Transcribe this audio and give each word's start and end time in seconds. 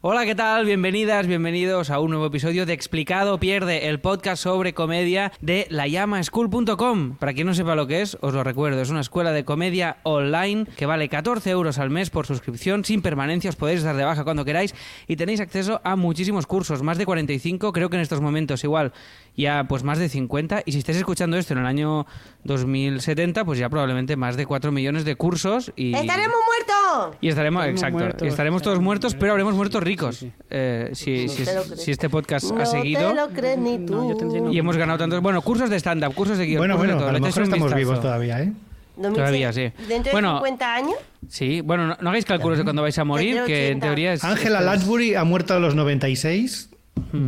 Hola, 0.00 0.24
¿qué 0.24 0.36
tal? 0.36 0.64
Bienvenidas, 0.64 1.26
bienvenidos 1.26 1.90
a 1.90 1.98
un 1.98 2.10
nuevo 2.10 2.26
episodio 2.26 2.66
de 2.66 2.72
Explicado 2.72 3.40
Pierde, 3.40 3.88
el 3.88 3.98
podcast 3.98 4.40
sobre 4.40 4.72
comedia 4.72 5.32
de 5.40 5.66
layamaschool.com. 5.70 7.16
Para 7.16 7.34
quien 7.34 7.48
no 7.48 7.54
sepa 7.54 7.74
lo 7.74 7.88
que 7.88 8.02
es, 8.02 8.16
os 8.20 8.32
lo 8.32 8.44
recuerdo, 8.44 8.80
es 8.80 8.90
una 8.90 9.00
escuela 9.00 9.32
de 9.32 9.44
comedia 9.44 9.96
online 10.04 10.66
que 10.76 10.86
vale 10.86 11.08
14 11.08 11.50
euros 11.50 11.80
al 11.80 11.90
mes 11.90 12.10
por 12.10 12.26
suscripción, 12.26 12.84
sin 12.84 13.02
permanencia, 13.02 13.50
os 13.50 13.56
podéis 13.56 13.82
dar 13.82 13.96
de 13.96 14.04
baja 14.04 14.22
cuando 14.22 14.44
queráis 14.44 14.72
y 15.08 15.16
tenéis 15.16 15.40
acceso 15.40 15.80
a 15.82 15.96
muchísimos 15.96 16.46
cursos, 16.46 16.80
más 16.84 16.96
de 16.96 17.04
45, 17.04 17.72
creo 17.72 17.90
que 17.90 17.96
en 17.96 18.02
estos 18.02 18.20
momentos 18.20 18.62
igual 18.62 18.92
ya 19.36 19.64
pues 19.68 19.82
más 19.82 19.98
de 19.98 20.08
50 20.08 20.62
y 20.64 20.72
si 20.72 20.78
estáis 20.78 20.98
escuchando 20.98 21.36
esto 21.36 21.54
en 21.54 21.58
el 21.58 21.66
año 21.66 22.06
2070, 22.44 23.44
pues 23.44 23.58
ya 23.58 23.68
probablemente 23.68 24.14
más 24.14 24.36
de 24.36 24.46
4 24.46 24.70
millones 24.70 25.04
de 25.04 25.16
cursos 25.16 25.72
y... 25.74 25.92
¡Estaremos 25.92 26.36
muertos! 26.46 27.16
Y 27.20 27.28
estaremos, 27.28 27.62
Estaremos 27.62 27.80
exacto, 27.80 27.98
muertos, 27.98 28.28
estaremos 28.28 28.62
todos 28.62 28.80
muertos, 28.80 29.14
pero 29.14 29.32
habremos 29.32 29.54
muerto 29.54 29.80
ricos. 29.88 30.16
Sí, 30.16 30.26
sí. 30.26 30.32
Eh, 30.50 30.90
si, 30.92 31.26
No 31.26 31.32
si- 31.32 31.44
te 31.44 31.54
lo 31.54 31.62
crees. 31.64 31.82
si 31.82 31.90
este 31.90 32.08
podcast 32.08 32.50
No 32.52 32.60
ha 32.62 32.66
seguido 32.66 33.08
te 33.10 33.14
lo 33.16 33.28
crees 33.30 33.58
ni 33.58 33.78
tú. 33.84 34.14
No, 34.14 34.52
y 34.52 34.58
hemos 34.58 34.76
ganado 34.76 34.98
tantos... 34.98 35.20
Bueno, 35.20 35.42
cursos 35.42 35.68
de 35.70 35.76
stand-up, 35.76 36.14
cursos 36.14 36.38
de 36.38 36.46
guion, 36.46 36.58
Bueno, 36.60 36.76
bueno, 36.76 36.92
de 36.94 36.98
todo. 37.00 37.08
a 37.08 37.12
lo 37.12 37.20
mejor 37.20 37.42
estamos 37.42 37.64
vistazo. 37.66 37.76
vivos 37.76 38.00
todavía, 38.00 38.40
¿eh? 38.42 38.52
2006. 38.96 39.14
Todavía, 39.16 39.52
sí. 39.52 39.72
¿Dentro 39.88 40.12
Bueno, 40.12 40.28
de 40.34 40.38
50 40.38 40.74
años? 40.74 40.94
Sí, 41.28 41.60
bueno, 41.60 41.86
no, 41.86 41.96
no 42.00 42.08
hagáis 42.10 42.24
cálculos 42.24 42.58
de 42.58 42.64
cuándo 42.64 42.82
vais 42.82 42.98
a 42.98 43.04
morir, 43.04 43.42
que 43.46 43.68
en 43.68 43.76
80. 43.78 43.86
teoría 43.86 44.12
es... 44.12 44.24
Ángela 44.24 44.60
Lansbury 44.60 45.14
ha 45.14 45.24
muerto 45.24 45.54
a 45.54 45.58
los 45.60 45.74
96. 45.74 46.70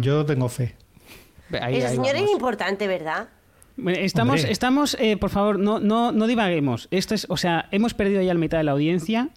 Yo 0.00 0.24
tengo 0.26 0.48
fe. 0.48 0.74
Ahí, 1.60 1.76
Esa 1.76 1.88
ahí 1.88 1.96
señora 1.96 2.18
es 2.18 2.30
importante, 2.30 2.86
¿verdad? 2.86 3.28
Estamos, 3.86 4.40
Hombre. 4.40 4.52
estamos 4.52 4.96
eh, 5.00 5.16
por 5.16 5.30
favor, 5.30 5.58
no, 5.58 5.78
no, 5.80 6.12
no 6.12 6.26
divaguemos. 6.26 6.88
Esto 6.90 7.14
es, 7.14 7.26
o 7.30 7.36
sea, 7.36 7.66
hemos 7.70 7.94
perdido 7.94 8.20
ya 8.20 8.34
la 8.34 8.40
mitad 8.40 8.58
de 8.58 8.64
la 8.64 8.72
audiencia 8.72 9.30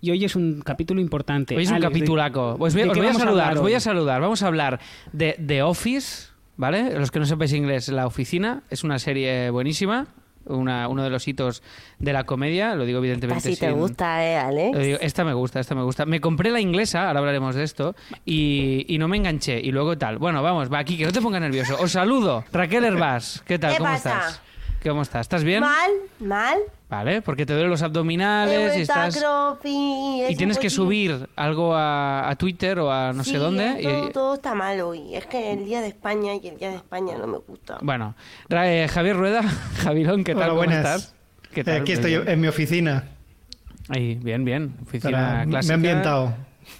y 0.00 0.10
hoy 0.10 0.24
es 0.24 0.36
un 0.36 0.60
capítulo 0.64 1.00
importante. 1.00 1.56
Hoy 1.56 1.62
es 1.64 1.68
un 1.70 1.76
Alex, 1.76 1.88
¿de- 1.92 1.98
capitulaco. 1.98 2.52
Os 2.58 2.74
voy, 2.74 2.82
¿de 2.82 2.90
os 2.90 2.96
voy 2.98 3.06
a 3.06 3.14
saludar, 3.14 3.54
os 3.54 3.60
voy 3.60 3.74
a 3.74 3.80
saludar. 3.80 4.20
Vamos 4.20 4.42
a 4.42 4.46
hablar 4.46 4.80
de 5.12 5.36
The 5.44 5.62
Office, 5.62 6.28
¿vale? 6.56 6.98
Los 6.98 7.10
que 7.10 7.18
no 7.18 7.26
sepáis 7.26 7.52
inglés, 7.52 7.88
La 7.88 8.06
Oficina 8.06 8.62
es 8.70 8.84
una 8.84 8.98
serie 8.98 9.50
buenísima, 9.50 10.06
una, 10.46 10.88
uno 10.88 11.02
de 11.04 11.10
los 11.10 11.28
hitos 11.28 11.62
de 11.98 12.12
la 12.14 12.24
comedia, 12.24 12.74
lo 12.74 12.86
digo 12.86 13.00
evidentemente 13.00 13.48
Así 13.50 13.60
te 13.60 13.68
sin- 13.68 13.76
gusta, 13.76 14.24
¿eh, 14.24 14.36
Alex? 14.38 14.76
Lo 14.78 14.82
digo, 14.82 14.98
esta 15.02 15.22
me 15.24 15.34
gusta, 15.34 15.60
esta 15.60 15.74
me 15.74 15.82
gusta. 15.82 16.06
Me 16.06 16.20
compré 16.22 16.50
la 16.50 16.60
inglesa, 16.60 17.06
ahora 17.08 17.18
hablaremos 17.20 17.54
de 17.54 17.64
esto, 17.64 17.94
y, 18.24 18.86
y 18.88 18.96
no 18.96 19.08
me 19.08 19.18
enganché. 19.18 19.60
Y 19.60 19.72
luego 19.72 19.98
tal. 19.98 20.16
Bueno, 20.16 20.42
vamos, 20.42 20.72
va 20.72 20.78
aquí, 20.78 20.96
que 20.96 21.04
no 21.04 21.12
te 21.12 21.20
pongas 21.20 21.42
nervioso. 21.42 21.76
Os 21.78 21.92
saludo. 21.92 22.44
Raquel 22.50 22.84
Herbás, 22.84 23.42
¿qué 23.46 23.58
tal? 23.58 23.72
¿Qué 23.72 23.78
¿Cómo 23.78 23.90
pasa? 23.90 24.10
estás? 24.10 24.42
¿Cómo 24.82 25.02
estás? 25.02 25.22
¿Estás 25.22 25.42
bien? 25.44 25.60
¿Mal? 25.60 25.90
¿Mal? 26.20 26.58
Vale, 26.88 27.20
porque 27.20 27.44
te 27.44 27.52
duelen 27.52 27.70
los 27.70 27.82
abdominales 27.82 28.76
y 28.76 28.82
estás... 28.82 29.22
Y 29.64 30.22
es 30.22 30.36
tienes 30.38 30.58
que 30.58 30.70
subir 30.70 31.28
algo 31.36 31.74
a, 31.74 32.28
a 32.30 32.36
Twitter 32.36 32.78
o 32.78 32.90
a 32.90 33.12
no 33.12 33.24
sé 33.24 33.38
dónde. 33.38 33.76
y- 33.80 33.84
Todo, 33.84 34.10
todo 34.10 34.34
está 34.34 34.54
mal 34.54 34.80
hoy. 34.80 35.14
Es 35.14 35.26
que 35.26 35.52
el 35.52 35.64
día 35.64 35.80
de 35.80 35.88
España 35.88 36.34
y 36.40 36.46
el 36.48 36.58
día 36.58 36.70
de 36.70 36.76
España 36.76 37.16
no 37.18 37.26
me 37.26 37.38
gusta. 37.38 37.78
Bueno, 37.82 38.14
eh, 38.50 38.86
Javier 38.90 39.16
Rueda, 39.16 39.42
Javirón, 39.82 40.24
¿qué 40.24 40.34
tal? 40.34 40.42
Hola, 40.44 40.48
¿Cómo 40.50 40.58
buenas. 40.60 40.78
estás? 40.78 41.14
¿Qué 41.52 41.64
tal? 41.64 41.80
Aquí 41.82 41.92
estoy 41.92 42.10
Bien. 42.12 42.28
en 42.28 42.40
mi 42.40 42.46
oficina. 42.48 43.04
Ahí, 43.88 44.14
bien, 44.14 44.44
bien. 44.44 44.74
Oficina 44.82 45.10
Para- 45.18 45.44
me 45.44 45.50
clásica. 45.50 45.72
he 45.72 45.74
ambientado. 45.74 46.34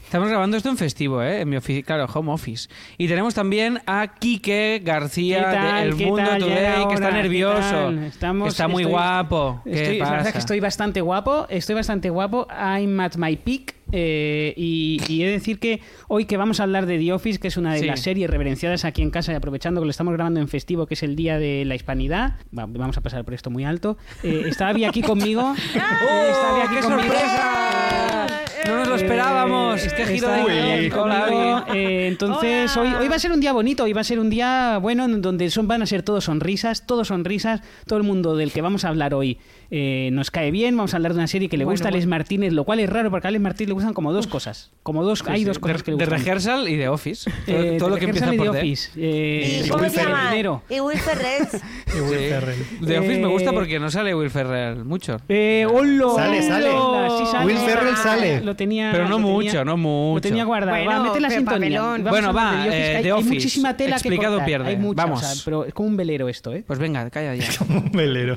Estamos 0.04 0.28
grabando 0.28 0.56
esto 0.56 0.70
en 0.70 0.76
festivo, 0.78 1.22
¿eh? 1.22 1.42
En 1.42 1.48
mi 1.50 1.56
oficina, 1.56 1.84
claro, 1.84 2.06
home 2.12 2.32
office. 2.32 2.68
Y 2.96 3.08
tenemos 3.08 3.34
también 3.34 3.80
a 3.86 4.14
Quique 4.18 4.80
García 4.82 5.48
de 5.48 5.82
El 5.88 5.96
¿Qué 5.96 6.06
Mundo 6.06 6.24
tal? 6.24 6.38
Today, 6.40 6.54
que 6.54 6.94
está 6.94 7.06
hora, 7.08 7.08
¿qué 7.08 7.22
nervioso. 7.22 7.90
Estamos- 7.90 8.48
está 8.48 8.68
muy 8.68 8.82
estoy- 8.84 8.90
guapo. 8.92 9.60
¿Qué 9.64 9.70
Estoy, 9.72 9.98
la 9.98 10.04
pasa? 10.04 10.10
verdad 10.12 10.26
es 10.28 10.32
que 10.32 10.38
estoy 10.38 10.60
bastante 10.60 11.00
guapo, 11.02 11.46
estoy 11.50 11.74
bastante 11.74 12.08
guapo. 12.08 12.46
I'm 12.50 12.98
at 13.00 13.16
my 13.16 13.36
peak. 13.36 13.74
eh, 13.90 14.52
y, 14.54 15.00
y 15.08 15.22
he 15.22 15.26
de 15.26 15.32
decir 15.32 15.58
que 15.58 15.80
hoy 16.08 16.26
que 16.26 16.36
vamos 16.36 16.60
a 16.60 16.64
hablar 16.64 16.84
de 16.84 16.98
The 16.98 17.10
Office, 17.14 17.38
que 17.38 17.48
es 17.48 17.56
una 17.56 17.72
de 17.72 17.80
Sí. 17.80 17.86
las 17.86 18.00
series 18.00 18.28
reverenciadas 18.28 18.84
aquí 18.84 19.00
en 19.00 19.10
casa 19.10 19.32
y 19.32 19.34
aprovechando 19.34 19.80
que 19.80 19.86
lo 19.86 19.90
estamos 19.90 20.12
grabando 20.12 20.40
en 20.40 20.48
festivo, 20.48 20.86
que 20.86 20.92
es 20.92 21.02
el 21.02 21.16
Día 21.16 21.38
de 21.38 21.64
la 21.64 21.74
Hispanidad, 21.74 22.34
va- 22.56 22.66
vamos 22.66 22.98
a 22.98 23.00
pasar 23.00 23.24
por 23.24 23.32
esto 23.32 23.48
muy 23.48 23.64
alto. 23.64 23.96
Eh, 24.22 24.42
está 24.46 24.68
Abby 24.68 24.84
aquí 24.84 25.00
conmigo. 25.00 25.54
Está 25.74 26.50
Abby 26.50 26.60
aquí 26.66 26.74
¡Qué 26.76 26.80
conmigo. 26.82 27.02
sorpresa! 27.14 28.44
No 28.66 28.76
nos 28.76 28.88
lo 28.88 28.94
esperábamos. 28.96 29.82
Eh, 29.82 29.86
Este 29.86 30.06
giro 30.06 30.28
de 30.28 30.92
Hola. 30.94 31.66
Eh, 31.74 32.08
entonces, 32.08 32.76
hoy, 32.76 32.88
hoy 33.00 33.08
va 33.08 33.16
a 33.16 33.18
ser 33.18 33.32
un 33.32 33.40
día 33.40 33.52
bonito, 33.52 33.84
hoy 33.84 33.92
va 33.92 34.00
a 34.00 34.04
ser 34.04 34.18
un 34.18 34.30
día 34.30 34.78
bueno 34.80 35.04
en 35.04 35.22
donde 35.22 35.50
son, 35.50 35.68
van 35.68 35.82
a 35.82 35.86
ser 35.86 36.02
todos 36.02 36.24
sonrisas, 36.24 36.86
todos 36.86 37.08
sonrisas, 37.08 37.60
todo 37.86 37.98
el 37.98 38.04
mundo 38.04 38.36
del 38.36 38.52
que 38.52 38.60
vamos 38.62 38.84
a 38.84 38.88
hablar 38.88 39.14
hoy 39.14 39.38
eh, 39.70 40.08
nos 40.12 40.30
cae 40.30 40.50
bien, 40.50 40.76
vamos 40.76 40.94
a 40.94 40.96
hablar 40.96 41.12
de 41.12 41.18
una 41.18 41.26
serie 41.26 41.48
que 41.48 41.56
le 41.58 41.64
Bueno, 41.64 41.74
gusta 41.74 41.88
a 41.88 41.90
Alex 41.90 42.06
Martínez, 42.06 42.52
lo 42.52 42.64
cual 42.64 42.80
es 42.80 42.88
raro 42.90 43.10
porque 43.10 43.26
a 43.26 43.28
Alex 43.28 43.42
Martínez 43.42 43.68
le 43.68 43.74
gustan 43.74 43.92
como 43.94 44.12
dos 44.12 44.26
cosas, 44.26 44.70
como 44.82 45.04
dos, 45.04 45.22
hay 45.26 45.44
dos 45.44 45.58
cosas 45.58 45.78
de, 45.78 45.84
que 45.84 45.90
le 45.92 45.96
de 45.98 46.04
gustan. 46.04 46.20
rehearsal 46.24 46.68
y 46.68 46.76
de 46.76 46.88
office. 46.88 47.30
Todo, 47.46 47.56
Eh, 47.56 47.76
todo 47.78 47.88
de 47.90 47.94
lo 47.94 47.98
que 48.00 48.04
empieza 48.06 48.34
y 48.34 48.38
por 48.38 48.46
The 48.46 48.52
D. 48.52 48.58
Office. 48.58 48.90
Eh, 48.96 49.60
¿Y 49.62 49.66
y 49.66 49.68
cómo 49.68 49.82
Will 49.82 49.92
se 49.92 50.02
llama? 50.02 50.30
Y 50.70 50.80
Will 50.80 50.98
Ferrell. 50.98 51.48
Y 51.96 52.00
Will. 52.00 52.18
Ferrell. 52.30 52.56
The 52.86 52.98
Office 52.98 53.20
me 53.20 53.26
gusta 53.28 53.50
Eh, 53.50 53.54
porque 53.54 53.78
no 53.80 53.90
sale 53.90 54.14
Will 54.14 54.30
Ferrell 54.30 54.84
mucho. 54.84 55.18
Eh, 55.28 55.66
hola, 55.70 56.04
Sale, 56.16 56.42
sale. 56.42 56.70
sí 57.18 57.26
sale. 57.30 57.46
Will 57.46 57.58
Ferrell 57.58 57.96
sale. 57.96 58.40
Lo 58.48 58.56
tenía, 58.56 58.90
Pero 58.92 59.04
no 59.04 59.10
lo 59.10 59.16
tenía- 59.18 59.32
mucho, 59.32 59.64
no 59.64 59.76
mucho. 59.76 60.14
Lo 60.16 60.20
tenía 60.22 60.44
guardado. 60.44 60.82
Bueno, 60.84 60.90
va, 61.02 61.02
mete 61.08 61.20
la 61.20 61.30
sintonía. 61.30 61.82
Bueno, 62.08 62.32
va, 62.32 62.64
de 62.64 62.68
eh, 62.68 62.70
que 63.02 63.08
hay, 63.08 63.10
hay 63.18 63.22
muchísima 63.24 63.76
tela 63.76 63.96
Explicado 63.96 64.22
que 64.22 64.40
cortar. 64.40 64.46
pierde. 64.46 64.68
Hay 64.70 64.76
mucha, 64.78 65.02
Vamos. 65.02 65.22
o 65.22 65.26
sea, 65.26 65.42
pero 65.44 65.64
es 65.66 65.74
como 65.74 65.88
un 65.88 65.96
velero 65.98 66.28
esto, 66.28 66.54
¿eh? 66.54 66.64
Pues 66.66 66.78
venga, 66.78 67.08
calla 67.10 67.34
ya. 67.34 67.46
Un 67.68 67.92
velero. 67.92 68.36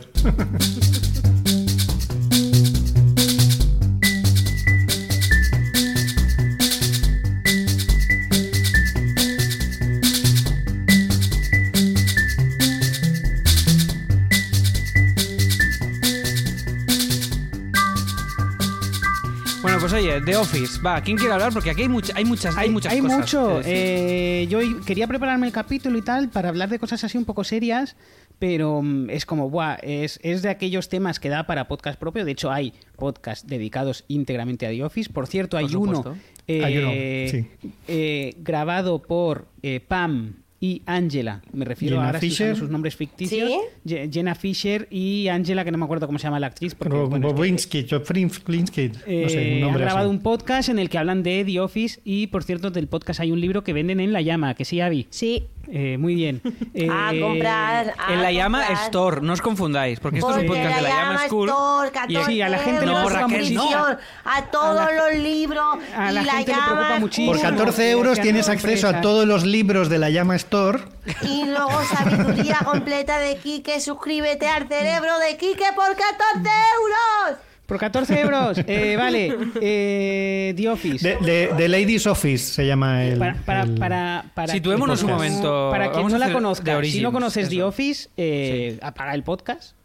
Pues 19.91 20.03
oye, 20.03 20.21
The 20.21 20.35
Office. 20.37 20.81
Va, 20.81 21.01
¿quién 21.01 21.17
quiere 21.17 21.33
hablar? 21.33 21.51
Porque 21.53 21.69
aquí 21.69 21.81
hay, 21.83 21.89
mucha- 21.89 22.13
hay 22.15 22.25
muchas, 22.25 22.55
hay, 22.57 22.69
muchas 22.69 22.93
cosas. 22.95 23.17
mucho. 23.17 23.47
que 23.49 23.53
decir. 23.57 23.73
eh, 23.75 24.47
yo 24.49 24.59
quería 24.85 25.07
prepararme 25.07 25.47
el 25.47 25.53
capítulo 25.53 25.97
y 25.97 26.01
tal 26.01 26.29
para 26.29 26.49
hablar 26.49 26.69
de 26.69 26.79
cosas 26.79 27.03
así 27.03 27.17
un 27.17 27.25
poco 27.25 27.43
serias, 27.43 27.95
pero 28.39 28.81
mm, 28.81 29.09
es 29.09 29.25
como, 29.25 29.49
buah, 29.49 29.75
es, 29.83 30.19
es 30.23 30.41
de 30.41 30.49
aquellos 30.49 30.89
temas 30.89 31.19
que 31.19 31.29
da 31.29 31.45
para 31.45 31.67
podcast 31.67 31.99
propio. 31.99 32.25
De 32.25 32.31
hecho, 32.31 32.51
hay 32.51 32.73
podcasts 32.95 33.47
dedicados 33.47 34.05
íntegramente 34.07 34.65
a 34.65 34.69
The 34.69 34.83
Office. 34.83 35.11
Por 35.11 35.27
cierto, 35.27 35.57
hay 35.57 35.67
Por 35.67 35.77
uno, 35.77 36.17
eh, 36.47 36.63
Hay 36.63 36.77
uno, 36.77 36.91
sí. 37.29 37.47
eh, 37.87 38.35
grabado 38.39 39.01
por 39.01 39.47
eh, 39.61 39.79
Pam 39.79 40.35
y 40.63 40.83
Angela. 40.85 41.41
Me 41.51 41.65
refiero 41.65 41.95
Jenna 41.97 42.05
ahora 42.07 42.19
Fisher. 42.19 42.55
sus 42.55 42.69
nombres 42.69 42.95
ficticios. 42.95 43.49
¿Sí? 43.83 43.95
Jenna 44.11 44.35
Fisher 44.35 44.87
y 44.91 45.27
Angela, 45.27 45.65
que 45.65 45.71
no 45.71 45.79
me 45.79 45.85
acuerdo 45.85 46.05
cómo 46.05 46.19
se 46.19 46.23
llama 46.25 46.39
la 46.39 46.47
actriz. 46.47 46.75
Porque, 46.75 46.95
bueno, 46.95 47.27
es 47.27 47.33
que- 47.33 47.39
Bobinsky, 47.39 47.87
Jofrinsky, 47.89 48.59
no 48.59 48.69
sé, 49.03 49.03
eh, 49.07 49.47
un 49.49 49.53
han 49.55 49.61
nombre 49.61 49.83
grabado 49.83 50.07
así. 50.09 50.15
un 50.15 50.21
podcast 50.21 50.69
en 50.69 50.77
el 50.79 50.89
que 50.89 50.97
hablan 50.99 51.23
de 51.23 51.43
The 51.43 51.59
Office 51.59 51.99
y, 52.05 52.27
por 52.27 52.43
cierto, 52.43 52.69
del 52.69 52.87
podcast 52.87 53.19
hay 53.21 53.31
un 53.31 53.41
libro 53.41 53.63
que 53.63 53.73
venden 53.73 53.99
en 53.99 54.13
La 54.13 54.21
Llama, 54.21 54.53
que 54.53 54.63
sí, 54.63 54.79
Avi. 54.79 55.07
Sí. 55.09 55.47
Eh, 55.73 55.97
muy 55.97 56.15
bien. 56.15 56.41
Eh, 56.73 56.87
A 56.91 57.11
comprar. 57.19 57.93
a 57.97 58.13
en 58.13 58.21
la 58.21 58.31
llama 58.31 58.59
comprar. 58.65 58.83
Store, 58.85 59.21
no 59.21 59.33
os 59.33 59.41
confundáis, 59.41 59.99
porque 59.99 60.19
esto 60.19 60.31
es 60.31 60.37
un 60.37 60.45
Porque 60.47 60.61
podcast 60.61 60.75
de 60.77 60.81
la 60.81 60.89
llama 60.89 61.27
School. 61.27 61.49
Store, 61.49 61.87
y- 61.87 61.91
14 61.91 62.25
Sí, 62.31 62.41
a 62.41 62.49
la 62.49 62.57
gente 62.59 62.85
le 62.85 62.91
euros 62.91 63.05
preocupa 63.07 63.19
suscripción 63.29 63.63
muchísimo. 63.65 63.97
A 64.25 64.41
todos 64.51 64.79
A 64.79 64.91
la- 64.91 65.09
los 65.09 65.19
libros. 65.19 65.77
a 65.95 66.11
la 66.11 66.21
y 66.21 66.25
gente 66.25 66.51
le 66.51 66.57
llama 66.57 66.65
preocupa 66.73 66.99
muchísimo. 66.99 67.31
Por 67.31 67.37
School. 67.39 67.51
14 67.51 67.91
euros 67.91 68.19
tienes 68.21 68.47
no 68.47 68.53
acceso 68.53 68.87
a 68.87 69.01
todos 69.01 69.25
los 69.27 69.45
libros 69.45 69.89
de 69.89 69.97
la 69.97 70.09
Llama 70.09 70.35
Store. 70.35 70.79
Y 71.23 71.45
luego 71.45 71.81
sabiduría 71.83 72.57
completa 72.65 73.19
de 73.19 73.37
Quique. 73.37 73.79
Suscríbete 73.79 74.47
al 74.47 74.67
cerebro 74.67 75.17
de 75.19 75.37
Quique 75.37 75.65
por 75.75 75.85
14 75.95 76.49
euros. 76.75 77.39
Por 77.71 77.79
14 77.79 78.19
euros. 78.19 78.57
Eh, 78.67 78.97
vale. 78.97 79.33
Eh, 79.61 80.53
The 80.57 80.67
Office. 80.67 81.07
De, 81.07 81.25
de- 81.25 81.53
de 81.55 81.67
Ladies 81.69 82.05
Office 82.05 82.53
se 82.53 82.67
llama 82.67 83.05
el. 83.05 83.17
para, 83.17 83.35
para, 83.45 83.61
el- 83.63 83.75
para, 83.75 84.25
para 84.33 84.51
Situémonos 84.51 84.99
quien- 84.99 85.09
un 85.09 85.15
momento. 85.17 85.69
Para 85.71 85.85
quien 85.85 85.95
Vamos 86.03 86.11
no 86.11 86.17
la 86.17 86.33
conozca, 86.33 86.83
si 86.83 86.99
no 86.99 87.13
conoces 87.13 87.47
The 87.47 87.55
eso. 87.55 87.67
Office, 87.69 88.09
eh, 88.17 88.77
apaga 88.81 89.13
el 89.15 89.23
podcast. 89.23 89.77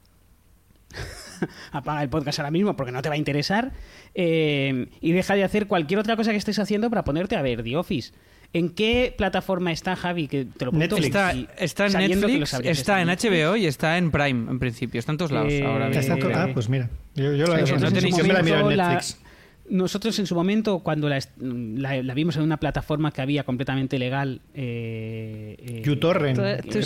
apaga 1.70 2.02
el 2.02 2.08
podcast 2.08 2.40
ahora 2.40 2.50
mismo 2.50 2.74
porque 2.74 2.90
no 2.90 3.02
te 3.02 3.08
va 3.08 3.14
a 3.14 3.18
interesar. 3.18 3.70
eh, 4.16 4.88
y 5.00 5.12
deja 5.12 5.36
de 5.36 5.44
hacer 5.44 5.68
cualquier 5.68 6.00
otra 6.00 6.16
cosa 6.16 6.32
que 6.32 6.38
estés 6.38 6.58
haciendo 6.58 6.90
para 6.90 7.04
ponerte 7.04 7.36
a 7.36 7.42
ver 7.42 7.62
The 7.62 7.76
Office. 7.76 8.12
¿En 8.58 8.70
qué 8.70 9.14
plataforma 9.16 9.70
está 9.70 9.96
Javi? 9.96 10.28
Que 10.28 10.46
te 10.46 10.64
lo 10.64 10.70
pregunto 10.70 10.96
Netflix. 10.96 11.06
Está, 11.06 11.32
está 11.58 11.86
en 11.86 11.92
Netflix, 12.10 12.48
sabrías, 12.48 12.78
está 12.78 13.00
en 13.02 13.08
Netflix. 13.08 13.44
HBO 13.44 13.56
y 13.56 13.66
está 13.66 13.98
en 13.98 14.10
Prime, 14.10 14.50
en 14.50 14.58
principio. 14.58 14.98
Está 14.98 15.12
en 15.12 15.18
todos 15.18 15.30
lados 15.30 15.52
Eh, 15.52 15.62
ahora 15.62 15.88
mismo. 15.88 16.14
está 16.14 16.42
ah, 16.44 16.48
pues 16.54 16.68
mira. 16.70 16.88
Yo, 17.14 17.34
yo 17.34 17.46
la, 17.46 17.58
Sí, 17.66 17.72
yo 17.72 17.78
no 17.78 17.90
tenéis- 17.92 18.14
siempre 18.14 18.32
la 18.34 18.42
miro 18.42 18.56
en 18.56 18.62
momento 18.62 18.82
la- 18.82 18.88
Netflix. 18.94 19.20
Nosotros 19.68 20.18
en 20.18 20.26
su 20.26 20.34
momento, 20.34 20.78
cuando 20.80 21.08
la, 21.08 21.18
la- 21.38 22.02
la 22.02 22.14
vimos 22.14 22.36
en 22.36 22.42
una 22.42 22.56
plataforma 22.58 23.10
que 23.12 23.20
había 23.22 23.42
completamente 23.44 23.98
legal... 23.98 24.40
Eh, 24.54 25.56
eh, 25.58 25.82
Tu, 25.84 25.96
tus- 25.96 26.12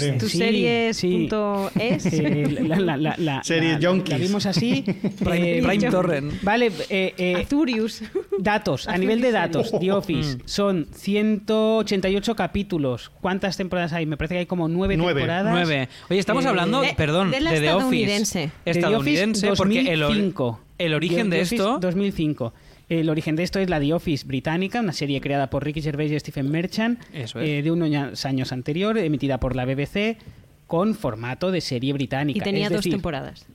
creo. 0.01 0.19
tus 0.19 0.31
Sí, 0.33 0.39
series 0.39 0.97
sí. 0.97 1.11
punto 1.13 1.71
es. 1.79 2.07
eh, 2.13 2.47
la, 2.67 2.77
la- 2.79 2.97
la- 2.97 3.15
la- 3.19 3.43
Series 3.45 3.81
la- 3.83 3.89
junkies. 3.91 4.11
la 4.11 4.19
vimos 4.19 4.47
así. 4.47 4.83
Prime, 5.19 5.59
eh, 5.59 5.63
Prime 5.63 5.91
Torrent. 5.91 6.43
Vale, 6.43 6.71
eh, 6.89 7.15
eh, 7.19 7.37
Azurius. 7.45 8.03
Datos, 8.39 8.89
a 8.89 8.97
nivel 8.97 9.21
de 9.21 9.33
datos, 9.33 9.71
The 9.79 9.93
Office 9.93 10.39
son 10.47 10.87
188 10.95 12.35
capítulos. 12.37 13.11
¿Cuántas 13.21 13.57
temporadas 13.57 13.93
hay? 13.93 14.07
Me 14.07 14.17
parece 14.17 14.35
que 14.35 14.39
hay 14.41 14.47
como 14.47 14.69
nueve, 14.69 14.97
Nueve. 14.97 15.21
temporadas. 15.21 15.53
Nueve. 15.53 15.89
Oye, 16.09 16.19
estamos 16.21 16.45
Eh, 16.45 16.49
hablando, 16.49 16.81
de- 16.81 16.95
perdón, 16.95 17.31
de 17.31 17.37
de, 17.39 17.43
la 17.43 17.51
The 17.51 17.57
estadounidense. 17.59 18.39
Office. 18.45 18.55
The 18.65 18.71
Estadounidense, 18.71 19.47
Office 19.49 19.59
porque 19.63 19.81
el, 19.93 20.03
or- 20.03 20.09
2005. 20.09 20.61
el 20.79 20.95
origen 20.95 21.31
The 21.31 21.37
de 21.37 21.43
Office 21.43 21.55
esto... 21.57 21.79
2005. 21.81 22.55
El 22.91 23.09
origen 23.09 23.37
de 23.37 23.45
esto 23.45 23.59
es 23.61 23.71
la 23.71 23.79
The 23.81 23.95
Office 23.95 24.27
británica, 24.27 24.81
una 24.81 24.93
serie 24.93 25.21
creada 25.21 25.49
por 25.49 25.65
Ricky 25.65 25.81
Gervais 25.81 26.11
y 26.13 26.19
Stephen 26.21 26.51
Merchant 26.51 27.01
Eso 27.15 27.41
es. 27.41 27.49
eh, 27.49 27.63
de 27.63 27.71
unos 27.71 28.27
años 28.27 28.51
anterior, 28.53 28.99
emitida 28.99 29.39
por 29.41 29.55
la 29.57 29.65
BBC 29.65 30.19
con 30.67 30.95
formato 30.97 31.53
de 31.53 31.61
serie 31.61 31.93
británica. 31.93 32.37
Y 32.37 32.43
tenía 32.43 32.65
Es 32.67 32.71
dos 32.73 32.79
decir, 32.81 32.93
temporadas. 32.93 33.47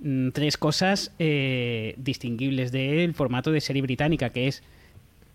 mm, 0.00 0.28
tres 0.32 0.58
cosas 0.58 1.10
eh, 1.18 1.94
distinguibles 1.96 2.70
del 2.70 3.14
formato 3.14 3.50
de 3.50 3.62
serie 3.62 3.80
británica, 3.82 4.28
que 4.30 4.46
es 4.46 4.62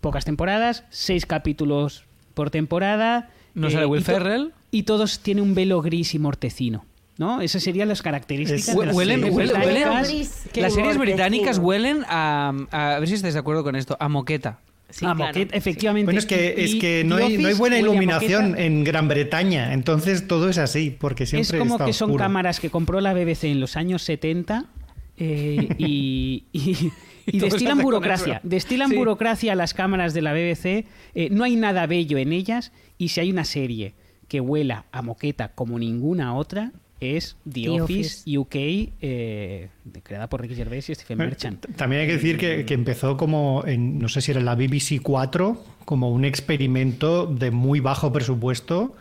pocas 0.00 0.24
temporadas, 0.24 0.84
seis 0.90 1.26
capítulos 1.26 2.04
por 2.34 2.50
temporada. 2.50 3.30
No 3.54 3.70
sale 3.70 3.86
y 3.86 3.88
Will 3.88 4.04
to- 4.04 4.12
Ferrell. 4.12 4.52
Y 4.70 4.84
todos 4.84 5.18
tienen 5.18 5.42
un 5.42 5.54
velo 5.56 5.82
gris 5.82 6.14
y 6.14 6.20
mortecino. 6.20 6.84
¿No? 7.18 7.40
Esas 7.42 7.62
serían 7.64 7.88
las 7.88 8.00
características 8.00 8.68
Es- 8.68 8.76
de 8.78 8.86
las 8.86 8.94
Huelen, 8.94 9.18
series 9.20 9.34
huelen, 9.36 9.56
huelen- 9.56 9.64
británicas. 9.66 10.08
Gris 10.08 10.46
las 10.62 10.72
series 10.74 10.98
británicas 10.98 11.58
huelen 11.58 12.04
a, 12.08 12.52
a 12.70 12.98
ver 13.00 13.08
si 13.08 13.14
estáis 13.14 13.34
de 13.34 13.40
acuerdo 13.40 13.64
con 13.64 13.74
esto, 13.76 13.96
a 13.98 14.08
moqueta. 14.08 14.60
Sí, 14.88 15.04
Ah, 15.04 15.14
claro. 15.14 15.26
moqueta, 15.32 15.56
efectivamente. 15.56 16.04
Bueno, 16.06 16.18
es 16.20 16.24
que, 16.26 16.54
Y- 16.56 16.62
es 16.64 16.74
que 16.76 17.02
no, 17.04 17.16
hay, 17.16 17.36
no 17.36 17.48
hay 17.48 17.54
buena 17.54 17.76
iluminación 17.78 18.56
en 18.58 18.84
Gran 18.84 19.06
Bretaña, 19.08 19.74
entonces 19.74 20.26
todo 20.28 20.48
es 20.48 20.56
así, 20.58 20.96
porque 20.98 21.24
Es 21.24 21.30
siempre 21.30 21.58
como 21.58 21.74
está 21.74 21.84
que 21.86 21.92
son 21.92 22.10
oscuro. 22.10 22.22
cámaras 22.24 22.60
que 22.60 22.70
compró 22.70 23.00
la 23.02 23.12
BBC 23.12 23.50
en 23.50 23.60
los 23.60 23.76
años 23.76 24.02
70 24.02 24.66
eh, 25.18 25.68
y, 25.76 26.44
y- 26.52 26.92
y 27.26 27.38
destilan 27.40 27.78
burocracia. 27.82 28.40
Destilan 28.44 28.90
Sí. 28.90 28.96
burocracia 28.96 29.52
a 29.52 29.56
las 29.56 29.74
cámaras 29.74 30.14
de 30.14 30.22
la 30.22 30.32
BBC. 30.32 30.86
eh, 31.14 31.28
no 31.32 31.42
hay 31.44 31.56
nada 31.56 31.86
bello 31.86 32.16
en 32.16 32.32
ellas 32.32 32.70
y 32.96 33.08
si 33.08 33.20
hay 33.20 33.30
una 33.32 33.44
serie 33.44 33.94
que 34.28 34.40
huela 34.40 34.84
a 34.92 35.02
moqueta 35.02 35.48
como 35.48 35.78
ninguna 35.78 36.34
otra 36.34 36.72
es 37.00 37.36
The, 37.44 37.62
The 37.62 37.80
Office, 37.80 38.20
Office. 38.22 38.38
UK, 38.38 38.54
eh, 39.00 39.68
creada 40.02 40.28
por 40.28 40.40
Ricky 40.42 40.54
Gervais 40.54 40.88
y 40.90 40.94
Stephen 40.94 41.18
Bueno, 41.18 41.30
Merchant. 41.30 41.66
También 41.76 42.02
hay 42.02 42.06
que 42.08 42.14
decir 42.14 42.36
que, 42.38 42.64
que 42.64 42.74
empezó 42.74 43.16
como, 43.16 43.64
en, 43.66 43.98
no 43.98 44.08
sé 44.08 44.20
si 44.20 44.30
era 44.32 44.40
la 44.40 44.54
BBC 44.54 45.00
4, 45.02 45.62
como 45.84 46.10
un 46.10 46.24
experimento 46.24 47.26
de 47.26 47.50
muy 47.50 47.80
bajo 47.80 48.12
presupuesto 48.12 48.94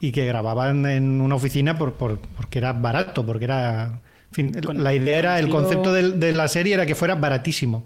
y 0.00 0.12
que 0.12 0.26
grababan 0.26 0.84
en 0.86 1.20
una 1.20 1.36
oficina 1.36 1.78
por, 1.78 1.94
por- 1.94 2.18
porque 2.36 2.58
era 2.58 2.72
barato, 2.72 3.24
porque 3.24 3.44
era... 3.46 4.00
en 4.30 4.34
fin, 4.52 4.52
Con- 4.62 4.82
la 4.84 4.94
idea 4.94 5.18
era, 5.18 5.38
el 5.38 5.48
concepto 5.48 5.92
de, 5.92 6.32
la 6.32 6.48
serie 6.48 6.74
era 6.74 6.84
que 6.84 6.94
fuera 6.94 7.14
baratísimo. 7.14 7.84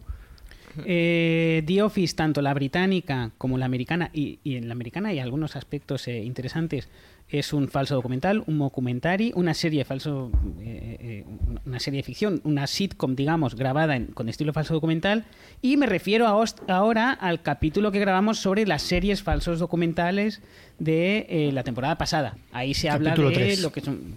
Eh, 0.87 1.63
The 1.67 1.83
Office, 1.83 2.15
tanto 2.15 2.43
la 2.43 2.55
británica 2.55 3.33
como 3.39 3.59
la 3.59 3.67
americana, 3.67 4.11
y, 4.13 4.39
y 4.45 4.57
en 4.57 4.69
la 4.69 4.73
americana 4.73 5.09
hay 5.11 5.19
algunos 5.19 5.57
aspectos 5.57 6.07
eh, 6.09 6.23
interesantes. 6.23 6.89
Es 7.31 7.53
un 7.53 7.69
falso 7.69 7.95
documental, 7.95 8.43
un 8.49 8.59
documentary, 8.59 9.33
una 9.37 9.55
serie 9.55 9.85
falso, 9.85 10.33
eh, 10.61 10.97
eh, 11.01 11.25
una 11.65 11.79
serie 11.79 11.99
de 11.99 12.03
ficción, 12.03 12.41
una 12.43 12.67
sitcom, 12.67 13.15
digamos, 13.15 13.55
grabada 13.55 13.95
en- 13.95 14.07
con 14.07 14.29
estilo 14.29 14.53
falso 14.53 14.75
documental. 14.75 15.25
Y 15.63 15.77
me 15.77 15.87
refiero 15.87 16.27
a 16.27 16.45
ahora 16.67 17.13
al 17.13 17.41
capítulo 17.43 17.93
que 17.93 18.01
grabamos 18.01 18.39
sobre 18.41 18.67
las 18.67 18.83
series 18.83 19.23
falsos 19.23 19.61
documentales 19.61 20.43
de 20.81 21.27
eh, 21.29 21.51
la 21.53 21.63
temporada 21.63 21.97
pasada. 21.99 22.37
Ahí 22.53 22.73
se 22.75 22.89
habla 22.91 23.11
Capítulo 23.11 23.29
de 23.29 23.35
tres. 23.35 23.61
lo 23.61 23.71
que 23.71 23.83
son. 23.83 24.15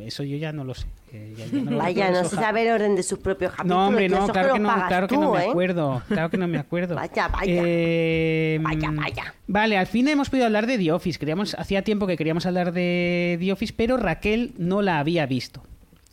Eso 0.00 0.24
yo 0.24 0.36
ya 0.38 0.50
no 0.50 0.64
lo 0.64 0.74
sé. 0.74 0.86
eh, 1.12 1.34
ya- 1.36 1.44
ya 1.46 1.62
no 1.62 1.70
lo 1.72 1.76
Vaya, 1.82 2.10
no 2.10 2.24
se 2.24 2.34
sabe 2.36 2.62
el 2.66 2.72
orden 2.74 2.96
de 2.96 3.02
sus 3.02 3.18
propios 3.18 3.52
capítulos. 3.52 3.76
no, 3.76 3.86
hombre, 3.86 4.08
no, 4.08 4.26
claro 4.28 4.54
que 4.54 4.58
no, 4.58 4.86
claro 4.88 5.06
que 5.08 5.16
no 5.18 5.32
me 5.32 5.44
¿eh? 5.44 5.48
acuerdo. 5.50 6.02
Claro 6.08 6.30
que 6.30 6.38
no 6.38 6.48
me 6.48 6.58
acuerdo. 6.58 6.94
Vaya, 6.96 7.28
vaya. 7.28 7.62
Eh, 7.64 8.58
Vaya, 8.62 8.90
vaya. 8.92 9.34
Vale, 9.46 9.76
al 9.76 9.86
fin 9.86 10.08
hemos 10.08 10.30
podido 10.30 10.46
hablar 10.46 10.66
de 10.66 10.78
The 10.78 10.90
Office. 10.90 11.18
Queríamos, 11.18 11.54
hacía 11.54 11.82
tiempo 11.82 12.06
que 12.06 12.16
queríamos 12.16 12.46
hablar 12.46 12.72
de 12.72 13.36
The 13.38 13.52
Office, 13.52 13.74
pero 13.76 13.98
Raquel 13.98 14.54
no 14.56 14.80
la 14.82 14.98
había 14.98 15.26
visto. 15.26 15.62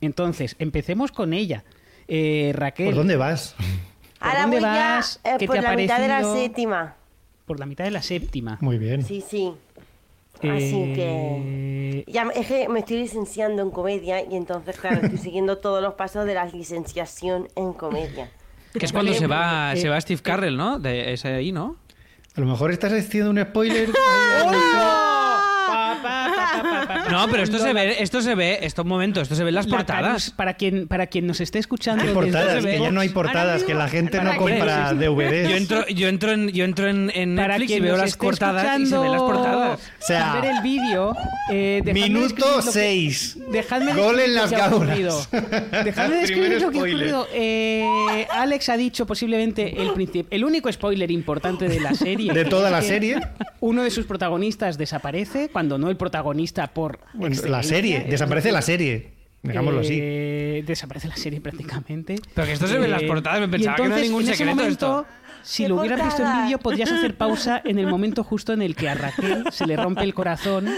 Entonces, 0.01 0.57
empecemos 0.59 1.13
con 1.13 1.31
ella. 1.33 1.63
Eh, 2.09 2.51
Raquel, 2.53 2.87
¿Por 2.87 2.95
dónde 2.95 3.15
vas? 3.15 3.55
¿Por 3.57 4.27
Ahora 4.27 4.41
dónde 4.41 4.57
voy 4.57 4.65
ya 4.65 4.95
vas? 4.95 5.21
eh, 5.23 5.29
¿Qué 5.39 5.47
por 5.47 5.53
te 5.55 5.59
ha 5.59 5.71
la 5.71 5.75
mitad 5.77 5.99
de 6.01 6.07
la 6.09 6.23
séptima. 6.23 6.95
por 7.45 7.59
la 7.59 7.65
mitad 7.65 7.85
de 7.85 7.91
la 7.91 8.01
séptima. 8.01 8.57
Muy 8.61 8.77
bien. 8.77 9.03
Sí, 9.03 9.23
sí. 9.25 9.51
Así 10.51 10.93
que... 10.95 11.07
Eh, 11.09 12.03
Ya, 12.07 12.23
es 12.35 12.47
que 12.47 12.67
me 12.69 12.79
estoy 12.79 12.97
licenciando 12.97 13.61
en 13.61 13.71
comedia 13.71 14.21
y 14.23 14.35
entonces, 14.35 14.77
claro, 14.77 15.01
estoy 15.01 15.17
siguiendo 15.29 15.57
todos 15.57 15.81
los 15.81 15.93
pasos 15.95 16.25
de 16.25 16.33
la 16.33 16.45
licenciación 16.45 17.47
en 17.55 17.73
comedia. 17.73 18.29
Que 18.77 18.85
es 18.85 18.91
cuando 18.91 19.13
se 19.13 19.27
va, 19.27 19.73
Eh, 19.73 19.77
se 19.77 19.89
va 19.89 19.99
Steve 20.01 20.21
Carrell, 20.21 20.57
¿no? 20.57 20.79
De 20.79 21.13
ese 21.13 21.27
ahí, 21.29 21.51
¿no? 21.51 21.75
A 22.35 22.41
lo 22.41 22.47
mejor 22.47 22.71
estás 22.71 22.91
haciendo 22.93 23.29
un 23.29 23.39
spoiler. 23.41 23.89
No, 27.11 27.27
pero 27.29 27.43
esto 27.43 27.59
se 27.59 27.73
ve, 27.73 28.01
esto 28.01 28.21
se 28.21 28.35
ve, 28.35 28.59
esto 28.61 28.81
un 28.83 28.87
momento, 28.87 29.21
esto 29.21 29.35
se 29.35 29.43
ve 29.43 29.49
en 29.49 29.55
las 29.55 29.67
la 29.67 29.77
portadas. 29.77 30.29
carus- 30.31 30.35
para 30.35 30.53
quien 30.55 30.87
para 30.87 31.07
quien 31.07 31.27
nos 31.27 31.41
esté 31.41 31.59
escuchando 31.59 32.03
Hay 32.03 32.13
portadas, 32.13 32.63
que 32.65 32.79
ya 32.79 32.91
no 32.91 33.01
hay 33.01 33.09
portadas, 33.09 33.63
que 33.63 33.73
la 33.73 33.87
gente 33.89 34.21
no 34.23 34.35
compra 34.37 34.93
DVDs. 34.93 35.49
Yo 35.49 35.55
entro, 35.55 35.87
yo 35.87 36.07
entro 36.07 36.31
en, 36.31 36.49
yo 36.49 36.65
entro 36.65 36.87
en, 36.87 37.11
en 37.13 37.35
para 37.35 37.57
Netflix 37.57 37.71
y 37.71 37.79
veo 37.79 37.97
las 37.97 38.17
portadas 38.17 38.79
y 38.79 38.85
se 38.85 38.97
ven 38.97 39.11
las 39.11 39.21
portadas. 39.21 39.79
O 40.01 40.05
sea, 40.05 40.33
ver 40.35 40.45
el 40.45 40.61
vídeo 40.61 41.15
eh, 41.51 41.81
dejadme 41.83 42.09
Minuto 42.09 42.23
describir 42.35 42.55
lo 42.57 42.63
que- 42.65 42.71
6. 42.71 43.37
Dejadme 43.51 43.93
Gol 43.93 44.15
describir 44.17 44.29
en 44.29 44.35
lo 44.35 44.41
las 44.41 44.51
gaunas. 44.51 45.29
Dejadme 45.83 46.15
describir 46.17 46.49
lo 46.51 46.57
que 46.59 46.65
ha 46.65 46.69
spoiler. 46.69 46.95
ocurrido. 47.13 47.27
Eh, 47.33 48.27
Alex 48.31 48.69
ha 48.69 48.77
dicho 48.77 49.05
posiblemente 49.05 49.81
el, 49.81 50.25
el 50.29 50.43
único 50.45 50.71
spoiler 50.71 51.09
importante 51.11 51.67
de 51.67 51.79
la 51.79 51.93
serie. 51.93 52.33
De 52.33 52.45
toda 52.45 52.69
la 52.69 52.81
serie. 52.81 53.19
Uno 53.59 53.83
de 53.83 53.91
sus 53.91 54.05
protagonistas 54.05 54.77
desaparece, 54.77 55.49
cuando 55.49 55.77
no 55.77 55.89
el 55.89 55.97
protagonista 55.97 56.52
por. 56.73 56.99
Bueno, 57.13 57.35
la 57.47 57.63
serie, 57.63 57.97
es 57.97 58.09
desaparece 58.11 58.51
la 58.51 58.61
serie. 58.61 59.11
Digámoslo 59.41 59.81
así. 59.81 59.99
eh, 60.01 60.63
Desaparece 60.65 61.09
la 61.09 61.17
serie 61.17 61.41
prácticamente. 61.41 62.15
Pero 62.33 62.47
que 62.47 62.53
esto 62.53 62.65
se 62.67 62.77
ve 62.79 62.85
en 62.85 62.91
las 62.91 63.03
portadas, 63.03 63.41
me 63.41 63.49
pensaba 63.49 63.75
que 63.75 63.83
no 63.89 63.95
era 63.95 64.01
ningún 64.01 64.21
en 64.23 64.29
ese 64.29 64.37
secreto 64.37 64.55
momento, 64.55 64.99
esto. 65.01 65.05
Si 65.45 65.63
¿Qué 65.63 65.69
lo 65.69 65.75
hubieras 65.75 66.01
visto 66.05 66.23
en 66.23 66.43
vídeo, 66.43 66.57
podrías 66.59 66.89
hacer 66.89 67.17
pausa 67.17 67.61
en 67.65 67.77
el 67.77 67.87
momento 67.87 68.23
justo 68.23 68.53
en 68.53 68.61
el 68.61 68.77
que 68.77 68.87
a 68.87 68.93
Raquel 68.95 69.43
se 69.51 69.67
le 69.67 69.75
rompe 69.75 70.03
el 70.03 70.13
corazón 70.13 70.69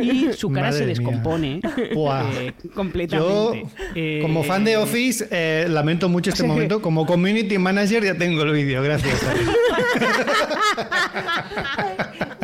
y 0.00 0.32
su 0.32 0.48
cara 0.52 0.68
Madre 0.68 0.78
se 0.78 0.86
descompone 0.86 1.60
Buah. 1.92 2.30
eh, 2.34 2.54
Yo, 2.62 2.70
completamente. 2.72 3.64
Eh, 3.96 4.20
como 4.22 4.44
fan 4.44 4.62
de 4.62 4.76
Office, 4.76 5.26
eh, 5.32 5.66
lamento 5.68 6.08
mucho 6.08 6.30
este 6.30 6.44
momento. 6.44 6.80
Como 6.80 7.04
community 7.04 7.58
manager 7.58 8.04
ya 8.04 8.14
tengo 8.14 8.42
el 8.44 8.52
vídeo, 8.52 8.80
gracias. 8.84 9.20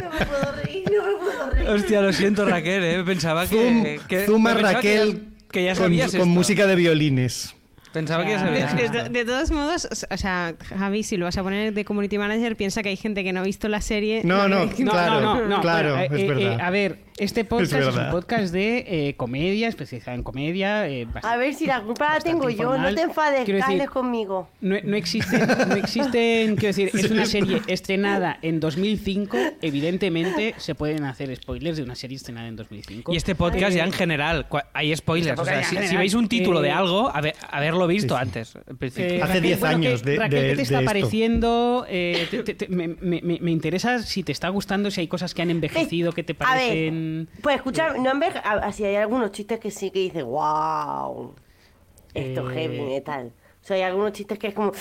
No 0.03 0.11
me 0.19 0.27
puedo 0.27 0.53
Hostia, 1.69 2.01
lo 2.01 2.13
siento 2.13 2.45
Raquel, 2.45 2.83
¿eh? 2.85 3.03
pensaba 3.05 3.47
que... 3.47 3.57
Zoom, 3.57 4.07
que 4.09 4.27
Zoom 4.27 4.47
a 4.47 4.55
pensaba 4.55 4.73
Raquel 4.75 5.13
que 5.13 5.19
ya, 5.19 5.49
que 5.51 5.65
ya 5.65 5.75
con, 5.75 5.83
sabías 5.85 6.11
con 6.11 6.21
esto. 6.21 6.27
música 6.27 6.67
de 6.67 6.77
violines. 6.77 7.55
Pensaba 7.93 8.25
que 8.25 8.31
ya 8.33 8.39
sabías 8.41 8.77
De, 8.77 8.85
esto. 8.85 9.03
de- 9.05 9.09
de 9.09 9.25
todos 9.25 9.51
modos, 9.51 9.89
o 10.11 10.17
sea, 10.17 10.55
Javi, 10.79 11.03
si 11.03 11.17
lo 11.17 11.25
vas 11.25 11.39
a 11.39 11.43
poner 11.43 11.73
de 11.73 11.85
community 11.87 12.19
manager, 12.19 12.55
piensa 12.57 12.83
que 12.83 12.91
hay 12.91 12.97
gente 12.97 13.25
que 13.25 13.33
no 13.33 13.41
ha 13.41 13.43
visto 13.43 13.67
la 13.69 13.81
serie. 13.81 14.21
No, 14.25 14.47
no, 14.47 14.67
No, 14.79 14.91
claro, 14.91 15.21
no, 15.21 15.35
no, 15.41 15.47
no. 15.49 15.61
claro, 15.63 15.97
es 15.99 16.13
eh, 16.13 16.21
eh, 16.25 16.29
verdad. 16.29 16.61
a 16.61 16.71
ver, 16.71 16.99
este 17.19 17.45
podcast 17.45 17.73
es, 17.75 17.87
un 17.97 18.11
podcast 18.11 18.53
de 18.53 18.85
eh, 19.09 19.15
comedia, 19.17 19.69
especializado 19.69 20.17
en 20.17 20.23
comedia. 20.23 20.89
eh, 20.89 21.05
bastante- 21.05 21.29
A 21.29 21.37
ver 21.37 21.55
si 21.55 21.67
la 21.67 21.81
culpa 21.83 22.15
la 22.15 22.21
tengo 22.21 22.49
yo, 22.51 22.77
no 22.79 22.95
te 22.95 23.03
enfades, 23.03 23.45
Quiero 23.45 23.65
decir, 23.67 23.89
conmigo. 23.89 24.49
No, 24.61 24.77
no 24.83 24.97
existen, 24.97 25.47
no 25.69 25.75
existen, 25.77 26.57
quiero 26.57 26.69
decir, 26.75 26.91
es 26.93 27.11
una 27.11 27.27
serie 27.27 27.61
estrenada 27.67 28.39
en 28.43 28.61
2005. 28.61 29.37
Evidentemente 29.63 30.55
se 30.59 30.75
pueden 30.75 31.05
hacer 31.05 31.35
spoilers 31.37 31.77
de 31.77 31.83
una 31.83 31.95
serie 31.95 32.17
estrenada 32.17 32.49
en 32.49 32.57
2005. 32.57 33.13
Y 33.13 33.17
este 33.17 33.35
podcast 33.35 33.75
ya 33.77 33.85
en 33.85 33.93
general, 33.93 34.47
hay 34.73 34.95
spoilers. 34.97 35.39
Este 35.39 35.43
O 35.43 35.45
sea, 35.45 35.63
si, 35.89 35.97
veis 35.97 36.15
un 36.15 36.29
título 36.29 36.61
de 36.61 36.69
eh, 36.69 36.73
algo, 36.73 37.11
haber- 37.15 37.35
haberlo 37.51 37.87
visto 37.87 38.15
sí. 38.17 38.21
antes. 38.21 38.55
en 38.67 38.77
principio. 38.77 39.09
Eh, 39.15 39.17
Hace 39.23 39.27
Raquel, 39.35 39.43
10 39.43 39.61
bueno, 39.61 39.75
años 39.77 40.03
¿qué- 40.03 40.11
de- 40.11 40.17
Raquel, 40.19 40.43
de- 40.43 40.49
¿qué 40.51 40.57
te 40.57 40.63
está 40.63 40.75
de 40.79 40.85
esto. 40.85 40.87
pareciendo? 40.91 41.87
Eh, 41.89 42.27
te- 42.31 42.43
te- 42.43 42.55
te- 42.55 42.69
me, 42.69 42.89
me- 42.89 43.21
me- 43.23 43.51
interesa 43.51 43.99
si 44.03 44.23
te 44.23 44.33
está 44.33 44.49
gustando, 44.49 44.91
si 44.91 45.01
hay 45.01 45.09
cosas 45.09 45.35
que 45.35 45.43
han 45.43 45.51
envejecido 45.51 46.13
que 46.13 46.23
te 46.23 46.33
A 46.33 46.37
pues 47.43 47.57
escucha, 47.57 47.93
no 47.95 48.11
en 48.11 48.21
vez, 48.21 48.35
así 48.45 48.85
hay 48.85 48.97
algunos 48.97 49.33
chistes 49.33 49.59
que 49.61 49.71
sí 49.71 49.91
que 49.91 50.01
dices, 50.01 50.25
wow, 50.25 51.35
esto 52.15 52.51
es 52.51 52.57
Eh, 52.57 52.61
heavy 52.61 52.81
metal. 52.81 53.33
O 53.63 53.67
sea, 53.69 53.77
hay 53.77 53.83
algunos 53.83 54.13
chistes 54.13 54.39
que 54.39 54.49
es 54.49 54.55
como, 54.55 54.73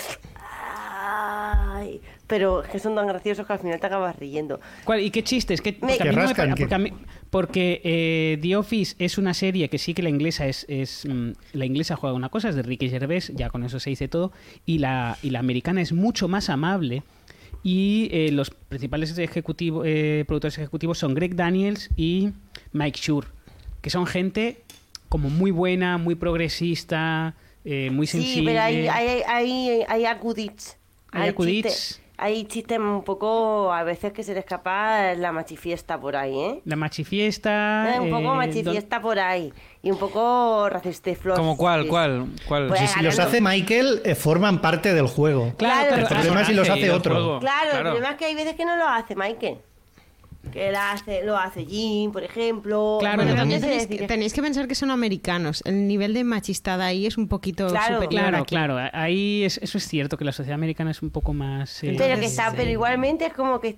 ay, 1.00 2.00
pero 2.26 2.62
es 2.62 2.68
que 2.68 2.78
son 2.78 2.94
tan 2.94 3.06
graciosos 3.06 3.46
que 3.46 3.52
al 3.52 3.58
final 3.58 3.80
te 3.80 3.86
acabas 3.86 4.16
riendo. 4.16 4.60
¿Cuál- 4.84 5.00
¿Y 5.00 5.10
qué 5.10 5.22
chistes? 5.22 5.60
¿Qué, 5.60 5.72
porque 5.74 5.90
me 6.04 6.34
que- 6.54 6.74
a 6.74 6.78
mí- 6.78 6.92
porque, 7.30 7.80
eh, 7.84 8.38
The 8.40 8.56
Office 8.56 8.96
es 8.98 9.18
una 9.18 9.34
serie 9.34 9.68
que 9.68 9.78
sí 9.78 9.94
que 9.94 10.02
la 10.02 10.08
inglesa 10.08 10.46
es, 10.46 10.64
es, 10.68 11.06
mm, 11.06 11.30
la 11.52 11.64
inglesa 11.66 11.96
juega 11.96 12.14
una 12.14 12.28
cosa, 12.30 12.48
es 12.48 12.54
de 12.54 12.62
Ricky 12.62 12.88
Gervais, 12.88 13.32
ya 13.34 13.50
con 13.50 13.64
eso 13.64 13.78
se 13.80 13.90
dice 13.90 14.08
todo, 14.08 14.32
y 14.66 14.78
la, 14.78 15.18
y 15.22 15.30
la 15.30 15.38
americana 15.40 15.80
es 15.82 15.92
mucho 15.92 16.28
más 16.28 16.48
amable. 16.50 17.02
Y 17.62 18.08
eh, 18.12 18.30
los 18.32 18.50
principales 18.50 19.16
ejecutivo- 19.18 19.82
eh, 19.84 20.24
productores 20.26 20.58
ejecutivos 20.58 20.98
son 20.98 21.14
Greg 21.14 21.34
Daniels 21.34 21.90
y 21.96 22.30
Mike 22.72 22.98
Schur, 22.98 23.26
que 23.80 23.90
son 23.90 24.06
gente 24.06 24.62
como 25.08 25.28
muy 25.30 25.50
buena, 25.50 25.98
muy 25.98 26.14
progresista, 26.14 27.34
eh, 27.64 27.90
muy 27.90 28.06
sensible. 28.06 28.40
Sí, 28.40 28.46
pero 28.46 28.60
hay, 28.60 28.88
hay, 28.88 29.22
hay, 29.26 29.84
hay 29.88 30.04
acudits. 30.06 30.76
Hay 31.10 31.28
acudits. 31.30 32.00
hay 32.18 32.44
chistes 32.44 32.78
un 32.78 33.02
poco, 33.02 33.72
a 33.72 33.82
veces 33.84 34.12
que 34.12 34.22
se 34.22 34.34
le 34.34 34.40
escapa 34.40 35.14
la 35.14 35.32
machifiesta 35.32 35.98
por 35.98 36.16
ahí, 36.16 36.38
¿eh? 36.38 36.60
La 36.64 36.76
machifiesta. 36.76 37.94
Eh, 37.96 38.00
un 38.00 38.10
poco 38.10 38.32
eh, 38.34 38.36
machifiesta 38.36 39.00
por 39.00 39.18
ahí. 39.18 39.52
Y 39.80 39.90
un 39.92 39.98
poco 39.98 40.68
flor. 41.20 41.36
¿Como 41.36 41.56
cuál? 41.56 41.86
¿Cuál? 41.86 42.26
¿Cuál? 42.48 42.66
Pues, 42.68 42.80
Si, 42.80 42.86
si 42.88 43.00
los 43.02 43.14
Claro. 43.14 43.30
hace 43.30 43.40
Michael, 43.40 44.02
eh, 44.04 44.14
forman 44.16 44.60
parte 44.60 44.92
del 44.92 45.06
juego. 45.06 45.54
Claro, 45.56 45.94
El 45.94 46.04
problema 46.06 46.40
es 46.40 46.46
si 46.48 46.54
los 46.54 46.68
hace 46.68 46.90
otro. 46.90 47.38
Claro, 47.38 47.40
Claro. 47.40 47.76
el 47.76 47.82
problema 47.82 48.10
es 48.10 48.16
que 48.16 48.24
hay 48.24 48.34
veces 48.34 48.54
que 48.56 48.64
no 48.64 48.76
lo 48.76 48.88
hace 48.88 49.14
Michael. 49.14 49.58
Que 50.52 50.72
la 50.72 50.92
hace, 50.92 51.22
lo 51.24 51.36
hace 51.36 51.64
Jim, 51.64 52.10
por 52.10 52.24
ejemplo. 52.24 52.96
Claro, 53.00 53.16
Bueno, 53.16 53.30
pero 53.32 53.40
también 53.42 53.60
tenéis, 54.06 54.32
que 54.32 54.40
pensar 54.42 54.66
que 54.66 54.74
son 54.74 54.90
americanos. 54.90 55.62
El 55.66 55.86
nivel 55.86 56.14
de 56.14 56.24
machistada 56.24 56.86
ahí 56.86 57.06
es 57.06 57.18
un 57.18 57.28
poquito 57.28 57.66
Claro. 57.68 57.96
superior 57.96 58.22
Claro, 58.22 58.38
aquí. 58.38 58.54
claro. 58.54 58.90
Ahí 58.94 59.44
es- 59.44 59.58
eso 59.58 59.76
es 59.78 59.86
cierto, 59.86 60.16
que 60.16 60.24
la 60.24 60.32
sociedad 60.32 60.54
americana 60.54 60.90
es 60.90 61.02
un 61.02 61.10
poco 61.10 61.34
más. 61.34 61.84
eh, 61.84 61.94
Pero 61.98 62.18
que 62.18 62.26
está, 62.26 62.50
Sí. 62.50 62.56
pero 62.56 62.70
igualmente 62.70 63.26
es 63.26 63.32
como 63.34 63.60
que 63.60 63.76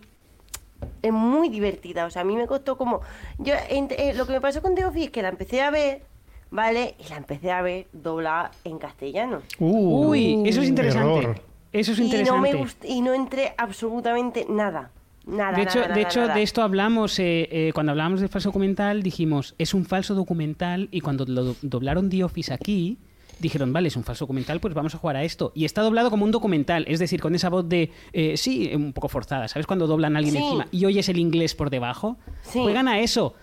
es 1.03 1.13
muy 1.13 1.49
divertida. 1.49 2.05
O 2.07 2.11
sea, 2.11 2.23
a 2.23 2.25
mí 2.25 2.37
me 2.37 2.47
costó 2.47 2.77
como. 2.77 3.01
Yo 3.39 3.55
eh, 3.69 4.15
lo 4.17 4.27
que 4.27 4.33
me 4.33 4.41
pasó 4.41 4.63
con 4.63 4.75
The 4.75 4.85
Office 4.85 5.07
es 5.07 5.11
que 5.11 5.23
la 5.23 5.29
empecé 5.29 5.63
a 5.63 5.71
ver, 5.71 6.03
¿vale? 6.51 6.95
Y 7.05 7.09
la 7.09 7.17
empecé 7.17 7.51
a 7.53 7.63
ver 7.63 7.87
doblada 7.93 8.51
en 8.65 8.79
castellano. 8.79 9.43
Uh, 9.59 10.07
Uy, 10.09 10.43
eso 10.47 10.63
es 10.63 10.69
interesante. 10.69 11.19
error. 11.19 11.41
Eso 11.73 11.93
es 11.93 11.99
y 11.99 12.03
no 12.03 12.07
interesante. 12.07 12.53
me 12.53 12.59
gust- 12.61 12.85
y 12.89 13.01
no 13.01 13.15
entré 13.15 13.53
absolutamente 13.57 14.47
nada. 14.49 14.91
Nada. 15.27 15.57
De 15.57 15.63
hecho, 15.63 15.79
nada, 15.81 15.89
de, 15.95 16.01
nada, 16.01 16.09
hecho 16.09 16.21
nada. 16.23 16.35
de 16.35 16.43
esto 16.43 16.63
hablamos, 16.63 17.19
eh, 17.21 17.49
eh, 17.53 17.71
cuando 17.75 17.93
hablábamos 17.93 18.21
del 18.21 18.29
falso 18.31 18.49
documental, 18.49 19.03
dijimos, 19.03 19.55
es 19.59 19.75
un 19.75 19.85
falso 19.85 20.15
documental, 20.15 20.89
y 20.91 21.01
cuando 21.03 21.25
lo 21.27 21.45
do- 21.45 21.57
doblaron 21.63 22.09
The 22.11 22.25
Office 22.25 22.53
aquí, 22.53 22.99
dijeron, 23.41 23.73
vale, 23.73 23.89
es 23.89 23.97
un 23.97 24.05
falso 24.05 24.25
documental, 24.25 24.61
pues 24.61 24.75
vamos 24.75 24.95
a 24.95 24.99
jugar 24.99 25.17
a 25.17 25.25
esto. 25.25 25.53
Y 25.55 25.65
está 25.65 25.83
doblado 25.83 26.11
como 26.11 26.25
un 26.25 26.31
documental, 26.31 26.85
es 26.89 26.99
decir, 26.99 27.21
con 27.21 27.35
esa 27.35 27.49
voz 27.49 27.69
de, 27.69 27.91
eh, 28.13 28.37
sí, 28.37 28.71
un 28.75 28.93
poco 28.93 29.09
forzada, 29.09 29.49
¿sabes? 29.49 29.67
Cuando 29.67 29.87
doblan 29.87 30.15
a 30.17 30.19
alguien 30.19 30.37
Sí. 30.37 30.43
encima 30.43 30.67
y 30.71 30.85
oyes 30.85 31.09
el 31.09 31.19
inglés 31.19 31.55
por 31.55 31.71
debajo, 31.71 32.17
Sí. 32.43 32.61
juegan 32.61 32.87
a 32.89 33.01
eso. 33.01 33.35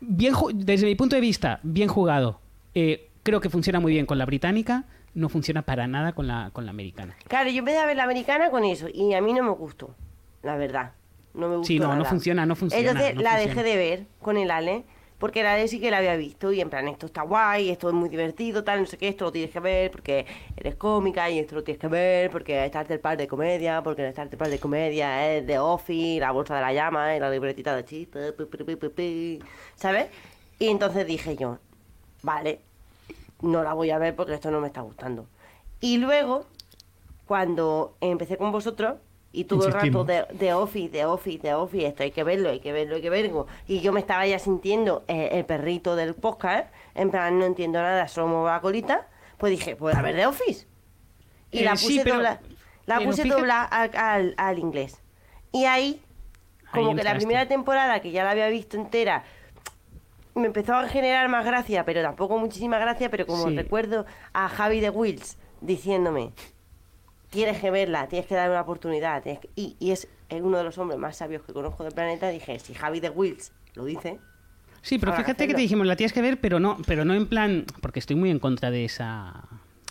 Bien, 0.00 0.34
desde 0.54 0.86
mi 0.86 0.94
punto 0.94 1.16
de 1.16 1.20
vista, 1.20 1.60
bien 1.62 1.88
jugado. 1.88 2.40
Eh, 2.74 3.08
creo 3.22 3.40
que 3.40 3.48
funciona 3.50 3.80
muy 3.80 3.92
bien 3.92 4.06
con 4.06 4.18
la 4.18 4.26
británica, 4.26 4.84
no 5.14 5.28
funciona 5.28 5.62
para 5.62 5.86
nada 5.86 6.12
con 6.12 6.26
la, 6.26 6.50
con 6.52 6.64
la 6.66 6.70
americana. 6.70 7.16
Claro, 7.28 7.48
yo 7.50 7.58
empecé 7.60 7.78
a 7.78 7.86
ver 7.86 7.96
la 7.96 8.04
americana 8.04 8.50
con 8.50 8.64
eso 8.64 8.88
y 8.92 9.14
a 9.14 9.20
mí 9.20 9.32
no 9.32 9.42
me 9.44 9.50
gustó, 9.50 9.94
la 10.42 10.56
verdad. 10.56 10.92
No 11.34 11.48
me 11.48 11.56
gustó. 11.56 11.66
Sí, 11.68 11.78
no, 11.78 11.88
no 11.88 11.94
nada. 11.96 12.04
funciona, 12.04 12.46
no 12.46 12.54
funciona, 12.54 12.90
Entonces 12.90 13.14
no 13.16 13.22
la 13.22 13.30
funciona. 13.32 13.54
dejé 13.62 13.68
de 13.68 13.76
ver 13.76 14.06
con 14.20 14.36
el 14.36 14.50
Ale, 14.50 14.84
porque 15.18 15.40
el 15.40 15.46
Ale 15.46 15.68
sí 15.68 15.80
que 15.80 15.90
la 15.90 15.98
había 15.98 16.16
visto 16.16 16.52
y 16.52 16.60
en 16.60 16.70
plan, 16.70 16.88
esto 16.88 17.06
está 17.06 17.22
guay, 17.22 17.70
esto 17.70 17.88
es 17.88 17.94
muy 17.94 18.08
divertido, 18.08 18.64
tal, 18.64 18.80
no 18.80 18.86
sé 18.86 18.98
qué, 18.98 19.08
esto 19.08 19.26
lo 19.26 19.32
tienes 19.32 19.50
que 19.50 19.60
ver 19.60 19.90
porque 19.90 20.26
eres 20.56 20.74
cómica 20.74 21.30
y 21.30 21.38
esto 21.38 21.54
lo 21.54 21.64
tienes 21.64 21.80
que 21.80 21.88
ver 21.88 22.30
porque 22.30 22.64
estás 22.64 22.88
del 22.88 23.00
par 23.00 23.16
de 23.16 23.28
comedia, 23.28 23.82
porque 23.82 24.06
estar 24.08 24.28
del 24.28 24.38
par 24.38 24.48
de 24.48 24.58
comedia 24.58 25.32
es 25.32 25.46
de 25.46 25.58
Office, 25.58 26.20
la 26.20 26.32
bolsa 26.32 26.56
de 26.56 26.60
la 26.62 26.72
llama 26.72 27.16
y 27.16 27.20
la 27.20 27.30
libretita 27.30 27.74
de 27.76 27.84
chistes, 27.84 28.34
¿sabes? 29.76 30.08
Y 30.58 30.68
entonces 30.68 31.06
dije 31.06 31.36
yo, 31.36 31.58
vale, 32.22 32.60
no 33.40 33.62
la 33.62 33.74
voy 33.74 33.90
a 33.90 33.98
ver 33.98 34.14
porque 34.16 34.34
esto 34.34 34.50
no 34.50 34.60
me 34.60 34.66
está 34.66 34.80
gustando. 34.80 35.26
Y 35.80 35.98
luego, 35.98 36.46
cuando 37.26 37.96
empecé 38.00 38.36
con 38.36 38.52
vosotros, 38.52 38.96
y 39.34 39.44
todo 39.44 39.66
el 39.66 39.72
rato 39.72 40.04
de, 40.04 40.24
de 40.32 40.54
Office, 40.54 40.88
de 40.90 41.04
Office, 41.04 41.38
de 41.42 41.54
Office, 41.54 41.86
esto 41.88 42.02
hay 42.04 42.10
que 42.12 42.24
verlo, 42.24 42.50
hay 42.50 42.60
que 42.60 42.72
verlo, 42.72 42.96
hay 42.96 43.02
que 43.02 43.10
verlo. 43.10 43.46
Y 43.66 43.80
yo 43.80 43.92
me 43.92 44.00
estaba 44.00 44.26
ya 44.26 44.38
sintiendo 44.38 45.04
eh, 45.08 45.30
el 45.32 45.44
perrito 45.44 45.96
del 45.96 46.14
podcast, 46.14 46.72
en 46.94 47.10
plan, 47.10 47.38
no 47.38 47.44
entiendo 47.44 47.80
nada, 47.82 48.06
solo 48.08 48.28
muevo 48.28 48.46
la 48.46 48.60
colita, 48.60 49.08
pues 49.38 49.50
dije, 49.50 49.76
pues 49.76 49.94
a 49.96 50.02
ver 50.02 50.14
de 50.16 50.26
Office. 50.26 50.66
Y 51.50 51.58
Eh, 51.60 51.64
la 51.64 51.76
sí, 51.76 51.86
puse, 51.88 52.04
pero- 52.04 52.14
dobla, 52.16 52.40
la 52.86 52.98
pero 52.98 53.10
puse 53.10 53.24
dobla 53.24 53.62
al, 53.64 53.90
al- 53.96 54.34
al 54.36 54.58
inglés. 54.58 55.00
Y 55.52 55.64
ahí, 55.66 56.00
Ahí 56.72 56.82
como 56.84 56.96
que 56.96 57.04
la 57.04 57.14
primera 57.14 57.46
temporada, 57.46 58.00
que 58.00 58.10
ya 58.10 58.24
la 58.24 58.30
había 58.30 58.48
visto 58.48 58.76
entera, 58.76 59.24
me 60.34 60.46
empezó 60.46 60.74
a 60.74 60.88
generar 60.88 61.28
más 61.28 61.44
gracia, 61.44 61.84
pero 61.84 62.02
tampoco 62.02 62.38
muchísima 62.38 62.78
gracia, 62.78 63.08
pero 63.10 63.24
como 63.26 63.48
Sí. 63.48 63.56
recuerdo 63.56 64.04
a 64.32 64.48
Javi 64.48 64.80
de 64.80 64.90
Wills 64.90 65.38
diciéndome, 65.60 66.32
tienes 67.34 67.58
que 67.58 67.70
verla, 67.70 68.08
tienes 68.08 68.26
que 68.26 68.34
darle 68.34 68.52
una 68.52 68.62
oportunidad, 68.62 69.22
tienes 69.22 69.40
que-". 69.40 69.50
Y, 69.56 69.76
y 69.78 69.90
es 69.90 70.08
uno 70.30 70.58
de 70.58 70.64
los 70.64 70.78
hombres 70.78 70.98
más 70.98 71.16
sabios 71.16 71.42
que 71.42 71.52
conozco 71.52 71.84
del 71.84 71.92
planeta, 71.92 72.28
dije, 72.28 72.58
si 72.58 72.74
Javi 72.74 73.00
de 73.00 73.10
Wills 73.10 73.52
lo 73.74 73.84
dice, 73.84 74.18
Sí, 74.82 74.98
pero 74.98 75.14
fíjate 75.14 75.48
que 75.48 75.54
te 75.54 75.62
dijimos, 75.62 75.86
la 75.86 75.96
tienes 75.96 76.12
que 76.12 76.20
ver, 76.20 76.38
pero 76.38 76.60
no, 76.60 76.76
pero 76.86 77.06
no 77.06 77.14
en 77.14 77.26
plan, 77.26 77.64
porque 77.80 78.00
estoy 78.00 78.16
muy 78.16 78.30
en 78.30 78.38
contra 78.38 78.70
de 78.70 78.84
esa 78.84 79.44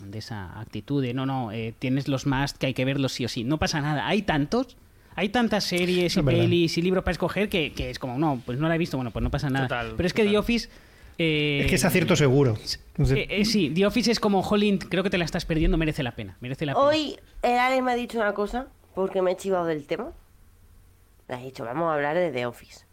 de 0.05 0.19
esa 0.19 0.59
actitud 0.59 1.01
de 1.01 1.15
no, 1.15 1.25
no, 1.25 1.51
eh, 1.51 1.73
tienes 1.79 2.07
los 2.07 2.27
más 2.27 2.53
que 2.53 2.67
hay 2.67 2.73
que 2.75 2.85
verlos 2.85 3.13
sí 3.13 3.25
o 3.25 3.29
sí. 3.29 3.43
No 3.43 3.57
pasa 3.57 3.81
nada. 3.81 4.07
Hay 4.07 4.21
tantos, 4.21 4.77
hay 5.15 5.29
tantas 5.29 5.63
series 5.63 6.15
y 6.15 6.21
pelis 6.21 6.77
y 6.77 6.83
libros 6.83 7.03
para 7.03 7.13
escoger 7.13 7.49
que, 7.49 7.71
que 7.73 7.89
es 7.89 7.97
como, 7.97 8.19
no, 8.19 8.39
pues 8.45 8.59
no 8.59 8.67
la 8.67 8.75
he 8.75 8.77
visto, 8.77 8.97
bueno, 8.97 9.09
pues 9.09 9.23
no 9.23 9.31
pasa 9.31 9.49
nada. 9.49 9.67
Total, 9.67 9.93
pero 9.97 10.05
es 10.05 10.13
que 10.13 10.21
total. 10.21 10.33
The 10.33 10.37
Office... 10.37 10.69
eh, 11.17 11.59
Es 11.61 11.67
que 11.67 11.75
es 11.75 11.85
acierto 11.85 12.15
seguro. 12.15 12.55
Entonces, 12.55 13.17
eh, 13.17 13.27
eh, 13.29 13.45
sí, 13.45 13.71
The 13.73 13.85
Office 13.85 14.11
es 14.11 14.19
como, 14.19 14.41
Jolín, 14.43 14.77
creo 14.77 15.03
que 15.03 15.09
te 15.09 15.17
la 15.17 15.25
estás 15.25 15.45
perdiendo, 15.45 15.77
merece 15.77 16.03
la 16.03 16.11
pena, 16.15 16.37
merece 16.41 16.65
la 16.65 16.73
pena. 16.73 16.85
Hoy 16.85 17.19
el 17.41 17.57
Alex 17.57 17.83
me 17.83 17.91
ha 17.91 17.95
dicho 17.95 18.19
una 18.19 18.33
cosa, 18.33 18.67
porque 18.95 19.21
me 19.21 19.31
he 19.31 19.35
chivado 19.37 19.65
del 19.65 19.85
tema. 19.85 20.11
Le 21.27 21.35
he 21.35 21.43
dicho, 21.43 21.63
vamos 21.65 21.89
a 21.89 21.93
hablar 21.95 22.15
de 22.17 22.31
The 22.31 22.45
Office. 22.45 22.85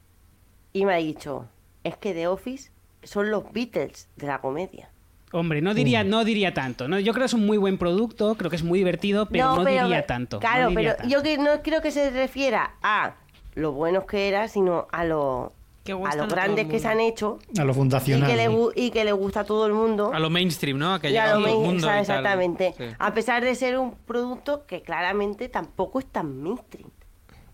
Y 0.72 0.84
me 0.86 0.94
ha 0.94 0.98
dicho, 0.98 1.46
es 1.84 1.96
que 1.96 2.14
The 2.14 2.28
Office 2.28 2.70
son 3.02 3.30
los 3.30 3.52
Beatles 3.52 4.08
de 4.16 4.26
la 4.26 4.40
comedia. 4.40 4.90
Hombre, 5.32 5.62
no 5.62 5.74
diría, 5.74 6.02
no 6.02 6.24
diría 6.24 6.54
tanto. 6.54 6.88
¿no? 6.88 6.98
Yo 6.98 7.12
creo 7.12 7.22
que 7.22 7.26
es 7.26 7.34
un 7.34 7.46
muy 7.46 7.56
buen 7.56 7.78
producto, 7.78 8.34
creo 8.34 8.50
que 8.50 8.56
es 8.56 8.64
muy 8.64 8.78
divertido, 8.80 9.26
pero 9.26 9.56
no, 9.56 9.64
diría 9.64 10.06
tanto. 10.06 10.36
no 10.36 10.40
Claro, 10.40 10.68
diría 10.70 10.92
pero 10.92 10.96
tanto. 10.96 11.12
yo 11.12 11.22
que 11.22 11.38
no 11.38 11.62
creo 11.62 11.80
que 11.82 11.90
se 11.90 12.10
refiera 12.10 12.74
a 12.82 13.14
lo 13.54 13.72
buenos 13.72 14.04
que 14.04 14.28
era, 14.28 14.48
sino 14.48 14.88
a 14.90 15.04
lo, 15.04 15.52
Que 15.84 15.92
a 15.92 16.14
lo 16.16 16.26
grandes 16.28 16.66
que 16.66 16.78
se 16.78 16.88
han 16.88 17.00
hecho 17.00 17.38
a 17.58 17.64
lo 17.64 17.72
y 17.72 17.74
fundacional. 17.74 18.28
que, 18.30 18.36
le, 18.36 18.50
gu- 18.50 18.72
y 18.76 18.90
que 18.90 19.02
le 19.04 19.12
gusta 19.12 19.40
a 19.40 19.44
todo 19.44 19.66
el 19.66 19.72
mundo. 19.72 20.10
A 20.12 20.20
lo 20.20 20.28
mainstream, 20.28 20.78
¿no? 20.78 20.94
A 20.94 21.00
que 21.00 21.10
Y 21.10 21.16
a 21.16 21.22
llega 21.24 21.34
a 21.36 21.38
lo 21.38 21.40
todo 21.40 21.46
el 21.48 21.54
main- 21.54 21.66
mundo. 21.66 21.86
y 21.86 21.88
tal. 21.90 22.00
exactamente. 22.00 22.74
Sí. 22.76 22.84
A 22.98 23.14
pesar 23.14 23.42
de 23.42 23.54
ser 23.54 23.78
un 23.78 23.94
producto 23.94 24.66
que 24.66 24.82
claramente 24.82 25.48
tampoco 25.48 25.98
es 25.98 26.06
tan 26.06 26.42
mainstream. 26.42 26.90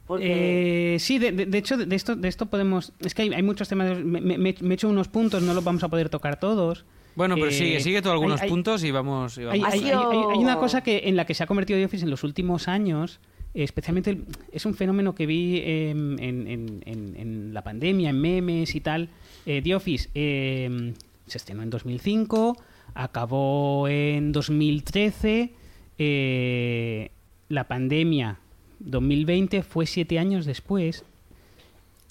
Porque... 0.06 0.94
Eh, 0.94 0.98
sí, 0.98 1.18
de, 1.18 1.32
de- 1.32 1.46
de 1.46 1.58
hecho, 1.58 1.76
de 1.76 1.94
esto, 1.96 2.14
de 2.16 2.28
esto 2.28 2.46
podemos. 2.46 2.92
Es 3.00 3.14
que 3.14 3.22
hay, 3.22 3.32
hay 3.34 3.42
muchos 3.42 3.68
temas. 3.68 3.96
Me, 3.98 4.20
me- 4.20 4.38
me 4.38 4.50
he 4.50 4.74
hecho 4.74 4.88
unos 4.88 5.08
puntos, 5.08 5.42
no 5.42 5.54
los 5.54 5.62
vamos 5.64 5.82
a 5.84 5.88
poder 5.88 6.08
tocar 6.08 6.38
todos. 6.40 6.84
Bueno, 7.14 7.34
pero 7.36 7.46
Eh, 7.48 7.52
sigue, 7.52 7.80
sigue 7.80 8.02
tú 8.02 8.10
algunos 8.10 8.40
hay- 8.40 8.46
hay- 8.46 8.50
puntos 8.50 8.84
y 8.84 8.90
vamos. 8.90 9.38
y 9.38 9.44
vamos. 9.44 9.54
Hay, 9.54 9.62
Ha 9.62 9.68
hay- 9.68 9.80
sido- 9.80 10.10
hay- 10.10 10.36
hay 10.36 10.38
una 10.44 10.58
cosa 10.58 10.82
que, 10.82 11.02
en 11.04 11.16
la 11.16 11.24
que 11.26 11.34
se 11.34 11.44
ha 11.44 11.46
convertido 11.46 11.78
The 11.78 11.86
Office 11.86 12.04
en 12.04 12.10
los 12.10 12.22
últimos 12.24 12.68
años, 12.68 13.20
especialmente 13.64 14.10
el- 14.10 14.24
es 14.52 14.66
un 14.66 14.74
fenómeno 14.74 15.14
que 15.14 15.26
vi 15.26 15.58
eh, 15.58 15.90
en, 15.90 16.18
en- 16.18 17.54
la 17.54 17.62
pandemia, 17.64 18.10
en 18.10 18.20
memes 18.20 18.74
y 18.74 18.80
tal. 18.80 19.08
Eh, 19.46 19.62
The 19.62 19.74
Office 19.74 20.10
eh, 20.14 20.92
se 21.26 21.38
estrenó 21.38 21.62
en 21.62 21.70
2005, 21.70 22.56
acabó 22.94 23.88
en 23.88 24.32
2013, 24.32 25.52
eh, 25.98 27.10
la 27.48 27.64
pandemia 27.68 28.38
2020 28.80 29.62
fue 29.62 29.86
siete 29.86 30.18
años 30.18 30.44
después 30.44 31.04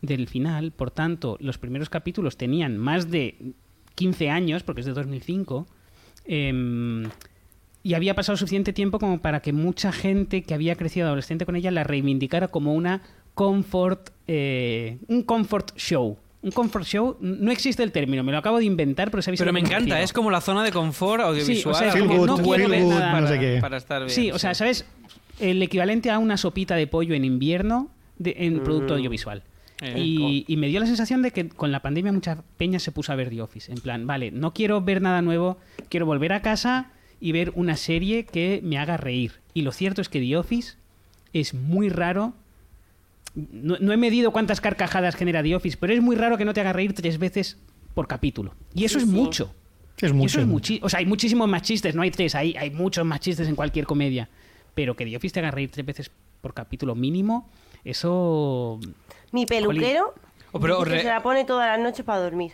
del 0.02 0.28
final, 0.28 0.72
por 0.72 0.92
tanto, 0.92 1.38
los 1.40 1.58
primeros 1.58 1.90
capítulos 1.90 2.38
tenían 2.38 2.78
más 2.78 3.10
de 3.12 3.54
15 3.96 4.30
años, 4.30 4.64
porque 4.64 4.82
es 4.82 4.88
de 4.88 4.94
2005, 4.94 5.68
em, 6.26 7.04
y 7.86 7.94
había 7.94 8.16
pasado 8.16 8.36
suficiente 8.36 8.74
tiempo 8.74 8.98
como 8.98 9.20
para 9.20 9.42
que 9.42 9.54
mucha 9.54 9.92
gente 9.92 10.42
que 10.42 10.56
había 10.56 10.76
crecido 10.76 11.06
adolescente 11.06 11.46
con 11.46 11.56
ella 11.56 11.70
la 11.70 11.84
reivindicara 11.84 12.48
como 12.48 12.74
una 12.74 13.04
comfort, 13.36 14.10
eh, 14.28 14.98
un 15.08 15.22
comfort 15.22 15.76
show. 15.78 16.18
Un 16.42 16.52
comfort 16.52 16.86
show, 16.86 17.18
no 17.22 17.52
existe 17.52 17.84
el 17.84 17.92
término, 17.92 18.24
me 18.24 18.32
lo 18.32 18.40
acabo 18.40 18.58
de 18.58 18.66
inventar, 18.66 19.12
pero 19.12 19.22
sabéis 19.22 19.40
a 19.42 19.44
Pero 19.44 19.50
lo 19.52 19.54
me 19.54 19.60
encanta, 19.60 20.02
es 20.02 20.14
como 20.14 20.32
la 20.32 20.42
zona 20.42 20.64
de 20.64 20.72
confort 20.72 21.22
audiovisual. 21.22 21.56
Sí, 21.58 21.68
o 21.70 21.74
sea, 21.74 21.92
Feel 21.92 22.08
como 22.08 22.20
good, 22.20 22.28
no 22.28 22.38
quiero 22.38 22.70
ver 22.70 22.82
good, 22.84 22.90
nada 22.94 23.06
no 23.12 23.18
para, 23.18 23.28
sé 23.28 23.40
qué. 23.40 23.58
para 23.62 23.78
estar 23.78 24.00
bien. 24.02 24.10
Sí, 24.10 24.32
o 24.32 24.40
sea, 24.40 24.56
¿sabes? 24.56 24.86
El 25.40 25.62
equivalente 25.62 26.10
a 26.10 26.18
una 26.18 26.38
sopita 26.38 26.76
de 26.76 26.88
pollo 26.88 27.14
en 27.14 27.24
invierno 27.24 27.90
de- 28.18 28.36
en 28.40 28.62
producto 28.64 28.96
audiovisual. 28.96 29.44
Eh. 29.82 29.94
Y, 30.00 30.46
y 30.48 30.58
me 30.58 30.68
dio 30.68 30.80
la 30.80 30.86
sensación 30.88 31.22
de 31.22 31.32
que 31.32 31.50
con 31.50 31.72
la 31.72 31.82
pandemia 31.82 32.12
mucha 32.14 32.38
peña 32.58 32.80
se 32.80 32.92
puso 32.92 33.12
a 33.12 33.16
ver 33.16 33.30
The 33.30 33.42
Office. 33.42 33.72
En 33.72 33.80
plan, 33.80 34.08
vale, 34.08 34.32
no 34.32 34.54
quiero 34.54 34.82
ver 34.82 35.02
nada 35.02 35.22
nuevo, 35.22 35.58
quiero 35.90 36.06
volver 36.06 36.32
a 36.34 36.42
casa 36.42 36.92
y 37.26 37.32
ver 37.32 37.52
una 37.56 37.76
serie 37.76 38.26
que 38.26 38.60
me 38.64 38.78
haga 38.78 38.98
reír. 38.98 39.32
Y 39.56 39.64
lo 39.64 39.72
cierto 39.72 40.00
es 40.00 40.10
que 40.10 40.20
The 40.20 40.38
Office 40.38 40.76
es 41.34 41.56
muy 41.56 41.90
raro. 41.90 42.34
No, 43.34 43.78
no 43.80 43.92
he 43.94 43.98
medido 43.98 44.32
cuántas 44.32 44.62
carcajadas 44.62 45.16
genera 45.16 45.42
The 45.42 45.56
Office, 45.56 45.76
pero 45.80 45.92
es 45.92 46.02
muy 46.02 46.16
raro 46.16 46.38
que 46.38 46.46
no 46.46 46.54
te 46.54 46.62
haga 46.62 46.72
reír 46.72 46.94
tres 46.94 47.18
veces 47.18 47.58
por 47.96 48.08
capítulo. 48.08 48.54
Y 48.76 48.86
eso 48.86 49.00
Sí, 49.00 49.06
es 49.06 49.10
sí. 49.10 49.16
mucho. 49.16 49.56
Es 50.00 50.14
mucho. 50.14 50.26
eso 50.28 50.42
es 50.42 50.48
muchi- 50.48 50.80
o 50.84 50.90
sea, 50.90 51.00
hay 51.00 51.06
muchísimos 51.08 51.48
más 51.50 51.64
chistes, 51.64 51.96
no 51.96 52.04
hay 52.04 52.12
tres, 52.12 52.36
hay, 52.36 52.56
hay 52.58 52.70
muchos 52.70 53.04
más 53.06 53.20
chistes 53.22 53.48
en 53.48 53.56
cualquier 53.56 53.86
comedia. 53.88 54.30
Pero 54.76 54.96
que 54.96 55.06
The 55.06 55.18
Office 55.18 55.34
te 55.34 55.40
haga 55.40 55.50
reír 55.52 55.72
tres 55.72 55.86
veces 55.86 56.12
por 56.42 56.54
capítulo 56.54 56.94
mínimo, 56.94 57.50
eso... 57.84 58.80
Mi 59.32 59.48
peluquero 59.48 60.14
O 60.52 60.60
pero 60.60 60.76
dice 60.78 60.90
que 60.90 60.96
re- 60.98 61.02
se 61.02 61.08
la 61.08 61.24
pone 61.24 61.44
todas 61.46 61.68
las 61.76 61.80
noches 61.80 62.06
para 62.06 62.20
dormir. 62.20 62.52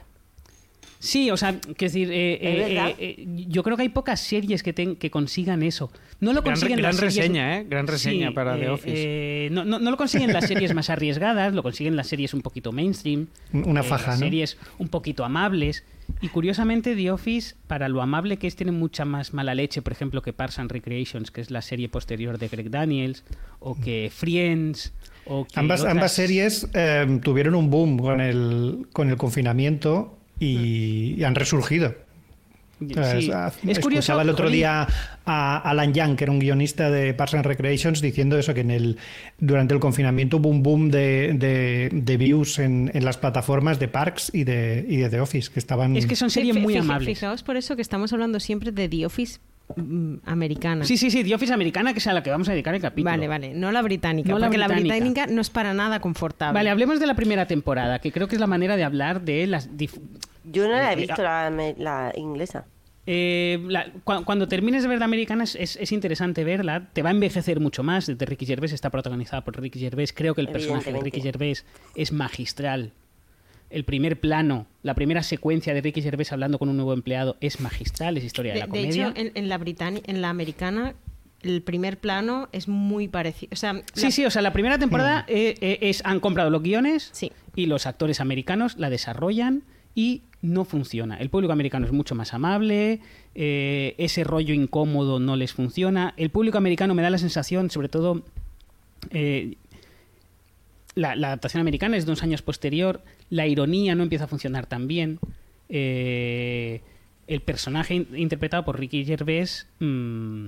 Sí, 1.04 1.32
o 1.32 1.36
sea, 1.38 1.60
quiero 1.60 1.76
decir, 1.80 2.12
eh, 2.12 2.34
¿Es 2.36 2.70
eh, 2.70 2.78
eh, 2.78 2.96
eh, 3.00 3.26
yo 3.48 3.64
creo 3.64 3.76
que 3.76 3.82
hay 3.82 3.90
pocas 3.90 4.20
series 4.20 4.62
que, 4.62 4.72
ten- 4.72 4.96
que 4.96 5.10
consigan 5.10 5.64
eso. 5.64 5.92
No 6.20 6.32
lo 6.32 6.44
Gran, 6.44 6.54
consiguen 6.54 6.78
gran 6.78 6.92
las 6.92 7.02
series- 7.02 7.16
reseña, 7.18 7.58
¿eh? 7.58 7.66
Gran 7.68 7.88
reseña 7.88 8.28
Sí, 8.28 8.34
para 8.36 8.56
The 8.56 8.70
Office. 8.70 8.94
eh, 8.96 9.50
no, 9.52 9.66
no- 9.66 9.80
no 9.80 9.90
lo 9.90 9.98
consiguen 9.98 10.32
las 10.32 10.46
series 10.48 10.76
más 10.76 10.92
arriesgadas, 10.92 11.56
lo 11.56 11.64
consiguen 11.64 11.96
las 11.96 12.06
series 12.06 12.36
un 12.36 12.42
poquito 12.42 12.72
mainstream. 12.72 13.26
Una 13.52 13.82
faja, 13.82 14.12
las 14.12 14.20
¿no? 14.20 14.26
series 14.28 14.58
un 14.78 14.90
poquito 14.90 15.26
amables. 15.26 15.84
Y 16.22 16.28
curiosamente, 16.28 16.96
The 16.96 17.10
Office, 17.10 17.56
para 17.66 17.90
lo 17.90 18.04
amable 18.04 18.38
que 18.38 18.46
es, 18.46 18.56
tiene 18.56 18.72
mucha 18.72 19.04
más 19.04 19.34
mala 19.34 19.56
leche, 19.56 19.82
por 19.82 19.94
ejemplo, 19.94 20.22
que 20.22 20.34
Parks 20.34 20.60
and 20.60 20.72
Recreations, 20.72 21.32
que 21.32 21.42
es 21.42 21.50
la 21.50 21.64
serie 21.64 21.90
posterior 21.90 22.38
de 22.38 22.48
Greg 22.48 22.70
Daniels, 22.70 23.24
o 23.60 23.76
que 23.80 24.12
Friends, 24.14 24.94
o 25.26 25.46
que 25.46 25.60
Ambas, 25.60 25.80
otras- 25.82 25.92
ambas 25.96 26.12
series 26.12 26.68
eh, 26.76 27.20
tuvieron 27.24 27.56
un 27.56 27.72
boom 27.72 27.98
con 27.98 28.22
el, 28.22 28.86
con 28.94 29.10
el 29.10 29.18
confinamiento 29.18 30.20
y, 30.46 31.16
y 31.18 31.24
han 31.24 31.36
resurgido. 31.36 31.94
Sí. 32.80 32.88
es- 32.98 33.30
curioso. 33.30 33.70
escuchaba 33.70 34.24
el 34.24 34.30
otro 34.30 34.50
día 34.50 34.88
a 35.24 35.58
Alan 35.70 35.94
Young, 35.94 36.16
que 36.16 36.24
era 36.24 36.32
un 36.34 36.40
guionista 36.40 36.90
de 36.90 37.14
Parks 37.14 37.36
and 37.36 37.46
Recreations, 37.46 38.02
diciendo 38.02 38.40
eso, 38.40 38.56
que 38.56 38.62
en 38.62 38.72
el, 38.72 38.98
durante 39.38 39.76
el 39.76 39.80
confinamiento 39.80 40.38
hubo 40.38 40.50
un 40.50 40.64
boom 40.64 40.90
de, 40.90 41.34
de, 41.38 41.90
de 41.94 42.18
views 42.18 42.58
en, 42.58 42.90
en 42.96 43.06
las 43.06 43.18
plataformas 43.18 43.78
de 43.78 43.88
Parks 43.88 44.32
y 44.34 44.46
de, 44.46 44.84
y 44.90 44.98
de 44.98 45.10
The 45.12 45.20
Office, 45.22 45.52
que 45.52 45.60
estaban... 45.60 45.96
Es 45.96 46.08
que 46.08 46.16
son 46.16 46.32
series 46.32 46.58
muy 46.58 46.76
amables. 46.76 47.08
Fijaos 47.20 47.44
por 47.44 47.56
eso 47.56 47.76
que 47.76 47.84
estamos 47.84 48.14
hablando 48.14 48.40
siempre 48.40 48.72
de 48.72 48.90
The 48.90 49.06
Office 49.06 49.38
mm, 49.76 50.16
americana. 50.26 50.84
Sí, 50.84 50.98
sí, 50.98 51.12
sí, 51.12 51.24
The 51.24 51.36
Office 51.36 51.54
americana, 51.54 51.94
que 51.94 52.00
es 52.00 52.08
a 52.08 52.14
la 52.14 52.24
que 52.24 52.32
vamos 52.32 52.50
a 52.50 52.54
dedicar 52.54 52.74
el 52.74 52.82
capítulo. 52.82 53.12
Vale, 53.12 53.28
vale, 53.28 53.54
no 53.54 53.72
la 53.72 53.84
británica, 53.84 54.30
No 54.32 54.40
la 54.40 54.48
porque 54.48 54.58
la 54.58 54.66
británica. 54.68 54.96
británica 54.96 55.28
no 55.32 55.42
es 55.42 55.52
para 55.52 55.76
nada 55.76 56.00
confortable. 56.00 56.56
Vale, 56.58 56.72
hablemos 56.72 57.00
de 57.00 57.06
la 57.06 57.14
primera 57.14 57.46
temporada, 57.46 58.00
que 58.00 58.12
creo 58.12 58.28
que 58.28 58.34
es 58.38 58.42
la 58.42 58.48
manera 58.48 58.76
de 58.76 58.84
hablar 58.84 59.22
de 59.22 59.46
las... 59.46 59.70
Yo 60.44 60.64
no 60.68 60.74
la 60.76 60.92
he 60.92 60.94
Eh, 60.94 60.96
visto, 60.98 61.22
la, 61.22 61.50
me- 61.50 61.76
la 61.78 62.12
inglesa. 62.16 62.66
Eh, 63.08 63.60
la- 63.68 63.92
cu- 64.04 64.24
cuando 64.26 64.48
termines 64.48 64.84
de 64.84 64.90
ver 64.90 65.00
la 65.00 65.06
americana 65.06 65.44
es, 65.44 65.56
es- 65.56 65.76
es 65.78 65.92
interesante 65.92 66.44
verla, 66.44 66.90
te 66.94 67.02
va 67.02 67.10
a 67.10 67.12
envejecer 67.14 67.60
mucho 67.60 67.84
más. 67.84 68.06
De 68.06 68.26
Ricky 68.26 68.46
Gervais 68.46 68.72
está 68.74 68.90
protagonizada 68.90 69.44
por 69.44 69.60
Ricky 69.60 69.80
Gervais. 69.80 70.14
Creo 70.14 70.36
que 70.36 70.42
el 70.42 70.50
personaje 70.50 70.92
de. 70.94 71.00
Ricky 71.00 71.22
Gervais 71.22 71.66
es 71.96 72.12
magistral. 72.12 72.92
El 73.70 73.86
primer 73.86 74.20
plano, 74.20 74.68
la 74.84 74.96
primera 74.96 75.24
secuencia 75.24 75.74
de 75.74 75.82
Ricky 75.82 76.02
Gervais 76.02 76.32
hablando 76.32 76.60
con 76.60 76.68
un 76.70 76.76
nuevo 76.76 76.94
empleado 76.94 77.38
es 77.40 77.60
magistral, 77.62 78.18
es 78.18 78.24
historia 78.26 78.52
de, 78.54 78.60
de, 78.60 78.60
la 78.60 78.66
de 78.66 78.70
comedia. 78.70 79.08
hecho, 79.08 79.18
en, 79.20 79.32
en 79.34 79.48
la 79.50 79.58
británica, 79.58 80.12
en 80.12 80.22
la 80.22 80.30
americana, 80.30 80.94
el 81.42 81.62
primer 81.64 81.98
plano 81.98 82.50
es 82.52 82.68
muy 82.68 83.08
parecido. 83.08 83.50
O 83.54 83.56
sea, 83.56 83.82
Sí, 83.94 84.04
la- 84.06 84.12
sí, 84.12 84.26
o 84.26 84.30
sea, 84.30 84.42
la 84.42 84.52
primera 84.54 84.78
temporada 84.78 85.26
eh, 85.28 85.56
eh, 85.62 85.78
es 85.82 86.04
han 86.06 86.20
comprado 86.20 86.50
los 86.50 86.62
guiones 86.62 87.10
Sí. 87.14 87.32
y 87.56 87.66
los 87.66 87.86
actores 87.88 88.20
americanos 88.20 88.78
la 88.78 88.90
desarrollan 88.90 89.64
y 89.96 90.24
no 90.42 90.66
funciona. 90.66 91.18
El 91.18 91.30
público 91.30 91.54
americano 91.54 91.86
es 91.86 91.92
mucho 91.92 92.16
más 92.16 92.34
amable, 92.34 93.00
eh, 93.36 93.96
ese 93.98 94.24
rollo 94.24 94.54
incómodo 94.54 95.20
no 95.20 95.36
les 95.36 95.54
funciona. 95.54 96.14
El 96.18 96.30
público 96.32 96.58
americano 96.58 96.96
me 96.96 97.02
da 97.04 97.10
la 97.10 97.18
sensación, 97.20 97.70
sobre 97.70 97.90
todo, 97.90 98.24
eh, 99.12 99.56
la, 100.96 101.12
adaptación 101.12 101.62
americana 101.62 101.96
es 101.98 102.06
de 102.06 102.12
unos 102.12 102.24
años 102.24 102.42
posterior, 102.42 103.02
la 103.30 103.48
ironía 103.48 103.96
no 103.96 104.04
empieza 104.04 104.26
a 104.26 104.28
funcionar 104.28 104.66
tan 104.66 104.88
bien. 104.88 105.20
Eh, 105.70 106.82
el 107.28 107.42
personaje 107.42 107.94
in- 107.96 108.08
interpretado 108.18 108.66
por 108.66 108.80
Ricky 108.80 109.06
Gervais, 109.06 109.68
mm, 109.80 110.48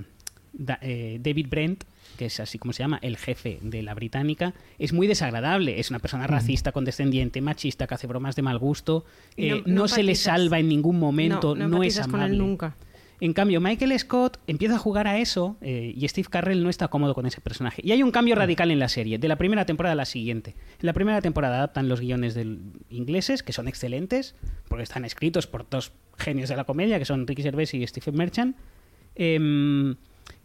Da- 0.52 0.78
David 0.80 1.46
Brent, 1.48 1.84
que 2.14 2.26
es 2.26 2.40
así 2.40 2.58
como 2.58 2.72
se 2.72 2.82
llama, 2.82 2.98
el 3.02 3.16
jefe 3.16 3.58
de 3.62 3.82
la 3.82 3.94
británica, 3.94 4.54
es 4.78 4.92
muy 4.92 5.06
desagradable. 5.06 5.78
Es 5.80 5.90
una 5.90 5.98
persona 5.98 6.26
racista, 6.26 6.72
condescendiente, 6.72 7.40
machista, 7.40 7.86
que 7.86 7.94
hace 7.94 8.06
bromas 8.06 8.36
de 8.36 8.42
mal 8.42 8.58
gusto. 8.58 9.04
No- 9.36 9.44
eh, 9.44 9.62
no 9.66 9.74
no, 9.82 9.88
se 9.88 10.02
le 10.02 10.14
salva 10.14 10.58
en 10.58 10.68
ningún 10.68 10.98
momento, 10.98 11.54
no, 11.54 11.68
no, 11.68 11.76
no 11.78 11.82
es 11.82 11.98
amable. 11.98 12.12
con 12.24 12.30
él 12.32 12.38
nunca. 12.38 12.76
En 13.20 13.32
cambio, 13.32 13.60
Michael 13.60 13.96
Scott 13.98 14.38
empieza 14.48 14.74
a 14.74 14.78
jugar 14.78 15.06
a 15.06 15.18
eso 15.18 15.56
eh, 15.62 15.94
y 15.96 16.06
Steve 16.08 16.26
Carrell 16.28 16.62
no 16.62 16.68
está 16.68 16.88
cómodo 16.88 17.14
con 17.14 17.24
ese 17.26 17.40
personaje. 17.40 17.80
Y 17.84 17.92
hay 17.92 18.02
un 18.02 18.10
cambio 18.10 18.34
radical 18.34 18.70
en 18.72 18.80
la 18.80 18.88
serie, 18.88 19.18
de 19.18 19.28
la 19.28 19.36
primera 19.36 19.64
temporada 19.64 19.92
a 19.92 19.96
la 19.96 20.04
siguiente. 20.04 20.56
En 20.80 20.86
la 20.86 20.92
primera 20.92 21.22
temporada 21.22 21.56
adaptan 21.58 21.88
los 21.88 22.00
guiones 22.00 22.34
del 22.34 22.58
ingleses, 22.90 23.42
que 23.44 23.52
son 23.52 23.68
excelentes, 23.68 24.34
porque 24.68 24.82
están 24.82 25.04
escritos 25.04 25.46
por 25.46 25.66
dos 25.70 25.92
genios 26.18 26.48
de 26.50 26.56
la 26.56 26.64
comedia, 26.64 26.98
que 26.98 27.04
son 27.04 27.26
Ricky 27.26 27.42
Gervais 27.42 27.72
y 27.72 27.86
Stephen 27.86 28.16
Merchant. 28.16 28.56
Em, 29.14 29.94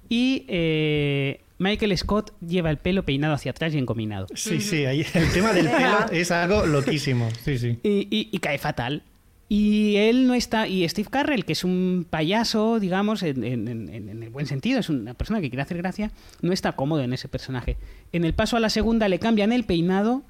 y 0.10 0.46
eh, 0.48 1.42
Michael 1.60 1.98
Scott 1.98 2.32
lleva 2.46 2.70
el 2.72 2.78
pelo 2.78 3.04
peinado 3.04 3.34
hacia 3.34 3.52
atrás 3.52 3.74
y 3.74 3.78
encominado. 3.78 4.28
Sí, 4.34 4.60
sí, 4.60 4.86
ahí 4.86 5.06
el 5.14 5.32
tema 5.32 5.54
del 5.54 5.70
pelo 5.70 6.10
es 6.12 6.32
algo 6.32 6.66
loquísimo. 6.66 7.30
Sí, 7.46 7.58
sí. 7.58 7.78
Y, 7.84 8.08
y- 8.10 8.30
y 8.32 8.40
cae 8.40 8.58
fatal. 8.58 9.04
Y 9.52 9.96
él 9.96 10.28
no 10.28 10.36
está. 10.36 10.68
Y 10.68 10.88
Steve 10.88 11.10
Carrell, 11.10 11.44
que 11.44 11.54
es 11.54 11.64
un 11.64 12.06
payaso, 12.10 12.80
digamos, 12.80 13.24
en, 13.24 13.44
en- 13.44 13.68
en- 13.68 13.90
en 14.10 14.24
el 14.24 14.30
buen 14.30 14.46
sentido, 14.46 14.80
es 14.80 14.90
una 14.90 15.14
persona 15.16 15.42
que 15.42 15.50
quiere 15.50 15.64
hacer 15.64 15.78
gracia, 15.78 16.12
no 16.42 16.54
está 16.54 16.74
cómodo 16.74 17.02
en 17.02 17.14
ese 17.14 17.28
personaje. 17.28 17.76
En 18.12 18.26
el 18.26 18.34
paso 18.34 18.58
a 18.58 18.60
la 18.60 18.70
segunda 18.70 19.10
le 19.10 19.20
cambian 19.20 19.52
el 19.52 19.64
peinado. 19.64 20.24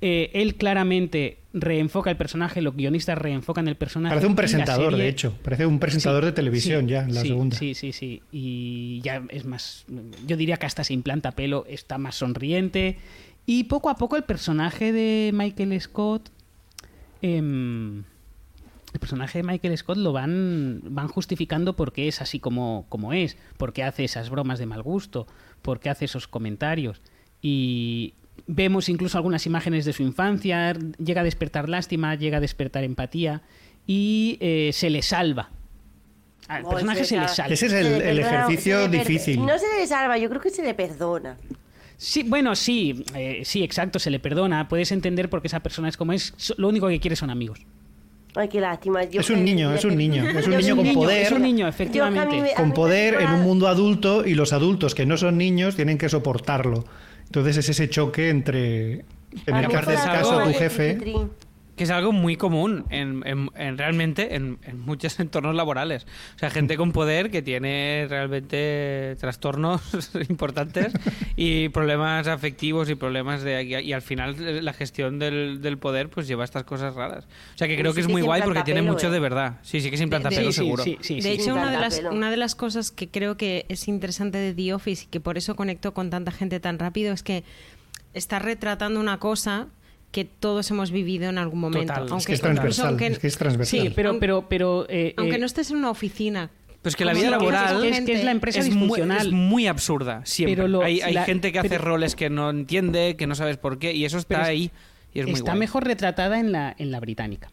Eh, 0.00 0.30
él 0.34 0.54
claramente 0.54 1.38
reenfoca 1.52 2.10
el 2.10 2.16
personaje, 2.16 2.62
los 2.62 2.76
guionistas 2.76 3.18
reenfocan 3.18 3.66
el 3.66 3.74
personaje. 3.76 4.12
Parece 4.14 4.26
un 4.28 4.36
presentador, 4.36 4.92
serie- 4.92 5.02
de 5.04 5.08
hecho. 5.10 5.34
Parece 5.42 5.66
un 5.66 5.78
presentador 5.80 6.22
Sí, 6.22 6.26
de 6.26 6.32
televisión 6.32 6.84
sí, 6.84 6.90
ya, 6.90 7.02
en 7.02 7.14
la 7.14 7.20
sí, 7.22 7.28
segunda. 7.28 7.56
Sí, 7.56 7.74
sí, 7.74 7.92
sí. 7.92 8.22
Y 8.30 9.00
ya 9.02 9.22
es 9.30 9.44
más. 9.44 9.84
Yo 10.26 10.36
diría 10.36 10.56
que 10.56 10.66
hasta 10.66 10.84
se 10.84 10.94
implanta 10.94 11.32
pelo, 11.32 11.64
está 11.68 11.98
más 11.98 12.14
sonriente. 12.14 12.98
Y 13.44 13.64
poco 13.64 13.90
a 13.90 13.96
poco 13.96 14.16
el 14.16 14.22
personaje 14.24 14.92
de 14.92 15.30
Michael 15.34 15.80
Scott. 15.80 16.30
em, 17.22 18.04
el 18.92 19.00
personaje 19.00 19.38
de 19.38 19.42
Michael 19.42 19.76
Scott 19.76 19.98
lo 19.98 20.12
van, 20.12 20.80
van 20.84 21.08
justificando 21.08 21.74
porque 21.76 22.08
es 22.08 22.22
así 22.22 22.38
como, 22.40 22.86
como 22.88 23.12
es, 23.12 23.36
porque 23.56 23.82
hace 23.82 24.04
esas 24.04 24.30
bromas 24.30 24.58
de 24.58 24.66
mal 24.66 24.82
gusto, 24.82 25.26
porque 25.62 25.90
hace 25.90 26.04
esos 26.06 26.28
comentarios. 26.28 27.00
Y 27.42 28.14
vemos 28.46 28.88
incluso 28.88 29.18
algunas 29.18 29.46
imágenes 29.46 29.84
de 29.84 29.92
su 29.92 30.02
infancia, 30.02 30.72
llega 30.98 31.20
a 31.22 31.24
despertar 31.24 31.68
lástima, 31.68 32.14
llega 32.14 32.38
a 32.38 32.40
despertar 32.40 32.84
empatía 32.84 33.42
y 33.86 34.38
eh, 34.40 34.70
se 34.72 34.90
le 34.90 35.02
salva. 35.02 35.50
Al 36.48 36.64
personaje 36.64 37.00
ese 37.00 37.08
se 37.16 37.20
le 37.20 37.28
salva. 37.28 37.52
Ese 37.54 37.66
es 37.66 37.72
Se 37.72 38.10
el, 38.10 38.18
ejercicio 38.18 38.82
se 38.84 38.88
difícil. 38.88 39.44
No 39.44 39.58
se 39.58 39.66
le 39.78 39.86
salva, 39.86 40.16
yo 40.16 40.28
creo 40.30 40.40
que 40.40 40.50
se 40.50 40.62
le 40.62 40.74
perdona. 40.74 41.36
Sí, 41.98 42.22
bueno, 42.22 42.54
sí, 42.54 43.04
eh, 43.14 43.42
sí, 43.44 43.62
exacto, 43.64 43.98
se 43.98 44.10
le 44.10 44.20
perdona. 44.20 44.68
Puedes 44.68 44.92
entender 44.92 45.28
por 45.28 45.42
qué 45.42 45.48
esa 45.48 45.60
persona 45.60 45.88
es 45.88 45.96
como 45.96 46.12
es. 46.12 46.32
Lo 46.56 46.68
único 46.68 46.88
que 46.88 47.00
quiere 47.00 47.16
son 47.16 47.28
amigos. 47.30 47.60
Ay, 48.34 48.48
qué 48.48 48.60
lástima. 48.60 49.02
Yo 49.04 49.20
Es 49.20 49.30
un 49.30 49.44
niño, 49.44 49.74
es 49.74 49.84
un 49.84 49.96
niño. 49.96 50.24
Es 50.28 50.46
un 50.46 50.56
niño 50.56 50.76
con 50.76 50.94
poder. 50.94 51.26
Es 51.26 51.32
un 51.32 51.42
niño, 51.42 51.66
efectivamente. 51.66 52.40
me- 52.40 52.54
Con 52.54 52.72
poder 52.72 53.14
en 53.20 53.30
un 53.32 53.42
mundo 53.42 53.66
adulto 53.66 54.24
y 54.24 54.34
los 54.34 54.52
adultos 54.52 54.94
que 54.94 55.06
no 55.06 55.16
son 55.16 55.36
niños 55.38 55.74
tienen 55.76 55.98
que 55.98 56.08
soportarlo. 56.08 56.84
Entonces 57.28 57.58
es 57.58 57.68
ese 57.68 57.88
choque 57.90 58.30
entre 58.30 59.04
A 59.46 59.60
mí 59.60 59.66
que 59.66 59.74
caso 59.74 60.40
a 60.40 60.44
tu 60.44 60.52
jefe. 60.54 60.98
Que 61.78 61.84
es 61.84 61.90
algo 61.90 62.12
muy 62.12 62.36
común 62.36 62.84
en, 62.90 63.22
en- 63.26 63.50
en 63.54 63.78
realmente 63.78 64.34
en, 64.34 64.58
en 64.64 64.78
muchos 64.80 65.18
entornos 65.20 65.54
laborales. 65.54 66.04
O 66.36 66.38
sea, 66.38 66.50
gente 66.50 66.76
con 66.76 66.92
poder 66.92 67.30
que 67.30 67.40
tiene 67.40 68.06
realmente 68.10 69.16
trastornos 69.20 69.80
importantes 70.28 70.92
y 71.36 71.70
problemas 71.70 72.26
afectivos 72.26 72.90
y 72.90 72.94
problemas 72.96 73.42
de... 73.42 73.62
Y, 73.62 73.74
y 73.76 73.92
al 73.92 74.02
final 74.02 74.36
eh, 74.44 74.60
la 74.60 74.72
gestión 74.72 75.18
del, 75.18 75.62
del 75.62 75.78
poder 75.78 76.10
pues 76.10 76.26
lleva 76.28 76.42
a 76.42 76.46
estas 76.46 76.64
cosas 76.64 76.94
raras. 76.94 77.24
O 77.54 77.58
sea, 77.58 77.68
que 77.68 77.76
creo 77.78 77.92
Sí 77.92 77.96
que 77.96 78.00
es 78.02 78.08
muy 78.08 78.22
guay 78.22 78.42
porque 78.42 78.62
tiene 78.64 78.80
pelo, 78.82 78.92
mucho 78.92 79.06
¿eh? 79.06 79.10
de 79.10 79.20
verdad. 79.20 79.58
Sí, 79.62 79.80
sí 79.80 79.90
que 79.90 79.96
se 79.96 80.02
implanta 80.02 80.28
De- 80.30 80.36
pelo, 80.36 80.50
sí, 80.52 80.58
sí, 80.58 80.64
seguro. 80.64 80.82
sí, 80.84 80.98
sí, 81.00 81.14
de 81.16 81.22
sí. 81.22 81.28
hecho, 81.30 81.54
una 81.54 81.70
de, 81.70 81.78
las, 81.78 82.02
una 82.10 82.30
de 82.30 82.36
las 82.36 82.54
cosas 82.54 82.90
que 82.90 83.08
creo 83.08 83.36
que 83.36 83.64
es 83.68 83.86
interesante 83.88 84.38
de 84.38 84.52
The 84.52 84.74
Office 84.74 85.04
y 85.04 85.06
que 85.06 85.20
por 85.20 85.38
eso 85.38 85.54
conectó 85.56 85.94
con 85.94 86.10
tanta 86.10 86.32
gente 86.32 86.58
tan 86.60 86.78
rápido 86.78 87.12
es 87.14 87.22
que 87.22 87.44
está 88.14 88.38
retratando 88.40 88.98
una 88.98 89.18
cosa 89.18 89.68
que 90.12 90.24
todos 90.24 90.70
hemos 90.70 90.90
vivido 90.90 91.28
en 91.28 91.38
algún 91.38 91.60
momento. 91.60 91.92
Total. 91.92 92.04
Es 92.04 92.08
que 92.08 92.12
Aunque, 92.14 92.32
Es 92.32 92.38
incluso 92.38 92.42
transversal. 92.82 92.86
aunque- 92.88 93.06
Es 93.08 93.18
que 93.18 93.26
es 93.26 93.38
transversal. 93.38 93.80
Sí, 93.80 93.92
pero, 93.94 94.08
Aunque- 94.10 94.20
pero, 94.20 94.48
pero. 94.48 94.86
eh, 94.88 95.14
aunque 95.16 95.36
eh, 95.36 95.38
no 95.38 95.46
estés 95.46 95.70
en 95.70 95.76
una 95.76 95.90
oficina. 95.90 96.50
Pues 96.82 96.94
que 96.96 97.04
la 97.04 97.12
vida 97.12 97.28
laboral 97.30 97.84
es 97.84 98.00
que 98.02 98.12
es 98.14 98.24
la 98.24 98.30
empresa 98.30 98.60
es 98.60 98.66
muy, 98.70 98.74
disfuncional. 98.78 99.26
es 99.26 99.32
muy 99.32 99.66
absurda 99.66 100.22
siempre. 100.24 100.54
Pero 100.56 100.68
lo- 100.68 100.82
hay 100.82 101.00
hay 101.00 101.12
la- 101.12 101.24
gente 101.24 101.52
que 101.52 101.58
hace 101.58 101.68
pero- 101.70 101.84
roles 101.84 102.14
que 102.14 102.30
no 102.30 102.50
entiende, 102.50 103.16
que 103.16 103.26
no 103.26 103.34
sabes 103.34 103.56
por 103.56 103.78
qué, 103.78 103.92
y 103.92 104.04
eso 104.04 104.16
está 104.16 104.44
ahí 104.44 104.70
y 105.12 105.20
es 105.20 105.26
muy 105.26 105.34
está 105.34 105.50
guay. 105.52 105.58
mejor 105.58 105.84
retratada 105.84 106.38
en 106.40 106.52
la, 106.52 106.74
en 106.78 106.90
la 106.90 107.00
británica. 107.00 107.50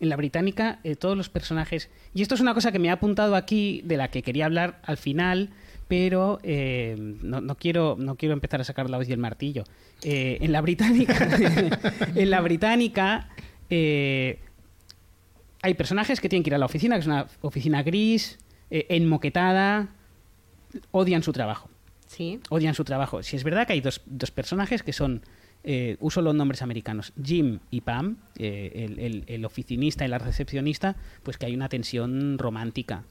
En 0.00 0.08
la 0.08 0.16
británica, 0.16 0.80
eh, 0.84 0.96
todos 0.96 1.16
los 1.16 1.28
personajes. 1.30 1.88
Y 2.14 2.22
esto 2.22 2.34
es 2.34 2.40
una 2.40 2.54
cosa 2.54 2.72
que 2.72 2.78
me 2.78 2.90
ha 2.90 2.94
apuntado 2.94 3.36
aquí, 3.36 3.82
de 3.84 3.96
la 3.96 4.08
que 4.08 4.22
quería 4.22 4.44
hablar 4.46 4.80
al 4.84 4.96
final, 4.98 5.50
pero 5.92 6.38
eh, 6.42 6.96
no, 7.22 7.42
no 7.42 7.54
quiero, 7.56 7.96
no 7.98 8.16
quiero 8.16 8.32
empezar 8.32 8.62
a 8.62 8.64
sacar 8.64 8.88
la 8.88 8.96
hoz 8.96 9.06
y 9.10 9.12
el 9.12 9.18
martillo. 9.18 9.64
Eh, 10.02 10.38
en 10.40 10.50
la 10.50 10.62
británica. 10.62 11.28
en 12.14 12.30
la 12.30 12.40
británica. 12.40 13.28
eh, 13.68 14.38
hay 15.60 15.74
personajes 15.74 16.18
que 16.18 16.30
tienen 16.30 16.44
que 16.44 16.48
ir 16.48 16.54
a 16.54 16.58
la 16.58 16.64
oficina, 16.64 16.94
que 16.96 17.00
es 17.00 17.06
una 17.06 17.26
oficina 17.42 17.82
gris, 17.82 18.38
enmoquetada, 18.70 19.90
odian 20.92 21.22
su 21.22 21.32
trabajo 21.32 21.68
Sí. 22.06 22.40
odian 22.48 22.74
su 22.74 22.84
trabajo. 22.84 23.22
Si 23.22 23.36
es 23.36 23.44
verdad 23.44 23.66
que 23.66 23.74
hay 23.74 23.82
dos, 23.82 24.00
dos 24.06 24.30
personajes 24.30 24.82
que 24.82 24.94
son 24.94 25.20
eh, 25.62 25.98
uso 26.00 26.22
los 26.22 26.34
nombres 26.34 26.62
americanos, 26.62 27.12
Jim 27.22 27.58
y 27.70 27.82
Pam, 27.82 28.16
eh, 28.38 28.86
el, 28.88 28.98
el- 28.98 29.24
el 29.26 29.44
oficinista 29.44 30.06
y 30.06 30.08
la 30.08 30.16
recepcionista, 30.18 30.96
pues 31.22 31.36
que 31.36 31.44
hay 31.44 31.54
una 31.54 31.68
tensión 31.68 32.38
romántica. 32.38 33.04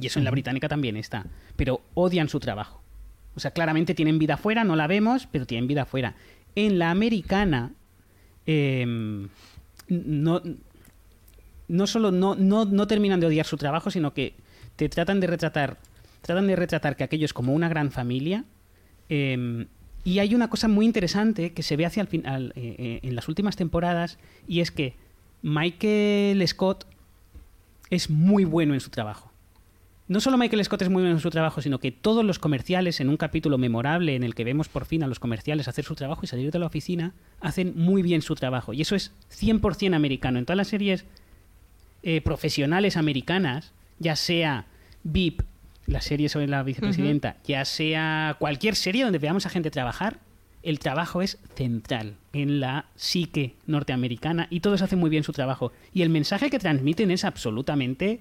Y 0.00 0.06
eso 0.06 0.18
en 0.18 0.24
la 0.24 0.30
británica 0.30 0.68
también 0.68 0.96
está. 0.96 1.26
Pero 1.56 1.80
odian 1.94 2.28
su 2.28 2.40
trabajo. 2.40 2.82
O 3.36 3.40
sea, 3.40 3.50
claramente 3.50 3.94
tienen 3.94 4.18
vida 4.18 4.34
afuera, 4.34 4.64
no 4.64 4.76
la 4.76 4.86
vemos, 4.86 5.28
pero 5.30 5.46
tienen 5.46 5.66
vida 5.66 5.82
afuera. 5.82 6.14
En 6.54 6.78
la 6.78 6.90
americana, 6.90 7.72
em, 8.46 9.28
no, 9.88 10.42
no 11.68 11.86
solo 11.86 12.10
no, 12.10 12.34
no, 12.34 12.64
no 12.64 12.86
terminan 12.86 13.20
de 13.20 13.26
odiar 13.26 13.46
su 13.46 13.56
trabajo, 13.56 13.90
sino 13.90 14.14
que 14.14 14.34
te 14.76 14.88
tratan 14.88 15.20
de 15.20 15.26
retratar, 15.26 15.78
tratan 16.22 16.46
de 16.46 16.56
retratar 16.56 16.96
que 16.96 17.04
aquello 17.04 17.24
es 17.24 17.32
como 17.32 17.52
una 17.52 17.68
gran 17.68 17.90
familia. 17.90 18.44
em, 19.08 19.66
y 20.04 20.18
hay 20.18 20.34
una 20.34 20.50
cosa 20.50 20.68
muy 20.68 20.84
interesante 20.84 21.52
que 21.54 21.62
se 21.62 21.76
ve 21.76 21.86
hacia 21.86 22.02
el 22.02 22.08
final, 22.08 22.52
eh, 22.56 22.76
eh, 22.78 23.00
en 23.02 23.14
las 23.14 23.26
últimas 23.26 23.56
temporadas, 23.56 24.18
y 24.46 24.60
es 24.60 24.70
que 24.70 24.94
Michael 25.42 26.46
Scott 26.46 26.86
es 27.88 28.10
muy 28.10 28.44
bueno 28.44 28.74
en 28.74 28.80
su 28.80 28.90
trabajo. 28.90 29.33
No 30.06 30.20
solo 30.20 30.36
Michael 30.36 30.62
Scott 30.62 30.82
es 30.82 30.90
muy 30.90 31.00
bueno 31.00 31.16
en 31.16 31.22
su 31.22 31.30
trabajo, 31.30 31.62
sino 31.62 31.80
que 31.80 31.90
todos 31.90 32.24
los 32.24 32.38
comerciales, 32.38 33.00
en 33.00 33.08
un 33.08 33.16
capítulo 33.16 33.56
memorable 33.56 34.14
en 34.14 34.22
el 34.22 34.34
que 34.34 34.44
vemos 34.44 34.68
por 34.68 34.84
fin 34.84 35.02
a 35.02 35.06
los 35.06 35.18
comerciales 35.18 35.66
hacer 35.66 35.84
su 35.84 35.94
trabajo 35.94 36.20
y 36.24 36.26
salir 36.26 36.50
de 36.50 36.58
la 36.58 36.66
oficina, 36.66 37.14
hacen 37.40 37.72
muy 37.74 38.02
bien 38.02 38.20
su 38.20 38.34
trabajo. 38.34 38.74
Y 38.74 38.82
eso 38.82 38.96
es 38.96 39.12
100% 39.30 39.94
americano. 39.94 40.38
En 40.38 40.44
todas 40.44 40.58
las 40.58 40.68
series 40.68 41.06
eh, 42.02 42.20
profesionales 42.20 42.98
americanas, 42.98 43.72
ya 43.98 44.14
sea 44.14 44.66
VIP, 45.04 45.40
la 45.86 46.02
serie 46.02 46.28
sobre 46.28 46.48
la 46.48 46.62
vicepresidenta, 46.62 47.36
ya 47.44 47.64
sea 47.64 48.36
cualquier 48.38 48.76
serie 48.76 49.04
donde 49.04 49.18
veamos 49.18 49.46
a 49.46 49.50
gente 49.50 49.70
trabajar, 49.70 50.18
el 50.62 50.80
trabajo 50.80 51.22
es 51.22 51.38
central 51.54 52.16
en 52.34 52.60
la 52.60 52.86
psique 52.94 53.54
norteamericana 53.66 54.48
y 54.50 54.60
todos 54.60 54.82
hacen 54.82 54.98
muy 54.98 55.08
bien 55.08 55.22
su 55.22 55.32
trabajo. 55.32 55.72
Y 55.94 56.02
el 56.02 56.10
mensaje 56.10 56.50
que 56.50 56.58
transmiten 56.58 57.10
es 57.10 57.24
absolutamente 57.24 58.20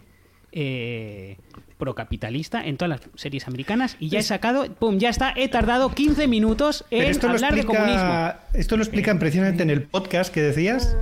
eh, 0.53 1.37
procapitalista 1.77 2.65
en 2.65 2.77
todas 2.77 2.89
las 2.89 3.01
series 3.15 3.47
americanas 3.47 3.97
y 3.99 4.09
ya 4.09 4.19
he 4.19 4.23
sacado, 4.23 4.65
pum, 4.73 4.97
ya 4.99 5.09
está, 5.09 5.33
he 5.35 5.49
tardado 5.49 5.89
15 5.93 6.27
minutos 6.27 6.85
en 6.91 7.03
esto 7.03 7.27
lo, 7.27 7.33
hablar 7.33 7.55
de 7.55 7.65
comunismo. 7.65 7.93
explica, 7.99 8.39
esto 8.53 8.77
lo 8.77 8.83
explican 8.83 9.19
precisamente 9.19 9.63
en 9.63 9.69
el 9.69 9.83
podcast 9.83 10.33
que 10.33 10.41
decías. 10.41 10.95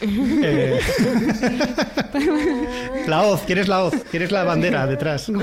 Eh, 0.00 0.78
la 3.08 3.22
hoz, 3.22 3.40
¿quieres 3.42 3.68
la 3.68 3.84
hoz? 3.84 3.94
¿Quieres 4.10 4.30
la 4.30 4.44
bandera 4.44 4.86
detrás? 4.86 5.30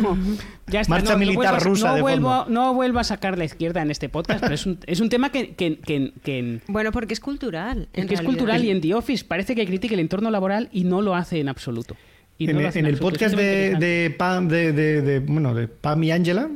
Ya 0.72 0.82
está, 0.82 0.94
Marcha 0.94 1.18
militar 1.18 1.54
vuelvo 1.56 1.66
rusa 1.66 1.88
no 1.90 1.96
de 1.96 2.02
vuelvo, 2.04 2.30
fondo. 2.30 2.46
no 2.52 2.74
vuelvo 2.76 3.00
a 3.00 3.04
sacar 3.04 3.40
la 3.40 3.44
izquierda 3.46 3.82
en 3.82 3.90
este 3.90 4.08
podcast, 4.08 4.40
pero 4.42 4.54
es 4.54 4.68
un, 4.68 4.78
es 4.86 5.00
un 5.00 5.10
tema 5.10 5.32
que, 5.32 5.56
que- 5.56 5.80
que- 5.80 6.14
que 6.24 6.38
en- 6.38 6.62
Bueno, 6.68 6.92
porque 6.92 7.16
es 7.16 7.20
cultural. 7.20 7.88
en 7.92 8.08
que 8.08 8.14
es 8.14 8.20
realidad. 8.20 8.24
cultural 8.26 8.64
y 8.64 8.70
en 8.70 8.80
The 8.80 8.94
Office 8.94 9.26
parece 9.26 9.56
que 9.56 9.66
critica 9.66 9.96
el 9.96 10.00
entorno 10.00 10.30
laboral 10.30 10.70
y 10.72 10.84
no 10.84 11.02
lo 11.02 11.16
hace 11.16 11.40
en 11.40 11.50
absoluto. 11.50 11.98
Y 12.40 12.48
no 12.48 12.60
en, 12.60 12.66
el- 12.66 12.78
en 12.78 12.86
el 12.88 12.98
podcast 12.98 13.36
de, 13.36 13.76
de 13.76 14.16
Pam, 14.18 14.48
de, 14.48 14.72
de- 14.74 15.02
de- 15.04 15.20
bueno, 15.20 15.54
de 15.54 15.68
Pam 15.68 16.02
y 16.04 16.12
Angela 16.12 16.50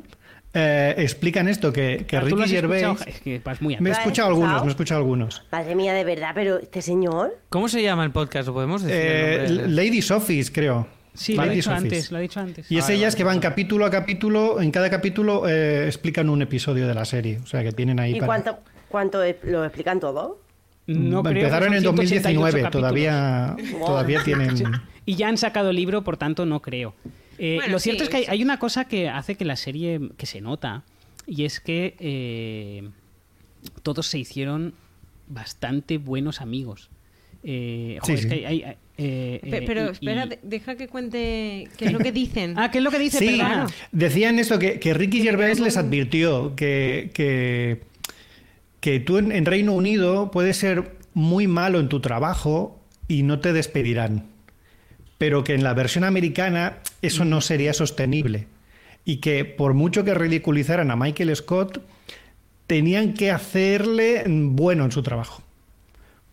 eh, 0.55 0.95
explican 0.97 1.47
esto, 1.47 1.71
que, 1.73 2.05
que 2.07 2.17
Ah, 2.17 2.21
¿tú 2.21 2.35
lo 2.37 2.43
Ricky 2.43 2.55
Gervais... 2.55 2.83
escuchado? 2.83 3.09
Es 3.09 3.19
que 3.21 3.41
vas 3.43 3.61
muy 3.61 3.73
Me 3.73 3.75
he 3.75 3.77
atrás. 3.77 3.87
¿Lo 3.87 3.91
has 3.91 3.99
escuchado 3.99 4.29
algunos, 4.29 4.61
me 4.61 4.67
he 4.67 4.69
escuchado 4.71 4.99
algunos. 5.01 5.43
Madre 5.51 5.75
mía, 5.75 5.93
de 5.93 6.03
verdad, 6.03 6.31
pero 6.33 6.57
este 6.59 6.81
señor. 6.81 7.37
¿Cómo 7.49 7.67
se 7.67 7.81
llama 7.83 8.03
el 8.05 8.11
podcast? 8.11 8.47
¿Lo 8.47 8.53
podemos 8.53 8.81
decir? 8.83 8.97
Eh, 8.99 9.45
el? 9.45 9.75
Ladies 9.75 10.09
Office, 10.11 10.51
creo. 10.53 10.87
Sí, 11.15 11.35
lo 11.35 11.43
he 11.43 11.49
dicho 11.49 11.69
Office. 11.71 11.83
antes, 11.85 12.11
lo 12.11 12.17
he 12.17 12.21
dicho 12.21 12.39
antes. 12.39 12.71
Y 12.71 12.77
es 12.77 12.83
Vale, 12.85 12.95
ellas 12.95 13.13
vale, 13.13 13.17
que 13.17 13.23
van 13.23 13.35
vale. 13.37 13.41
capítulo 13.49 13.85
a 13.85 13.91
capítulo, 13.91 14.61
en 14.61 14.71
cada 14.71 14.89
capítulo 14.89 15.47
eh, 15.49 15.85
explican 15.87 16.29
un 16.29 16.41
episodio 16.41 16.87
de 16.87 16.93
la 16.95 17.05
serie. 17.05 17.39
O 17.43 17.45
sea 17.45 17.61
que 17.63 17.71
tienen 17.71 17.99
ahí 17.99 18.11
¿Y 18.15 18.19
para- 18.19 18.25
cuánto, 18.27 18.57
cuánto 18.89 19.19
lo 19.43 19.63
explican 19.65 19.99
todo? 19.99 20.39
No 20.87 21.21
creo 21.23 21.33
que 21.33 21.39
Empezaron 21.41 21.73
en 21.75 21.81
188 21.81 21.83
2019, 21.83 22.51
capítulos. 22.63 22.71
todavía, 22.71 23.55
todavía 23.85 24.23
tienen... 24.23 24.55
Y 25.05 25.15
ya 25.15 25.27
han 25.27 25.37
sacado 25.37 25.69
el 25.71 25.75
libro, 25.75 26.03
por 26.03 26.17
tanto, 26.17 26.45
no 26.45 26.61
creo. 26.61 26.93
Eh, 27.37 27.55
Bueno, 27.55 27.73
lo 27.73 27.79
cierto 27.79 28.03
sí, 28.03 28.05
es 28.05 28.09
que 28.09 28.17
hay, 28.17 28.23
sí. 28.25 28.29
hay 28.31 28.43
una 28.43 28.59
cosa 28.59 28.85
que 28.85 29.09
hace 29.09 29.35
que 29.35 29.43
la 29.45 29.55
serie, 29.55 29.99
que 30.17 30.25
se 30.25 30.39
nota, 30.41 30.83
y 31.27 31.45
es 31.45 31.59
que 31.59 31.95
eh, 31.99 32.89
todos 33.81 34.07
se 34.07 34.19
hicieron 34.19 34.73
bastante 35.27 35.97
buenos 35.97 36.41
amigos. 36.41 36.89
Eh, 37.43 37.95
Sí, 37.95 37.99
joder, 38.01 38.15
es 38.15 38.21
sí. 38.21 38.29
que 38.29 38.47
hay- 38.47 38.63
hay- 38.63 38.75
eh, 38.97 39.39
Pe- 39.41 39.57
eh, 39.57 39.63
pero 39.65 39.89
espera, 39.89 40.25
y- 40.27 40.37
deja 40.43 40.75
que 40.75 40.87
cuente 40.87 41.67
qué 41.77 41.85
es 41.85 41.91
lo 41.91 41.99
que 41.99 42.11
dicen. 42.13 42.53
Ah, 42.57 42.69
¿qué 42.71 42.77
es 42.77 42.83
lo 42.83 42.91
que 42.91 42.99
dice? 42.99 43.17
Sí, 43.17 43.25
Perdona. 43.37 43.67
decían 43.91 44.39
esto, 44.39 44.59
que, 44.59 44.79
que 44.79 44.93
Ricky 44.93 45.21
Gervais 45.21 45.59
les 45.59 45.75
advirtió 45.75 46.55
que, 46.55 47.09
que, 47.13 47.81
que 48.79 48.99
tú 48.99 49.17
en, 49.17 49.31
en 49.31 49.45
Reino 49.45 49.73
Unido 49.73 50.29
puedes 50.31 50.55
ser 50.57 50.95
muy 51.13 51.47
malo 51.47 51.79
en 51.79 51.89
tu 51.89 51.99
trabajo 51.99 52.79
y 53.07 53.23
no 53.23 53.39
te 53.39 53.51
despedirán. 53.51 54.27
Pero 55.23 55.45
que 55.45 55.53
en 55.53 55.63
la 55.63 55.73
versión 55.73 56.03
americana 56.03 56.79
eso 57.01 57.23
no 57.23 57.39
sería 57.39 57.71
sostenible. 57.71 58.45
Y 59.05 59.21
que 59.21 59.45
por 59.45 59.73
mucho 59.73 60.03
que 60.03 60.13
ridiculizaran 60.13 60.91
a 60.91 60.97
Michael 60.97 61.33
Scott, 61.33 61.81
tenían 62.67 63.13
que 63.13 63.31
hacerle 63.31 64.25
bueno 64.27 64.83
en 64.83 64.91
su 64.91 65.01
trabajo. 65.01 65.41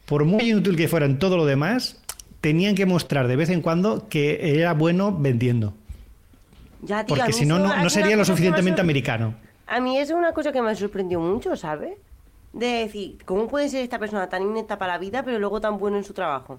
Por 0.06 0.24
muy 0.24 0.50
inútil 0.50 0.74
que 0.74 0.88
fuera 0.88 1.06
en 1.06 1.20
todo 1.20 1.36
lo 1.36 1.46
demás, 1.46 2.02
tenían 2.40 2.74
que 2.74 2.84
mostrar 2.84 3.28
de 3.28 3.36
vez 3.36 3.50
en 3.50 3.62
cuando 3.62 4.08
que 4.08 4.58
era 4.58 4.74
bueno 4.74 5.16
vendiendo. 5.16 5.72
Ya, 6.82 7.04
tío, 7.04 7.14
a 7.14 7.18
Porque 7.18 7.32
si 7.32 7.46
no, 7.46 7.60
no, 7.60 7.90
sería 7.90 8.16
lo 8.16 8.24
suficientemente 8.24 8.80
americano. 8.80 9.34
A 9.68 9.78
mí 9.78 9.98
es 9.98 10.10
una 10.10 10.32
cosa 10.32 10.50
que 10.50 10.62
me 10.62 10.74
sorprendió 10.74 11.20
mucho, 11.20 11.54
¿sabes? 11.54 11.96
De 12.52 12.66
decir, 12.66 13.18
¿cómo 13.24 13.46
puede 13.46 13.68
ser 13.68 13.84
esta 13.84 14.00
persona 14.00 14.28
tan 14.28 14.42
inepta 14.42 14.78
para 14.78 14.94
la 14.94 14.98
vida, 14.98 15.22
pero 15.22 15.38
luego 15.38 15.60
tan 15.60 15.78
bueno 15.78 15.96
en 15.96 16.02
su 16.02 16.12
trabajo? 16.12 16.58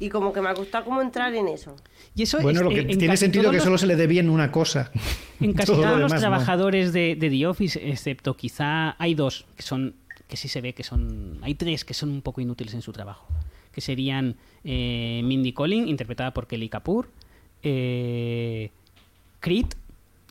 Y 0.00 0.08
como 0.08 0.32
que 0.32 0.40
me 0.40 0.48
ha 0.48 0.54
costado 0.54 0.84
como 0.84 1.00
entrar 1.00 1.32
en 1.34 1.46
eso. 1.48 1.76
Y 2.16 2.22
eso 2.24 2.40
Bueno, 2.40 2.60
es- 2.60 2.64
lo 2.64 2.70
que 2.70 2.80
en- 2.80 2.90
en 2.90 2.98
tiene 2.98 3.16
sentido 3.16 3.50
que 3.50 3.56
los- 3.58 3.64
solo 3.64 3.78
se 3.78 3.86
le 3.86 3.94
dé 3.96 4.06
bien 4.06 4.28
una 4.28 4.50
cosa. 4.50 4.90
En 5.40 5.52
casi 5.54 5.66
Todo 5.72 5.76
lo 5.76 5.82
todos 5.82 6.00
los 6.00 6.10
demás, 6.10 6.12
no. 6.12 6.18
trabajadores 6.28 6.92
de, 6.92 7.14
de 7.16 7.30
The 7.30 7.46
Office, 7.46 7.90
excepto 7.90 8.36
quizá 8.36 8.96
hay 9.02 9.14
dos 9.14 9.46
que 9.56 9.62
son 9.62 9.94
que 10.28 10.36
sí 10.36 10.48
se 10.48 10.60
ve 10.60 10.72
que 10.72 10.82
son 10.82 11.38
hay 11.42 11.54
tres 11.54 11.84
que 11.84 11.94
son 11.94 12.10
un 12.10 12.22
poco 12.22 12.40
inútiles 12.40 12.74
en 12.74 12.82
su 12.82 12.92
trabajo, 12.92 13.26
que 13.72 13.80
serían 13.80 14.36
eh, 14.64 15.20
Mindy 15.22 15.52
Collin 15.52 15.86
interpretada 15.86 16.32
por 16.34 16.46
Kelly 16.46 16.68
Kapoor, 16.70 17.08
eh, 17.62 18.70
Creed, 19.40 19.66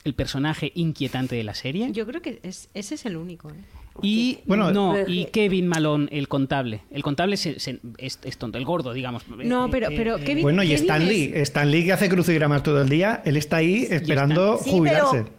el 0.03 0.13
personaje 0.15 0.71
inquietante 0.75 1.35
de 1.35 1.43
la 1.43 1.53
serie, 1.55 1.91
Yo 1.91 2.05
creo 2.05 2.21
que 2.21 2.39
es- 2.43 2.69
ese 2.73 2.95
es 2.95 3.05
el 3.05 3.15
único. 3.17 3.49
¿eh? 3.49 3.53
Y 4.01 4.39
Bueno, 4.45 4.71
no 4.71 4.93
pero- 4.93 5.09
y 5.11 5.25
Kevin 5.25 5.67
Malone, 5.67 6.07
el 6.11 6.27
contable. 6.27 6.81
El 6.91 7.03
contable 7.03 7.37
se- 7.37 7.59
se- 7.59 7.79
es, 7.97 8.19
es 8.23 8.37
tonto, 8.37 8.57
el 8.57 8.65
gordo, 8.65 8.91
digamos. 8.93 9.27
No, 9.27 9.69
pero, 9.69 9.89
Eh, 9.91 9.93
pero 9.95 10.17
eh, 10.17 10.23
Kevin- 10.23 10.41
Bueno, 10.43 10.63
y 10.63 10.69
Kevin 10.69 10.81
Stan 10.81 11.01
es- 11.03 11.07
Lee. 11.07 11.31
Stan 11.35 11.69
Lee 11.71 11.85
que 11.85 11.93
hace 11.93 12.09
crucigramas 12.09 12.63
todo 12.63 12.81
el 12.81 12.89
día, 12.89 13.21
él 13.25 13.37
está 13.37 13.57
ahí 13.57 13.87
esperando 13.89 14.57
Sí, 14.57 14.71
jubilarse. 14.71 15.23
pero, 15.23 15.29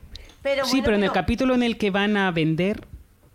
pero 0.42 0.64
Sí, 0.66 0.80
pero 0.82 0.96
en 0.96 1.02
el 1.02 1.10
pero 1.10 1.12
capítulo 1.14 1.54
en 1.54 1.62
el 1.64 1.76
que 1.78 1.90
van 1.90 2.16
a 2.16 2.30
vender 2.30 2.86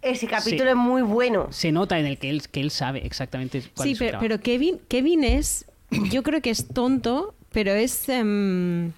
ese 0.01 0.27
capítulo 0.27 0.69
es 0.69 0.75
muy 0.77 1.01
bueno. 1.01 1.47
se 1.51 1.71
nota 1.73 1.99
en 1.99 2.05
el 2.05 2.17
que 2.17 2.29
él, 2.29 2.43
que 2.49 2.61
él 2.61 2.71
sabe 2.71 3.05
exactamente 3.05 3.61
cuál 3.75 3.85
Sí, 3.87 3.91
es 3.91 3.97
su 3.97 4.05
pero, 4.05 4.19
pero 4.19 4.39
Kevin, 4.39 4.79
Kevin 4.87 5.25
es, 5.25 5.65
yo 6.09 6.23
creo 6.23 6.41
que 6.41 6.49
es 6.51 6.65
tonto, 6.69 7.33
pero 7.51 7.71
es, 7.73 8.07
em, 8.07 8.93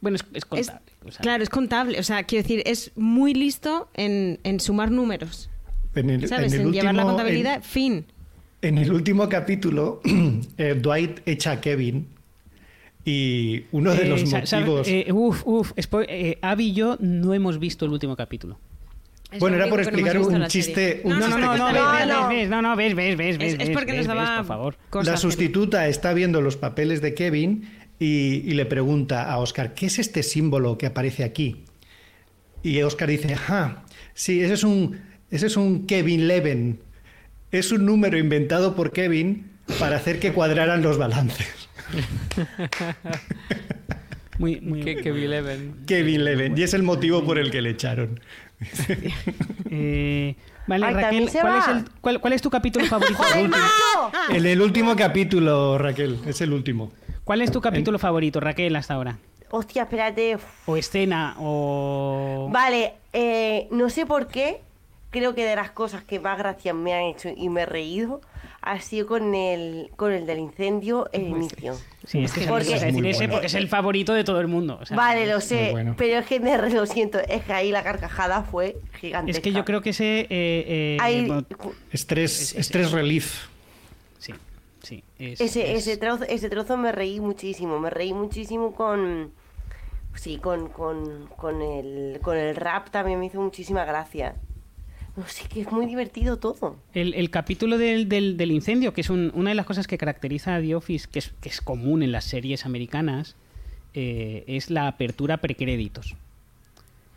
Bueno, 0.00 0.16
es, 0.16 0.22
es 0.22 0.36
es- 0.36 0.44
contable. 0.44 0.80
O 1.06 1.10
sea, 1.10 1.20
claro, 1.20 1.42
es 1.42 1.50
contable. 1.50 1.98
O 1.98 2.02
sea, 2.02 2.22
quiero 2.24 2.42
decir, 2.42 2.62
es 2.66 2.92
muy 2.96 3.34
listo 3.34 3.88
en, 3.94 4.38
en 4.44 4.60
sumar 4.60 4.90
números. 4.90 5.50
En 5.94 6.10
el, 6.10 6.26
¿Sabes? 6.28 6.52
en 6.54 6.60
En, 6.62 6.66
el 6.68 6.72
llevar 6.72 6.94
la 6.94 7.02
último- 7.02 7.08
contabilidad, 7.16 7.56
en- 7.56 7.62
fin. 7.62 8.04
En 8.62 8.78
el 8.78 8.92
último 8.92 9.28
capítulo, 9.28 10.00
eh, 10.58 10.74
Dwight 10.80 11.20
echa 11.26 11.52
a 11.52 11.60
Kevin 11.60 12.06
y 13.04 13.64
uno 13.72 13.94
de 13.94 14.02
eh, 14.04 14.08
los 14.08 14.24
motivos... 14.24 14.88
eh, 14.88 15.06
uf, 15.12 15.42
uf. 15.46 15.72
eh, 16.08 16.38
Abby 16.40 16.68
y 16.68 16.72
yo 16.72 16.96
no 17.00 17.34
hemos 17.34 17.58
visto 17.58 17.84
el 17.84 17.92
último 17.92 18.16
capítulo. 18.16 18.58
Es 19.30 19.40
Bueno, 19.40 19.56
era 19.56 19.68
por 19.68 19.80
explicar 19.80 20.16
en 20.16 20.22
un 20.22 20.44
chiste- 20.46 21.00
un 21.04 21.10
No, 21.10 21.18
no, 21.18 21.26
chiste 21.26 21.40
no, 21.40 21.56
no, 21.56 21.66
ves, 21.66 21.74
No, 21.74 21.92
ves, 21.92 22.06
no. 22.08 22.28
ves, 22.28 22.48
no, 22.48 22.62
no, 22.62 22.76
ves, 22.76 22.94
ves, 22.94 23.16
ves, 23.16 23.36
ves, 23.38 23.48
Es, 23.54 23.60
es 23.60 23.68
ves, 23.68 23.76
porque 23.76 23.92
ves, 23.92 24.06
nos 24.06 24.16
ves, 24.16 24.24
daba 24.24 24.36
por 24.38 24.46
favor. 24.46 24.76
La 25.04 25.16
sustituta 25.16 25.88
está 25.88 26.14
viendo 26.14 26.40
los 26.40 26.56
papeles 26.56 27.02
de 27.02 27.14
Kevin 27.14 27.68
y, 27.98 28.42
y 28.50 28.54
le 28.54 28.66
pregunta 28.66 29.30
a 29.30 29.38
Oscar, 29.38 29.74
¿qué 29.74 29.86
es 29.86 29.98
este 29.98 30.22
símbolo 30.22 30.78
que 30.78 30.86
aparece 30.86 31.24
aquí? 31.24 31.64
Y 32.62 32.82
Oscar 32.82 33.08
dice, 33.08 33.36
ah, 33.48 33.84
sí, 34.14 34.40
ese 34.40 34.54
es 34.54 34.64
un, 34.64 34.98
ese 35.30 35.46
es 35.46 35.56
un 35.56 35.86
Kevin 35.86 36.26
Leven. 36.28 36.80
Es 37.50 37.72
un 37.72 37.84
número 37.84 38.18
inventado 38.18 38.74
por 38.74 38.90
Kevin 38.92 39.50
para 39.78 39.96
hacer 39.96 40.18
que 40.18 40.32
cuadraran 40.32 40.82
los 40.82 40.98
balances. 40.98 41.68
Muy, 44.38 44.60
muy, 44.60 44.80
Que, 44.80 44.96
que 44.96 45.12
Bill 45.12 45.32
Even. 45.32 45.76
Kevin 45.86 46.24
Leven. 46.24 46.58
Y 46.58 46.64
es 46.64 46.74
el 46.74 46.82
motivo 46.82 47.24
por 47.24 47.38
el 47.38 47.50
que 47.52 47.62
le 47.62 47.70
echaron. 47.70 48.20
Eh, 49.76 50.36
vale, 50.68 50.86
Ay, 50.86 50.94
Raquel, 50.94 51.28
¿cuál 51.28 51.58
es, 51.58 51.68
el, 51.68 51.84
cuál, 52.00 52.20
cuál 52.20 52.32
es 52.34 52.42
tu 52.42 52.50
capítulo 52.50 52.86
favorito? 53.18 53.56
El 54.32 54.60
último 54.60 54.94
capítulo, 54.94 55.78
Raquel, 55.78 56.20
es 56.26 56.40
el 56.42 56.52
último. 56.52 56.92
¿Cuál 57.24 57.40
es 57.42 57.50
tu 57.50 57.60
capítulo 57.60 57.98
favorito, 57.98 58.40
Raquel, 58.40 58.76
hasta 58.76 58.94
ahora? 58.94 59.18
Hostia, 59.50 59.82
espérate. 59.82 60.36
O 60.66 60.76
escena, 60.76 61.36
o... 61.38 62.48
Vale, 62.52 62.94
eh, 63.12 63.68
no 63.70 63.88
sé 63.88 64.04
por 64.06 64.26
qué. 64.26 64.60
creo 65.10 65.32
que 65.34 65.44
de 65.44 65.54
las 65.54 65.70
cosas 65.70 66.02
que 66.02 66.18
más 66.18 66.36
gracias 66.38 66.74
me 66.74 66.92
han 66.92 67.02
hecho 67.04 67.28
y 67.34 67.48
me 67.48 67.62
he 67.62 67.66
reído 67.66 68.20
ha 68.66 68.80
sido 68.80 69.06
con 69.06 69.34
el, 69.34 69.90
con 69.94 70.10
el 70.12 70.26
del 70.26 70.38
incendio, 70.38 71.08
el 71.12 71.28
inicio. 71.28 71.76
Sí, 72.06 72.24
es 72.24 72.32
que 72.32 72.46
Porque- 72.46 72.70
decir 72.78 72.92
Muy 72.94 73.10
ese 73.10 73.28
porque 73.28 73.46
es 73.46 73.54
el 73.54 73.68
favorito 73.68 74.12
de 74.14 74.24
todo 74.24 74.40
el 74.40 74.48
mundo. 74.48 74.78
o 74.80 74.86
sea, 74.86 74.96
Vale, 74.96 75.26
lo 75.26 75.40
sé, 75.42 75.68
bueno. 75.70 75.94
pero 75.98 76.18
es 76.18 76.26
que 76.26 76.40
me 76.40 76.56
re- 76.56 76.70
lo 76.70 76.86
siento, 76.86 77.18
es 77.20 77.44
que 77.44 77.52
ahí 77.52 77.70
la 77.70 77.82
carcajada 77.84 78.42
fue 78.42 78.76
gigantesca. 79.00 79.38
Es 79.38 79.42
que 79.44 79.52
yo 79.52 79.64
creo 79.66 79.82
que 79.82 79.90
ese... 79.90 80.20
eh, 80.20 80.26
eh, 80.30 80.96
Ahí- 81.00 81.26
bueno, 81.26 81.44
Estrés, 81.92 82.54
estrés 82.56 82.90
relief. 82.90 83.46
Sí, 84.84 85.02
sí. 85.18 85.24
es- 85.24 85.40
ese, 85.40 85.72
es- 85.72 85.86
ese, 85.86 85.96
trozo, 85.96 86.24
ese 86.24 86.48
trozo 86.50 86.76
me 86.76 86.92
reí 86.92 87.20
muchísimo, 87.20 87.78
me 87.80 87.90
reí 87.90 88.12
muchísimo 88.12 88.74
con... 88.74 89.32
Sí, 90.14 90.36
con, 90.38 90.68
con, 90.68 91.26
con, 91.36 91.60
el, 91.60 92.20
con 92.22 92.36
el 92.36 92.54
rap 92.54 92.90
también 92.90 93.18
me 93.18 93.26
hizo 93.26 93.40
muchísima 93.40 93.84
gracia. 93.84 94.36
No 95.16 95.26
sé, 95.26 95.48
que 95.48 95.60
es 95.62 95.72
muy 95.72 95.86
divertido 95.86 96.38
todo. 96.38 96.76
El, 96.92 97.14
el 97.14 97.30
capítulo 97.30 97.78
del, 97.78 98.08
del- 98.08 98.36
del 98.36 98.52
incendio, 98.52 98.92
que 98.94 99.00
es 99.00 99.10
un- 99.10 99.32
una 99.34 99.50
de 99.50 99.54
las 99.56 99.66
cosas 99.66 99.86
que 99.88 99.98
caracteriza 99.98 100.54
a 100.54 100.60
The 100.60 100.74
Office, 100.76 101.08
que 101.10 101.18
es, 101.18 101.32
que 101.40 101.48
es 101.48 101.60
común 101.60 102.02
en 102.04 102.12
las 102.12 102.24
series 102.24 102.64
americanas, 102.64 103.34
eh, 103.92 104.44
es 104.46 104.70
la 104.70 104.86
apertura 104.86 105.38
precréditos. 105.38 106.14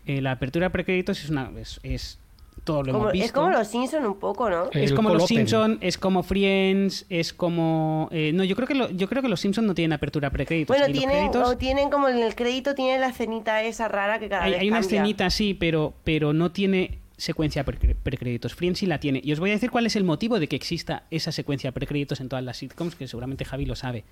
Eh, 0.07 0.21
la 0.21 0.31
apertura 0.31 0.71
precréditos 0.71 1.23
es 1.23 1.29
una 1.29 1.51
es, 1.59 1.79
es 1.83 2.17
todo 2.63 2.83
lo 2.83 2.91
Como- 2.91 3.03
hemos 3.05 3.13
visto. 3.13 3.25
es 3.25 3.31
como 3.31 3.49
los 3.49 3.67
Simpson 3.67 4.05
un 4.05 4.19
poco, 4.19 4.49
¿no? 4.49 4.69
Es 4.73 4.91
como 4.93 5.09
los. 5.13 5.25
Simpson, 5.27 5.77
es 5.81 5.97
como 5.97 6.23
Friends, 6.23 7.05
es 7.09 7.33
como 7.33 8.09
eh, 8.11 8.31
no, 8.33 8.43
yo 8.43 8.55
creo 8.55 8.67
que 8.67 8.75
lo- 8.75 8.89
yo 8.91 9.07
creo 9.07 9.21
que 9.21 9.29
los 9.29 9.39
Simpson 9.39 9.65
no 9.65 9.73
tienen 9.73 9.93
apertura 9.93 10.29
precréditos. 10.29 10.75
Bueno, 10.77 10.91
tienen, 10.91 11.15
créditos- 11.31 11.47
o 11.47 11.57
tienen 11.57 11.89
como 11.89 12.09
en 12.09 12.19
el 12.19 12.35
crédito, 12.35 12.75
tienen 12.75 12.99
la 13.01 13.07
escenita 13.09 13.63
esa 13.63 13.87
rara 13.87 14.19
que 14.19 14.27
cada 14.29 14.43
hay, 14.43 14.51
vez 14.51 14.61
hay 14.61 14.67
una 14.69 14.79
cambia. 14.81 14.97
escenita 15.01 15.29
sí, 15.29 15.53
pero 15.53 15.93
pero 16.03 16.33
no 16.33 16.51
tiene 16.51 16.99
secuencia 17.17 17.63
precréditos. 17.63 18.53
Friends 18.53 18.79
sí 18.79 18.85
la 18.85 18.99
tiene. 18.99 19.21
Y 19.23 19.31
os 19.31 19.39
voy 19.39 19.49
a 19.49 19.53
decir 19.53 19.71
cuál 19.71 19.85
es 19.87 19.95
el 19.95 20.03
motivo 20.03 20.39
de 20.39 20.47
que 20.47 20.55
exista 20.55 21.03
esa 21.09 21.31
secuencia 21.31 21.71
precréditos 21.71 22.19
en 22.21 22.29
todas 22.29 22.45
las 22.45 22.57
sitcoms, 22.57 22.95
que 22.95 23.07
seguramente 23.07 23.43
Javi 23.43 23.65
lo 23.65 23.75
sabe. 23.75 24.03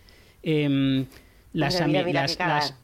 Em, 0.41 1.05
las, 1.53 1.85
Mira, 1.87 2.01
las, 2.11 2.37
las- 2.39 2.75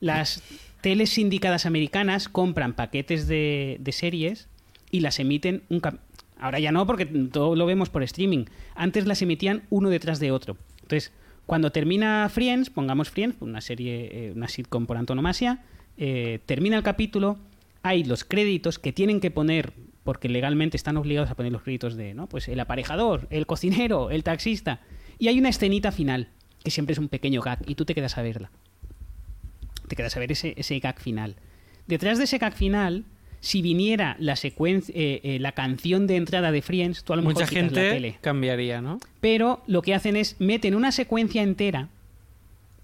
las 0.00 0.42
teles 0.82 1.10
sindicadas 1.10 1.66
americanas 1.66 2.28
compran 2.28 2.74
paquetes 2.74 3.26
de, 3.26 3.76
de 3.80 3.92
series 3.92 4.48
y 4.90 5.00
las 5.00 5.18
emiten 5.18 5.62
un 5.68 5.80
Ahora 6.40 6.58
ya 6.58 6.72
no, 6.72 6.86
porque 6.86 7.04
todo 7.04 7.54
lo 7.54 7.66
vemos 7.66 7.90
por 7.90 8.02
streaming. 8.02 8.46
Antes 8.74 9.06
las 9.06 9.20
emitían 9.20 9.62
uno 9.68 9.90
detrás 9.90 10.20
de 10.20 10.32
otro. 10.32 10.56
Entonces, 10.82 11.12
cuando 11.44 11.70
termina 11.70 12.28
Friends, 12.30 12.70
pongamos 12.70 13.10
Friends, 13.10 13.36
una 13.40 13.60
serie, 13.60 14.08
eh, 14.12 14.32
una 14.34 14.48
sitcom 14.48 14.86
por 14.86 14.96
antonomasia, 14.96 15.62
eh, 15.98 16.40
termina 16.46 16.78
el 16.78 16.82
capítulo, 16.82 17.38
hay 17.82 18.04
los 18.04 18.24
créditos 18.24 18.78
que 18.78 18.92
tienen 18.92 19.20
que 19.20 19.30
poner, 19.30 19.74
porque 20.02 20.30
legalmente 20.30 20.78
están 20.78 20.96
obligados 20.96 21.30
a 21.30 21.34
poner 21.34 21.52
los 21.52 21.62
créditos 21.62 21.94
de, 21.96 22.14
¿no? 22.14 22.26
Pues 22.26 22.48
el 22.48 22.58
aparejador, 22.58 23.26
el 23.30 23.46
cocinero, 23.46 24.10
el 24.10 24.24
taxista. 24.24 24.80
Y 25.18 25.28
hay 25.28 25.38
una 25.38 25.50
escenita 25.50 25.92
final, 25.92 26.28
que 26.64 26.70
siempre 26.70 26.94
es 26.94 26.98
un 26.98 27.08
pequeño 27.08 27.42
gag, 27.42 27.58
y 27.66 27.74
tú 27.74 27.84
te 27.84 27.94
quedas 27.94 28.16
a 28.16 28.22
verla. 28.22 28.50
Te 29.88 29.96
quedas 29.96 30.16
a 30.16 30.20
ver 30.20 30.32
ese, 30.32 30.54
ese 30.56 30.78
gag 30.78 30.98
final. 31.00 31.36
Detrás 31.86 32.16
de 32.16 32.24
ese 32.24 32.38
gag 32.38 32.54
final, 32.54 33.04
si 33.40 33.62
viniera 33.62 34.16
la 34.18 34.36
secuencia, 34.36 34.94
eh, 34.96 35.20
eh, 35.24 35.38
la 35.40 35.52
canción 35.52 36.06
de 36.06 36.16
entrada 36.16 36.52
de 36.52 36.60
Friends, 36.62 37.04
tú 37.04 37.12
a 37.14 37.16
lo 37.16 37.22
mejor 37.22 37.34
Mucha 37.34 37.46
la 37.46 37.50
gente 37.60 37.90
tele. 37.90 38.18
cambiaría, 38.20 38.80
¿no? 38.82 38.98
Pero 39.20 39.62
lo 39.66 39.80
que 39.82 39.94
hacen 39.94 40.16
es 40.16 40.36
meten 40.38 40.74
una 40.74 40.92
secuencia 40.92 41.42
entera 41.42 41.88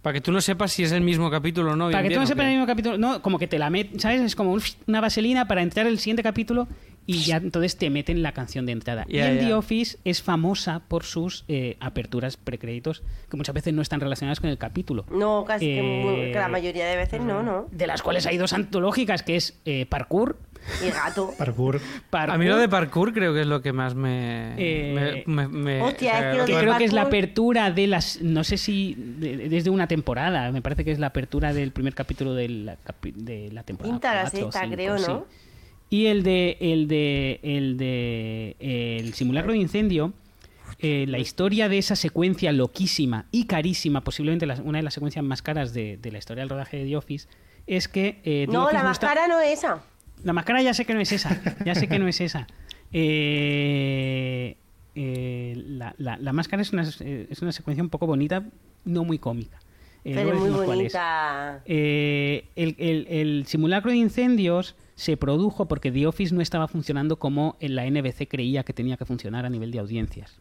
Para 0.02 0.14
que 0.14 0.20
tú 0.20 0.32
no 0.32 0.40
sepas 0.40 0.72
si 0.72 0.82
es 0.84 0.92
el 0.92 1.02
mismo 1.02 1.30
capítulo 1.30 1.72
o 1.72 1.76
no. 1.76 1.90
para 1.90 2.02
que 2.02 2.08
tú 2.10 2.14
no 2.14 2.20
bien, 2.20 2.24
¿o 2.24 2.26
sepas 2.28 2.44
el 2.46 2.52
mismo 2.52 2.66
capítulo, 2.66 2.96
no, 2.96 3.20
como 3.22 3.38
que 3.38 3.46
te 3.48 3.58
la 3.58 3.68
meten, 3.70 3.98
¿sabes? 4.00 4.20
Es 4.22 4.36
como 4.36 4.52
un- 4.52 4.62
una 4.86 5.00
vaselina 5.00 5.46
para 5.48 5.62
entrar 5.62 5.86
el 5.86 5.98
siguiente 5.98 6.22
capítulo 6.22 6.68
y 7.06 7.18
ya 7.22 7.36
entonces 7.36 7.76
te 7.76 7.88
meten 7.88 8.22
la 8.22 8.32
canción 8.32 8.66
de 8.66 8.72
entrada. 8.72 9.04
y 9.08 9.16
Ya, 9.18 9.30
en. 9.30 9.38
The 9.38 9.54
Office 9.54 9.98
es 10.04 10.22
famosa 10.22 10.80
por 10.88 11.04
sus 11.04 11.44
eh, 11.48 11.76
aperturas 11.80 12.36
precréditos 12.36 13.02
que 13.30 13.36
muchas 13.36 13.54
veces 13.54 13.72
no 13.74 13.82
están 13.82 14.00
relacionadas 14.00 14.40
con 14.40 14.50
el 14.50 14.58
capítulo. 14.58 15.04
No, 15.10 15.44
casi 15.46 15.66
que, 15.66 15.82
muy- 15.82 16.14
Eh, 16.20 16.32
que 16.32 16.38
la 16.38 16.48
mayoría 16.48 16.86
de 16.86 16.96
veces 16.96 17.20
no, 17.20 17.42
¿no? 17.42 17.66
De 17.70 17.86
las 17.86 18.02
cuales 18.02 18.26
hay 18.26 18.36
dos 18.38 18.52
antológicas, 18.52 19.22
que 19.22 19.36
es 19.36 19.58
eh, 19.64 19.86
Parkour. 19.86 20.36
Y 20.84 20.90
gato. 20.90 21.32
Parkour. 21.38 21.80
Parkour, 22.10 22.34
A 22.34 22.38
mí 22.38 22.46
lo 22.46 22.56
de 22.56 22.68
parkour 22.68 23.12
creo 23.12 23.32
que 23.32 23.42
es 23.42 23.46
lo 23.46 23.62
que 23.62 23.72
más 23.72 23.94
me. 23.94 24.54
Eh, 24.58 25.22
me, 25.26 25.46
me- 25.46 25.48
me- 25.48 25.82
Hostia, 25.82 26.32
es 26.32 26.44
que 26.44 26.56
creo 26.56 26.76
que 26.76 26.84
es 26.86 26.92
la 26.92 27.02
apertura 27.02 27.70
de 27.70 27.86
las 27.86 28.20
no 28.20 28.42
sé 28.42 28.56
si 28.56 28.94
de- 28.96 29.48
desde 29.48 29.70
una 29.70 29.86
temporada 29.86 30.50
me 30.50 30.62
parece 30.62 30.84
que 30.84 30.90
es 30.90 30.98
la 30.98 31.06
apertura 31.08 31.52
del 31.52 31.70
primer 31.70 31.94
capítulo 31.94 32.34
de 32.34 32.48
la, 32.48 32.76
de 33.14 33.50
la 33.52 33.62
temporada 33.62 33.94
Quinta, 33.94 34.14
la 34.14 34.28
sexta, 34.30 34.68
creo, 34.68 34.98
sí. 34.98 35.12
¿No? 35.90 35.96
y 35.96 36.06
el 36.06 36.22
de 36.22 36.56
el 36.60 36.88
de 36.88 37.40
el 37.42 37.76
de 37.76 38.56
el 38.60 39.14
simulacro 39.14 39.52
de 39.52 39.58
incendio 39.58 40.12
eh, 40.78 41.06
la 41.08 41.18
historia 41.18 41.68
de 41.68 41.78
esa 41.78 41.96
secuencia 41.96 42.52
loquísima 42.52 43.26
y 43.30 43.44
carísima 43.46 44.02
posiblemente 44.02 44.44
la- 44.46 44.60
una 44.62 44.78
de 44.78 44.82
las 44.82 44.94
secuencias 44.94 45.24
más 45.24 45.40
caras 45.42 45.72
de, 45.72 45.96
de 45.96 46.10
la 46.12 46.18
historia 46.18 46.42
del 46.42 46.50
rodaje 46.50 46.76
de 46.78 46.84
The 46.86 46.96
Office 46.96 47.28
es 47.66 47.88
que 47.88 48.20
eh, 48.24 48.44
The 48.46 48.52
No, 48.52 48.64
Office 48.64 48.74
la 48.74 48.78
está- 48.92 49.06
máscara 49.06 49.28
no 49.28 49.40
es 49.40 49.58
esa. 49.58 49.82
la 50.22 50.32
máscara 50.32 50.60
ya 50.62 50.74
sé 50.74 50.84
que 50.84 50.92
no 50.94 51.00
es 51.00 51.12
esa. 51.12 51.40
Ya 51.64 51.74
sé 51.74 51.88
que 51.88 51.98
no 51.98 52.06
es 52.08 52.20
esa. 52.20 52.46
Eh, 52.92 54.56
eh, 54.94 55.54
la, 55.66 55.94
la- 55.98 56.16
la 56.18 56.32
máscara 56.32 56.62
es 56.62 56.72
una, 56.72 56.82
es 56.82 57.42
una 57.42 57.52
secuencia 57.52 57.82
un 57.82 57.90
poco 57.90 58.06
bonita, 58.06 58.44
no 58.84 59.04
muy 59.04 59.18
cómica. 59.18 59.58
Eh, 60.04 60.12
pero 60.14 60.36
muy 60.38 60.50
bonita. 60.66 61.62
El, 61.66 62.44
el- 62.56 63.06
el 63.08 63.44
simulacro 63.46 63.90
de 63.90 63.96
incendios 63.96 64.74
se 64.96 65.16
produjo 65.18 65.68
porque 65.68 65.92
The 65.92 66.06
Office 66.06 66.34
no 66.34 66.40
estaba 66.40 66.66
funcionando 66.68 67.18
como 67.18 67.56
en 67.60 67.76
la 67.76 67.88
NBC 67.88 68.26
creía 68.28 68.64
que 68.64 68.72
tenía 68.72 68.96
que 68.96 69.04
funcionar 69.04 69.44
a 69.44 69.50
nivel 69.50 69.70
de 69.70 69.78
audiencias. 69.78 70.40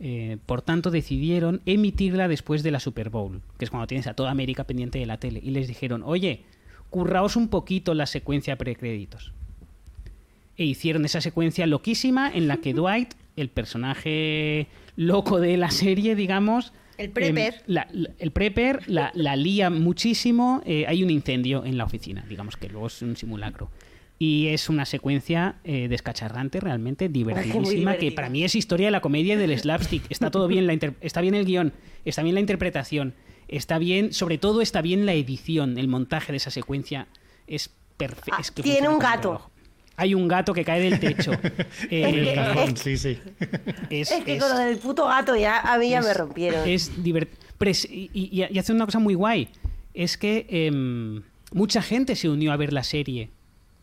Eh, 0.00 0.36
por 0.44 0.62
tanto, 0.62 0.90
decidieron 0.90 1.62
emitirla 1.64 2.28
después 2.28 2.62
de 2.62 2.70
la 2.70 2.78
Super 2.78 3.08
Bowl, 3.10 3.40
que 3.58 3.64
es 3.64 3.70
cuando 3.70 3.86
tienes 3.86 4.06
a 4.06 4.14
toda 4.14 4.30
América 4.30 4.64
pendiente 4.64 4.98
de 4.98 5.06
la 5.06 5.18
tele. 5.18 5.40
Y 5.42 5.50
les 5.50 5.66
dijeron, 5.66 6.02
oye, 6.04 6.42
curraos 6.90 7.36
un 7.36 7.48
poquito 7.48 7.94
la 7.94 8.06
secuencia 8.06 8.56
precréditos. 8.56 9.32
E 10.56 10.64
hicieron 10.64 11.04
esa 11.04 11.20
secuencia 11.20 11.66
loquísima 11.66 12.30
en 12.30 12.48
la 12.48 12.58
que 12.58 12.74
Dwight, 12.74 13.14
el 13.36 13.48
personaje 13.48 14.68
loco 14.94 15.40
de 15.40 15.56
la 15.56 15.70
serie, 15.70 16.14
digamos... 16.14 16.72
El 16.98 17.10
prepper. 17.10 17.54
em, 17.54 17.60
la- 17.66 17.88
la- 17.92 18.10
el 18.18 18.30
prepper 18.32 18.82
la, 18.90 19.10
la 19.14 19.36
lía 19.36 19.70
muchísimo. 19.70 20.62
eh, 20.66 20.84
hay 20.86 21.02
un 21.02 21.10
incendio 21.10 21.64
en 21.64 21.78
la 21.78 21.84
oficina, 21.84 22.24
digamos 22.28 22.56
que 22.56 22.68
luego 22.68 22.88
es 22.88 23.00
un 23.02 23.16
simulacro. 23.16 23.70
Y 24.20 24.48
es 24.48 24.68
una 24.68 24.84
secuencia 24.84 25.56
eh, 25.62 25.86
descacharrante, 25.88 26.58
realmente 26.58 27.08
divertidísima, 27.08 27.92
que 28.00 28.12
para 28.12 28.28
mí 28.30 28.42
es 28.42 28.56
historia 28.56 28.88
de 28.88 28.90
la 28.90 29.00
comedia 29.00 29.34
y 29.34 29.36
del 29.36 29.56
slapstick. 29.56 30.02
Está 30.10 30.30
todo 30.32 30.48
bien, 30.48 30.66
la 30.66 30.72
inter- 30.72 30.94
está 31.00 31.20
bien 31.20 31.34
el 31.36 31.44
guion, 31.46 31.72
está 32.04 32.22
bien 32.24 32.34
la 32.34 32.40
interpretación, 32.40 33.14
está 33.46 33.78
bien, 33.78 34.12
sobre 34.12 34.36
todo 34.38 34.60
está 34.60 34.82
bien 34.82 35.06
la 35.06 35.14
edición, 35.14 35.78
el 35.78 35.86
montaje 35.86 36.32
de 36.32 36.38
esa 36.38 36.50
secuencia 36.50 37.06
es 37.46 37.70
perfecto. 37.96 38.32
Ah, 38.36 38.42
tiene 38.62 38.88
un 38.88 38.98
gato. 38.98 39.50
Hay 39.98 40.14
un 40.14 40.28
gato 40.28 40.54
que 40.54 40.64
cae 40.64 40.80
del 40.80 40.98
techo. 41.14 41.32
Eh, 41.90 42.32
Cajón, 42.34 42.76
sí, 42.76 42.96
sí. 42.96 43.18
es, 43.90 44.10
Es 44.12 44.24
que 44.24 44.36
es- 44.36 44.40
con 44.42 44.50
lo 44.52 44.58
del 44.58 44.78
puto 44.78 45.06
gato 45.06 45.34
ya 45.36 45.60
a 45.60 45.76
mí 45.76 45.90
ya 45.90 46.00
me 46.00 46.14
rompieron. 46.14 46.66
Es 46.68 46.96
divert- 47.02 47.28
pres- 47.58 47.88
y, 47.90 48.08
y- 48.14 48.46
y 48.48 48.58
hace 48.58 48.72
una 48.72 48.86
cosa 48.86 49.00
muy 49.00 49.14
guay. 49.14 49.48
Es 49.94 50.16
que 50.16 50.46
em, 50.48 51.22
mucha 51.52 51.82
gente 51.82 52.14
se 52.16 52.28
unió 52.28 52.52
a 52.52 52.56
ver 52.56 52.72
la 52.72 52.84
serie. 52.84 53.30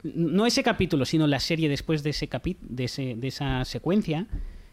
No 0.04 0.46
ese 0.46 0.64
capítulo, 0.64 1.04
sino 1.06 1.28
la 1.28 1.40
serie 1.42 1.68
después 1.68 2.02
de, 2.02 2.12
ese 2.12 2.30
capi- 2.30 2.58
de, 2.62 2.86
ese- 2.86 3.16
de 3.16 3.28
esa 3.28 3.66
secuencia. 3.66 4.26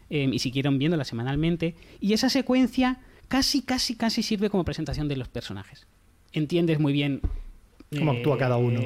em, 0.09 0.31
y 0.33 0.39
siguieron 0.39 0.77
viéndola 0.79 1.03
semanalmente. 1.05 1.75
Y 1.99 2.13
esa 2.13 2.29
secuencia 2.29 2.99
casi, 3.27 3.63
casi, 3.63 3.95
casi 3.95 4.21
sirve 4.23 4.49
como 4.49 4.63
presentación 4.63 5.07
de 5.07 5.17
los 5.17 5.27
personajes. 5.27 5.87
Entiendes 6.31 6.79
muy 6.79 6.93
bien. 6.93 7.19
Cómo 7.97 8.11
actúa 8.11 8.37
cada 8.37 8.57
uno. 8.57 8.79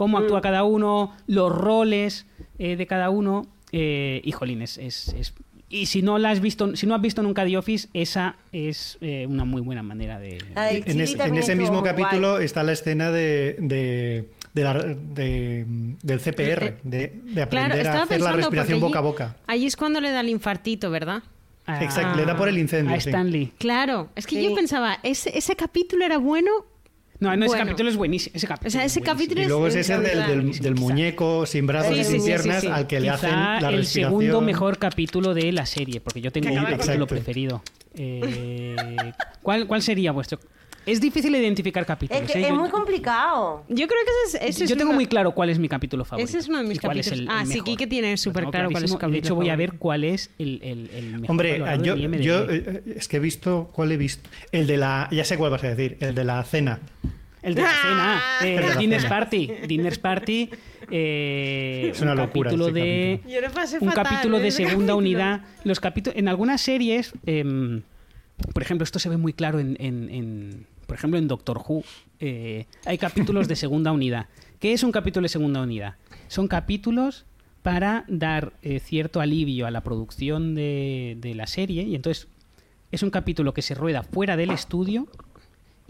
Cómo 0.00 0.16
actúa 0.16 0.40
cada 0.40 0.64
uno, 0.64 1.14
los 1.26 1.52
roles 1.52 2.24
eh, 2.58 2.76
de 2.76 2.86
cada 2.86 3.10
uno. 3.10 3.46
Eh, 3.70 4.22
y 4.24 4.32
jolín, 4.32 4.62
es, 4.62 4.78
es- 4.78 5.08
es- 5.12 5.34
Y 5.68 5.84
si 5.86 6.00
no 6.00 6.16
la 6.18 6.30
has 6.30 6.40
visto, 6.40 6.74
si 6.74 6.86
no 6.86 6.94
has 6.94 7.02
visto 7.02 7.22
nunca 7.22 7.44
The 7.44 7.58
Office, 7.58 7.88
esa 7.92 8.34
es 8.50 8.96
eh, 9.02 9.26
una 9.28 9.44
muy 9.44 9.60
buena 9.60 9.82
manera 9.82 10.18
de. 10.18 10.38
En, 10.56 11.00
es- 11.02 11.14
en 11.20 11.36
ese 11.36 11.54
mismo 11.54 11.80
muy 11.80 11.84
capítulo 11.90 12.30
guay. 12.32 12.46
está 12.46 12.62
la 12.62 12.72
escena 12.72 13.10
de, 13.12 13.56
de, 13.60 14.30
de 14.54 14.62
la- 14.64 14.72
de- 14.82 15.64
del 16.02 16.18
CPR, 16.18 16.78
de, 16.82 17.12
de 17.22 17.42
aprender 17.42 17.82
Claro, 17.82 17.98
a 18.00 18.02
hacer 18.04 18.20
la 18.22 18.32
respiración 18.32 18.80
porque 18.80 18.88
boca 18.88 18.98
a 18.98 19.02
allí- 19.02 19.06
boca. 19.10 19.36
Allí 19.46 19.66
es 19.66 19.76
cuando 19.76 20.00
le 20.00 20.10
da 20.10 20.20
el 20.20 20.30
infartito, 20.30 20.90
¿verdad? 20.90 21.22
a- 21.66 21.84
Exacto, 21.84 22.16
le 22.18 22.24
da 22.24 22.36
por 22.38 22.48
el 22.48 22.56
incendio, 22.58 22.96
A 22.96 23.00
sí. 23.00 23.10
Stanley. 23.10 23.52
Claro, 23.58 24.08
es 24.16 24.26
que 24.26 24.36
Sí. 24.36 24.42
yo 24.48 24.54
pensaba, 24.54 24.98
¿ese, 25.02 25.36
ese 25.36 25.54
capítulo 25.56 26.04
era 26.06 26.16
bueno? 26.16 26.50
No, 27.20 27.28
no, 27.36 27.44
ese 27.44 27.48
Bueno. 27.48 27.64
capítulo 27.66 27.90
es 27.90 27.96
buenísimo. 27.96 28.32
Ese 28.34 28.46
capítulo 28.46 28.68
O 28.68 28.70
sea, 28.70 28.84
es 28.84 28.92
ese 28.92 29.02
capítulo 29.02 29.42
Y 29.42 29.44
luego 29.46 29.66
es 29.66 29.74
es 29.74 29.90
ese 29.90 29.98
del, 30.00 30.26
del- 30.26 30.58
del 30.58 30.74
muñeco 30.74 31.44
sin 31.46 31.66
brazos 31.66 31.94
Sí, 31.94 32.00
y 32.00 32.04
sin 32.04 32.20
sí, 32.20 32.26
piernas 32.26 32.60
sí, 32.62 32.66
sí. 32.66 32.72
al 32.72 32.86
que 32.86 32.98
le 33.00 33.10
hacen 33.10 33.30
la 33.30 33.58
el 33.58 33.76
respiración. 33.76 34.10
segundo 34.20 34.40
mejor 34.40 34.78
capítulo 34.78 35.34
de 35.34 35.52
la 35.52 35.66
serie, 35.66 36.00
porque 36.00 36.20
yo 36.22 36.32
tengo 36.32 36.48
un 36.52 36.64
capítulo 36.64 37.06
preferido. 37.06 37.62
Eh, 37.94 38.74
¿cuál, 39.42 39.66
¿Cuál 39.66 39.82
sería 39.82 40.12
vuestro? 40.12 40.38
Es 40.86 41.00
difícil 41.00 41.34
identificar 41.36 41.84
capítulos. 41.86 42.22
Es 42.22 42.30
que 42.32 42.38
¿eh? 42.38 42.42
es 42.42 42.48
Yo- 42.48 42.54
muy 42.54 42.70
complicado. 42.70 43.64
Yo 43.68 43.86
creo 43.86 43.98
que 44.04 44.10
ese 44.28 44.38
es, 44.38 44.54
ese 44.56 44.64
es 44.64 44.70
yo 44.70 44.76
tengo 44.76 44.90
una- 44.90 44.96
muy 44.96 45.06
claro 45.06 45.32
cuál 45.32 45.50
es 45.50 45.58
mi 45.58 45.68
capítulo 45.68 46.04
favorito. 46.04 46.28
Ese 46.28 46.38
es 46.38 46.48
uno 46.48 46.58
de 46.58 46.64
mis 46.64 46.78
es 46.78 46.80
capítulos. 46.80 47.12
el- 47.12 47.20
el 47.20 47.28
Ah, 47.28 47.42
sí, 47.44 47.48
mejor. 47.54 47.64
Kike 47.64 47.86
tiene 47.86 48.16
súper 48.16 48.46
claro 48.46 48.70
cuál 48.70 48.84
es 48.84 48.90
su 48.90 48.96
clarísimo. 48.98 49.12
De 49.12 49.18
hecho, 49.18 49.28
capítulo 49.28 49.36
voy 49.36 49.48
a 49.50 49.56
ver 49.56 49.72
cuál 49.78 50.04
es 50.04 50.30
el, 50.38 50.60
el, 50.62 50.90
el 50.94 51.04
mejor 51.20 51.30
Hombre, 51.30 51.62
yo, 51.82 51.96
yo, 51.96 52.50
eh, 52.50 52.82
es 52.96 53.08
que 53.08 53.18
he 53.18 53.20
visto, 53.20 53.70
¿cuál 53.74 53.92
he 53.92 53.96
visto? 53.96 54.28
El 54.52 54.66
de 54.66 54.76
la, 54.78 55.08
ya 55.12 55.24
sé 55.24 55.36
cuál 55.36 55.50
vas 55.50 55.62
a 55.64 55.74
decir, 55.74 55.96
el 56.00 56.14
de 56.14 56.24
la 56.24 56.42
cena. 56.44 56.80
El 57.42 57.54
de 57.54 57.62
la 57.62 57.68
cena, 57.70 58.22
eh, 58.42 58.54
El 58.56 58.62
de 58.62 58.68
la 58.68 58.76
Dinner's 58.76 59.02
cena. 59.04 59.14
Party. 59.18 59.50
Dinner's 59.66 59.98
Party. 59.98 60.50
eh, 60.90 61.90
Es 61.92 62.00
una 62.00 62.12
un 62.12 62.18
locura 62.18 62.50
capítulo 62.50 62.68
ese 62.68 62.74
de, 62.80 63.12
capítulo. 63.22 63.34
Yo 63.34 63.40
lo 63.48 63.54
pasé 63.54 63.78
un 63.80 63.88
fatal 63.88 64.04
capítulo 64.04 64.38
de 64.38 64.50
segunda 64.50 64.74
capítulo. 64.78 64.96
unidad. 64.96 65.40
Los 65.64 65.80
capítulos, 65.80 66.18
en 66.18 66.28
algunas 66.28 66.60
series, 66.60 67.12
em, 67.26 67.82
por 68.52 68.62
ejemplo, 68.62 68.84
esto 68.84 68.98
se 68.98 69.08
ve 69.08 69.16
muy 69.16 69.32
claro 69.32 69.58
en, 69.60 69.76
en- 69.80 70.08
en- 70.10 70.66
por 70.86 70.96
ejemplo, 70.96 71.18
en 71.18 71.28
Doctor 71.28 71.58
Who. 71.66 71.84
eh, 72.18 72.66
hay 72.84 72.98
capítulos 72.98 73.46
de 73.48 73.56
segunda 73.56 73.92
unidad. 73.92 74.26
¿Qué 74.58 74.72
es 74.72 74.82
un 74.82 74.92
capítulo 74.92 75.22
de 75.24 75.28
segunda 75.28 75.62
unidad? 75.62 75.94
Son 76.28 76.48
capítulos 76.48 77.24
para 77.62 78.04
dar 78.08 78.52
eh, 78.62 78.80
cierto 78.80 79.20
alivio 79.20 79.66
a 79.66 79.70
la 79.70 79.82
producción 79.82 80.54
de, 80.54 81.16
de 81.20 81.34
la 81.34 81.46
serie 81.46 81.82
y 81.84 81.94
entonces 81.94 82.26
es 82.90 83.02
un 83.02 83.10
capítulo 83.10 83.54
que 83.54 83.62
se 83.62 83.74
rueda 83.74 84.02
fuera 84.02 84.36
del 84.36 84.50
estudio 84.50 85.06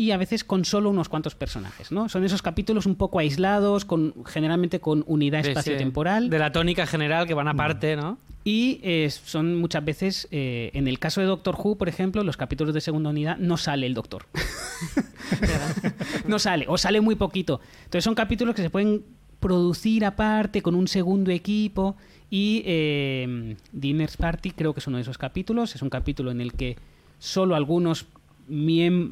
y 0.00 0.12
a 0.12 0.16
veces 0.16 0.44
con 0.44 0.64
solo 0.64 0.88
unos 0.88 1.10
cuantos 1.10 1.34
personajes, 1.34 1.92
¿no? 1.92 2.08
Son 2.08 2.24
esos 2.24 2.40
capítulos 2.40 2.86
un 2.86 2.94
poco 2.94 3.18
aislados, 3.18 3.84
con 3.84 4.14
generalmente 4.24 4.80
con 4.80 5.04
unidad 5.06 5.44
espacio-temporal 5.44 6.30
De 6.30 6.38
la 6.38 6.52
tónica 6.52 6.86
general 6.86 7.26
que 7.26 7.34
van 7.34 7.48
aparte, 7.48 7.96
¿no? 7.96 8.16
y 8.42 8.80
eh, 8.82 9.10
son 9.10 9.56
muchas 9.56 9.84
veces, 9.84 10.26
eh, 10.30 10.70
en 10.72 10.88
el 10.88 10.98
caso 10.98 11.20
de 11.20 11.26
Doctor 11.26 11.54
Who, 11.62 11.76
por 11.76 11.90
ejemplo, 11.90 12.24
los 12.24 12.38
capítulos 12.38 12.72
de 12.72 12.80
segunda 12.80 13.10
unidad 13.10 13.36
no 13.36 13.58
sale 13.58 13.86
el 13.86 13.92
Doctor. 13.92 14.24
no 16.26 16.38
sale, 16.38 16.64
o 16.66 16.78
sale 16.78 17.02
muy 17.02 17.16
poquito. 17.16 17.60
Entonces 17.84 18.02
son 18.02 18.14
capítulos 18.14 18.54
que 18.54 18.62
se 18.62 18.70
pueden 18.70 19.04
producir 19.38 20.06
aparte 20.06 20.62
con 20.62 20.76
un 20.76 20.88
segundo 20.88 21.30
equipo 21.30 21.94
y 22.30 22.62
eh, 22.64 23.54
Dinner's 23.72 24.16
Party 24.16 24.52
creo 24.52 24.72
que 24.72 24.80
es 24.80 24.86
uno 24.86 24.96
de 24.96 25.02
esos 25.02 25.18
capítulos. 25.18 25.74
Es 25.74 25.82
un 25.82 25.90
capítulo 25.90 26.30
en 26.30 26.40
el 26.40 26.54
que 26.54 26.78
solo 27.18 27.54
algunos 27.54 28.06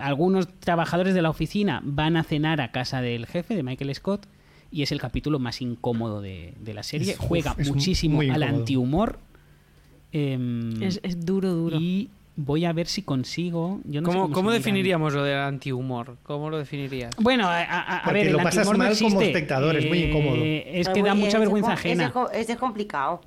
algunos 0.00 0.48
trabajadores 0.60 1.14
de 1.14 1.22
la 1.22 1.30
oficina 1.30 1.80
van 1.84 2.16
a 2.16 2.24
cenar 2.24 2.60
a 2.60 2.70
casa 2.72 3.00
del 3.00 3.26
jefe 3.26 3.54
de 3.54 3.62
Michael 3.62 3.94
Scott 3.94 4.26
y 4.70 4.82
es 4.82 4.92
el 4.92 5.00
capítulo 5.00 5.38
más 5.38 5.62
incómodo 5.62 6.20
de, 6.20 6.54
de 6.60 6.74
la 6.74 6.82
serie. 6.82 7.12
Es- 7.12 7.18
Juega 7.18 7.54
es 7.58 7.70
muchísimo 7.70 8.16
muy 8.16 8.28
al 8.30 8.36
incómodo. 8.42 8.58
antihumor. 8.60 9.18
em, 10.12 10.82
Es, 10.82 11.00
es 11.02 11.24
duro, 11.24 11.54
duro. 11.54 11.76
y 11.80 12.10
voy 12.36 12.64
a 12.64 12.72
ver 12.72 12.86
si 12.86 13.02
consigo. 13.02 13.80
Yo 13.84 14.00
no 14.00 14.10
sé 14.10 14.16
¿Cómo, 14.18 14.32
cómo 14.34 14.50
definiríamos 14.50 15.12
lo 15.14 15.22
del 15.24 15.38
antihumor? 15.38 16.16
¿Cómo 16.22 16.50
lo 16.50 16.58
definirías? 16.58 17.14
Bueno, 17.20 17.46
a, 17.46 17.62
a- 17.62 17.98
a 17.98 18.02
Porque 18.04 18.18
ver, 18.24 18.32
lo 18.32 18.38
el 18.38 18.44
pasas 18.44 18.58
antihumor 18.68 18.78
no 18.78 18.84
mal 18.84 18.98
como 18.98 19.22
espectador, 19.22 19.76
es 19.76 19.86
muy 19.88 19.98
incómodo. 20.04 20.36
Eh, 20.36 20.80
es 20.80 20.88
que 20.88 21.02
da 21.02 21.14
mucha 21.14 21.38
vergüenza 21.38 21.72
ajena. 21.72 22.12
Es, 22.32 22.54
complicado. 22.56 23.20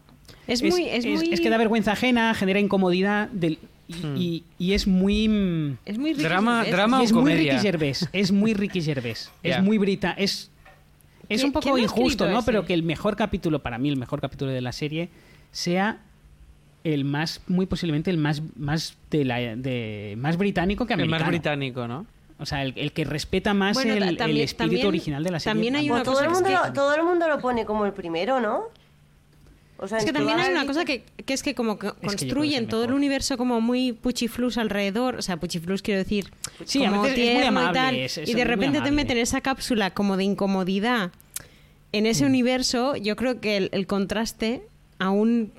es 0.48 0.62
muy... 0.64 0.86
Es, 0.90 1.06
muy... 1.06 1.30
es 1.34 1.42
que 1.42 1.50
da 1.50 1.58
vergüenza 1.58 1.92
ajena, 1.94 2.34
genera 2.34 2.60
incomodidad 2.60 3.30
del- 3.30 3.60
y, 3.92 4.06
Hmm. 4.06 4.16
y- 4.18 4.44
y 4.58 4.74
es 4.74 4.88
muy 4.88 5.28
mm, 5.28 5.78
Es 5.86 5.98
muy 5.98 6.14
Ricky 6.14 6.24
Drama- 6.24 6.58
Gervais. 6.64 6.72
drama- 6.76 7.00
o 7.00 7.04
es 7.04 7.12
muy 7.14 7.22
comedia? 7.22 7.52
Ricky 7.54 7.64
Gervais, 7.64 8.10
es 8.14 8.32
muy 8.32 8.54
Ricky 8.54 8.82
Gervais, 8.82 9.32
Ya. 9.44 9.58
es 9.58 9.64
muy 9.64 9.78
brita, 9.78 10.12
es 10.12 10.50
es 11.30 11.42
¿Qui- 11.42 11.46
un 11.46 11.52
poco 11.54 11.78
injusto, 11.78 12.28
¿no? 12.30 12.40
ese? 12.40 12.46
Pero 12.46 12.66
que 12.66 12.74
el 12.74 12.84
mejor 12.84 13.16
capítulo 13.16 13.60
para 13.60 13.78
mí, 13.78 13.88
el 13.90 13.98
mejor 13.98 14.20
capítulo 14.22 14.52
de 14.52 14.62
la 14.62 14.72
serie 14.74 15.10
sea 15.52 16.02
el 16.84 17.06
más 17.06 17.42
muy 17.48 17.68
posiblemente 17.68 18.10
el 18.12 18.18
más 18.18 18.42
más 18.56 18.98
de 19.12 19.24
la 19.26 19.38
de 19.56 20.16
más 20.18 20.36
británico 20.38 20.86
que 20.86 20.94
El 20.94 21.02
americano. 21.02 21.24
más 21.26 21.30
británico, 21.30 21.88
¿no? 21.88 22.06
O 22.40 22.46
sea, 22.48 22.64
el, 22.64 22.74
el 22.76 22.92
que 22.92 23.04
respeta 23.06 23.54
más 23.54 23.76
Bueno, 23.76 23.94
el, 23.94 24.02
el 24.04 24.10
espíritu 24.40 24.58
también- 24.58 24.88
original 24.88 25.24
de 25.24 25.30
la 25.32 25.40
serie. 25.40 25.54
también 25.54 25.76
hay 25.76 25.90
una 25.92 26.02
todo, 26.04 26.20
el 26.22 26.26
cosa 26.26 26.40
mundo 26.42 26.50
que- 26.50 26.68
lo, 26.70 26.74
todo 26.74 26.96
el 26.96 27.04
mundo 27.04 27.28
lo 27.28 27.40
pone 27.40 27.66
como 27.66 27.86
el 27.86 27.94
primero, 27.94 28.40
¿no? 28.42 28.64
O 29.82 29.88
sea, 29.88 29.98
Es 29.98 30.06
que 30.06 30.14
también 30.14 30.40
hay 30.40 30.52
una 30.52 30.66
cosa 30.68 30.86
que, 30.86 31.04
que 31.26 31.34
es 31.34 31.42
que 31.42 31.56
como 31.56 31.80
que 31.80 31.88
creo 31.88 32.00
que 32.00 32.08
construyen 32.08 32.68
todo 32.68 32.86
el 32.86 32.94
universo 32.94 33.36
como 33.38 33.60
muy 33.62 33.94
puchiflus 33.94 34.58
alrededor, 34.60 35.16
o 35.16 35.22
sea, 35.24 35.38
puchiflus 35.38 35.82
quiero 35.82 35.98
decir, 35.98 36.32
Sí, 36.66 36.86
a 36.86 36.90
como 36.90 37.02
veces 37.02 37.18
es 37.18 37.24
muy 37.26 37.32
tierno 37.34 37.44
y 37.44 37.48
amable, 37.48 37.74
tal, 37.80 37.96
es- 37.96 38.18
es 38.20 38.30
y 38.30 38.34
de 38.36 38.44
repente 38.46 38.74
te 38.74 38.78
amable. 38.90 38.92
meten 38.96 39.18
esa 39.18 39.42
cápsula 39.42 39.90
como 39.92 40.18
de 40.18 40.24
incomodidad 40.24 41.12
en 41.94 42.06
ese 42.06 42.26
universo, 42.26 42.96
yo 42.96 43.16
creo 43.16 43.42
que 43.42 43.58
el, 43.58 43.70
el 43.74 43.88
contraste 43.88 44.62
aún 45.00 45.52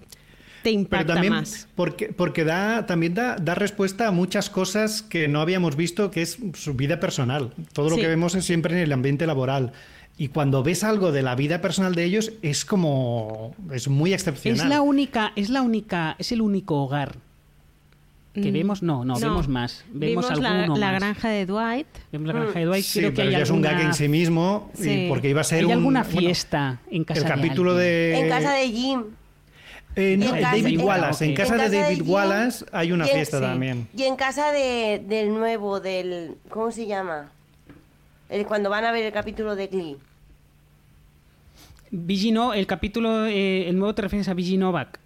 te 0.63 0.71
Pero 0.71 0.81
impacta 0.81 1.15
también 1.15 1.33
más. 1.33 1.67
porque, 1.75 2.07
porque 2.13 2.45
da, 2.45 2.87
también 2.87 3.15
da, 3.15 3.35
da 3.37 3.57
respuesta 3.57 4.07
a 4.07 4.13
muchas 4.13 4.49
cosas 4.49 5.03
que 5.03 5.27
no 5.27 5.41
habíamos 5.41 5.75
visto, 5.75 6.13
que 6.13 6.23
es 6.23 6.39
su 6.55 6.75
vida 6.75 7.01
personal. 7.01 7.53
Todo 7.73 7.91
lo 7.91 7.97
Sí. 7.97 8.03
que 8.03 8.07
vemos 8.07 8.37
es 8.37 8.45
siempre 8.45 8.73
en 8.77 8.81
el 8.81 8.93
ambiente 8.93 9.27
laboral. 9.27 9.73
Y 10.19 10.29
cuando 10.29 10.63
ves 10.63 10.85
algo 10.85 11.11
de 11.11 11.23
la 11.23 11.35
vida 11.35 11.61
personal 11.61 11.95
de 11.95 12.05
ellos, 12.05 12.33
es 12.43 12.65
como. 12.65 13.55
es 13.73 13.89
muy 13.89 14.13
excepcional. 14.13 14.61
Es 14.67 14.69
la 14.69 14.81
única, 14.83 15.33
es 15.37 15.51
la 15.51 15.63
única, 15.63 16.17
es 16.19 16.33
el 16.33 16.41
único 16.43 16.77
hogar 16.83 17.17
que 18.35 18.51
Mm. 18.51 18.53
vemos, 18.55 18.83
no, 18.83 19.05
no, 19.05 19.15
No. 19.15 19.21
vemos 19.21 19.47
más, 19.49 19.85
vemos, 19.93 20.25
Vimos 20.25 20.41
la, 20.41 20.61
alguno 20.63 20.79
la 20.79 20.93
más. 20.93 21.01
granja 21.01 21.29
de 21.29 21.45
Dwight. 21.47 21.87
Vemos 22.13 22.29
la 22.29 22.33
granja 22.35 22.59
de 22.61 22.65
Dwight, 22.65 22.85
Sí, 22.85 22.99
creo 23.01 23.11
que 23.11 23.17
pero 23.17 23.29
hay 23.29 23.37
ya 23.37 23.43
es 23.43 23.51
un 23.51 23.61
gag 23.63 23.81
en 23.81 23.95
sí 23.95 24.09
mismo, 24.09 24.71
y 24.79 24.83
Sí. 24.83 25.07
porque 25.09 25.29
iba 25.29 25.41
a 25.43 25.45
ser 25.45 25.59
hay 25.61 25.65
un- 25.67 25.73
alguna 25.73 26.03
bueno, 26.05 26.19
fiesta 26.19 26.81
en 26.91 27.05
casa 27.05 27.21
el 27.21 27.25
de 27.27 27.31
capítulo 27.31 27.73
alguien. 27.73 27.89
de. 27.89 28.19
En 28.21 28.29
casa 28.29 28.53
de 28.53 28.69
Jim. 28.71 29.03
Eh, 29.95 30.17
no, 30.19 30.25
en 30.25 30.31
casa- 30.43 30.57
David 30.57 30.67
en- 30.67 30.81
Wallace. 30.87 31.25
En 31.27 31.35
casa 31.35 31.53
En 31.55 31.59
de 31.59 31.65
casa 31.65 31.77
de 31.77 31.83
David 31.83 31.97
Jim, 31.97 32.11
Wallace 32.11 32.65
hay 32.73 32.93
una 32.93 33.07
fiesta 33.07 33.37
sí. 33.39 33.43
también. 33.45 33.89
Y 33.95 34.03
en 34.05 34.17
casa 34.17 34.51
de, 34.53 35.03
del 35.07 35.29
nuevo, 35.35 35.81
del... 35.81 36.37
¿Cómo 36.49 36.71
se 36.71 36.87
llama? 36.87 37.31
Cuando 38.47 38.71
van 38.71 38.85
a 38.85 38.93
ver 38.93 39.05
el 39.05 39.13
capítulo 39.13 39.55
de 39.57 39.67
Glee. 39.67 39.97
Vigi 41.91 42.33
no, 42.33 42.55
el 42.55 42.67
capítulo, 42.67 43.27
eh, 43.27 43.69
el 43.69 43.79
nuevo 43.79 43.95
te 43.95 44.03
refieres 44.03 44.29
a 44.29 44.35
Vigi 44.35 44.57
Novak. 44.57 44.99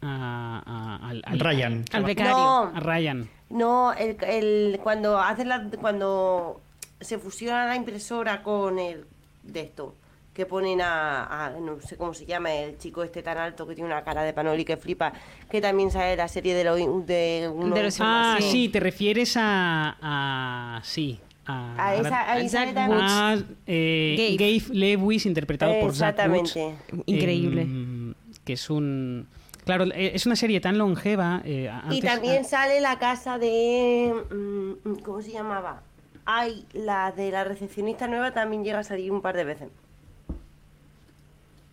A, 0.00 0.62
a- 1.00 1.08
al, 1.08 1.22
al- 1.26 1.38
Ryan. 1.38 1.84
Al 1.92 2.04
becario. 2.04 2.32
No, 2.32 2.62
a 2.74 2.80
Ryan. 2.80 3.28
no, 3.50 3.92
el, 3.92 4.16
el, 4.24 4.80
cuando 4.82 5.18
hacen 5.20 5.48
la, 5.48 5.68
cuando 5.80 6.60
se 7.00 7.18
fusiona 7.18 7.66
la 7.66 7.76
impresora 7.76 8.42
con 8.42 8.78
el 8.78 9.04
de 9.42 9.60
esto, 9.60 9.94
que 10.34 10.46
ponen 10.46 10.80
a, 10.80 11.46
a- 11.46 11.50
no 11.60 11.80
sé 11.82 11.96
cómo 11.98 12.14
se 12.14 12.24
llama, 12.26 12.52
el 12.52 12.78
chico 12.78 13.02
este 13.04 13.22
tan 13.22 13.36
alto 13.38 13.66
que 13.66 13.74
tiene 13.74 13.90
una 13.90 14.02
cara 14.02 14.22
de 14.24 14.32
panoli 14.32 14.64
que 14.64 14.76
flipa, 14.78 15.12
que 15.50 15.60
también 15.60 15.90
sale 15.90 16.16
la 16.16 16.26
serie 16.28 16.54
de, 16.54 16.64
lo, 16.64 16.74
de, 16.76 17.50
uno- 17.52 17.74
De 17.74 17.82
los- 17.84 17.98
Ah, 18.00 18.38
sí. 18.40 18.50
sí, 18.50 18.68
te 18.70 18.80
refieres 18.80 19.36
a, 19.36 19.98
a 20.00 20.80
sí, 20.82 21.20
a, 21.46 21.88
a 21.88 21.94
esa, 21.96 22.32
a 22.32 22.40
Jack 22.40 22.74
también- 22.74 22.98
Woods. 23.00 23.12
a, 23.12 23.36
eh, 23.66 24.36
Gabe. 24.38 24.60
Gabe 24.60 24.74
Lewis 24.78 25.26
interpretado 25.26 25.78
por 25.80 25.94
Zach 25.94 26.16
Woods. 26.28 26.56
Exactamente. 26.56 27.02
Increíble. 27.06 27.62
em, 27.62 28.14
que 28.44 28.52
es 28.54 28.70
un 28.70 29.26
claro 29.64 29.84
eh, 29.94 30.12
es 30.14 30.26
una 30.26 30.34
serie 30.36 30.60
tan 30.60 30.76
longeva 30.78 31.42
eh, 31.44 31.64
Y 31.64 31.66
antes- 31.68 32.00
también 32.04 32.42
ah, 32.44 32.48
sale 32.48 32.80
la 32.80 32.98
casa 32.98 33.38
de. 33.38 34.12
mm, 34.30 34.94
¿Cómo 35.02 35.20
se 35.22 35.32
llamaba? 35.32 35.82
Ay, 36.24 36.64
la 36.72 37.10
de 37.12 37.30
la 37.32 37.42
recepcionista 37.44 38.06
nueva 38.06 38.30
también 38.32 38.62
llega 38.64 38.78
a 38.78 38.84
salir 38.84 39.10
un 39.10 39.20
par 39.22 39.36
de 39.36 39.44
veces. 39.44 39.68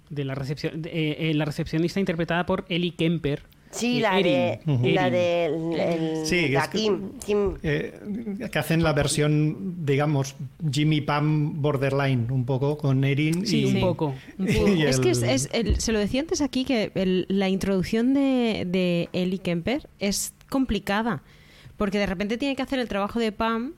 de 0.09 0.23
la 0.25 0.33
recepción 0.33 0.81
de- 0.81 0.89
eh, 0.89 1.29
eh, 1.29 1.33
la 1.35 1.45
recepcionista 1.45 1.99
interpretada 1.99 2.45
por 2.47 2.65
Ellie 2.69 2.95
Kemper 2.95 3.43
Sí, 3.71 3.99
la 3.99 4.15
de. 4.15 4.59
La 4.65 5.09
de. 5.09 5.45
el- 5.45 5.79
el- 5.79 6.25
Sí, 6.25 6.47
que 6.47 6.49
la 6.49 6.61
es 6.61 6.67
que- 6.69 6.77
Kim. 6.79 7.11
Kim. 7.23 7.53
Eh, 7.61 8.47
que 8.51 8.59
hacen 8.59 8.81
la 8.83 8.93
versión, 8.93 9.75
digamos, 9.85 10.35
Jimmy 10.71 11.01
Pam 11.01 11.61
borderline, 11.61 12.31
un 12.31 12.45
poco 12.45 12.77
con 12.77 13.03
Erin. 13.03 13.45
sí 13.45 13.61
y, 13.61 13.65
un 13.75 13.79
poco, 13.81 14.15
un 14.37 14.47
y. 14.77 14.83
Es 14.85 14.99
que 14.99 15.11
es, 15.11 15.21
es- 15.21 15.49
el- 15.53 15.79
se 15.79 15.91
lo 15.91 15.99
decía 15.99 16.21
antes 16.21 16.41
aquí 16.41 16.65
que 16.65 16.91
el- 16.95 17.25
la 17.29 17.47
introducción 17.49 18.13
de, 18.13 18.65
de 18.67 19.09
Ellie 19.13 19.39
Kemper 19.39 19.87
es 19.99 20.33
complicada. 20.49 21.21
Porque 21.77 21.97
de 21.97 22.07
repente 22.07 22.37
tiene 22.37 22.55
que 22.55 22.61
hacer 22.61 22.79
el 22.79 22.87
trabajo 22.89 23.19
de 23.19 23.31
Pam. 23.31 23.73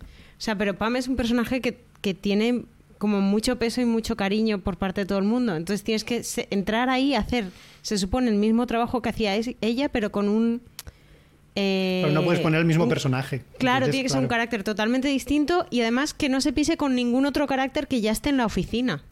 O 0.00 0.04
sea, 0.42 0.56
pero 0.56 0.76
Pam 0.76 0.96
es 0.96 1.08
un 1.08 1.16
personaje 1.16 1.60
que, 1.60 1.78
que 2.00 2.14
tiene 2.14 2.62
como 2.98 3.20
mucho 3.20 3.58
peso 3.58 3.80
y 3.80 3.86
mucho 3.86 4.14
cariño 4.16 4.58
por 4.60 4.76
parte 4.76 5.00
de 5.00 5.06
todo 5.06 5.18
el 5.18 5.24
mundo. 5.24 5.56
Entonces 5.56 5.82
tienes 5.82 6.04
que 6.04 6.22
se- 6.22 6.46
entrar 6.50 6.88
ahí 6.90 7.14
a 7.14 7.20
hacer, 7.20 7.46
se 7.82 7.98
supone, 7.98 8.28
el 8.30 8.36
mismo 8.36 8.66
trabajo 8.66 9.02
que 9.02 9.08
hacía 9.08 9.34
ella, 9.60 9.88
pero 9.88 10.10
con 10.12 10.28
un... 10.28 10.60
eh, 11.56 12.00
Pero 12.04 12.14
no 12.14 12.24
puedes 12.24 12.40
poner 12.40 12.60
el 12.60 12.66
mismo 12.66 12.84
un- 12.84 12.90
personaje. 12.90 13.42
Claro, 13.58 13.86
Entonces, 13.86 13.92
tiene 13.92 14.02
que 14.04 14.08
ser 14.10 14.20
un 14.20 14.28
carácter 14.28 14.62
totalmente 14.64 15.08
distinto 15.08 15.66
y 15.70 15.80
además 15.80 16.14
que 16.14 16.28
no 16.28 16.40
se 16.40 16.52
pise 16.52 16.76
con 16.76 16.94
ningún 16.94 17.26
otro 17.26 17.46
carácter 17.46 17.88
que 17.88 18.00
ya 18.00 18.12
esté 18.12 18.30
en 18.30 18.36
la 18.36 18.46
oficina. 18.46 19.02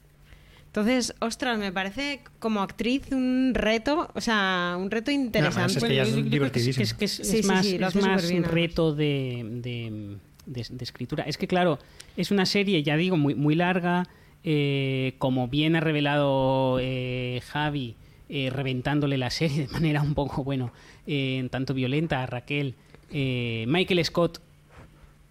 Entonces, 0.67 1.15
ostras, 1.21 1.59
me 1.59 1.73
parece 1.73 2.21
como 2.39 2.61
actriz 2.63 3.03
un 3.11 3.53
reto, 3.55 4.11
o 4.15 4.21
sea, 4.21 4.77
un 4.79 4.91
reto 4.91 5.11
interesante. 5.11 5.79
es 5.79 5.85
que 5.85 5.95
ya 5.95 6.03
es 6.03 6.31
divertidísimo. 6.31 6.83
es, 6.85 6.95
que 6.95 7.05
es- 7.07 7.13
Sí, 7.13 7.23
es 7.23 7.29
sí, 7.29 7.43
más, 7.49 7.65
sí, 7.67 7.79
lo 7.79 7.91
más 8.03 8.31
reto 8.45 8.95
de, 8.95 9.45
de- 9.63 10.17
de- 10.47 10.67
de 10.71 10.85
escritura. 10.85 11.25
Es 11.25 11.39
que, 11.39 11.47
claro, 11.49 11.79
es 12.17 12.31
una 12.31 12.45
serie, 12.47 12.83
ya 12.83 12.97
digo, 12.97 13.17
muy, 13.17 13.35
muy 13.35 13.55
larga. 13.55 14.07
eh, 14.45 15.15
como 15.19 15.49
bien 15.49 15.75
ha 15.75 15.81
revelado 15.81 16.79
eh, 16.81 17.43
Javi, 17.49 17.97
eh, 18.29 18.51
reventándole 18.53 19.19
la 19.19 19.31
serie 19.31 19.63
de 19.67 19.69
manera 19.73 20.03
un 20.03 20.15
poco, 20.15 20.45
bueno, 20.45 20.73
eh, 21.07 21.47
tanto 21.51 21.75
violenta 21.75 22.23
a 22.23 22.27
Raquel. 22.27 22.75
eh, 23.13 23.65
Michael 23.69 24.05
Scott 24.05 24.41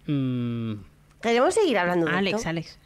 mm, 0.06 0.72
Queremos 1.22 1.52
seguir 1.54 1.76
hablando 1.78 2.06
de 2.06 2.12
Alex, 2.12 2.36
esto. 2.38 2.48
Alex. 2.48 2.78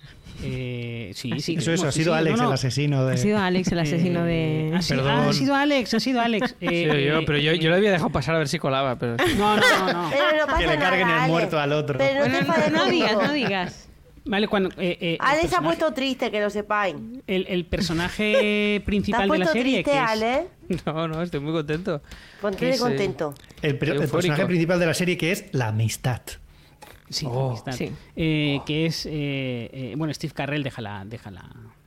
Eh, 0.43 1.11
sí, 1.15 1.39
sí. 1.41 1.57
Eso, 1.57 1.71
eso, 1.73 1.87
ha 1.89 1.93
sí, 1.93 2.01
sido 2.01 2.15
sí, 2.15 2.19
Alex 2.19 2.37
no, 2.39 2.43
no. 2.45 2.49
el 2.49 2.55
asesino 2.55 3.05
de... 3.05 3.13
Ha 3.15 3.17
sido 3.19 3.39
Alex 3.39 3.73
el 3.73 3.79
asesino 3.81 4.27
Eh, 4.27 4.69
de... 4.71 4.77
ha, 4.77 4.81
sido, 4.83 5.03
Perdón. 5.05 5.29
ha 5.29 5.33
sido 5.35 5.55
Alex, 5.55 5.95
ha 5.95 6.01
sido 6.01 6.21
Alex. 6.23 6.57
Sí, 6.59 6.67
Eh, 6.67 7.07
yo, 7.13 7.25
pero 7.27 7.39
yo, 7.39 7.53
eh, 7.53 7.59
yo 7.59 7.69
lo 7.69 7.77
había 7.77 7.93
dejado 7.93 8.09
pasar 8.11 8.35
a 8.37 8.39
ver 8.39 8.49
si 8.49 8.59
colaba, 8.59 8.97
pero... 8.99 9.17
No, 9.37 9.57
no, 9.57 9.63
no. 9.87 9.93
no. 10.05 10.11
Pero 10.11 10.39
no 10.41 10.47
pasa 10.47 10.59
Que 10.61 10.67
le 10.67 10.79
carguen 10.79 11.01
nada, 11.07 11.17
el 11.17 11.23
Alex. 11.25 11.29
muerto 11.31 11.61
al 11.61 11.73
otro. 11.75 11.99
Pero 11.99 12.15
no 12.21 12.25
te 12.25 12.31
Bueno, 12.31 12.39
enfades 12.39 12.73
no 12.73 12.87
digas, 12.87 13.13
no 13.13 13.33
digas. 13.35 13.89
Vale, 14.25 14.47
cuando. 14.49 14.69
eh, 14.79 14.99
eh, 15.01 15.15
el 15.15 15.19
Alex 15.21 15.21
se 15.21 15.47
ha 15.57 15.59
personaje- 15.59 15.65
puesto 15.67 15.95
triste, 15.95 16.31
que 16.31 16.41
lo 16.41 16.49
sepáis. 16.51 16.95
El, 17.27 17.47
el 17.49 17.65
personaje 17.67 18.33
¿Te 18.33 18.77
has 18.79 18.85
principal 18.85 19.29
de 19.29 19.39
la 19.39 19.47
serie. 19.47 19.83
triste, 19.83 19.91
que 19.91 19.97
es- 19.97 20.11
Alex? 20.11 20.47
No, 20.87 21.09
no, 21.09 21.23
estoy 21.23 21.41
muy 21.41 21.53
contento. 21.53 22.01
Ponte 22.41 22.71
eh, 22.75 22.79
contento. 22.79 23.35
El, 23.63 23.77
personaje 23.79 24.47
principal 24.47 24.79
de 24.79 24.87
la 24.87 24.95
serie 24.95 25.17
que 25.19 25.33
es 25.33 25.47
la 25.53 25.69
amistad. 25.69 26.23
Sí, 27.11 27.27
Oh. 27.29 27.49
amistad. 27.51 27.73
Sí. 27.73 27.91
Eh, 28.17 28.61
que 28.65 28.87
es. 28.87 29.05
eh, 29.07 29.11
eh, 29.73 29.95
bueno, 29.99 30.15
Steve 30.15 30.33
Carrell 30.33 30.63
deja 30.63 30.81
la, 30.81 31.05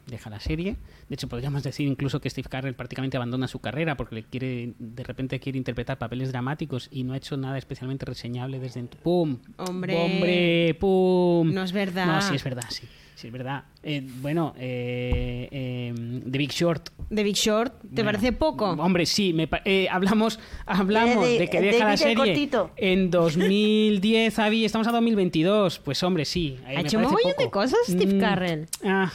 deja, 0.08 0.30
la, 0.30 0.36
la 0.38 0.40
serie. 0.40 0.76
De 1.10 1.14
hecho, 1.16 1.28
podríamos 1.28 1.64
decir 1.64 1.88
incluso 1.88 2.20
que 2.20 2.30
Steve 2.30 2.50
Carrell 2.50 2.76
prácticamente 2.76 3.18
abandona 3.18 3.48
su 3.48 3.60
carrera 3.60 3.96
porque 3.98 4.16
le 4.16 4.24
quiere, 4.24 4.74
de 4.78 5.04
repente 5.04 5.40
quiere 5.40 5.58
interpretar 5.58 5.98
papeles 5.98 6.32
dramáticos 6.32 6.90
y 6.92 7.04
no 7.04 7.14
ha 7.14 7.18
hecho 7.18 7.38
nada 7.38 7.58
especialmente 7.58 8.06
reseñable 8.06 8.60
desde. 8.60 8.84
¡Pum! 8.84 9.38
Hombre. 9.58 9.96
¡Hombre! 9.98 10.76
¡Pum! 10.80 11.54
No 11.54 11.64
es 11.64 11.72
verdad. 11.72 12.06
No, 12.08 12.22
sí 12.22 12.36
es 12.36 12.44
verdad, 12.44 12.66
sí. 12.70 12.86
Sí 13.16 13.28
es 13.28 13.34
verdad. 13.34 13.64
Eh, 13.82 14.06
bueno, 14.22 14.54
eh, 14.58 15.48
eh, 15.50 16.22
The 16.30 16.38
Big 16.38 16.52
Short. 16.52 16.90
The 17.10 17.24
Big 17.24 17.36
Short, 17.36 17.74
¿te 17.82 17.88
Bueno, 17.88 18.08
parece 18.12 18.34
poco? 18.34 18.72
Hombre, 18.72 19.06
sí, 19.06 19.32
me 19.32 19.48
pa- 19.48 19.62
eh, 19.64 19.88
hablamos, 19.90 20.38
hablamos 20.66 21.26
Eh, 21.26 21.30
de- 21.34 21.40
de, 21.40 21.50
que 21.50 21.62
de 21.62 21.68
deja 21.68 21.80
la 21.80 21.86
David 21.86 21.92
el 21.94 21.98
serie 22.00 22.16
cortito. 22.18 22.72
en 22.76 23.10
2010, 23.12 24.38
Avi, 24.40 24.66
estamos 24.66 24.88
a 24.88 24.92
2022. 24.92 25.80
Pues 25.80 26.04
hombre, 26.04 26.26
sí. 26.26 26.58
ahí 26.66 26.76
Ha 26.76 26.82
me 26.82 26.88
hecho 26.88 26.98
un 26.98 27.06
poco. 27.06 27.20
de 27.40 27.50
cosas 27.50 27.80
Steve 27.88 28.16
Mm, 28.16 28.20
Carrell. 28.20 28.66
ah, 28.84 29.12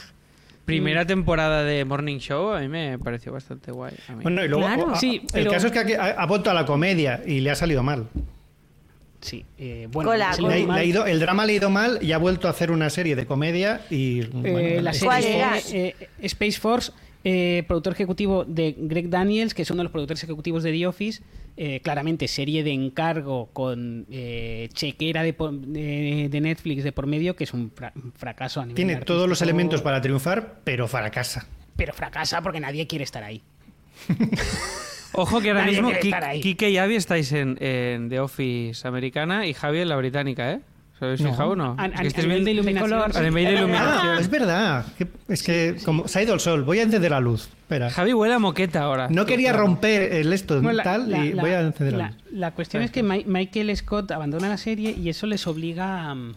Primera 0.77 1.05
temporada 1.05 1.63
de 1.63 1.83
Morning 1.85 2.17
Show 2.19 2.51
a 2.53 2.59
mí 2.59 2.67
me 2.67 2.97
pareció 2.99 3.31
bastante 3.31 3.71
guay. 3.71 3.93
a 4.07 4.15
mí. 4.15 4.23
Bueno, 4.23 4.43
y 4.43 4.47
luego, 4.47 4.65
Claro. 4.65 4.91
a- 4.91 4.95
Sí, 4.99 5.17
el 5.21 5.27
pero- 5.31 5.51
caso 5.51 5.67
es 5.67 5.73
que 5.73 5.95
ha, 5.95 6.05
ha 6.11 6.25
vuelto 6.25 6.49
a 6.49 6.53
la 6.53 6.65
comedia 6.65 7.21
y 7.25 7.39
le 7.41 7.51
ha 7.51 7.55
salido 7.55 7.83
mal. 7.83 8.07
sí, 9.19 9.45
eh, 9.59 9.87
bueno, 9.91 10.09
Cola, 10.09 10.31
Le 10.39 10.65
le 10.65 10.71
ha- 10.73 10.83
ido- 10.83 11.05
el 11.05 11.19
drama 11.19 11.45
le 11.45 11.53
ha 11.53 11.55
ido 11.57 11.69
mal 11.69 11.99
y 12.01 12.11
ha 12.11 12.17
vuelto 12.17 12.47
a 12.47 12.51
hacer 12.51 12.71
una 12.71 12.89
serie 12.89 13.15
de 13.15 13.25
comedia 13.27 13.81
y... 13.91 14.21
Eh, 14.21 14.29
bueno, 14.33 14.81
la 14.81 14.93
serie 14.93 15.05
¿Cuál 15.07 15.23
era? 15.25 15.59
eh, 15.71 15.95
Space 16.23 16.59
Force, 16.59 16.91
eh, 17.23 17.63
productor 17.67 17.93
ejecutivo 17.93 18.43
de 18.45 18.75
Greg 18.77 19.09
Daniels, 19.09 19.53
que 19.53 19.61
es 19.61 19.69
uno 19.71 19.79
de 19.79 19.83
los 19.83 19.91
productores 19.91 20.23
ejecutivos 20.23 20.63
de 20.63 20.71
The 20.71 20.87
Office. 20.87 21.21
eh, 21.57 21.81
claramente 21.83 22.27
serie 22.29 22.63
de 22.63 22.71
encargo 22.71 23.49
con 23.51 24.05
eh, 24.09 24.69
chequera 24.73 25.21
de, 25.21 25.33
por- 25.33 25.51
de- 25.53 26.29
de 26.31 26.41
Netflix 26.41 26.83
de 26.83 26.91
por 26.93 27.07
medio, 27.07 27.35
que 27.35 27.43
es 27.43 27.53
un, 27.53 27.69
fra- 27.75 27.91
un 27.95 28.13
fracaso 28.13 28.61
a 28.61 28.65
nivel 28.65 28.75
Tiene 28.75 28.95
todos 28.97 29.27
los 29.27 29.41
elementos 29.41 29.81
para 29.81 30.01
triunfar, 30.01 30.61
pero 30.63 30.87
fracasa. 30.87 31.45
Pero 31.75 31.93
fracasa 31.93 32.41
porque 32.41 32.59
nadie 32.61 32.87
quiere 32.87 33.03
estar 33.03 33.23
ahí. 33.23 33.41
Ojo 35.13 35.41
que 35.41 35.49
ahora 35.49 35.65
Nadie 35.65 35.81
mismo. 35.81 35.91
Kike 36.41 36.69
y 36.69 36.77
Avi 36.77 36.95
estáis 36.95 37.31
en, 37.33 37.57
en 37.61 38.07
The 38.09 38.21
Office 38.21 38.87
americana 38.87 39.45
y 39.45 39.53
Javi 39.53 39.79
en 39.79 39.89
la 39.89 39.97
británica, 39.97 40.53
¿eh? 40.53 40.61
¿Os 41.01 41.03
habéis 41.03 41.21
No. 41.21 41.31
fijado 41.31 41.49
o 41.49 41.55
no? 41.55 41.75
A- 41.79 41.87
Es 41.87 42.13
que 42.13 42.21
a 42.21 42.23
nivel 42.25 42.45
de 42.45 42.51
iluminación, 42.51 42.89
color. 42.91 43.11
sí. 43.11 43.17
A 43.17 43.23
nivel 43.23 43.45
de 43.55 43.73
Ah, 43.75 44.17
es 44.19 44.29
verdad. 44.29 44.85
Es 45.27 45.41
que 45.41 45.75
como 45.83 46.07
se 46.07 46.19
ha 46.19 46.21
ido 46.21 46.35
el 46.35 46.39
sol. 46.39 46.63
Voy 46.63 46.77
a 46.77 46.83
encender 46.83 47.09
la 47.09 47.19
luz. 47.19 47.49
Espera. 47.63 47.89
Javi 47.89 48.13
huele 48.13 48.35
a 48.35 48.39
moqueta 48.39 48.83
ahora. 48.83 49.07
No 49.09 49.25
quería 49.25 49.51
romper 49.51 50.13
el 50.13 50.31
esto 50.31 50.55
Bueno, 50.61 50.73
la- 50.73 50.83
tal 50.83 51.09
la- 51.09 51.25
y 51.25 51.33
la- 51.33 51.41
voy 51.41 51.51
a 51.53 51.61
encender 51.61 51.93
la, 51.93 51.97
la, 51.97 52.07
luz. 52.09 52.17
la 52.33 52.51
cuestión 52.51 52.83
es 52.83 52.91
que 52.91 53.01
Mi- 53.01 53.23
Michael 53.25 53.75
Scott 53.75 54.11
abandona 54.11 54.47
la 54.47 54.57
serie 54.57 54.91
y 54.91 55.09
eso 55.09 55.25
les 55.25 55.47
obliga 55.47 56.11
a, 56.11 56.13
mm, 56.13 56.35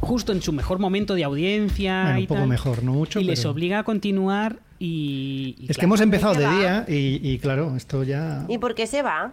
justo 0.00 0.30
en 0.30 0.42
su 0.42 0.52
mejor 0.52 0.78
momento 0.78 1.14
de 1.16 1.24
audiencia 1.24 2.02
Bueno, 2.04 2.18
y 2.18 2.22
un 2.22 2.26
poco 2.28 2.40
tal, 2.42 2.48
mejor, 2.48 2.84
no 2.84 2.92
mucho, 2.92 3.18
y 3.18 3.24
les 3.24 3.44
obliga 3.46 3.80
a 3.80 3.82
continuar 3.82 4.60
y, 4.78 5.56
y 5.58 5.66
Es 5.68 5.76
que 5.76 5.86
hemos 5.86 6.00
empezado 6.00 6.34
¿Por 6.34 6.42
de 6.42 6.46
va? 6.46 6.56
día 6.56 6.84
y, 6.86 7.18
y 7.28 7.38
claro, 7.40 7.74
esto 7.76 8.04
ya... 8.04 8.44
¿Y 8.48 8.58
por 8.58 8.76
qué 8.76 8.86
se 8.86 9.02
va? 9.02 9.32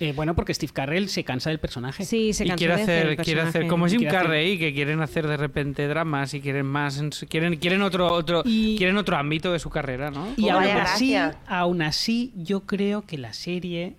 Eh, 0.00 0.12
bueno 0.14 0.34
porque 0.34 0.52
Steve 0.54 0.72
Carrell 0.72 1.08
se 1.08 1.24
cansa 1.24 1.50
del 1.50 1.58
personaje. 1.58 2.04
Sí, 2.04 2.32
se 2.32 2.44
y 2.44 2.48
cansó 2.48 2.58
quiere 2.58 2.76
de 2.76 2.82
hacer, 2.82 3.06
el 3.06 3.16
quiere 3.16 3.40
hacer 3.40 3.66
como 3.66 3.86
Jim 3.86 4.04
Carrey 4.08 4.58
que 4.58 4.72
quieren 4.74 5.00
hacer 5.00 5.26
de 5.26 5.36
repente 5.36 5.86
dramas 5.88 6.34
y 6.34 6.40
quieren 6.40 6.66
más 6.66 7.02
quieren 7.28 7.56
quieren 7.56 7.82
otro 7.82 8.12
otro 8.12 8.42
Y- 8.44 8.76
quieren 8.76 8.96
otro 8.96 9.16
ámbito 9.16 9.52
de 9.52 9.58
su 9.58 9.70
carrera 9.70 10.10
no 10.10 10.28
y 10.36 10.48
aún 10.48 10.64
así, 10.64 11.14
aún 11.46 11.82
así 11.82 12.32
yo 12.36 12.60
creo 12.66 13.02
que 13.06 13.18
la 13.18 13.32
serie 13.32 13.96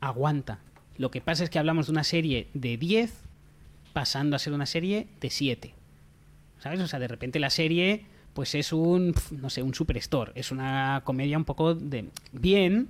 aguanta. 0.00 0.58
Lo 0.98 1.10
que 1.10 1.20
pasa 1.20 1.44
es 1.44 1.50
que 1.50 1.58
hablamos 1.58 1.86
de 1.86 1.92
una 1.92 2.04
serie 2.04 2.48
de 2.54 2.76
10 2.76 3.12
pasando 3.92 4.36
a 4.36 4.38
ser 4.38 4.52
una 4.52 4.66
serie 4.66 5.06
de 5.20 5.30
7 5.30 5.74
¿sabes? 6.60 6.80
O 6.80 6.86
sea, 6.86 6.98
de 7.00 7.08
repente 7.08 7.40
la 7.40 7.50
serie 7.50 8.04
pues 8.34 8.54
es 8.54 8.72
un, 8.72 9.14
no 9.32 9.50
sé, 9.50 9.62
un 9.62 9.74
superstore. 9.74 10.32
Es 10.34 10.50
una 10.52 11.02
comedia 11.04 11.36
un 11.36 11.44
poco 11.44 11.74
de 11.74 12.06
bien, 12.32 12.88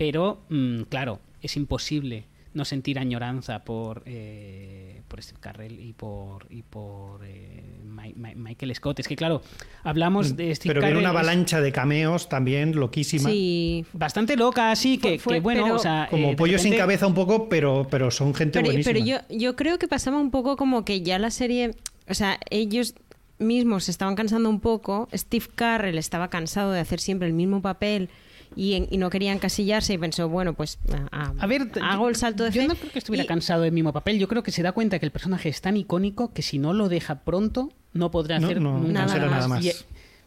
pero 0.00 0.40
mm, 0.48 0.84
claro, 0.88 1.20
es 1.42 1.58
imposible 1.58 2.24
no 2.54 2.64
sentir 2.64 2.98
añoranza 2.98 3.64
por, 3.64 4.02
eh, 4.06 5.02
por 5.08 5.22
Steve 5.22 5.38
Carrell 5.40 5.78
y 5.78 5.92
por, 5.92 6.46
y 6.50 6.62
por 6.62 7.20
eh, 7.24 7.62
Mi- 7.84 8.14
Mi- 8.14 8.34
Michael 8.34 8.74
Scott. 8.74 8.98
Es 9.00 9.06
que 9.08 9.14
claro, 9.14 9.42
hablamos 9.84 10.36
de 10.38 10.54
Steve 10.54 10.70
Pero 10.74 10.80
viene 10.80 10.94
Carell, 10.94 10.96
una 11.10 11.10
es 11.10 11.26
avalancha 11.28 11.60
de 11.60 11.70
cameos 11.70 12.30
también 12.30 12.74
loquísima. 12.74 13.28
Sí, 13.28 13.84
Bastante 13.92 14.36
loca, 14.36 14.70
así 14.70 14.96
que, 14.96 15.10
Fue- 15.10 15.18
fue- 15.18 15.34
que 15.34 15.40
bueno, 15.40 15.62
pero- 15.64 15.74
o 15.76 15.78
sea, 15.78 16.08
Como 16.10 16.30
eh, 16.30 16.36
pollo 16.36 16.58
sin 16.58 16.74
cabeza 16.76 17.06
un 17.06 17.14
poco, 17.14 17.50
pero, 17.50 17.86
pero 17.90 18.10
son 18.10 18.34
gente 18.34 18.58
pero, 18.60 18.68
buenísima. 18.68 18.94
pero 18.94 19.04
yo, 19.04 19.18
yo 19.36 19.54
creo 19.54 19.78
que 19.78 19.86
pasaba 19.86 20.16
un 20.18 20.30
poco 20.30 20.56
como 20.56 20.84
que 20.86 21.02
ya 21.02 21.18
la 21.18 21.30
serie, 21.30 21.72
o 22.08 22.14
sea, 22.14 22.40
ellos 22.48 22.94
mismos 23.38 23.84
se 23.84 23.90
estaban 23.90 24.16
cansando 24.16 24.48
un 24.48 24.60
poco, 24.60 25.08
Steve 25.14 25.46
Carrell 25.54 25.98
estaba 25.98 26.28
cansado 26.30 26.72
de 26.72 26.80
hacer 26.80 27.00
siempre 27.00 27.28
el 27.28 27.34
mismo 27.34 27.60
papel 27.62 28.08
y, 28.56 28.74
en- 28.74 28.88
y 28.90 28.98
no 28.98 29.10
quería 29.10 29.32
encasillarse 29.32 29.92
y 29.94 29.98
pensó, 29.98 30.28
bueno, 30.28 30.54
pues 30.54 30.78
a- 31.12 31.32
A 31.38 31.46
ver, 31.46 31.68
hago 31.82 32.08
el 32.08 32.16
salto 32.16 32.44
de 32.44 32.50
yo 32.50 32.62
fe. 32.62 32.68
no 32.68 32.74
creo 32.74 32.92
que 32.92 32.98
estuviera 32.98 33.24
y- 33.24 33.26
cansado 33.26 33.62
del 33.62 33.72
mismo 33.72 33.92
papel. 33.92 34.18
Yo 34.18 34.28
creo 34.28 34.42
que 34.42 34.50
se 34.52 34.62
da 34.62 34.72
cuenta 34.72 34.98
que 34.98 35.06
el 35.06 35.12
personaje 35.12 35.48
es 35.48 35.60
tan 35.60 35.76
icónico 35.76 36.32
que 36.32 36.42
si 36.42 36.58
no 36.58 36.72
lo 36.72 36.88
deja 36.88 37.20
pronto 37.24 37.70
no 37.92 38.10
podrá 38.10 38.38
No, 38.38 38.46
hacer 38.46 38.60
no, 38.60 38.78
nunca 38.78 39.02
no 39.02 39.08
será 39.08 39.26
nada 39.26 39.48
más. 39.48 39.64
Y, 39.64 39.68
eh, 39.70 39.74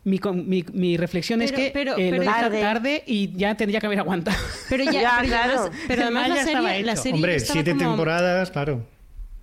mi, 0.06 0.20
mi- 0.34 0.66
mi 0.74 0.98
reflexión 0.98 1.42
es 1.42 1.52
Pero- 1.52 1.64
que 1.64 1.72
pero- 1.74 1.98
eh, 1.98 2.06
lo 2.06 2.10
pero- 2.12 2.22
deja 2.24 2.42
Tarde. 2.42 2.62
tarde 2.62 3.04
y 3.08 3.32
ya 3.38 3.56
tendría 3.56 3.80
que 3.80 3.86
haber 3.86 4.00
aguantado. 4.00 4.38
Pero 4.70 4.84
ya, 4.84 4.92
Ya, 5.02 5.16
pero 5.20 5.28
claro. 5.30 5.60
además, 5.62 5.78
pero 5.88 6.02
además 6.04 6.28
Ya 6.28 6.36
la, 6.36 6.44
serie, 6.44 6.84
la 6.84 6.96
serie 6.98 7.14
Hombre, 7.14 7.40
siete 7.40 7.72
como- 7.72 7.84
temporadas, 7.92 8.52
claro. 8.52 8.86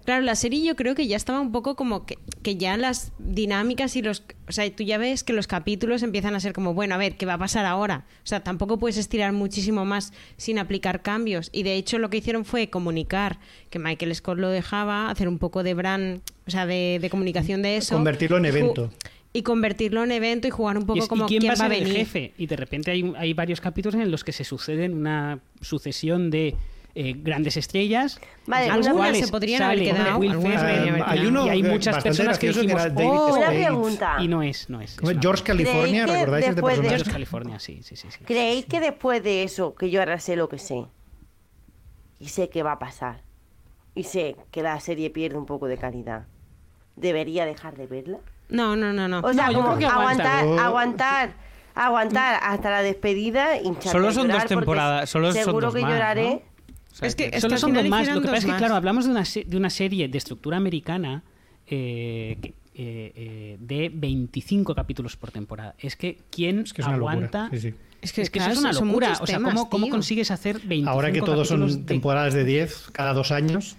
Claro, 0.04 0.22
la 0.24 0.34
serie 0.34 0.64
yo 0.64 0.76
creo 0.76 0.94
que 0.94 1.06
ya 1.06 1.16
estaba 1.16 1.40
un 1.40 1.52
poco 1.52 1.76
como 1.76 2.06
que, 2.06 2.18
que 2.42 2.56
ya 2.56 2.76
las 2.76 3.12
dinámicas 3.18 3.96
y 3.96 4.02
los... 4.02 4.22
O 4.48 4.52
sea, 4.52 4.68
tú 4.74 4.82
ya 4.82 4.98
ves 4.98 5.22
que 5.24 5.32
los 5.32 5.46
capítulos 5.46 6.02
empiezan 6.02 6.34
a 6.34 6.40
ser 6.40 6.52
como, 6.52 6.74
bueno, 6.74 6.94
a 6.94 6.98
ver, 6.98 7.16
¿qué 7.16 7.26
va 7.26 7.34
a 7.34 7.38
pasar 7.38 7.66
ahora? 7.66 8.06
O 8.24 8.26
sea, 8.26 8.42
tampoco 8.42 8.78
puedes 8.78 8.96
estirar 8.96 9.32
muchísimo 9.32 9.84
más 9.84 10.12
sin 10.36 10.58
aplicar 10.58 11.02
cambios. 11.02 11.50
Y 11.52 11.62
de 11.64 11.74
hecho 11.74 11.98
lo 11.98 12.08
que 12.10 12.16
hicieron 12.16 12.44
fue 12.44 12.70
comunicar 12.70 13.38
que 13.68 13.78
Michael 13.78 14.14
Scott 14.14 14.38
lo 14.38 14.48
dejaba, 14.48 15.10
hacer 15.10 15.28
un 15.28 15.38
poco 15.38 15.62
de 15.62 15.74
brand, 15.74 16.22
o 16.46 16.50
sea, 16.50 16.66
de, 16.66 16.98
de 17.00 17.10
comunicación 17.10 17.62
de 17.62 17.76
eso. 17.76 17.94
Convertirlo 17.94 18.38
en 18.38 18.46
evento. 18.46 18.90
Y 19.32 19.42
convertirlo 19.42 20.02
en 20.02 20.10
evento 20.10 20.48
y 20.48 20.50
jugar 20.50 20.76
un 20.76 20.86
poco 20.86 21.04
y, 21.04 21.06
como 21.06 21.26
¿y 21.26 21.28
quién, 21.28 21.42
va 21.42 21.52
a 21.52 21.56
va 21.56 21.66
a 21.66 21.68
ser 21.68 21.72
el 21.72 21.84
venir. 21.84 21.98
jefe? 21.98 22.32
Y 22.36 22.46
de 22.46 22.56
repente 22.56 22.90
hay, 22.90 23.12
hay 23.16 23.32
varios 23.32 23.60
capítulos 23.60 24.00
en 24.00 24.10
los 24.10 24.24
que 24.24 24.32
se 24.32 24.42
suceden 24.42 24.94
una 24.94 25.38
sucesión 25.60 26.30
de 26.30 26.56
eh, 26.94 27.14
grandes 27.16 27.56
estrellas. 27.56 28.20
Vale, 28.46 28.68
algunas 28.70 28.94
cuales 28.96 29.24
se 29.26 29.30
podrían 29.32 29.62
haber 29.62 29.78
quedado, 29.80 30.20
hay 31.06 31.26
uno 31.26 31.46
y 31.46 31.48
hay 31.50 31.62
muchas 31.62 32.02
personas 32.02 32.38
que 32.38 32.48
que 32.48 32.52
dijimos, 32.58 32.82
era 32.82 32.90
David 32.90 33.08
"Oh", 33.10 33.36
Una 33.36 33.48
pregunta. 33.48 34.16
y 34.20 34.28
no 34.28 34.42
es, 34.42 34.68
no 34.70 34.80
es. 34.80 34.96
es 35.00 35.16
George 35.20 35.44
California, 35.44 36.04
¿Creéis 36.04 36.06
que 36.06 36.12
¿recordáis 36.18 36.44
este 36.44 36.54
después 36.54 36.74
de- 36.76 36.80
personaje? 36.82 36.96
George 37.04 37.12
California, 37.12 37.58
sí, 37.60 37.82
sí, 37.82 37.96
sí. 37.96 38.08
sí. 38.10 38.24
¿Creéis 38.24 38.66
que 38.66 38.80
después 38.80 39.22
de 39.22 39.42
eso, 39.44 39.74
que 39.74 39.90
yo 39.90 40.00
ahora 40.00 40.18
sé 40.18 40.36
lo 40.36 40.48
que 40.48 40.58
sé, 40.58 40.86
y 42.18 42.28
sé 42.28 42.48
que 42.48 42.62
va 42.62 42.72
a 42.72 42.78
pasar, 42.78 43.22
y 43.94 44.04
sé 44.04 44.36
que 44.50 44.62
la 44.62 44.78
serie 44.80 45.10
pierde 45.10 45.38
un 45.38 45.46
poco 45.46 45.66
de 45.68 45.78
calidad, 45.78 46.26
¿debería 46.96 47.44
dejar 47.46 47.76
de 47.76 47.86
verla? 47.86 48.18
No, 48.48 48.74
no, 48.76 48.92
no, 48.92 49.06
no. 49.08 49.20
O 49.20 49.32
sea, 49.32 49.48
No, 49.50 49.62
como 49.62 49.78
que 49.78 49.86
aguantar, 49.86 50.44
Yo- 50.44 50.58
aguantar, 50.60 51.32
aguantar 51.74 52.40
hasta 52.42 52.68
la 52.70 52.82
despedida, 52.82 53.56
hincharme 53.58 53.90
Solo 53.92 54.12
son 54.12 54.28
dos 54.28 54.44
temporadas, 54.46 55.08
solo 55.08 55.32
son 55.32 55.44
seguro 55.44 55.66
dos 55.68 55.74
que 55.76 55.82
más, 55.82 55.90
lloraré. 55.92 56.30
¿no? 56.30 56.42
O 56.92 56.94
sea 56.94 57.08
Es 57.08 57.14
que- 57.14 57.40
Solo 57.40 57.54
al 57.54 57.60
son 57.60 57.72
dos 57.74 57.88
más. 57.88 58.08
Lo 58.08 58.20
que 58.20 58.26
pasa 58.28 58.38
es 58.38 58.44
que, 58.44 58.56
claro, 58.56 58.74
hablamos 58.74 59.04
de 59.04 59.10
una, 59.12 59.24
de 59.46 59.56
una 59.56 59.70
serie 59.70 60.08
de 60.08 60.18
estructura 60.18 60.56
americana 60.56 61.22
eh, 61.66 62.36
que- 62.42 62.48
eh, 62.74 63.12
eh, 63.14 63.56
de 63.60 63.90
25 63.94 64.74
capítulos 64.74 65.16
por 65.16 65.30
temporada. 65.30 65.74
Es 65.78 65.96
que 65.96 66.18
¿quién 66.30 66.60
Es 66.60 66.72
que 66.72 66.82
es 66.82 66.88
una 66.88 66.96
aguanta? 66.96 67.48
Sí, 67.52 67.58
sí. 67.60 67.74
Es 68.00 68.12
que, 68.12 68.22
Es 68.22 68.30
que 68.30 68.38
claro, 68.38 68.52
eso 68.52 68.60
es 68.68 68.76
una 68.76 68.86
locura. 68.86 69.18
O 69.20 69.26
sea, 69.26 69.36
temas, 69.36 69.52
¿cómo, 69.54 69.68
cómo 69.70 69.88
consigues 69.90 70.30
hacer 70.30 70.56
25 70.60 70.90
Ahora 70.90 71.12
que 71.12 71.20
todos 71.20 71.46
son 71.48 71.66
de- 71.66 71.82
temporadas 71.84 72.32
de 72.34 72.44
10 72.44 72.88
cada 72.92 73.12
dos 73.12 73.30
años. 73.30 73.76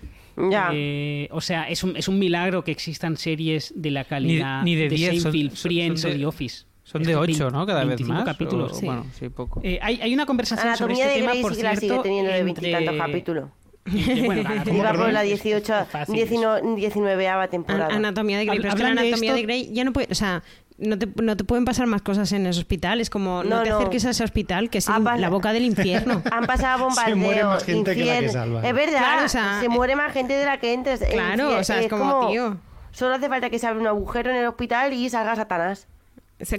Ya. 0.52 0.70
Eh, 0.74 1.28
o 1.32 1.42
sea, 1.42 1.68
es 1.70 1.84
un, 1.84 1.98
es 1.98 2.08
un 2.08 2.18
milagro 2.20 2.64
que 2.64 2.72
existan 2.72 3.18
series 3.18 3.74
de 3.76 3.92
la 3.92 4.06
calidad 4.06 4.64
ni 4.64 4.76
de 4.76 4.88
10, 4.90 5.22
son- 5.24 5.32
Seinfeld, 5.34 5.56
son- 5.58 5.70
Friends 5.72 6.02
son 6.02 6.10
o 6.10 6.14
de- 6.14 6.20
The 6.20 6.26
Office. 6.26 6.66
Son 6.92 7.02
Es 7.02 7.08
de 7.08 7.14
que 7.14 7.18
8 7.18 7.44
vein- 7.46 7.54
no 7.54 7.66
cada 7.66 7.80
vez 7.82 7.88
25 7.90 8.14
más 8.14 8.26
capítulos. 8.26 8.74
o- 8.74 8.86
bueno 8.86 9.06
sí 9.18 9.30
poco 9.30 9.62
Eh, 9.64 9.80
hay, 9.82 10.02
hay 10.02 10.14
una 10.14 10.26
conversación 10.26 10.68
Anatomía 10.68 10.96
sobre 10.96 11.06
de 11.06 11.10
este 11.10 11.20
tema, 11.22 11.32
Grey 11.32 11.42
por 11.42 11.56
sí 11.56 11.62
la 11.64 11.70
sigue 11.76 11.80
cierto, 11.88 12.04
teniendo 12.04 12.32
de 12.32 12.40
entre- 12.40 12.72
veintitantos 12.72 13.06
capítulos. 13.08 13.50
Bueno, 14.26 14.42
Iba 14.42 14.94
por 14.94 15.12
la 15.12 15.22
18, 15.22 15.86
Fácil. 15.90 16.14
19, 16.16 16.76
19 16.76 17.48
temporada. 17.50 17.86
An- 17.88 17.92
Anatomía 18.06 18.38
de 18.38 18.46
Grey. 18.46 18.58
Hab- 18.60 18.62
Pero 18.62 18.70
es 18.70 18.76
que 18.76 18.84
la 18.84 18.90
de 19.02 19.08
anatomía 19.08 19.34
de 19.34 19.42
Grey 19.42 19.74
ya 19.74 19.84
no 19.84 19.92
puede. 19.94 20.08
O 20.12 20.16
sea, 20.16 20.44
no 20.78 20.98
te, 21.00 21.08
no 21.22 21.36
te 21.38 21.44
pueden 21.44 21.66
pasar 21.66 21.88
más 21.88 22.02
cosas 22.04 22.32
en 22.32 22.46
ese 22.46 22.60
hospital. 22.60 23.02
Es 23.02 23.10
como, 23.10 23.44
no, 23.44 23.58
No, 23.58 23.64
te 23.64 23.70
no. 23.70 23.78
acerques 23.78 24.06
a 24.06 24.12
ese 24.12 24.24
hospital, 24.24 24.70
que 24.70 24.78
es 24.78 24.88
Ah, 24.90 25.00
la 25.18 25.30
boca 25.30 25.52
del 25.52 25.64
infierno. 25.66 26.22
Han 26.32 26.46
pasado 26.46 26.92
Se 26.92 27.16
muere 27.16 27.42
bombardeo, 27.44 27.48
más 27.50 27.64
gente 27.64 27.96
que 27.96 28.06
la 28.06 28.20
que 28.20 28.26
infierno. 28.26 28.60
Es 28.62 28.74
verdad, 28.76 28.98
Claro, 29.00 29.26
o 29.26 29.30
sea, 29.30 29.60
se 29.60 29.66
eh, 29.66 29.70
muere 29.70 29.96
más 29.96 30.14
gente 30.14 30.34
de 30.34 30.46
la 30.46 30.60
que 30.60 30.74
entres. 30.74 31.02
Eh, 31.02 31.08
Claro, 31.14 31.58
o 31.58 31.64
sea, 31.64 31.82
es 31.82 31.88
como, 31.90 32.28
tío. 32.30 32.58
Solo 32.92 33.16
hace 33.16 33.30
falta 33.30 33.50
que 33.50 33.58
se 33.58 33.66
abra 33.66 33.80
un 33.82 33.88
agujero 33.88 34.30
en 34.30 34.36
el 34.38 34.46
hospital 34.46 34.94
y 34.94 35.10
salga 35.10 35.36
Satanás. 35.36 35.88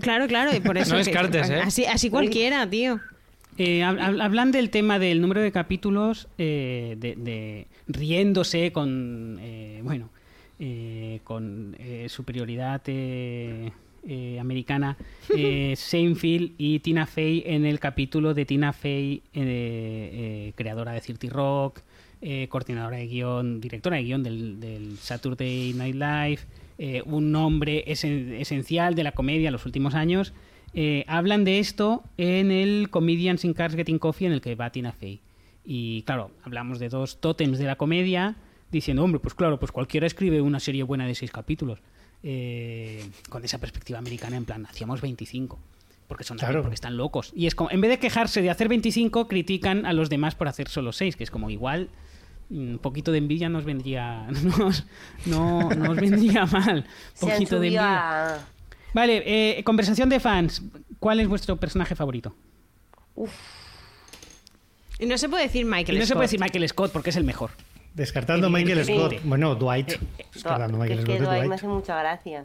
Claro, 0.01 0.27
claro, 0.27 0.55
y 0.57 0.61
por 0.61 0.77
eso. 0.79 0.91
No 0.95 0.99
que- 1.01 1.05
descartes, 1.05 1.51
¿eh? 1.51 1.61
Así, 1.63 1.85
así 1.85 2.11
cualquiera, 2.11 2.69
tío. 2.69 3.01
Eh, 3.59 3.81
hab- 3.83 3.99
hab- 4.01 4.23
hablan 4.23 4.51
del 4.51 4.71
tema 4.71 4.99
del 4.99 5.21
número 5.21 5.41
de 5.43 5.53
capítulos, 5.53 6.27
eh, 6.39 6.97
de, 6.99 7.17
de 7.17 7.67
riéndose 7.87 8.73
con, 8.73 9.39
eh, 9.43 9.81
bueno, 9.85 10.09
eh, 10.59 11.21
con 11.25 11.77
eh, 11.79 12.07
superioridad 12.09 12.81
eh, 12.87 13.71
eh, 14.09 14.39
americana, 14.41 14.97
eh, 15.37 15.75
Seinfeld 15.77 16.53
y 16.57 16.79
Tina 16.79 17.07
Fey 17.07 17.43
en 17.47 17.67
el 17.67 17.79
capítulo 17.79 18.33
de 18.33 18.47
Tina 18.47 18.73
Fey, 18.73 19.23
eh, 19.35 19.43
eh, 20.49 20.53
creadora 20.57 20.93
de 20.93 21.01
Cirti 21.03 21.29
Rock, 21.29 21.81
eh, 22.23 22.47
coordinadora 22.49 22.97
de 22.97 23.07
guion, 23.07 23.61
directora 23.61 23.97
de 23.97 24.05
guion 24.05 24.23
del, 24.23 24.61
del 24.61 24.97
Saturday 24.99 25.75
Night 25.75 25.95
Live, 25.97 26.39
eh, 26.85 27.01
un 27.07 27.31
nombre 27.31 27.85
esen- 27.87 28.33
esencial 28.41 28.97
de 28.97 29.05
la 29.05 29.13
comedia 29.13 29.49
en 29.49 29.53
los 29.53 29.67
últimos 29.67 29.95
años. 29.95 30.33
Eh, 30.75 31.05
hablan 31.07 31.45
de 31.45 31.61
esto 31.61 32.03
en 32.17 32.51
el 32.51 32.91
Comedians 32.91 33.45
in 33.45 33.53
Cars 33.55 33.77
Getting 33.77 34.01
Coffee 34.01 34.27
en 34.27 34.33
el 34.33 34.41
que 34.41 34.57
va 34.57 34.71
Tina 34.71 34.91
Fey. 34.91 35.21
Y 35.65 36.03
claro, 36.03 36.33
hablamos 36.43 36.81
de 36.81 36.89
dos 36.89 37.21
tótems 37.21 37.59
de 37.61 37.67
la 37.67 37.77
comedia, 37.77 38.35
diciendo, 38.73 39.05
hombre, 39.05 39.21
pues 39.21 39.35
claro, 39.35 39.61
pues 39.61 39.71
cualquiera 39.71 40.09
escribe 40.09 40.41
una 40.41 40.59
serie 40.59 40.83
buena 40.83 41.07
de 41.07 41.15
seis 41.15 41.31
capítulos. 41.31 41.79
Eh, 42.25 43.05
con 43.29 43.45
esa 43.45 43.59
perspectiva 43.59 43.99
americana, 43.99 44.37
en 44.37 44.45
plan, 44.45 44.67
hacíamos 44.67 45.01
25. 45.01 45.59
Porque 46.09 46.25
son 46.25 46.39
Claro. 46.39 46.63
porque 46.63 46.75
están 46.75 46.97
locos. 46.97 47.33
Y 47.37 47.47
es 47.47 47.55
como, 47.55 47.71
en 47.71 47.81
vez 47.81 47.91
de 47.91 47.99
quejarse 47.99 48.43
de 48.43 48.51
hacer 48.51 48.69
25, 48.69 49.29
critican 49.29 49.87
a 49.87 49.93
los 49.93 50.11
demás 50.11 50.35
por 50.35 50.49
hacer 50.49 50.69
solo 50.69 50.93
6, 50.93 51.17
que 51.17 51.25
es 51.25 51.31
como 51.31 51.49
igual 51.51 51.89
un 52.51 52.79
poquito 52.83 53.13
de 53.13 53.19
envidia 53.19 53.49
nos 53.49 53.65
vendría 53.65 54.27
nos, 54.59 54.85
no, 55.27 55.71
nos 55.71 55.97
vendría 55.97 56.45
mal. 56.53 56.85
Se 57.15 57.27
poquito 57.27 57.59
de 57.61 57.67
envidia. 57.69 58.39
Vale, 58.95 59.23
eh, 59.59 59.65
conversación 59.65 60.09
de 60.09 60.21
fans. 60.21 60.63
¿Cuál 60.99 61.21
es 61.21 61.29
vuestro 61.29 61.57
personaje 61.57 61.95
favorito? 61.95 62.35
Y 64.99 65.07
no 65.07 65.19
se 65.19 65.29
puede 65.29 65.45
decir 65.45 65.65
Michael 65.65 65.97
Y 65.97 66.01
no 66.01 66.05
se 66.05 66.09
Scott. 66.09 66.17
puede 66.17 66.25
decir 66.27 66.41
Michael 66.41 66.69
Scott 66.69 66.93
porque 66.93 67.11
es 67.11 67.17
el 67.17 67.25
mejor. 67.25 67.51
Descartando 67.95 68.49
Michael 68.51 68.85
Scott. 68.85 69.15
Bueno, 69.25 69.55
Dwight. 69.55 69.93
Eh, 69.93 69.99
Descartando 70.33 70.77
que 70.79 70.83
Michael 70.83 70.99
es 71.01 71.05
que 71.05 71.17
Scott 71.19 71.27
Dwight 71.29 71.49
me 71.49 71.55
hace 71.55 71.67
mucha 71.69 71.99
gracia. 71.99 72.45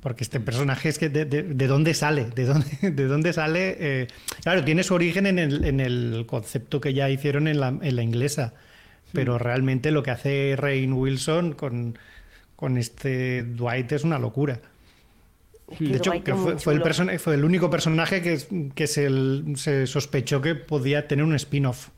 Porque 0.00 0.22
este 0.22 0.38
personaje 0.38 0.88
es 0.88 0.98
que 0.98 1.08
de, 1.08 1.24
de- 1.24 1.42
de 1.42 1.66
dónde 1.66 1.94
sale, 1.94 2.26
de 2.26 2.44
dónde, 2.44 2.66
de 2.92 3.06
dónde 3.06 3.32
sale. 3.32 3.76
eh, 3.78 4.06
claro, 4.42 4.64
tiene 4.64 4.84
su 4.84 4.94
origen 4.94 5.26
en 5.26 5.38
el, 5.40 5.64
en 5.64 5.80
el 5.80 6.24
concepto 6.28 6.80
que 6.80 6.94
ya 6.94 7.10
hicieron 7.10 7.48
en 7.48 7.58
la, 7.60 7.68
en 7.68 7.96
la 7.96 8.02
inglesa. 8.02 8.54
Pero 9.14 9.38
realmente 9.38 9.90
lo 9.90 10.02
que 10.02 10.10
hace 10.10 10.54
Rain 10.56 10.92
Wilson 10.92 11.52
con, 11.54 11.98
con 12.56 12.76
este 12.76 13.42
Dwight 13.42 13.92
es 13.92 14.04
una 14.04 14.18
locura. 14.18 14.60
De 15.78 15.96
hecho, 15.96 16.12
que 16.22 16.34
fue, 16.34 16.58
fue 16.58 16.74
el 16.74 17.18
fue 17.18 17.42
único 17.42 17.70
personaje 17.70 18.20
que, 18.20 18.38
que 18.74 18.86
se, 18.86 19.08
se 19.56 19.86
sospechó 19.86 20.42
que 20.42 20.54
podía 20.54 21.08
tener 21.08 21.24
un 21.24 21.34
spin-off. 21.34 21.88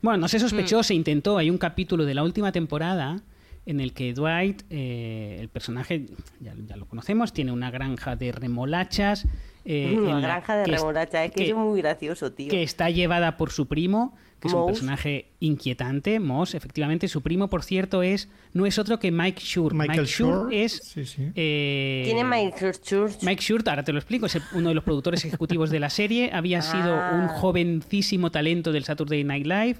Bueno, 0.00 0.18
no 0.18 0.28
se 0.28 0.40
sospechó, 0.40 0.80
Mm. 0.80 0.84
se 0.84 0.94
intentó. 0.94 1.38
Hay 1.38 1.48
un 1.48 1.58
capítulo 1.58 2.04
de 2.04 2.14
la 2.14 2.24
última 2.24 2.50
temporada 2.50 3.20
en 3.66 3.80
el 3.80 3.92
que 3.92 4.12
Dwight, 4.12 4.62
eh, 4.70 5.36
el 5.38 5.48
personaje, 5.48 6.06
ya, 6.40 6.54
ya 6.66 6.76
lo 6.76 6.86
conocemos, 6.86 7.32
tiene 7.32 7.52
una 7.52 7.70
granja 7.70 8.16
de 8.16 8.32
remolachas. 8.32 9.26
Eh, 9.64 9.96
la 10.02 10.20
granja 10.20 10.56
de 10.56 10.64
es- 10.72 10.80
remolacha, 10.80 11.24
es 11.24 11.32
que, 11.32 11.48
es 11.48 11.54
muy 11.54 11.80
gracioso, 11.80 12.32
tío. 12.32 12.48
que 12.50 12.62
está 12.62 12.90
llevada 12.90 13.36
por 13.36 13.50
su 13.50 13.66
primo, 13.66 14.14
que 14.40 14.48
es 14.48 14.54
un 14.54 14.66
personaje 14.66 15.28
inquietante, 15.38 16.18
Moss, 16.18 16.54
efectivamente. 16.56 17.06
Su 17.06 17.22
primo, 17.22 17.48
por 17.48 17.62
cierto, 17.62 18.02
es 18.02 18.28
no 18.52 18.66
es 18.66 18.76
otro 18.78 18.98
que 18.98 19.12
Mike 19.12 19.40
Shure. 19.44 19.72
Michael 19.76 20.00
Mike 20.00 20.12
Shure 20.12 20.32
Schur, 20.32 20.52
es... 20.52 20.72
sí, 20.82 21.04
sí. 21.04 21.28
eh, 21.36 22.02
Tiene 22.04 22.24
Michael 22.24 22.72
Church. 22.80 23.22
Mike 23.22 23.40
Shure, 23.40 23.62
ahora 23.68 23.84
te 23.84 23.92
lo 23.92 23.98
explico, 24.00 24.26
es 24.26 24.36
uno 24.54 24.70
de 24.70 24.74
los 24.74 24.82
productores 24.82 25.24
ejecutivos 25.24 25.70
de 25.70 25.78
la 25.78 25.90
serie. 25.90 26.30
Había 26.32 26.60
sido 26.60 26.92
Ah. 26.96 27.12
un 27.22 27.28
jovencísimo 27.28 28.30
talento 28.32 28.72
del 28.72 28.82
Saturday 28.84 29.22
Night 29.22 29.46
Live, 29.46 29.76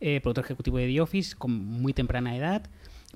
eh, 0.00 0.20
productor 0.22 0.44
ejecutivo 0.44 0.78
de 0.78 0.86
The 0.86 1.00
Office 1.02 1.36
con 1.36 1.52
muy 1.52 1.92
temprana 1.92 2.34
edad, 2.36 2.62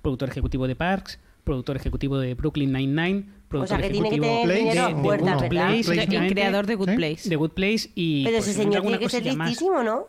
productor 0.02 0.28
ejecutivo 0.28 0.66
de 0.68 0.76
Parks, 0.76 1.18
productor 1.44 1.76
ejecutivo 1.76 2.18
de 2.18 2.34
Brooklyn 2.34 2.72
Nine-Nine, 2.72 3.24
productor 3.48 3.78
sea, 3.78 3.86
que 3.88 3.92
tiene 3.92 4.08
que 4.10 4.16
ejecutivo 4.16 4.42
tener 4.42 4.64
de, 4.74 4.94
de 4.94 5.02
puertas, 5.02 5.34
Good 5.34 5.40
¿verdad? 5.42 5.48
Place, 5.48 5.78
Y 6.04 6.28
creador 6.30 6.66
de 6.66 6.74
Good 6.76 6.88
¿Sí? 6.90 6.96
Place. 6.96 7.28
de 7.28 7.36
Good 7.36 7.50
Place 7.50 7.90
y 7.94 8.24
Pero 8.24 8.36
pues, 8.38 8.48
ese 8.48 8.62
señor 8.62 8.82
tiene 8.82 8.98
que 8.98 9.08
ser 9.08 9.24
listísimo, 9.26 9.82
¿no? 9.82 10.06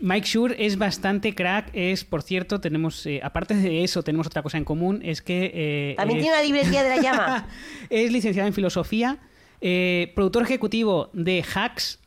Mike 0.00 0.26
Shure 0.26 0.56
es 0.66 0.76
bastante 0.76 1.34
crack, 1.34 1.70
es, 1.72 2.04
por 2.04 2.22
cierto, 2.22 2.60
tenemos, 2.60 3.06
eh, 3.06 3.20
aparte 3.22 3.54
de 3.54 3.84
eso, 3.84 4.02
tenemos 4.02 4.26
otra 4.26 4.42
cosa 4.42 4.58
en 4.58 4.64
común, 4.64 5.00
es 5.04 5.22
que... 5.22 5.50
eh, 5.54 5.94
También 5.96 6.18
es- 6.18 6.24
tiene 6.24 6.36
una 6.38 6.46
librería 6.46 6.82
de 6.82 6.88
la 6.96 7.00
llama. 7.02 7.48
es 7.90 8.10
licenciado 8.12 8.48
en 8.48 8.52
filosofía, 8.54 9.18
eh, 9.60 10.12
productor 10.14 10.42
ejecutivo 10.42 11.10
de 11.12 11.42
Hacks. 11.54 12.00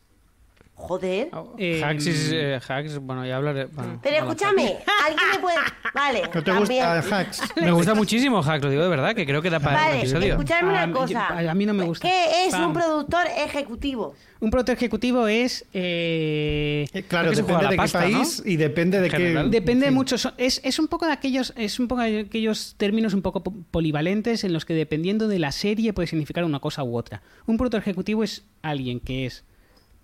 Joder. 0.79 1.29
eh, 1.57 1.81
hacks, 1.83 2.05
is, 2.05 2.29
eh, 2.31 2.59
hacks, 2.67 2.99
bueno, 2.99 3.25
ya 3.25 3.37
hablaré. 3.37 3.65
bueno, 3.65 3.99
Pero 4.03 4.15
bueno, 4.25 4.31
escúchame, 4.31 4.77
¿alguien 5.05 5.27
me 5.33 5.39
puede...? 5.39 5.57
Vale, 5.95 6.21
¿No 6.21 6.29
te 6.29 6.41
también. 6.43 6.85
gusta 6.85 7.17
Hacks? 7.19 7.41
Me 7.61 7.71
gusta 7.71 7.95
muchísimo 7.95 8.43
Hacks, 8.43 8.63
lo 8.63 8.69
digo 8.69 8.83
de 8.83 8.89
verdad, 8.89 9.15
que 9.15 9.25
creo 9.25 9.41
que 9.41 9.49
da 9.49 9.59
para 9.59 9.75
Vale, 9.81 9.97
episodio. 9.99 10.33
escuchadme 10.33 10.69
una 10.69 10.91
cosa. 10.91 11.27
a 11.49 11.53
mí 11.55 11.65
no 11.65 11.73
me 11.73 11.83
gusta. 11.85 12.07
¿Qué 12.07 12.45
es 12.45 12.51
Pam. 12.51 12.67
un 12.67 12.73
productor 12.73 13.25
ejecutivo? 13.35 14.13
Un 14.39 14.51
productor 14.51 14.75
ejecutivo 14.75 15.27
es... 15.27 15.65
eh, 15.73 16.85
Eh, 16.93 17.03
Claro, 17.03 17.31
depende 17.31 17.67
de 17.69 17.77
qué 17.77 17.87
país 17.91 18.43
y 18.45 18.57
depende 18.57 19.01
de 19.01 19.09
qué. 19.09 19.17
Depende 19.49 19.85
en 19.87 19.91
fin. 19.91 19.93
mucho. 19.95 20.17
son- 20.19 20.33
Es, 20.37 20.61
es 20.63 20.77
un 20.77 20.87
poco 20.87 21.07
de 21.07 21.13
aquellos, 21.13 21.53
es 21.57 21.79
un 21.79 21.87
poco 21.87 22.01
de 22.01 22.19
aquellos 22.21 22.75
términos 22.77 23.15
un 23.15 23.23
poco 23.23 23.41
po- 23.43 23.53
polivalentes 23.71 24.43
en 24.43 24.53
los 24.53 24.65
que 24.65 24.75
dependiendo 24.75 25.27
de 25.27 25.39
la 25.39 25.51
serie 25.51 25.91
puede 25.93 26.07
significar 26.07 26.43
una 26.43 26.59
cosa 26.59 26.83
u 26.83 26.95
otra. 26.95 27.23
Un 27.47 27.57
productor 27.57 27.79
ejecutivo 27.81 28.23
es 28.23 28.45
alguien 28.61 28.99
que 28.99 29.25
es 29.25 29.43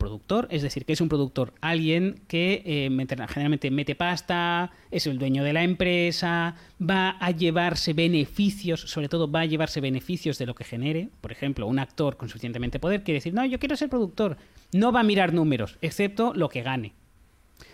productor, 0.03 0.47
es 0.51 0.61
decir, 0.61 0.83
que 0.85 0.93
es 0.93 1.01
un 1.01 1.09
productor, 1.09 1.53
alguien 1.61 2.19
que 2.27 2.61
eh, 2.65 2.89
generalmente 3.29 3.71
mete 3.71 3.95
pasta, 3.95 4.71
es 4.91 5.07
el 5.07 5.17
dueño 5.17 5.43
de 5.43 5.53
la 5.53 5.63
empresa, 5.63 6.55
va 6.79 7.11
a 7.19 7.31
llevarse 7.31 7.93
beneficios, 7.93 8.81
sobre 8.81 9.07
todo 9.09 9.31
va 9.31 9.41
a 9.41 9.45
llevarse 9.45 9.79
beneficios 9.81 10.37
de 10.37 10.45
lo 10.45 10.53
que 10.55 10.63
genere. 10.65 11.09
Por 11.21 11.31
ejemplo, 11.31 11.67
un 11.67 11.79
actor 11.79 12.17
con 12.17 12.27
suficientemente 12.27 12.79
poder 12.79 13.03
quiere 13.03 13.17
decir, 13.19 13.33
no, 13.33 13.45
yo 13.45 13.59
quiero 13.59 13.75
ser 13.75 13.89
productor. 13.89 14.37
No 14.73 14.91
va 14.91 14.99
a 14.99 15.03
mirar 15.03 15.33
números, 15.33 15.77
excepto 15.81 16.33
lo 16.33 16.49
que 16.49 16.61
gane. 16.63 16.93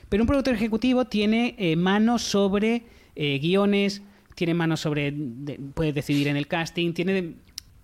Pero 0.10 0.24
un 0.24 0.28
productor 0.28 0.54
ejecutivo 0.54 1.06
tiene 1.06 1.56
eh, 1.58 1.76
manos 1.76 2.22
sobre 2.24 2.84
eh, 3.16 3.40
guiones, 3.40 4.02
tiene 4.36 4.54
manos 4.54 4.80
sobre. 4.80 5.12
de- 5.16 5.60
puede 5.74 5.94
decidir 5.94 6.28
en 6.28 6.38
el 6.38 6.48
casting, 6.48 6.94
tiene. 6.94 7.34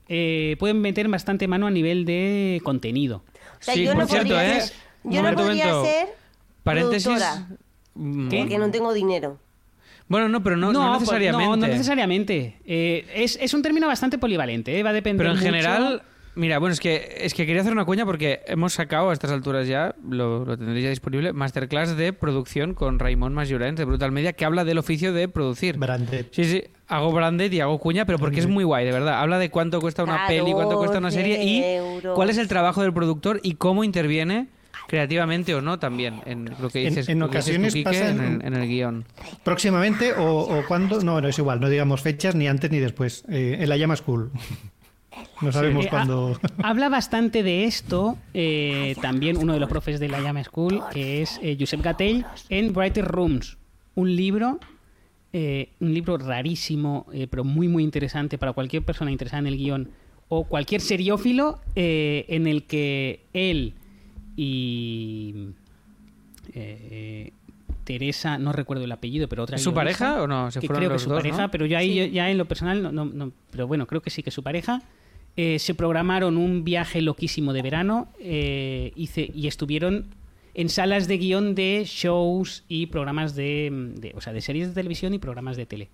eh, 0.07 0.55
pueden 0.59 0.81
meter 0.81 1.07
bastante 1.09 1.47
mano 1.47 1.67
a 1.67 1.71
nivel 1.71 2.05
de 2.05 2.61
contenido. 2.63 3.23
O 3.59 3.63
sea, 3.63 3.73
Sí, 3.73 3.83
yo 3.83 3.91
por 3.91 4.01
no 4.01 4.07
cierto, 4.07 4.29
podría 4.29 4.57
¿eh? 4.57 4.61
ser, 4.61 4.73
Un 5.03 5.11
yo 5.11 5.17
no 5.17 5.23
momento, 5.23 5.43
podría 5.43 5.65
momento. 5.67 5.85
ser 5.91 6.07
Paréntesis. 6.63 7.03
productora, 7.05 7.47
mm, 7.95 8.29
¿Qué? 8.29 8.37
porque 8.39 8.57
no 8.57 8.71
tengo 8.71 8.93
dinero. 8.93 9.39
Bueno, 10.07 10.29
no, 10.29 10.43
pero 10.43 10.55
no, 10.55 10.71
no 10.71 10.79
pues, 10.89 10.99
necesariamente. 11.01 11.45
No, 11.49 11.55
no 11.57 11.67
necesariamente. 11.67 12.59
Eh, 12.65 13.07
es, 13.15 13.37
es 13.41 13.53
un 13.55 13.61
término 13.63 13.87
bastante 13.87 14.17
polivalente, 14.19 14.77
¿eh? 14.77 14.83
va 14.83 14.91
a 14.91 14.93
depender. 14.93 15.17
Pero 15.25 15.31
en 15.31 15.37
mucho- 15.37 15.45
general, 15.47 16.03
mira, 16.35 16.59
bueno, 16.59 16.73
es 16.73 16.79
que, 16.79 17.17
es 17.21 17.33
que 17.33 17.45
quería 17.45 17.61
hacer 17.61 17.73
una 17.73 17.85
cuña 17.85 18.05
porque 18.05 18.41
hemos 18.47 18.73
sacado 18.73 19.09
a 19.09 19.13
estas 19.13 19.31
alturas 19.31 19.67
ya, 19.67 19.95
lo, 20.07 20.45
lo 20.45 20.57
tendréis 20.57 20.83
ya 20.83 20.89
disponible, 20.89 21.33
masterclass 21.33 21.95
de 21.97 22.13
producción 22.13 22.73
con 22.73 22.99
Raymond 22.99 23.35
Masjurens 23.35 23.77
de 23.77 23.85
Brutal 23.85 24.11
Media, 24.11 24.33
que 24.33 24.45
habla 24.45 24.63
del 24.65 24.77
oficio 24.77 25.13
de 25.13 25.27
producir. 25.27 25.77
Branded. 25.77 26.27
Sí, 26.31 26.43
sí, 26.45 26.63
hago 26.87 27.11
branded 27.11 27.51
y 27.51 27.59
hago 27.61 27.79
cuña, 27.79 28.05
pero 28.05 28.19
porque 28.19 28.39
es 28.39 28.47
muy 28.47 28.63
guay, 28.63 28.85
de 28.85 28.91
verdad. 28.91 29.21
Habla 29.21 29.39
de 29.39 29.49
cuánto 29.49 29.79
cuesta 29.81 30.03
una 30.03 30.27
peli, 30.27 30.51
cuánto 30.53 30.77
cuesta 30.77 30.97
una 30.99 31.11
serie 31.11 31.43
y 31.43 31.61
14 31.61 31.75
euros. 31.75 32.15
cuál 32.15 32.29
es 32.29 32.37
el 32.37 32.47
trabajo 32.47 32.81
del 32.81 32.93
productor 32.93 33.39
y 33.43 33.55
cómo 33.55 33.83
interviene 33.83 34.47
creativamente 34.87 35.55
o 35.55 35.61
no 35.61 35.79
también 35.79 36.21
en 36.27 36.45
lo 36.61 36.69
que 36.69 36.79
dices, 36.87 37.09
en 37.09 37.17
dices 37.17 37.29
ocasiones 37.29 37.73
Quique, 37.73 37.85
pasa 37.89 38.09
en, 38.11 38.19
en- 38.23 38.41
el, 38.41 38.47
en 38.47 38.53
el 38.53 38.67
guion. 38.67 39.05
Próximamente 39.43 40.13
o, 40.13 40.41
o 40.41 40.63
cuándo. 40.67 41.01
No, 41.01 41.19
no 41.21 41.27
es 41.27 41.39
igual, 41.39 41.59
no 41.59 41.69
digamos 41.69 42.01
fechas 42.01 42.35
ni 42.35 42.47
antes 42.47 42.69
ni 42.69 42.77
después. 42.79 43.23
Eh, 43.29 43.57
en 43.61 43.67
la 43.69 43.77
llama 43.77 43.95
school. 43.95 44.31
No 45.41 45.51
sabemos 45.51 45.85
Eh, 45.85 45.89
cuándo. 45.89 46.39
ha- 46.63 46.67
habla 46.69 46.89
bastante 46.89 47.43
de 47.43 47.65
esto 47.65 48.17
eh, 48.33 48.95
también 49.01 49.37
uno 49.37 49.53
de 49.53 49.59
los 49.59 49.69
profes 49.69 49.99
de 49.99 50.07
la 50.09 50.19
Llama 50.21 50.43
School, 50.43 50.81
que 50.91 51.21
es 51.21 51.39
eh, 51.43 51.57
Josep 51.59 51.81
Gatell, 51.81 52.25
en 52.49 52.73
Brighter 52.73 53.05
Rooms, 53.05 53.57
un 53.95 54.15
libro, 54.15 54.59
eh, 55.33 55.69
un 55.79 55.93
libro 55.93 56.17
rarísimo, 56.17 57.05
eh, 57.13 57.27
pero 57.29 57.43
muy 57.43 57.67
muy 57.67 57.83
interesante 57.83 58.37
para 58.37 58.53
cualquier 58.53 58.83
persona 58.83 59.11
interesada 59.11 59.39
en 59.39 59.47
el 59.47 59.57
guion 59.57 59.89
o 60.29 60.45
cualquier 60.45 60.81
seriófilo, 60.81 61.59
eh, 61.75 62.25
en 62.29 62.47
el 62.47 62.63
que 62.63 63.25
él 63.33 63.73
y 64.35 65.49
eh, 66.53 67.31
Teresa, 67.83 68.37
no 68.39 68.51
recuerdo 68.51 68.83
el 68.83 68.91
apellido, 68.91 69.27
pero 69.29 69.43
otra 69.43 69.57
¿Es 69.57 69.61
su 69.63 69.73
pareja 69.73 70.21
o 70.23 70.27
no? 70.27 70.49
Se 70.49 70.59
que 70.59 70.67
fueron 70.67 70.81
creo 70.85 70.91
que 70.93 70.99
su 71.03 71.09
dos, 71.09 71.19
pareja, 71.19 71.43
¿no? 71.43 71.51
pero 71.51 71.65
yo 71.67 71.77
ahí 71.77 71.89
Sí. 71.89 71.95
yo- 71.95 72.05
ya 72.05 72.29
en 72.31 72.37
lo 72.37 72.45
personal 72.45 72.81
no, 72.81 72.91
no- 72.91 73.05
no- 73.05 73.31
pero 73.51 73.67
bueno, 73.67 73.85
creo 73.85 74.01
que 74.01 74.09
sí 74.09 74.23
que 74.23 74.29
es 74.29 74.33
su 74.33 74.41
pareja. 74.43 74.81
Eh, 75.37 75.59
se 75.59 75.75
programaron 75.75 76.37
un 76.37 76.63
viaje 76.63 77.01
loquísimo 77.01 77.51
de 77.51 77.61
verano 77.61 78.07
eh, 78.19 78.93
hice- 78.95 79.31
y 79.33 79.47
estuvieron 79.47 80.05
en 80.53 80.69
salas 80.69 81.07
de 81.09 81.17
guion 81.17 81.55
de 81.55 81.83
shows 81.85 82.63
y 82.69 82.85
programas 82.85 83.35
de, 83.35 83.91
de- 83.97 84.13
o 84.15 84.21
sea, 84.21 84.31
de 84.31 84.39
series 84.41 84.69
de 84.69 84.73
televisión 84.73 85.13
y 85.13 85.19
programas 85.19 85.57
de 85.57 85.65
tele. 85.65 85.89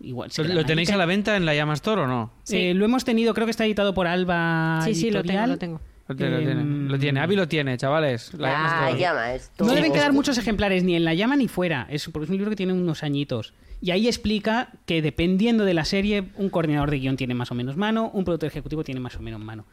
Igual, 0.00 0.30
se 0.30 0.44
¿Lo 0.44 0.64
tenéis 0.64 0.90
a 0.90 0.96
la 0.96 1.06
venta 1.06 1.36
en 1.36 1.44
la 1.44 1.54
Llama 1.54 1.74
Store 1.74 2.02
o 2.02 2.06
no? 2.06 2.30
Eh, 2.50 2.72
lo 2.74 2.84
hemos 2.84 3.04
tenido, 3.04 3.34
creo 3.34 3.46
que 3.46 3.50
está 3.52 3.64
editado 3.66 3.94
por 3.94 4.06
Alba. 4.06 4.80
Sí, 4.84 4.94
sí, 4.94 5.10
lo 5.10 5.22
tengo, 5.22 5.30
Editorial. 5.32 5.50
lo 5.50 5.58
tengo. 5.58 5.80
Lo 6.08 6.16
tiene, 6.16 6.32
lo 6.32 6.38
tiene. 6.38 6.60
Em, 6.62 6.88
Lo 6.88 6.98
tiene. 6.98 7.20
Avi 7.20 7.36
lo 7.36 7.46
tiene, 7.46 7.76
chavales. 7.76 8.32
La 8.34 8.92
Llama 8.98 9.24
Ah, 9.26 9.34
esto. 9.34 9.64
No 9.64 9.74
deben 9.74 9.92
quedar 9.92 10.12
muchos 10.12 10.38
ejemplares 10.38 10.82
ni 10.84 10.96
en 10.96 11.04
la 11.04 11.14
llama 11.14 11.36
ni 11.36 11.48
fuera, 11.48 11.86
es, 11.90 12.08
porque 12.08 12.24
es 12.24 12.30
un 12.30 12.36
libro 12.36 12.50
que 12.50 12.56
tiene 12.56 12.72
unos 12.72 13.02
añitos. 13.02 13.52
Y 13.80 13.90
ahí 13.92 14.08
explica 14.08 14.70
que 14.86 15.02
dependiendo 15.02 15.64
de 15.64 15.74
la 15.74 15.84
serie, 15.84 16.24
un 16.36 16.48
coordinador 16.50 16.90
de 16.90 16.98
guion 16.98 17.16
tiene 17.16 17.34
más 17.34 17.50
o 17.52 17.54
menos 17.54 17.76
mano, 17.76 18.10
un 18.12 18.24
productor 18.24 18.48
ejecutivo 18.48 18.82
tiene 18.84 19.00
más 19.00 19.16
o 19.16 19.20
menos 19.20 19.40
mano. 19.40 19.66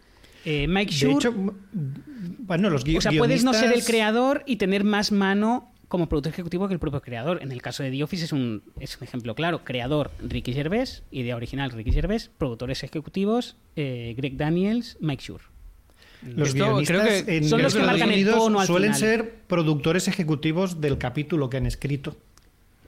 Eh, 0.44 0.68
Mike 0.68 0.92
De 0.92 0.98
Schur, 0.98 1.12
hecho, 1.16 1.34
bueno, 1.74 2.70
los 2.70 2.86
gui- 2.86 2.98
o 2.98 3.02
sea, 3.02 3.12
puedes 3.18 3.44
no 3.44 3.54
ser 3.54 3.66
el 3.66 3.70
guionistas- 3.80 3.88
creador 3.88 4.44
y 4.46 4.58
tener 4.58 4.84
más 4.84 5.12
mano 5.12 5.72
como 5.88 6.08
productor 6.10 6.34
ejecutivo 6.34 6.68
que 6.68 6.74
el 6.74 6.80
propio 6.80 7.02
creador. 7.02 7.40
En 7.42 7.52
el 7.52 7.62
caso 7.62 7.82
de 7.82 7.90
The 7.92 8.04
Office 8.04 8.26
es 8.26 8.32
un, 8.32 8.62
es 8.80 8.98
un 8.98 9.04
ejemplo 9.06 9.34
claro. 9.36 9.64
Creador, 9.64 10.12
Ricky 10.22 10.54
Gervais, 10.54 11.04
idea 11.12 11.36
original, 11.36 11.72
Ricky 11.72 11.92
Gervais, 11.92 12.30
productores 12.38 12.84
ejecutivos, 12.84 13.56
eh, 13.76 14.14
Greg 14.18 14.36
Daniels, 14.38 14.98
Mike 15.00 15.24
Schur. 15.24 15.42
Los 16.26 16.50
Esto 16.50 16.66
guionistas 16.66 17.02
creo 17.04 17.26
que 17.26 17.38
en 17.38 17.44
son 17.50 17.62
los 17.62 17.74
Estados 17.74 17.74
que 17.74 18.00
marcan 18.00 18.10
el 18.10 18.16
Unidos 18.22 18.36
tono 18.38 18.60
al 18.60 18.68
suelen 18.68 18.94
final. 18.96 19.10
ser 19.10 19.34
productores 19.48 20.08
ejecutivos 20.08 20.82
del 20.82 20.98
capítulo 20.98 21.50
que 21.50 21.58
han 21.58 21.66
escrito. 21.66 22.16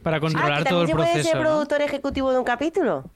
Para 0.03 0.17
Ah, 0.17 0.19
controlar 0.19 0.63
que 0.63 0.69
todo 0.69 0.81
el 0.83 0.87
se 0.87 0.93
puede 0.93 1.07
proceso. 1.11 1.29
ser 1.29 1.37
¿no? 1.37 1.43
productor 1.43 1.81
ejecutivo 1.81 2.31
de 2.31 2.39
un 2.39 2.45
capítulo. 2.45 3.09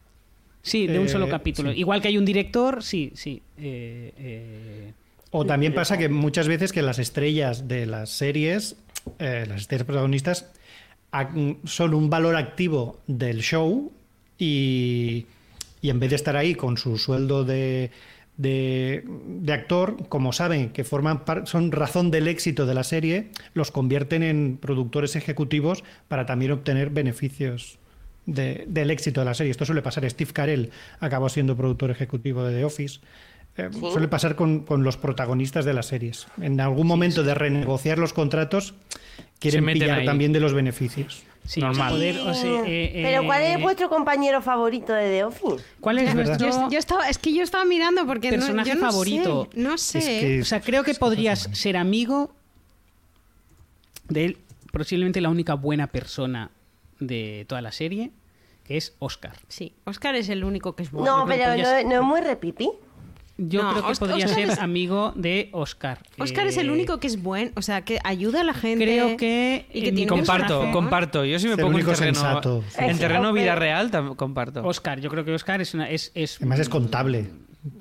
Sí, 0.63 0.85
de 0.87 0.99
un 0.99 1.05
Eh, 1.05 1.09
solo 1.09 1.27
capítulo. 1.29 1.71
sí. 1.73 1.79
Igual 1.79 2.01
que 2.01 2.09
hay 2.09 2.17
un 2.17 2.25
director, 2.25 2.83
sí, 2.83 3.11
sí. 3.15 3.41
eh, 3.57 4.13
eh, 4.17 4.93
O 5.31 5.45
también 5.45 5.73
pasa 5.73 5.97
que 5.97 6.07
muchas 6.09 6.47
veces 6.47 6.71
que 6.71 6.81
las 6.81 6.99
estrellas 6.99 7.67
de 7.67 7.85
las 7.87 8.09
series, 8.11 8.75
eh, 9.17 9.45
las 9.47 9.61
estrellas 9.61 9.85
protagonistas, 9.85 10.51
son 11.65 11.93
un 11.93 12.09
valor 12.09 12.35
activo 12.35 12.99
del 13.07 13.41
show 13.41 13.91
y, 14.37 15.25
y 15.81 15.89
en 15.89 15.99
vez 15.99 16.09
de 16.11 16.15
estar 16.15 16.35
ahí 16.37 16.55
con 16.55 16.77
su 16.77 16.97
sueldo 16.97 17.43
de, 17.43 17.91
de- 18.41 19.03
de 19.05 19.53
actor, 19.53 19.97
como 20.09 20.33
saben 20.33 20.69
que 20.69 20.83
forman 20.83 21.25
par- 21.25 21.47
son 21.47 21.71
razón 21.71 22.11
del 22.11 22.27
éxito 22.27 22.65
de 22.65 22.73
la 22.73 22.83
serie, 22.83 23.29
los 23.53 23.71
convierten 23.71 24.23
en 24.23 24.57
productores 24.57 25.15
ejecutivos 25.15 25.83
para 26.07 26.25
también 26.25 26.51
obtener 26.51 26.89
beneficios 26.89 27.77
de- 28.25 28.65
del 28.67 28.91
éxito 28.91 29.21
de 29.21 29.25
la 29.25 29.33
serie. 29.33 29.51
Esto 29.51 29.65
suele 29.65 29.81
pasar. 29.81 30.09
Steve 30.09 30.31
Carell 30.33 30.71
acabó 30.99 31.29
siendo 31.29 31.55
productor 31.55 31.91
ejecutivo 31.91 32.43
de 32.43 32.57
The 32.57 32.65
Office. 32.65 32.99
Eh, 33.57 33.69
Suele 33.91 34.07
pasar 34.07 34.35
con, 34.35 34.61
con 34.61 34.83
los 34.83 34.95
protagonistas 34.95 35.65
de 35.65 35.73
las 35.73 35.87
series. 35.87 36.27
En 36.41 36.61
algún 36.61 36.87
momento 36.87 37.21
de 37.23 37.33
renegociar 37.33 37.97
los 37.99 38.13
contratos, 38.13 38.73
quieren 39.39 39.65
pillar 39.65 39.99
ahí. 39.99 40.05
también 40.05 40.31
de 40.31 40.39
los 40.39 40.53
beneficios. 40.53 41.23
Sí, 41.45 41.59
Normal. 41.61 41.91
poder, 41.93 42.19
o 42.19 42.33
sea, 42.33 42.63
eh, 42.65 42.91
Pero 43.03 43.25
¿cuál 43.25 43.41
eh, 43.41 43.53
es 43.53 43.61
vuestro 43.61 43.89
compañero 43.89 44.41
favorito 44.41 44.93
de 44.93 45.09
The 45.09 45.23
Office? 45.25 45.63
¿Cuál 45.79 45.99
es 45.99 46.15
nuestro 46.15 46.49
Yo, 46.49 46.69
yo 46.69 46.79
estaba, 46.79 47.09
es 47.09 47.17
que 47.17 47.33
yo 47.33 47.43
estaba 47.43 47.65
mirando 47.65 48.05
porque 48.05 48.29
no- 48.31 48.37
Personaje 48.37 48.69
yo 48.69 48.75
no 48.75 48.81
favorito. 48.81 49.49
sé, 49.51 49.59
no 49.59 49.77
sé. 49.77 49.97
Es 49.99 50.05
que- 50.05 50.41
O 50.41 50.45
sea, 50.45 50.61
creo 50.61 50.83
que 50.83 50.93
podrías 50.93 51.49
ser 51.53 51.77
amigo 51.77 52.33
de 54.09 54.25
él, 54.25 54.37
posiblemente 54.71 55.21
la 55.21 55.29
única 55.29 55.53
buena 55.53 55.87
persona 55.87 56.51
de 56.99 57.45
toda 57.47 57.61
la 57.61 57.71
serie, 57.71 58.11
que 58.63 58.77
es 58.77 58.95
Oscar. 58.99 59.35
Sí, 59.47 59.73
Oscar 59.85 60.15
es 60.15 60.29
el 60.29 60.43
único 60.43 60.75
que 60.75 60.83
es 60.83 60.91
bueno. 60.91 61.17
No, 61.19 61.25
pero 61.25 61.55
no, 61.55 61.83
no 61.89 61.95
es 61.95 62.01
muy 62.03 62.21
repipi. 62.21 62.69
Yo 63.43 63.63
No, 63.63 63.71
creo 63.71 63.85
que 63.85 63.91
Oscar- 63.91 64.09
podría 64.09 64.25
Oscar 64.27 64.39
ser 64.43 64.49
es- 64.51 64.59
amigo 64.59 65.13
de 65.15 65.49
Oscar. 65.51 65.99
Oscar 66.19 66.45
es 66.45 66.57
el 66.57 66.67
Eh, 66.67 66.71
único 66.71 66.99
que 66.99 67.07
es 67.07 67.21
bueno, 67.23 67.51
o 67.55 67.61
sea, 67.63 67.81
que 67.83 67.99
ayuda 68.03 68.41
a 68.41 68.43
la 68.43 68.53
gente. 68.53 68.85
Creo 68.85 69.17
que 69.17 69.65
y 69.73 69.81
que 69.81 69.89
en- 69.89 69.95
tiene 69.95 70.09
Comparto, 70.09 70.69
comparto. 70.71 71.25
Yo 71.25 71.39
sí 71.39 71.47
me 71.47 71.53
Es 71.53 71.59
el 71.59 71.65
pongo 71.65 71.79
en 71.79 71.85
terreno, 71.85 72.13
sensato. 72.13 72.63
en 72.77 72.97
terreno 72.99 73.33
vida 73.33 73.55
real, 73.55 73.89
comparto. 74.15 74.63
Oscar, 74.65 74.99
yo 74.99 75.09
creo 75.09 75.25
que 75.25 75.33
Oscar 75.33 75.59
es 75.61 75.73
una 75.73 75.89
es, 75.89 76.11
es 76.13 76.37
Además 76.37 76.59
es 76.59 76.69
contable. 76.69 77.29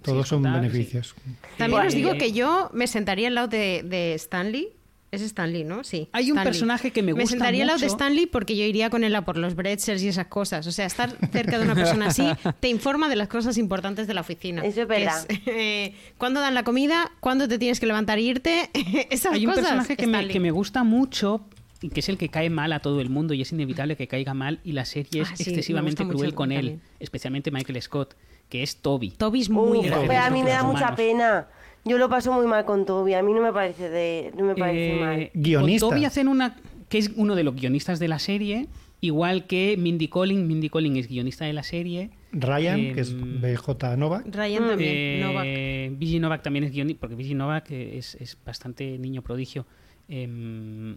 Todos 0.03 0.29
son 0.29 0.43
contable, 0.43 0.69
beneficios. 0.69 1.15
También 1.57 1.87
os 1.87 1.95
digo 1.95 2.13
que 2.15 2.33
yo 2.33 2.71
me 2.73 2.87
sentaría 2.87 3.29
al 3.29 3.35
lado 3.35 3.49
de, 3.49 3.83
de 3.85 4.15
Stanley. 4.15 4.69
Es 5.13 5.23
Stanley, 5.23 5.65
¿no? 5.65 5.83
Sí. 5.83 6.09
Hay 6.13 6.31
un 6.31 6.39
Stanley. 6.39 6.45
personaje 6.53 6.91
que 6.93 7.03
me 7.03 7.13
gusta 7.13 7.25
Me 7.25 7.27
sentaría 7.29 7.63
al 7.63 7.67
lado 7.69 7.79
de. 7.81 7.87
Stanley 7.87 8.27
porque 8.27 8.57
yo 8.57 8.65
iría 8.65 8.91
con 8.91 9.03
él 9.03 9.15
a 9.17 9.25
por 9.25 9.37
los 9.39 9.57
bretzels 9.57 10.03
y 10.03 10.09
esas 10.09 10.27
cosas. 10.29 10.67
O 10.67 10.73
sea, 10.73 10.87
estar 10.87 11.17
cerca 11.33 11.59
de 11.59 11.65
una 11.65 11.75
persona 11.75 12.07
así 12.07 12.25
te 12.61 12.69
informa 12.69 13.09
de 13.09 13.17
las 13.17 13.27
cosas 13.29 13.59
importantes 13.59 14.07
de 14.07 14.15
la 14.15 14.21
oficina. 14.21 14.65
Eso 14.65 14.83
es 14.83 14.89
verdad. 14.89 15.27
eh, 15.47 15.95
¿Cuándo 16.17 16.41
dan 16.41 16.55
la 16.55 16.63
comida? 16.63 17.11
¿Cuándo 17.21 17.49
te 17.49 17.59
tienes 17.59 17.81
que 17.81 17.87
levantar 17.87 18.19
e 18.19 18.23
irte? 18.23 18.71
esas 19.11 19.33
Hay 19.35 19.47
un 19.47 19.53
cosas. 19.53 19.65
personaje 19.65 19.97
que 19.97 20.07
me, 20.07 20.29
que 20.29 20.39
me 20.39 20.53
gusta 20.53 20.85
mucho 20.85 21.41
y 21.83 21.89
que 21.89 22.01
es 22.01 22.09
el 22.09 22.17
que 22.19 22.29
cae 22.29 22.49
mal 22.51 22.73
a 22.73 22.79
todo 22.81 23.01
el 23.01 23.09
mundo 23.11 23.35
y 23.35 23.43
es 23.43 23.51
inevitable 23.53 23.97
que 23.97 24.07
caiga 24.07 24.35
mal 24.35 24.61
y 24.65 24.73
la 24.73 24.85
serie 24.85 25.23
es 25.23 25.31
Ah, 25.31 25.37
sí, 25.37 25.45
me 25.47 25.51
excesivamente 25.51 26.07
cruel 26.07 26.35
con 26.35 26.53
él, 26.53 26.59
también. 26.67 26.83
especialmente 27.01 27.51
Michael 27.51 27.81
Scott, 27.83 28.15
que 28.49 28.63
es 28.63 28.77
Toby. 28.77 29.11
Toby 29.11 29.41
es 29.41 29.51
muy 29.51 29.79
Uf, 29.79 29.87
grave. 29.87 30.07
pero 30.07 30.21
a 30.21 30.31
mí 30.31 30.43
me 30.43 30.51
da 30.51 30.59
Los 30.59 30.67
mucha 30.67 30.79
humanos. 30.93 30.97
pena. 30.97 31.49
Yo 31.85 31.99
lo 31.99 32.09
paso 32.09 32.33
muy 32.33 32.47
mal 32.47 32.65
con 32.65 32.85
Toby. 32.87 33.15
A 33.15 33.23
mí 33.23 33.33
no 33.33 33.41
me 33.43 33.53
parece 33.53 33.89
de, 33.89 34.33
no 34.37 34.45
me 34.45 34.55
parece 34.55 34.97
Eh, 34.97 35.01
mal. 35.01 35.31
Guionista. 35.35 35.87
Con 35.87 35.95
Toby 35.97 36.05
hacen 36.05 36.29
una 36.29 36.57
que 36.89 36.99
es 36.99 37.11
uno 37.17 37.37
de 37.37 37.45
los 37.45 37.55
guionistas 37.55 37.99
de 38.01 38.09
la 38.09 38.19
serie, 38.19 38.67
igual 39.01 39.47
que 39.47 39.77
Mindy 39.79 40.09
Colling. 40.09 40.47
Mindy 40.47 40.69
Colling 40.69 40.97
es 40.97 41.09
guionista 41.09 41.45
de 41.45 41.53
la 41.53 41.63
serie. 41.63 42.11
Ryan, 42.33 42.81
Eh, 42.81 42.93
que 42.95 43.01
es 43.01 43.15
BJ 43.15 43.97
Nova. 43.97 44.23
Ryan 44.27 44.69
también. 44.69 44.91
Eh, 44.93 45.21
Novak. 45.23 45.99
Vigi 45.99 46.19
Novak 46.21 46.43
también 46.43 46.65
es 46.65 46.73
guionista, 46.73 47.01
porque 47.01 47.15
Vigi 47.17 47.35
Novak 47.35 47.71
eh, 47.71 47.97
es, 47.99 48.15
es 48.17 48.37
bastante 48.45 48.99
niño 48.99 49.23
prodigio. 49.23 49.67
Em, 50.09 50.97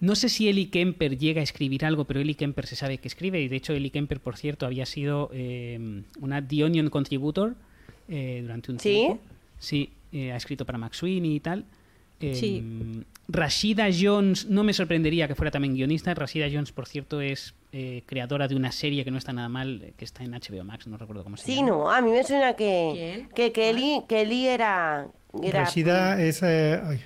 no 0.00 0.14
sé 0.14 0.28
si 0.28 0.48
Eli 0.48 0.66
Kemper 0.66 1.18
llega 1.18 1.40
a 1.40 1.44
escribir 1.44 1.84
algo, 1.84 2.04
pero 2.04 2.20
Eli 2.20 2.34
Kemper 2.34 2.66
se 2.66 2.76
sabe 2.76 2.98
que 2.98 3.08
escribe. 3.08 3.40
Y 3.40 3.48
de 3.48 3.56
hecho, 3.56 3.72
Eli 3.72 3.90
Kemper, 3.90 4.20
por 4.20 4.36
cierto, 4.36 4.66
había 4.66 4.86
sido 4.86 5.30
em, 5.32 6.04
una 6.20 6.46
The 6.46 6.64
Onion 6.64 6.88
Contributor 6.90 7.54
eh, 8.08 8.40
durante 8.42 8.72
un 8.72 8.78
¿Sí? 8.80 8.88
tiempo. 8.90 9.20
Sí, 9.58 9.90
eh, 10.12 10.32
ha 10.32 10.36
escrito 10.36 10.64
para 10.66 10.78
Max 10.78 10.98
Sweeney 10.98 11.36
y 11.36 11.40
tal. 11.40 11.64
Sí. 12.20 12.62
Rashida 13.26 13.86
Jones, 13.92 14.46
no 14.46 14.62
me 14.62 14.72
sorprendería 14.72 15.26
que 15.26 15.34
fuera 15.34 15.50
también 15.50 15.74
guionista. 15.74 16.14
Rashida 16.14 16.46
Jones, 16.52 16.70
por 16.70 16.86
cierto, 16.86 17.20
es 17.20 17.54
eh, 17.72 18.02
creadora 18.06 18.46
de 18.46 18.54
una 18.54 18.70
serie 18.70 19.04
que 19.04 19.10
no 19.10 19.18
está 19.18 19.32
nada 19.32 19.48
mal, 19.48 19.82
eh, 19.82 19.92
que 19.96 20.04
está 20.04 20.22
en 20.22 20.30
HBO 20.32 20.62
Max, 20.64 20.86
no 20.86 20.96
recuerdo 20.98 21.24
cómo 21.24 21.36
se 21.36 21.46
Sí, 21.46 21.56
llama. 21.56 21.68
no, 21.68 21.90
a 21.90 22.00
mí 22.00 22.10
me 22.12 22.22
suena 22.22 22.54
que, 22.54 23.26
que 23.34 23.50
Kelly, 23.50 24.02
Kelly 24.08 24.46
era, 24.46 25.08
era 25.42 25.60
Rashida 25.64 26.22
es. 26.22 26.42
eh, 26.44 26.80
ay, 26.84 27.00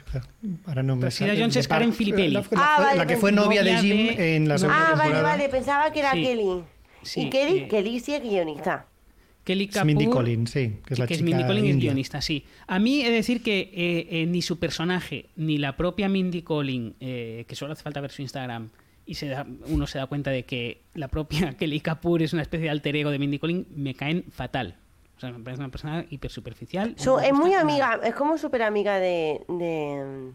ahora 0.67 0.83
no 0.83 0.97
me 0.97 1.05
Rashida 1.05 1.29
sale. 1.29 1.41
Jones 1.41 1.55
De 1.55 1.61
es 1.61 1.69
Karen 1.69 1.95
Filippelli. 1.95 2.35
La, 2.35 2.41
la- 2.41 2.47
Ah, 2.57 2.77
la 2.81 2.87
vale, 2.97 3.07
que 3.07 3.17
fue 3.17 3.33
novia 3.33 3.63
de 3.63 3.77
Jim 3.79 4.17
de- 4.17 4.37
en 4.37 4.49
la 4.49 4.59
segunda 4.59 4.79
Ah, 4.81 4.91
vale, 4.91 5.03
temporada. 5.13 5.23
vale, 5.23 5.49
pensaba 5.49 5.93
que 5.93 6.01
era 6.01 6.13
Sí. 6.13 6.23
Kelly. 6.23 6.63
Sí, 7.03 7.21
y 7.23 7.31
Kelly, 7.31 7.59
eh, 7.61 7.69
Kelly 7.69 8.01
sí 8.01 8.15
es 8.15 8.23
guionista. 8.23 8.87
Kelly 9.47 9.67
Es 9.67 9.75
Kapoor, 9.75 9.87
Mindy 9.87 10.07
Collins, 10.07 10.51
sí, 10.51 10.81
que 10.85 10.95
es 10.95 10.99
la 10.99 11.07
que 11.07 11.15
es 11.15 11.21
chica 11.21 11.31
Mindy 11.31 11.47
Collins 11.47 11.69
es 11.69 11.77
guionista, 11.77 12.21
sí. 12.21 12.45
A 12.67 12.81
mí 12.81 13.03
he 13.03 13.11
de 13.11 13.15
decir 13.15 13.45
que 13.45 13.71
eh, 13.73 14.09
eh, 14.11 14.27
ni 14.27 14.43
su 14.43 14.59
personaje, 14.59 15.27
ni 15.37 15.57
la 15.57 15.77
propia 15.77 16.09
Mindy 16.09 16.43
Collins, 16.43 16.97
eh, 16.99 17.45
que 17.47 17.55
solo 17.55 17.73
hace 17.73 17.85
falta 17.85 18.01
ver 18.01 18.11
su 18.11 18.23
Instagram, 18.23 18.71
y 19.07 19.15
se 19.15 19.29
da, 19.29 19.47
uno 19.69 19.87
se 19.87 19.99
da 19.99 20.09
cuenta 20.09 20.33
de 20.33 20.45
que 20.45 20.83
la 20.95 21.07
propia 21.07 21.53
Kelly 21.59 21.79
Kapoor 21.79 22.23
es 22.23 22.33
una 22.33 22.43
especie 22.43 22.65
de 22.65 22.71
alter 22.71 22.97
ego 22.97 23.13
de 23.13 23.21
Mindy 23.21 23.39
Collins, 23.39 23.69
me 23.71 23.95
caen 23.95 24.25
fatal. 24.33 24.75
O 25.17 25.21
sea, 25.21 25.31
me 25.31 25.39
parece 25.45 25.63
una 25.63 25.71
persona 25.71 26.05
hiper 26.11 26.31
superficial. 26.31 26.97
Es 26.99 27.33
muy 27.33 27.55
amiga, 27.55 27.91
nada. 27.97 28.09
es 28.09 28.17
como 28.17 28.39
súper 28.39 28.63
amiga 28.63 28.99
de, 28.99 29.43
de, 29.49 30.33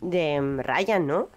de 0.00 0.62
Ryan, 0.62 1.04
¿no? 1.04 1.30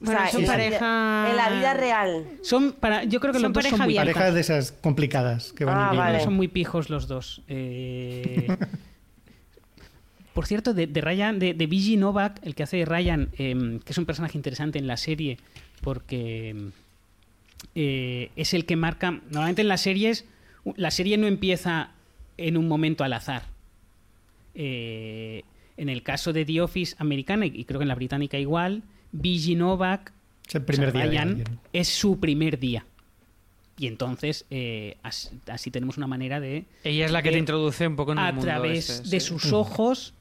Bueno, 0.00 0.20
O 0.20 0.22
sea, 0.22 0.32
son 0.32 0.40
en 0.42 0.46
la 0.46 0.52
pareja. 0.54 0.76
vida- 0.78 1.30
En 1.30 1.36
la 1.36 1.50
vida 1.58 1.74
real. 1.74 2.24
Son 2.42 2.72
para, 2.72 3.04
yo 3.04 3.20
creo 3.20 3.32
que 3.32 3.38
Son 3.40 3.52
los 3.52 3.62
dos 3.62 3.70
son 3.70 3.80
muy. 3.80 3.94
Parejas 3.94 4.32
de 4.34 4.40
esas 4.40 4.72
complicadas 4.72 5.52
que 5.52 5.64
van 5.64 5.76
Ah, 5.78 5.92
vale. 5.92 6.20
Son 6.20 6.34
muy 6.34 6.48
pijos 6.48 6.88
los 6.90 7.08
dos. 7.08 7.42
Eh, 7.48 8.46
Por 10.34 10.46
cierto, 10.46 10.72
de, 10.72 10.86
de 10.86 11.00
Ryan, 11.02 11.38
de, 11.38 11.52
de 11.52 11.66
Vigi 11.66 11.98
Novak, 11.98 12.38
el 12.42 12.54
que 12.54 12.62
hace 12.62 12.78
de 12.78 12.84
Ryan, 12.86 13.28
eh, 13.36 13.80
que 13.84 13.92
es 13.92 13.98
un 13.98 14.06
personaje 14.06 14.38
interesante 14.38 14.78
en 14.78 14.86
la 14.86 14.96
serie, 14.96 15.36
porque 15.82 16.56
eh, 17.74 18.30
es 18.34 18.54
el 18.54 18.64
que 18.64 18.76
marca. 18.76 19.10
Normalmente 19.30 19.60
en 19.60 19.68
las 19.68 19.82
series, 19.82 20.24
la 20.76 20.90
serie 20.90 21.18
no 21.18 21.26
empieza 21.26 21.90
en 22.38 22.56
un 22.56 22.66
momento 22.66 23.04
al 23.04 23.12
azar. 23.12 23.42
Eh, 24.54 25.42
en 25.76 25.88
el 25.90 26.02
caso 26.02 26.32
de 26.32 26.46
The 26.46 26.62
Office 26.62 26.94
americana, 26.98 27.44
y 27.44 27.64
creo 27.64 27.78
que 27.80 27.84
en 27.84 27.88
la 27.88 27.94
británica 27.94 28.38
igual, 28.38 28.82
Vigi 29.12 29.54
Novak 29.54 30.12
Es 30.48 30.54
el 30.54 30.62
primer 30.62 30.92
día. 30.92 31.36
es 31.72 31.88
su 31.88 32.18
primer 32.18 32.58
día. 32.58 32.84
Y 33.78 33.86
entonces, 33.86 34.44
eh, 34.50 34.96
así, 35.02 35.30
así 35.48 35.70
tenemos 35.70 35.96
una 35.96 36.06
manera 36.06 36.40
de, 36.40 36.66
Ella 36.84 37.06
es 37.06 37.10
la 37.12 37.22
que 37.22 37.30
de- 37.30 37.34
te 37.34 37.38
introduce 37.38 37.86
un 37.86 37.96
poco 37.96 38.12
en 38.12 38.18
el 38.18 38.24
a 38.24 38.32
mundo 38.32 38.46
través 38.46 38.90
ese, 38.90 39.08
de 39.10 39.20
sí. 39.20 39.26
sus 39.26 39.52
ojos, 39.52 40.14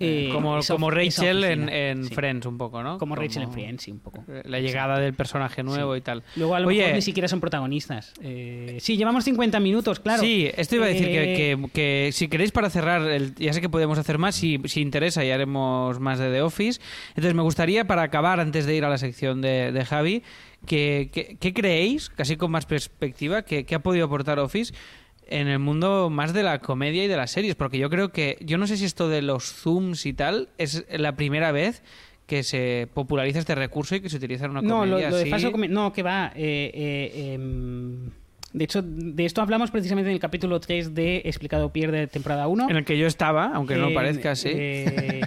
Eh, 0.00 0.28
como, 0.32 0.58
esa- 0.58 0.74
como 0.74 0.88
esa 0.90 0.96
Rachel 1.22 1.44
en, 1.44 1.62
oficina, 1.62 1.76
en 1.90 2.04
sí. 2.08 2.14
Friends, 2.14 2.46
un 2.46 2.58
poco, 2.58 2.82
¿no? 2.82 2.98
Como 2.98 3.14
Rachel 3.14 3.42
en 3.44 3.52
Friends, 3.52 3.84
sí, 3.84 3.92
un 3.92 4.00
poco. 4.00 4.24
eh, 4.28 4.42
La 4.44 4.58
llegada 4.58 4.98
del 4.98 5.14
personaje 5.14 5.62
nuevo 5.62 5.94
Sí. 5.94 5.98
y 5.98 6.00
tal. 6.00 6.24
Luego 6.34 6.56
a 6.56 6.60
lo 6.60 6.66
Oye, 6.68 6.78
mejor 6.80 6.94
ni 6.96 7.02
siquiera 7.02 7.28
son 7.28 7.40
protagonistas. 7.40 8.12
Eh, 8.20 8.76
sí, 8.80 8.96
llevamos 8.96 9.22
50 9.24 9.60
minutos, 9.60 10.00
claro. 10.00 10.20
Sí, 10.20 10.50
esto 10.56 10.74
iba 10.76 10.86
a 10.86 10.88
decir 10.88 11.06
que, 11.06 11.32
Eh, 11.32 11.36
que- 11.36 11.68
que 11.72 12.10
si 12.12 12.26
queréis 12.26 12.50
para 12.50 12.70
cerrar, 12.70 13.02
el, 13.02 13.36
ya 13.36 13.52
sé 13.52 13.60
que 13.60 13.68
podemos 13.68 13.96
hacer 13.98 14.18
más, 14.18 14.34
si, 14.34 14.58
si 14.64 14.80
interesa 14.80 15.24
y 15.24 15.30
haremos 15.30 16.00
más 16.00 16.18
de 16.18 16.28
The 16.30 16.42
Office. 16.42 16.80
Entonces 17.10 17.34
me 17.34 17.42
gustaría, 17.42 17.86
para 17.86 18.02
acabar, 18.02 18.40
antes 18.40 18.66
de 18.66 18.74
ir 18.74 18.84
a 18.84 18.88
la 18.88 18.98
sección 18.98 19.40
de, 19.42 19.70
de 19.70 19.84
Javi, 19.84 20.22
que, 20.66 21.10
que- 21.12 21.36
¿qué 21.38 21.52
creéis, 21.54 22.08
casi 22.10 22.36
con 22.36 22.50
más 22.50 22.66
perspectiva, 22.66 23.42
que, 23.42 23.64
que 23.64 23.74
ha 23.74 23.78
podido 23.80 24.06
aportar 24.06 24.38
Office 24.38 24.74
en 25.28 25.48
el 25.48 25.58
mundo 25.58 26.10
más 26.10 26.32
de 26.32 26.42
la 26.42 26.58
comedia 26.60 27.04
y 27.04 27.08
de 27.08 27.16
las 27.16 27.30
series? 27.30 27.54
Porque 27.54 27.78
yo 27.78 27.88
creo 27.90 28.10
que, 28.12 28.38
yo 28.40 28.58
no 28.58 28.66
sé 28.66 28.76
si 28.76 28.84
esto 28.84 29.08
de 29.08 29.22
los 29.22 29.44
zooms 29.52 30.06
y 30.06 30.12
tal 30.12 30.48
es 30.58 30.84
la 30.90 31.16
primera 31.16 31.52
vez 31.52 31.82
que 32.26 32.42
se 32.42 32.88
populariza 32.94 33.38
este 33.38 33.54
recurso 33.54 33.94
y 33.96 34.00
que 34.00 34.08
se 34.08 34.16
utiliza 34.16 34.46
en 34.46 34.52
una 34.52 34.62
No, 34.62 34.78
comedia 34.80 35.10
lo 35.10 35.16
de 35.16 35.22
así. 35.22 35.30
falso 35.30 35.50
No, 35.68 35.92
que 35.92 36.02
va. 36.02 36.32
eh, 36.34 36.70
eh, 36.74 37.32
em, 37.34 38.10
de 38.52 38.64
hecho, 38.64 38.82
de 38.82 39.24
esto 39.24 39.42
hablamos 39.42 39.70
precisamente 39.72 40.08
en 40.10 40.14
el 40.14 40.20
capítulo 40.20 40.60
3 40.60 40.94
de 40.94 41.22
Explicado 41.24 41.70
Pierde 41.72 42.06
temporada 42.06 42.46
1. 42.46 42.70
En 42.70 42.76
el 42.76 42.84
que 42.84 42.96
yo 42.96 43.06
estaba, 43.06 43.46
aunque 43.52 43.74
no 43.76 43.92
parezca 43.92 44.30
así. 44.30 44.48
eh, 44.52 45.20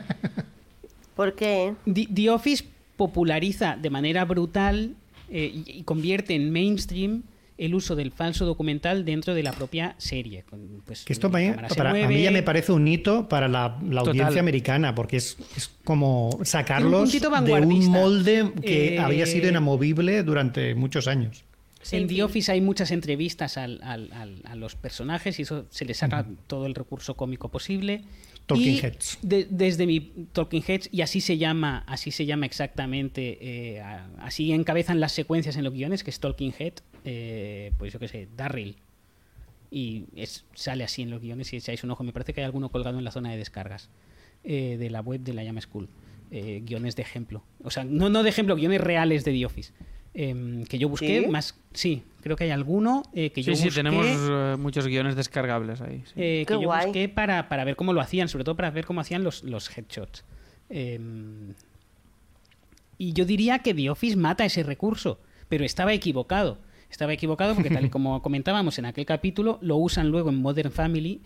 ¿Por 1.16 1.36
qué? 1.36 1.74
The, 1.92 2.08
The 2.14 2.30
Office 2.30 2.64
populariza 2.96 3.76
de 3.80 3.90
manera 3.90 4.24
brutal 4.26 4.96
eh, 5.30 5.52
y, 5.54 5.80
y 5.80 5.84
convierte 5.84 6.36
en 6.36 6.52
mainstream 6.52 7.24
el 7.58 7.74
uso 7.74 7.96
del 7.96 8.12
falso 8.12 8.46
documental 8.46 9.04
dentro 9.04 9.34
de 9.34 9.44
la 9.44 9.52
propia 9.52 9.96
serie. 9.98 10.44
Pues, 10.86 11.04
Que 11.06 11.14
esto 11.14 11.32
para 11.32 11.92
a 11.92 12.08
mí 12.08 12.22
ya 12.22 12.32
me 12.32 12.44
parece 12.44 12.72
un 12.72 12.88
hito 12.88 13.28
para 13.28 13.48
la, 13.48 13.78
la 13.84 14.00
Total. 14.02 14.08
audiencia 14.10 14.40
americana, 14.42 14.94
porque 14.94 15.18
es, 15.18 15.38
es 15.56 15.72
como 15.84 16.40
sacarlos 16.44 17.02
puntito 17.10 17.30
de 17.30 17.54
un 17.54 17.88
molde 17.88 18.52
que 18.62 18.96
Eh, 18.96 19.00
había 19.00 19.26
sido 19.26 19.50
inamovible 19.50 20.22
durante 20.24 20.76
muchos 20.76 21.08
años. 21.08 21.44
En 21.92 22.08
The 22.08 22.22
Office 22.24 22.52
hay 22.52 22.60
muchas 22.60 22.92
entrevistas 22.92 23.58
al- 23.58 23.80
al- 23.82 24.12
al- 24.12 24.42
a 24.46 24.56
los 24.56 24.76
personajes 24.76 25.40
y 25.40 25.44
eso 25.44 25.66
se 25.70 25.86
le 25.86 25.94
saca 25.94 26.26
todo 26.46 26.66
el 26.66 26.76
recurso 26.76 27.16
cómico 27.16 27.50
posible. 27.50 28.02
Talking 28.48 28.74
Y 28.76 28.80
Heads. 28.80 29.20
de- 29.22 29.46
desde 29.50 29.86
mi 29.86 30.00
Talking 30.32 30.64
Heads, 30.68 30.90
y 30.92 31.02
así 31.02 31.22
se 31.22 31.38
llama, 31.38 31.84
así 31.86 32.12
se 32.12 32.26
llama 32.26 32.46
exactamente, 32.46 33.38
eh, 33.42 33.82
así 34.20 34.52
encabezan 34.54 35.00
las 35.00 35.12
secuencias 35.12 35.56
en 35.58 35.64
los 35.66 35.74
guiones, 35.74 36.04
que 36.04 36.10
es 36.10 36.20
Talking 36.20 36.54
Head, 36.58 36.74
eh, 37.06 37.72
pues 37.78 37.94
yo 37.94 38.00
qué 38.00 38.08
sé, 38.08 38.28
Darryl. 38.36 38.78
Y 39.70 40.06
es- 40.16 40.46
sale 40.54 40.84
así 40.86 41.02
en 41.02 41.10
los 41.12 41.22
guiones 41.22 41.48
si 41.48 41.58
echáis 41.58 41.84
un 41.84 41.92
ojo. 41.92 42.04
Me 42.04 42.14
parece 42.14 42.34
que 42.34 42.40
hay 42.42 42.46
alguno 42.46 42.70
colgado 42.70 42.98
en 42.98 43.04
la 43.04 43.12
zona 43.12 43.32
de 43.32 43.38
descargas 43.38 43.90
eh, 44.44 44.78
de 44.80 44.90
la 44.90 45.02
web 45.02 45.20
de 45.22 45.34
la 45.34 45.44
Llama 45.44 45.60
School. 45.60 45.90
Eh, 46.32 46.62
guiones 46.64 46.96
de 46.96 47.02
ejemplo. 47.02 47.44
O 47.64 47.70
sea, 47.72 47.84
no, 47.84 48.10
no 48.10 48.24
de 48.24 48.30
ejemplo, 48.30 48.56
guiones 48.56 48.80
reales 48.80 49.26
de 49.26 49.34
The 49.34 49.46
Office. 49.46 49.74
Em, 50.20 50.66
que 50.66 50.80
yo 50.80 50.90
busqué 50.90 51.22
¿Sí? 51.22 51.28
más. 51.28 51.54
Sí, 51.74 52.02
creo 52.22 52.36
que 52.36 52.46
hay 52.46 52.50
alguno 52.50 53.04
eh, 53.14 53.30
que 53.32 53.44
yo 53.44 53.54
Sí, 53.54 53.58
sí, 53.62 53.66
busqué. 53.66 53.84
tenemos 53.84 54.08
eh, 54.08 54.56
muchos 54.58 54.88
guiones 54.88 55.16
descargables 55.16 55.80
ahí. 55.82 56.02
sí. 56.08 56.14
eh, 56.16 56.46
Qué 56.48 56.56
que 56.56 56.62
yo 56.62 56.62
guay. 56.68 56.86
busqué 56.88 57.08
para, 57.08 57.48
para 57.50 57.64
ver 57.64 57.76
cómo 57.76 57.94
lo 57.94 58.02
hacían, 58.02 58.28
sobre 58.28 58.44
todo 58.44 58.56
para 58.56 58.72
ver 58.72 58.84
cómo 58.86 59.00
hacían 59.00 59.24
los, 59.24 59.44
los 59.44 59.70
headshots. 59.78 60.24
Em, 60.70 61.54
y 62.98 63.14
yo 63.14 63.26
diría 63.26 63.60
que 63.60 63.76
The 63.76 63.92
Office 63.92 64.16
mata 64.18 64.44
ese 64.44 64.64
recurso, 64.64 65.20
pero 65.50 65.64
estaba 65.64 65.94
equivocado. 65.94 66.58
Estaba 66.90 67.14
equivocado 67.14 67.54
porque, 67.54 67.70
tal 67.70 67.86
y 67.86 67.90
como 67.92 68.22
comentábamos 68.24 68.80
en 68.80 68.86
aquel 68.86 69.06
capítulo, 69.06 69.60
lo 69.62 69.76
usan 69.78 70.10
luego 70.10 70.30
en 70.30 70.38
Modern 70.42 70.72
Family. 70.72 71.22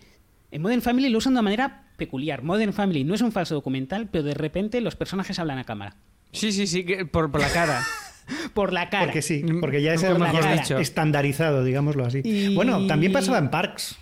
En 0.50 0.60
Modern 0.60 0.82
Family 0.82 1.08
lo 1.08 1.16
usan 1.16 1.32
de 1.32 1.36
una 1.36 1.42
manera 1.44 1.86
peculiar. 1.96 2.42
Modern 2.42 2.74
Family 2.74 3.04
no 3.04 3.14
es 3.14 3.22
un 3.22 3.32
falso 3.32 3.54
documental, 3.54 4.10
pero 4.12 4.24
de 4.24 4.34
repente 4.34 4.82
los 4.82 4.96
personajes 4.96 5.38
hablan 5.38 5.58
a 5.58 5.64
cámara. 5.64 5.96
Sí, 6.32 6.52
sí, 6.52 6.66
sí, 6.66 6.84
que 6.84 7.06
por, 7.06 7.30
por 7.30 7.40
la 7.40 7.48
cara. 7.48 7.82
Por 8.54 8.72
la 8.72 8.88
cara. 8.90 9.04
Porque 9.06 9.22
sí, 9.22 9.44
porque 9.60 9.82
ya 9.82 9.94
es 9.94 10.02
Por 10.02 10.18
cara. 10.18 10.54
está 10.54 10.80
estandarizado, 10.80 11.64
digámoslo 11.64 12.04
así. 12.04 12.20
Y- 12.24 12.54
Bueno, 12.54 12.86
también 12.86 13.12
pasaba 13.12 13.38
en 13.38 13.50
Parks. 13.50 13.96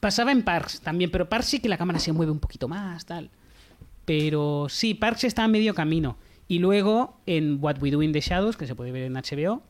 Pasaba 0.00 0.32
en 0.32 0.42
Parks 0.42 0.80
también, 0.80 1.10
pero 1.10 1.28
Parks 1.28 1.46
sí 1.46 1.60
que 1.60 1.68
la 1.68 1.78
cámara 1.78 1.98
se 1.98 2.12
mueve 2.12 2.30
un 2.32 2.38
poquito 2.40 2.68
más, 2.68 3.06
tal. 3.06 3.30
Pero 4.04 4.66
sí, 4.68 4.94
Parks 4.94 5.24
está 5.24 5.44
a 5.44 5.48
medio 5.48 5.74
camino. 5.74 6.16
Y 6.46 6.58
luego 6.58 7.18
en 7.26 7.58
What 7.62 7.76
We 7.80 7.90
Do 7.90 8.02
in 8.02 8.12
the 8.12 8.20
Shadows, 8.20 8.56
que 8.56 8.66
se 8.66 8.74
puede 8.74 8.92
ver 8.92 9.04
en 9.04 9.14
HBO, 9.14 9.62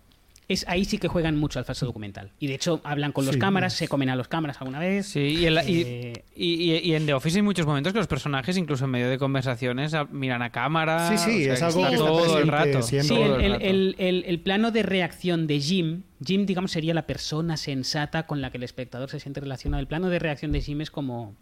es 0.49 0.65
ahí 0.69 0.85
sí 0.85 0.99
que 0.99 1.09
juegan 1.09 1.37
mucho 1.37 1.59
al 1.59 1.65
falso 1.65 1.87
documental. 1.87 2.31
Y 2.39 2.47
de 2.49 2.55
hecho 2.55 2.81
hablan 2.85 3.13
con 3.13 3.25
los 3.25 3.35
Sí. 3.35 3.41
cámaras, 3.41 3.73
se 3.73 3.89
comen 3.89 4.11
a 4.11 4.17
los 4.17 4.29
cámaras 4.29 4.59
alguna 4.61 4.79
vez. 4.79 5.07
Sí, 5.07 5.21
y 5.21 5.47
en, 5.47 5.55
la- 5.55 5.65
Eh, 5.65 6.25
y- 6.37 6.73
y- 6.73 6.79
y 6.79 6.95
en 6.95 7.07
The 7.07 7.15
Office 7.15 7.39
hay 7.39 7.43
muchos 7.43 7.67
momentos 7.67 7.93
que 7.93 7.99
los 7.99 8.07
personajes, 8.09 8.57
incluso 8.57 8.85
en 8.85 8.91
medio 8.91 9.09
de 9.09 9.17
conversaciones, 9.19 9.93
miran 10.11 10.43
a 10.43 10.51
cámara. 10.51 11.09
Sí, 11.09 11.19
sí, 11.19 11.49
o 11.51 11.57
sea, 11.57 11.69
es 11.69 11.75
algo 11.77 11.89
que 11.89 11.95
está 11.95 12.07
todo 12.07 12.39
el 12.39 12.49
rato. 12.49 12.83
siempre. 12.83 13.09
Sí, 13.09 13.15
todo 13.23 13.37
el, 13.37 13.43
el- 13.45 13.53
rato. 13.53 13.65
el- 13.65 13.95
el- 13.99 14.25
el 14.27 14.39
plano 14.41 14.71
de 14.71 14.83
reacción 14.83 15.47
de 15.47 15.61
Jim, 15.61 16.03
Jim, 16.25 16.47
digamos, 16.47 16.71
sería 16.73 16.95
la 16.95 17.07
persona 17.07 17.57
sensata 17.57 18.27
con 18.27 18.41
la 18.41 18.51
que 18.51 18.57
el 18.59 18.63
espectador 18.65 19.11
se 19.11 19.21
siente 19.21 19.41
relacionado. 19.41 19.81
El 19.81 19.87
plano 19.87 20.09
de 20.09 20.19
reacción 20.19 20.53
de 20.53 20.61
Jim 20.61 20.81
es 20.81 20.91
como, 20.91 21.35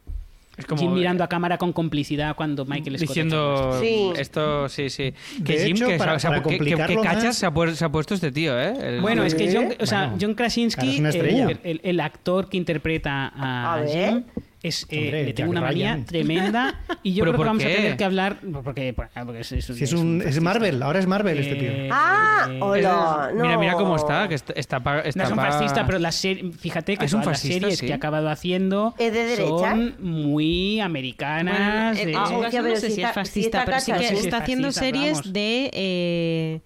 Es 0.56 0.66
como 0.66 0.82
Jim 0.82 0.92
mirando 0.92 1.24
a 1.24 1.28
cámara 1.28 1.56
con 1.56 1.72
complicidad 1.72 2.36
cuando 2.36 2.64
Michael 2.66 2.98
Scott 2.98 3.08
diciendo 3.08 3.78
Sí. 3.80 4.12
esto, 4.16 4.68
sí, 4.68 4.90
sí. 4.90 5.14
Que 5.44 5.58
De 5.58 5.64
Jim, 5.66 5.76
hecho, 5.76 5.88
que, 5.88 5.96
para- 5.96 6.18
se 6.18 6.26
ha- 6.26 6.30
para 6.30 6.42
que- 6.42 6.50
que- 6.50 6.58
que 6.64 6.74
complicarlo 6.74 7.00
cachas 7.02 7.36
se, 7.36 7.46
ha 7.46 7.50
pu- 7.54 7.72
se 7.72 7.84
ha 7.84 7.88
puesto 7.90 8.12
este 8.14 8.30
tío, 8.32 8.60
¿eh? 8.60 8.74
El- 8.96 9.00
Bueno, 9.00 9.24
es 9.24 9.34
que 9.34 9.50
John, 9.54 9.68
o 9.80 9.86
sea, 9.86 10.00
Bueno, 10.08 10.18
John 10.20 10.34
Krasinski, 10.34 10.98
el, 10.98 11.58
el- 11.62 11.80
el 11.82 12.00
actor 12.00 12.48
que 12.50 12.58
interpreta 12.58 13.32
a, 13.34 13.74
A 13.74 13.80
ver. 13.80 14.22
Es, 14.62 14.86
eh, 14.90 14.98
Hombre, 14.98 15.24
le 15.24 15.32
tengo 15.32 15.48
Jack 15.52 15.58
una 15.58 15.60
manía 15.60 15.92
Ryan. 15.92 16.04
tremenda 16.04 16.80
y 17.02 17.14
yo 17.14 17.24
¿Pero 17.24 17.32
creo 17.32 17.42
que 17.42 17.48
vamos 17.48 17.64
a 17.64 17.66
qué? 17.66 17.74
tener 17.74 17.96
que 17.96 18.04
hablar 18.04 18.36
porque, 18.62 18.94
porque 18.94 19.40
es, 19.40 19.52
es, 19.52 19.64
Si 19.66 19.82
es, 19.84 19.92
un, 19.92 20.22
es. 20.24 20.40
Marvel, 20.40 20.80
ahora 20.82 21.00
es 21.00 21.06
Marvel 21.08 21.38
este 21.38 21.54
tío. 21.56 21.70
Eh, 21.70 21.88
Ah, 21.90 22.46
eh, 22.48 22.58
hola. 22.62 23.30
no. 23.34 23.42
Mira, 23.42 23.58
mira 23.58 23.72
cómo 23.74 23.96
está, 23.96 24.28
que 24.28 24.36
está, 24.36 24.52
está, 24.52 24.76
está 25.04 25.18
no 25.18 25.24
es 25.24 25.30
un 25.32 25.36
fascista, 25.36 25.84
pero 25.86 25.98
la 25.98 26.12
serie, 26.12 26.52
fíjate 26.52 26.96
que 26.96 27.02
Ah, 27.02 27.06
es 27.06 27.12
un 27.12 27.22
todas 27.22 27.38
fascista, 27.38 27.54
las 27.54 27.60
series 27.62 27.78
sí. 27.80 27.86
que 27.86 27.92
ha 27.92 27.96
acabado 27.96 28.28
haciendo 28.30 28.94
¿Es 28.98 29.12
de 29.12 29.24
derecha? 29.24 29.48
son 29.70 29.94
muy 29.98 30.78
americanas. 30.80 31.96
Bueno, 31.96 32.10
de- 32.10 32.16
Ah, 32.16 32.22
caso 32.24 32.40
pero 32.52 32.68
no 32.68 32.76
sé 32.76 32.90
si 32.90 33.02
es 33.02 33.10
fascista, 33.12 33.64
pero 33.64 33.80
sí 33.80 33.92
que 33.92 34.04
está 34.08 34.36
es 34.36 34.42
haciendo 34.42 34.70
series 34.72 35.12
vamos. 35.18 35.32
de, 35.32 35.70
eh, 35.72 36.60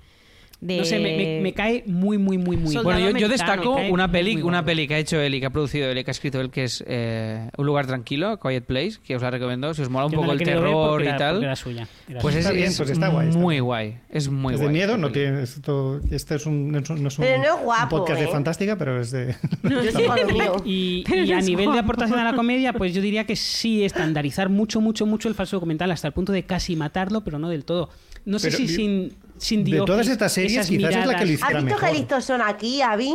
de... 0.66 0.78
no 0.78 0.84
sé, 0.84 0.98
me, 0.98 1.16
me- 1.16 1.40
me 1.42 1.52
cae 1.52 1.82
muy, 1.86 2.18
muy, 2.18 2.38
muy, 2.38 2.56
muy 2.56 2.72
Soldado 2.74 3.00
Bueno, 3.00 3.18
yo, 3.18 3.28
destaco 3.28 3.76
una 3.76 4.10
peli, 4.10 4.34
muy 4.34 4.42
una 4.42 4.64
peli 4.64 4.86
que 4.88 4.94
ha 4.94 4.98
hecho 4.98 5.20
él 5.20 5.34
y 5.34 5.40
que 5.40 5.46
ha 5.46 5.50
producido 5.50 5.88
él 5.90 5.98
y 5.98 6.04
que 6.04 6.10
ha 6.10 6.12
escrito 6.12 6.40
él, 6.40 6.50
que 6.50 6.64
es 6.64 6.82
eh, 6.86 7.48
Un 7.56 7.66
lugar 7.66 7.86
tranquilo, 7.86 8.38
Quiet 8.40 8.64
Place, 8.64 8.98
que 9.04 9.16
os 9.16 9.22
la 9.22 9.30
recomiendo, 9.30 9.72
si 9.74 9.82
os 9.82 9.88
mola 9.90 10.06
un 10.06 10.12
Yo 10.12 10.20
poco 10.20 10.32
el 10.32 10.38
terror 10.42 11.02
y 11.02 11.06
era- 11.06 11.16
tal. 11.16 11.34
porque 11.34 11.46
era 11.46 11.56
suya, 11.56 11.88
era 12.08 12.20
Pues 12.20 12.34
es, 12.36 12.50
bien, 12.52 12.68
es 12.68 12.76
pues 12.76 12.90
está 12.90 13.08
guay, 13.08 13.28
está 13.28 13.38
muy 13.40 13.54
bien. 13.56 13.64
guay, 13.64 13.96
es 14.10 14.28
muy 14.28 14.54
es 14.54 14.60
de 14.60 14.66
guay. 14.66 14.74
miedo, 14.76 14.96
no 14.96 15.10
tiene 15.12 15.42
esto, 15.42 16.00
este 16.10 16.34
es 16.36 16.46
un, 16.46 16.70
no 16.72 16.78
es 16.78 16.90
un, 16.90 17.02
no 17.02 17.08
es 17.08 17.18
un- 17.18 17.24
Pero 17.24 17.38
no 17.38 17.44
es 17.44 17.50
un 17.58 17.64
guapo, 17.64 17.98
podcast 17.98 18.20
¿eh? 18.20 18.24
de 18.24 18.30
fantástica, 18.30 18.76
pero 18.76 19.00
es 19.00 19.10
de. 19.10 19.34
Y, 20.64 21.04
y 21.06 21.32
a 21.32 21.40
nivel 21.40 21.72
de 21.72 21.78
aportación 21.78 22.18
a 22.18 22.24
la 22.24 22.34
comedia, 22.34 22.72
pues 22.72 22.94
yo 22.94 23.00
diría 23.02 23.24
que 23.24 23.36
sí 23.36 23.84
estandarizar 23.84 24.48
mucho, 24.48 24.80
mucho, 24.80 25.06
mucho 25.06 25.28
el 25.28 25.34
falso 25.34 25.56
documental 25.56 25.90
hasta 25.90 26.08
el 26.08 26.14
punto 26.14 26.32
de 26.32 26.44
casi 26.44 26.76
matarlo, 26.76 27.22
pero 27.22 27.38
no 27.38 27.48
del 27.48 27.64
todo. 27.64 27.88
No 28.24 28.38
sé 28.38 28.48
Pero 28.48 28.56
si 28.58 28.68
sin, 28.68 29.12
sin 29.38 29.64
de 29.64 29.82
todas 29.84 30.08
estas 30.08 30.32
series, 30.32 30.52
esas 30.52 30.68
quizás 30.68 30.90
es 30.94 30.96
la 30.96 31.02
que 31.02 31.06
miradas- 31.06 31.16
lo 31.16 31.22
¿Has 31.24 31.30
hiciera 31.30 31.60
visto 31.60 31.74
mejor. 31.76 31.88
que 31.90 31.94
listos 31.98 32.24
son 32.24 32.42
aquí, 32.42 32.82
Avi? 32.82 33.14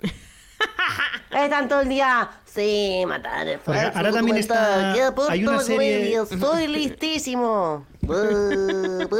Están 1.30 1.68
todo 1.68 1.80
el 1.80 1.88
día. 1.88 2.30
Sí, 2.44 3.02
matar 3.08 3.48
el 3.48 3.58
falso 3.58 3.90
ahora 3.98 4.12
también 4.12 4.36
está- 4.36 4.92
hay 5.28 5.44
una 5.44 5.58
serie- 5.60 6.18
Soy 6.38 6.66
listísimo. 6.68 7.84
Bu, 8.02 8.12
bu. 9.10 9.16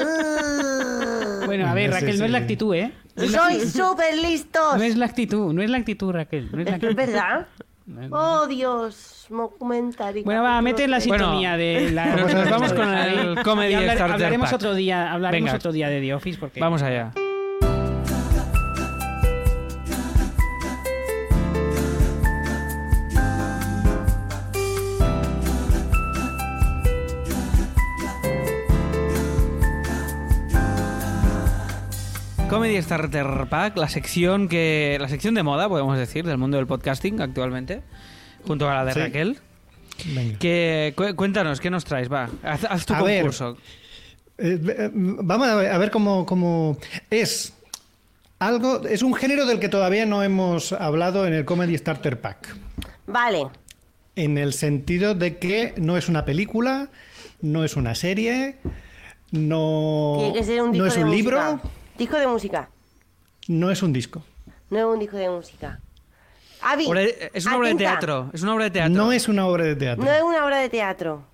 Bueno, 1.46 1.66
a 1.66 1.74
ver, 1.74 1.90
No 1.90 1.96
Raquel, 1.96 2.18
no 2.18 2.24
es 2.26 2.30
la 2.30 2.38
actitud, 2.38 2.74
¿eh? 2.74 2.92
Soy 3.16 3.60
súper 3.66 4.16
listos. 4.18 4.76
No 4.76 4.82
es 4.82 4.96
la 4.96 5.06
actitud, 5.06 5.52
no 5.52 5.62
es 5.62 5.70
la 5.70 5.78
actitud, 5.78 6.12
Raquel. 6.12 6.48
No 6.52 6.60
es 6.60 6.66
la 6.68 6.74
Esto 6.76 6.86
es 6.88 6.92
actitud. 6.92 7.12
verdad. 7.12 7.46
Oh, 8.10 8.46
Dios. 8.46 9.26
Documental. 9.28 10.16
y 10.18 10.22
Bueno, 10.22 10.42
va, 10.42 10.60
mete 10.62 10.86
la. 10.88 10.98
Bueno, 11.06 11.24
sintonía 11.24 11.56
de 11.56 11.90
la. 11.90 12.06
nos- 12.16 12.50
vamos 12.50 12.72
con 12.72 12.88
el 12.94 13.42
Comedy 13.42 13.74
hablar- 13.74 14.02
Hablaremos 14.12 14.52
otro 14.52 14.74
día, 14.74 15.12
hablaremos 15.12 15.46
Venga. 15.48 15.56
otro 15.56 15.72
día 15.72 15.88
de 15.88 16.00
The 16.00 16.14
Office 16.14 16.38
porque. 16.38 16.60
Vamos 16.60 16.82
allá. 16.82 17.12
Comedy 32.54 32.80
Starter 32.82 33.26
Pack, 33.50 33.76
la 33.76 33.88
sección 33.88 34.48
que 34.48 34.96
la 35.00 35.08
sección 35.08 35.34
de 35.34 35.42
moda, 35.42 35.68
podemos 35.68 35.98
decir, 35.98 36.24
del 36.24 36.38
mundo 36.38 36.56
del 36.56 36.66
podcasting 36.68 37.20
actualmente, 37.20 37.82
junto 38.46 38.68
a 38.70 38.74
la 38.74 38.84
de 38.84 38.92
Sí. 38.92 39.00
Raquel. 39.00 39.38
Venga. 40.14 40.38
Que 40.38 40.92
cu- 40.96 41.14
cuéntanos, 41.16 41.60
¿qué 41.60 41.68
nos 41.70 41.84
traes? 41.84 42.10
Va, 42.12 42.28
haz, 42.44 42.64
haz 42.64 42.86
tu 42.86 42.94
A 42.94 42.98
concurso. 43.00 43.56
Eh, 44.38 44.60
eh, 44.68 44.90
vamos 44.92 45.48
a 45.48 45.54
ver, 45.56 45.72
a 45.72 45.78
ver 45.78 45.90
cómo, 45.90 46.26
cómo 46.26 46.78
es 47.10 47.54
algo, 48.38 48.86
es 48.86 49.02
un 49.02 49.14
género 49.14 49.46
del 49.46 49.58
que 49.58 49.68
todavía 49.68 50.06
no 50.06 50.22
hemos 50.22 50.72
hablado 50.72 51.26
en 51.26 51.32
el 51.34 51.44
Comedy 51.44 51.76
Starter 51.78 52.20
Pack. 52.20 52.56
Vale. 53.06 53.48
en 54.16 54.38
el 54.38 54.52
sentido 54.52 55.16
de 55.16 55.38
que 55.38 55.74
no 55.76 55.96
es 55.96 56.08
una 56.08 56.24
película, 56.24 56.88
no 57.42 57.64
es 57.64 57.74
una 57.76 57.96
serie, 57.96 58.58
no, 59.32 60.14
Tiene 60.20 60.34
que 60.34 60.44
ser 60.44 60.62
un 60.62 60.70
disco 60.70 60.84
no 60.84 60.88
es 60.88 60.94
de 60.94 61.02
un 61.04 61.10
música. 61.10 61.16
libro, 61.50 61.60
Disco 61.98 62.16
de 62.18 62.26
música. 62.26 62.68
no 63.48 63.70
es 63.70 63.82
un 63.82 63.92
disco. 63.92 64.22
No 64.70 64.78
es 64.78 64.84
un 64.84 64.98
disco 64.98 65.16
de 65.16 65.28
música. 65.30 65.80
Obra 66.86 67.00
de- 67.02 67.30
es 67.34 67.44
una 67.46 67.56
obra 67.58 67.68
de 67.68 67.74
atenta. 67.74 67.90
teatro. 67.92 68.30
Es 68.32 68.42
una 68.42 68.54
obra 68.54 68.64
de 68.64 68.70
teatro. 68.70 68.94
No 68.94 69.12
es 69.12 69.28
una 69.28 69.46
obra 69.46 69.64
de 69.64 69.76
teatro. 69.76 70.04
No 70.04 70.10
es 70.10 70.22
una 70.22 70.44
obra 70.46 70.58
de 70.58 70.68
teatro. 70.70 71.24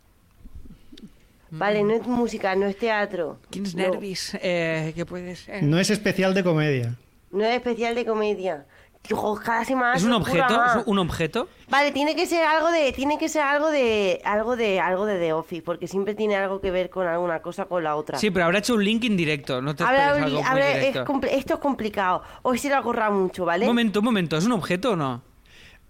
Vale, 1.53 1.83
no 1.83 1.93
es 1.95 2.07
música, 2.07 2.55
no 2.57 2.67
es 2.67 2.77
teatro. 2.79 3.39
King's 3.51 3.75
No. 3.75 3.83
Nervis. 3.83 4.37
Eh, 4.41 4.93
¿Qué 4.95 5.07
puede 5.07 5.35
ser? 5.37 5.63
No 5.63 5.79
es 5.79 5.91
especial 5.91 6.35
de 6.35 6.43
comedia. 6.45 6.95
No 7.31 7.45
es 7.45 7.55
especial 7.57 7.95
de 7.95 8.05
comedia. 8.05 8.67
Hijo, 9.09 9.35
cada 9.45 9.65
semana 9.65 9.95
¿Es 9.97 10.05
un 10.05 10.13
objeto? 10.13 10.57
más. 10.57 10.77
¿Es 10.77 10.83
un 10.87 10.99
objeto? 10.99 11.49
Vale, 11.69 11.91
tiene 11.91 12.15
que 12.15 12.27
ser 12.27 12.45
algo 12.45 12.71
de, 12.71 12.93
tiene 12.93 13.19
que 13.19 13.29
ser 13.29 13.43
algo 13.43 13.71
de, 13.71 14.21
algo 14.25 14.55
de, 14.57 14.79
algo 14.79 15.05
de 15.07 15.19
The 15.19 15.33
Office, 15.33 15.63
porque 15.63 15.89
siempre 15.89 16.15
tiene 16.15 16.37
algo 16.37 16.61
que 16.61 16.71
ver 16.71 16.91
con 16.91 17.07
alguna 17.09 17.41
cosa 17.43 17.65
con 17.65 17.83
la 17.83 17.97
otra. 17.97 18.19
Sí, 18.19 18.31
pero 18.31 18.45
habrá 18.45 18.59
hecho 18.59 18.75
un 18.75 18.85
link 18.85 19.03
indirecto. 19.05 19.61
No 19.63 19.75
te 19.75 19.83
Habrá- 19.83 20.09
esperes 20.09 20.25
algo 20.27 20.41
muy 20.43 20.49
habrá- 20.49 20.73
es 20.75 20.81
directo. 20.87 21.13
compl- 21.13 21.29
esto 21.33 21.55
es 21.55 21.61
complicado. 21.61 22.23
Hoy 22.43 22.59
se 22.59 22.69
lo 22.69 22.77
ha 22.77 22.83
mucho, 23.11 23.45
¿vale? 23.45 23.65
Un 23.65 23.71
momento, 23.71 23.99
un 24.01 24.05
momento. 24.05 24.37
¿Es 24.37 24.45
un 24.45 24.53
objeto 24.53 24.93
o 24.93 24.97
no? 24.97 25.23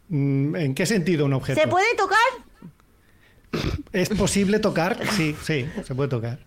Mm, 0.09 0.57
¿En 0.57 0.75
qué 0.75 0.87
sentido 0.87 1.27
un 1.27 1.35
objeto? 1.35 1.61
¿Se 1.61 1.69
puede 1.69 1.95
tocar? 1.97 2.19
¿Es 3.93 4.09
posible 4.11 4.61
tocar? 4.61 4.97
Sí, 5.11 5.37
sí, 5.43 5.69
se 5.85 5.95
puede 5.95 6.09
tocar. 6.09 6.39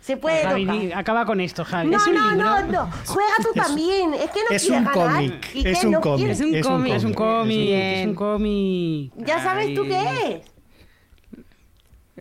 Se 0.00 0.16
puede 0.16 0.42
Javi, 0.42 0.66
tocar. 0.66 0.98
acaba 0.98 1.24
con 1.26 1.40
esto, 1.40 1.64
Javi. 1.64 1.88
No, 1.90 1.96
es 1.98 2.06
un 2.06 2.14
no, 2.14 2.30
libro. 2.30 2.44
no, 2.44 2.62
no. 2.72 2.90
Juega 3.06 3.34
tú 3.42 3.48
también. 3.54 4.14
Es 4.14 4.30
que 4.30 4.40
no 4.48 4.56
es 4.56 4.62
quieres 4.62 4.68
un 4.70 4.84
ganar. 4.84 4.92
cómic, 4.94 5.54
¿Y 5.54 5.68
es 5.68 5.84
¿No 5.84 6.00
cómic, 6.00 6.16
quieres? 6.18 6.40
Es 6.40 6.46
un 6.46 6.62
cómic. 6.62 6.94
Es 6.94 7.04
un 7.04 7.14
cómic, 7.14 7.68
es 7.70 8.06
un 8.06 8.14
cómic. 8.14 9.12
Ya 9.18 9.42
sabes 9.42 9.74
tú 9.74 9.82
qué 9.84 10.00
es. 10.00 10.56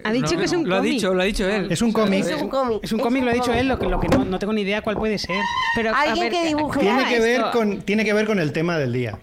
Ha 0.03 0.11
dicho 0.11 0.33
No, 0.33 0.39
que 0.39 0.45
es 0.45 0.51
un 0.51 0.67
Lo 0.67 0.75
ha 0.75 0.77
cómic. 0.79 0.91
dicho, 0.93 1.13
lo 1.13 1.21
ha 1.21 1.25
dicho 1.25 1.47
él. 1.47 1.71
Es 1.71 1.81
un 1.81 1.93
cómic. 1.93 2.25
Es 2.25 2.41
un 2.41 2.49
cómic. 2.49 2.79
Es 2.83 2.91
un 2.91 2.99
cómic, 2.99 3.23
lo 3.23 3.31
ha 3.31 3.33
dicho 3.33 3.53
él, 3.53 3.67
lo 3.67 3.79
que, 3.79 3.85
lo 3.87 3.99
que 3.99 4.09
no, 4.09 4.25
no 4.25 4.39
tengo 4.39 4.51
ni 4.51 4.61
idea 4.61 4.81
cuál 4.81 4.97
puede 4.97 5.17
ser. 5.17 5.37
Pero, 5.75 5.91
a 5.91 6.01
Alguien 6.01 6.29
ver, 6.29 6.31
que 6.33 6.47
dibuje. 6.47 6.79
Tiene 6.81 6.97
¿cómo 6.99 7.09
que, 7.09 7.19
ver 7.19 7.41
con, 7.53 7.81
tiene 7.81 8.03
que 8.05 8.13
ver 8.13 8.25
con 8.27 8.39
el 8.39 8.51
tema 8.51 8.77
del 8.77 8.91
día. 8.91 9.17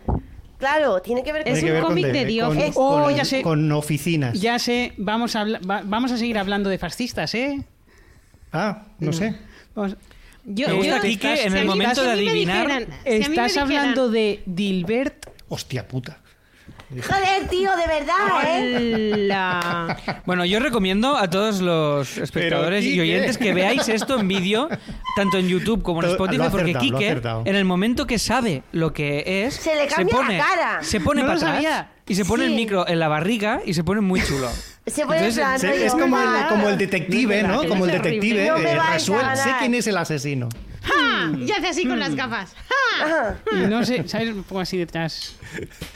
Claro, 0.58 1.02
tiene 1.02 1.22
que 1.24 1.32
ver 1.32 1.42
con 1.44 1.52
Es 1.52 1.62
un 1.62 1.70
con 1.72 1.80
cómic 1.82 2.06
de 2.06 2.18
con- 2.20 2.26
Diógenes. 2.28 2.72
Oh, 2.76 3.02
con- 3.02 3.14
ya 3.14 3.24
sé. 3.24 3.42
con 3.42 3.70
oficinas. 3.72 4.40
Ya 4.40 4.58
sé, 4.58 4.92
vamos 4.96 5.36
a, 5.36 5.44
va- 5.44 5.82
vamos 5.84 6.10
a 6.12 6.16
seguir 6.16 6.38
hablando 6.38 6.70
de 6.70 6.78
fascistas, 6.78 7.34
¿eh? 7.34 7.60
Ah, 8.52 8.82
no 8.98 9.12
sé. 9.12 9.34
Vamos- 9.74 9.96
Yo, 10.44 10.66
Me 10.68 10.74
gusta, 10.74 11.06
yo- 11.06 11.28
en 11.46 11.56
el 11.56 11.66
momento 11.66 12.00
si 12.00 12.06
de 12.06 12.12
adivinar, 12.12 12.66
dijeran- 12.66 12.86
si 13.04 13.10
Estás 13.30 13.56
hablando 13.58 14.10
de 14.10 14.42
Dilbert. 14.44 15.26
Hostia 15.48 15.86
puta. 15.86 16.18
Joder, 16.90 17.48
tío, 17.48 17.70
de 17.74 17.86
verdad, 17.86 18.14
¿eh? 18.44 19.10
Hola. 19.14 19.96
Bueno, 20.26 20.44
yo 20.44 20.60
recomiendo 20.60 21.16
a 21.16 21.30
todos 21.30 21.60
los 21.62 22.18
espectadores 22.18 22.84
y 22.84 23.00
oyentes 23.00 23.38
que 23.38 23.54
veáis 23.54 23.88
esto 23.88 24.18
en 24.20 24.28
vídeo, 24.28 24.68
tanto 25.16 25.38
en 25.38 25.48
YouTube 25.48 25.82
como 25.82 26.02
en 26.02 26.10
Spotify, 26.10 26.42
porque 26.50 26.74
Quique, 26.74 27.20
en 27.44 27.56
el 27.56 27.64
momento 27.64 28.06
que 28.06 28.18
sabe 28.18 28.62
lo 28.72 28.92
que 28.92 29.44
es, 29.46 29.54
Se 29.54 29.74
le 29.74 29.86
cambia 29.86 30.14
la 30.16 30.22
pone, 30.22 30.38
cara. 30.38 30.82
Se 30.82 31.00
pone 31.00 31.22
No 31.22 31.28
para 31.28 31.38
atrás 31.56 31.86
y 32.06 32.14
se 32.14 32.24
pone 32.26 32.44
el 32.46 32.52
micro 32.52 32.86
en 32.86 32.98
la 32.98 33.08
barriga 33.08 33.62
y 33.64 33.72
se 33.74 33.84
pone 33.84 34.00
muy 34.02 34.20
chulo. 34.22 34.50
Se 34.86 35.06
pone 35.06 35.18
en 35.18 35.24
Entonces, 35.24 35.44
plan, 35.44 35.58
Se- 35.60 35.68
rollo, 35.68 35.84
es 35.84 35.92
como 35.92 36.18
el, 36.18 36.26
"Ah, 36.28 36.46
como 36.50 36.68
el 36.68 36.76
detective, 36.78 37.42
¿no? 37.44 37.64
Como 37.68 37.84
el 37.86 37.92
detective. 37.92 38.46
Eh, 38.46 38.50
vais 38.50 38.78
a 38.78 38.94
resuel- 38.94 39.36
sé 39.36 39.50
quién 39.60 39.74
es 39.74 39.86
el 39.86 39.96
asesino. 39.96 40.48
¡Ja! 40.82 41.30
Y 41.38 41.50
hace 41.50 41.68
así 41.68 41.86
con 41.86 41.98
las 41.98 42.14
gafas. 42.14 42.54
¡Ja! 42.54 43.04
ajá". 43.04 43.36
Y 43.52 43.66
no 43.68 43.84
sé, 43.84 44.06
¿sabes? 44.08 44.30
Un 44.30 44.42
poco 44.42 44.60
así 44.60 44.76
detrás. 44.78 45.36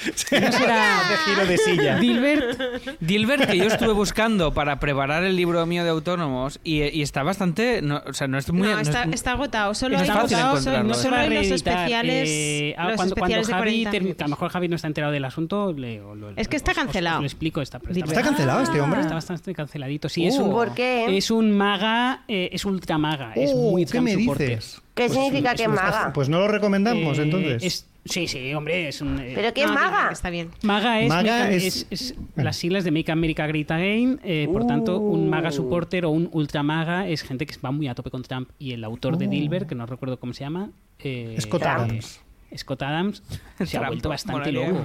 No 0.07 0.53
será 0.53 1.01
de 1.09 1.16
giro 1.24 1.47
de 1.47 1.59
silla. 1.59 1.97
Dilbert. 1.99 3.01
Dilbert, 3.01 3.47
que 3.47 3.57
yo 3.57 3.64
estuve 3.64 3.93
buscando 3.93 4.53
para 4.53 4.78
preparar 4.80 5.24
el 5.24 5.34
libro 5.37 5.64
mío 5.66 5.82
de 5.84 5.91
autónomos 5.91 6.61
y, 6.64 6.82
y 6.82 7.03
está 7.03 7.22
bastante. 7.22 7.80
No, 7.82 8.03
o 8.07 8.12
sea, 8.12 8.26
no 8.28 8.37
es 8.39 8.51
muy. 8.53 8.68
No, 8.68 8.74
no 8.74 8.80
está, 8.80 9.05
es- 9.05 9.14
está 9.14 9.32
agotado. 9.32 9.74
Solo 9.74 9.97
Es 9.97 10.03
hay, 10.03 10.09
fácil 10.09 10.37
solo- 10.37 10.51
encontrarlo, 10.51 10.95
solo, 10.95 11.16
hay 11.16 11.30
los 11.34 11.47
especiales. 11.47 12.28
eh, 12.30 12.74
ah, 12.76 12.89
los 12.89 12.97
cuando, 12.97 13.14
cuando 13.16 13.37
especiales 13.41 13.47
de 13.47 13.53
Javi 13.53 13.62
40 13.64 13.91
termine- 13.91 14.01
minutos. 14.05 14.16
que 14.18 14.24
a 14.24 14.26
lo 14.26 14.30
mejor 14.30 14.51
Javi 14.51 14.68
no 14.68 14.76
está 14.76 14.87
enterado 14.89 15.12
del 15.12 15.24
asunto, 15.24 15.72
le, 15.72 16.01
o 16.03 16.14
lo- 16.14 16.30
Es 16.37 16.49
que 16.49 16.57
está 16.57 16.72
os- 16.72 16.76
cancelado. 16.78 17.16
os 17.18 17.22
lo 17.22 17.26
explico. 17.26 17.61
Está, 17.62 17.78
Dilbert. 17.78 18.09
¿Está 18.09 18.22
cancelado 18.22 18.61
este 18.62 18.80
hombre? 18.80 19.01
Está 19.01 19.14
bastante 19.14 19.55
canceladito. 19.55 20.09
Sí, 20.09 20.26
es 20.26 20.39
Uh. 20.39 20.45
un, 20.45 20.51
¿Por 20.51 20.74
qué? 20.74 21.16
Es 21.16 21.30
un 21.30 21.57
maga, 21.57 22.24
eh, 22.28 22.51
es 22.53 22.64
ultra 22.64 22.99
maga. 22.99 23.32
es 23.34 23.51
Uh, 23.55 23.70
muy 23.72 23.87
¿Qué 23.87 24.01
me 24.01 24.14
supporter. 24.14 24.61
¿Qué 24.95 25.09
significa 25.09 25.55
que 25.55 25.64
es 25.64 25.68
maga? 25.68 26.12
Pues 26.12 26.29
no 26.29 26.39
lo 26.41 26.49
recomendamos, 26.49 27.18
Eh, 27.18 27.22
entonces. 27.22 27.62
es- 27.62 27.87
sí, 28.07 28.27
sí, 28.29 28.55
hombre, 28.55 28.89
es 28.89 29.01
un. 29.01 29.18
eh, 29.20 29.33
¿Pero 29.35 29.53
qué 29.53 29.62
es 29.62 29.66
No, 29.68 29.74
maga? 29.74 30.09
que 30.09 30.14
Está 30.14 30.31
bien. 30.31 30.51
Maga 30.62 31.01
es, 31.01 31.09
Maga 31.09 31.39
Make- 31.45 31.57
es- 31.57 31.87
es- 31.91 32.11
es 32.12 32.14
las 32.37 32.57
siglas 32.57 32.85
de 32.85 32.91
Make 32.93 33.12
America 33.12 33.47
Great 33.47 33.70
Again. 33.70 34.20
eh, 34.24 34.49
por 34.51 34.66
tanto, 34.66 34.99
un 34.99 35.29
maga 35.29 35.51
supporter 35.53 36.05
o 36.07 36.11
un 36.11 36.29
ultra 36.33 36.62
maga 36.62 37.07
es 37.09 37.22
gente 37.22 37.45
que 37.47 37.55
va 37.64 37.70
muy 37.72 37.89
a 37.89 37.95
tope 37.95 38.11
con 38.11 38.22
Trump. 38.22 38.49
Y 38.59 38.72
el 38.72 38.85
autor 38.85 39.18
de 39.18 39.29
Dilbert, 39.29 39.68
que 39.68 39.74
no 39.74 39.85
recuerdo 39.87 40.18
cómo 40.18 40.33
se 40.33 40.45
llama. 40.45 40.70
eh, 41.01 41.37
Scott 41.41 41.62
Adams. 41.64 42.20
Scott 42.57 42.82
Adams 42.82 43.22
se 43.64 43.76
ha 43.76 43.86
vuelto 43.88 44.09
bastante 44.09 44.51
loco. 44.53 44.84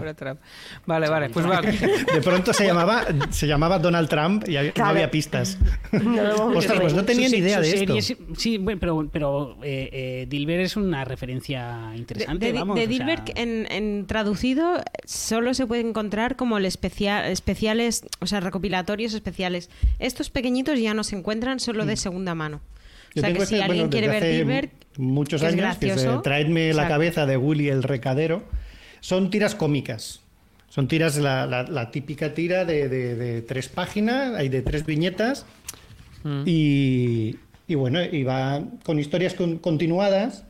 Vale, 0.86 1.10
vale, 1.10 1.30
pues 1.30 1.46
va. 1.50 1.62
De 1.62 2.22
pronto 2.24 2.54
se 2.54 2.66
llamaba, 2.66 3.06
se 3.30 3.48
llamaba 3.48 3.80
Donald 3.80 4.10
Trump 4.10 4.48
y 4.48 4.58
había- 4.58 4.74
no 4.78 4.86
había 4.86 5.12
pistas. 5.12 5.58
No 5.92 6.48
Ostras, 6.58 6.80
pues 6.80 6.94
no 6.94 7.04
tenía 7.06 7.28
Su 7.30 7.36
ni 7.36 7.42
idea 7.42 7.60
de 7.60 7.68
esto. 7.68 7.80
serie 7.80 8.02
sí- 8.02 8.18
sí, 8.38 8.58
bueno, 8.58 8.80
pero, 8.80 9.10
pero 9.12 9.58
eh, 9.64 9.90
eh, 9.92 10.26
Dilbert 10.30 10.62
es 10.64 10.76
una 10.78 11.06
referencia 11.06 11.92
interesante. 11.96 12.48
de- 12.52 12.60
vamos, 12.60 12.76
de 12.76 12.84
o 12.84 12.88
sea, 12.88 12.98
Dilbert, 12.98 13.30
en, 13.38 13.72
en 13.72 14.06
traducido, 14.08 14.82
solo 15.06 15.54
se 15.54 15.66
puede 15.68 15.82
encontrar 15.82 16.36
como 16.36 16.58
el 16.58 16.66
especial, 16.66 17.26
especiales, 17.26 18.04
o 18.20 18.28
sea, 18.28 18.40
recopilatorios 18.40 19.14
especiales. 19.14 19.70
Estos 20.00 20.30
pequeñitos 20.30 20.80
ya 20.80 20.94
no 20.94 21.04
se 21.04 21.16
encuentran 21.16 21.60
solo 21.60 21.86
de 21.86 21.96
segunda 21.98 22.36
mano. 22.36 22.62
O. 23.12 23.16
Yo 23.16 23.22
sea, 23.22 23.30
tengo 23.30 23.40
que 23.42 23.46
si 23.46 23.56
alguien 23.60 23.78
bueno, 23.78 23.90
quiere 23.90 24.08
desde 24.08 24.28
ver 24.28 24.38
Dilbert, 24.38 24.72
muchos 24.98 25.44
años, 25.44 25.78
que 25.78 25.88
es, 25.88 25.96
gracioso. 25.96 26.22
Traedme 26.22 26.74
la 26.74 26.88
cabeza 26.88 27.26
de 27.26 27.38
Willy 27.38 27.70
el 27.70 27.84
recadero, 27.84 28.44
son 29.00 29.30
tiras 29.30 29.56
cómicas. 29.56 30.22
Son 30.70 30.88
tiras, 30.88 31.18
la, 31.18 31.46
la- 31.46 31.64
la 31.64 31.92
típica 31.92 32.34
tira 32.34 32.64
de, 32.64 32.88
de- 32.88 33.16
de 33.16 33.42
tres 33.42 33.68
páginas, 33.68 34.34
hay 34.36 34.48
de 34.50 34.62
tres 34.62 34.86
viñetas, 34.86 35.46
Mm. 36.24 36.44
y, 36.46 37.36
y 37.68 37.76
bueno, 37.76 38.00
y 38.04 38.24
va 38.24 38.62
con 38.86 39.00
historias 39.00 39.34
con- 39.34 39.58
continuadas. 39.58 40.46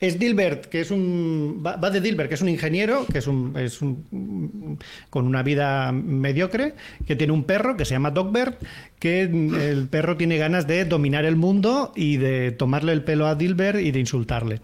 Es 0.00 0.18
Dilbert, 0.18 0.64
que 0.66 0.80
es 0.80 0.90
un. 0.90 1.62
Va, 1.64 1.76
va 1.76 1.90
de 1.90 2.00
Dilbert, 2.00 2.30
que 2.30 2.34
es 2.34 2.40
un 2.40 2.48
ingeniero, 2.48 3.04
que 3.12 3.18
es 3.18 3.26
un, 3.26 3.52
es 3.58 3.82
un. 3.82 4.78
con 5.10 5.26
una 5.26 5.42
vida 5.42 5.92
mediocre, 5.92 6.74
que 7.06 7.16
tiene 7.16 7.34
un 7.34 7.44
perro 7.44 7.76
que 7.76 7.84
se 7.84 7.92
llama 7.92 8.10
Dogbert, 8.10 8.62
que 8.98 9.28
mm, 9.28 9.54
el 9.56 9.88
perro 9.88 10.16
tiene 10.16 10.38
ganas 10.38 10.66
de 10.66 10.86
dominar 10.86 11.26
el 11.26 11.36
mundo 11.36 11.92
y 11.94 12.16
de 12.16 12.50
tomarle 12.52 12.92
el 12.92 13.04
pelo 13.04 13.26
a 13.26 13.34
Dilbert 13.34 13.78
y 13.80 13.90
de 13.90 14.00
insultarle. 14.00 14.60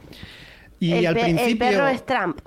Y 0.81 0.93
el, 0.93 1.07
al 1.07 1.15
pe- 1.15 1.21
el 1.21 1.35
principio. 1.37 1.59
perro 1.69 1.89
es 1.89 2.07
Trump. 2.07 2.39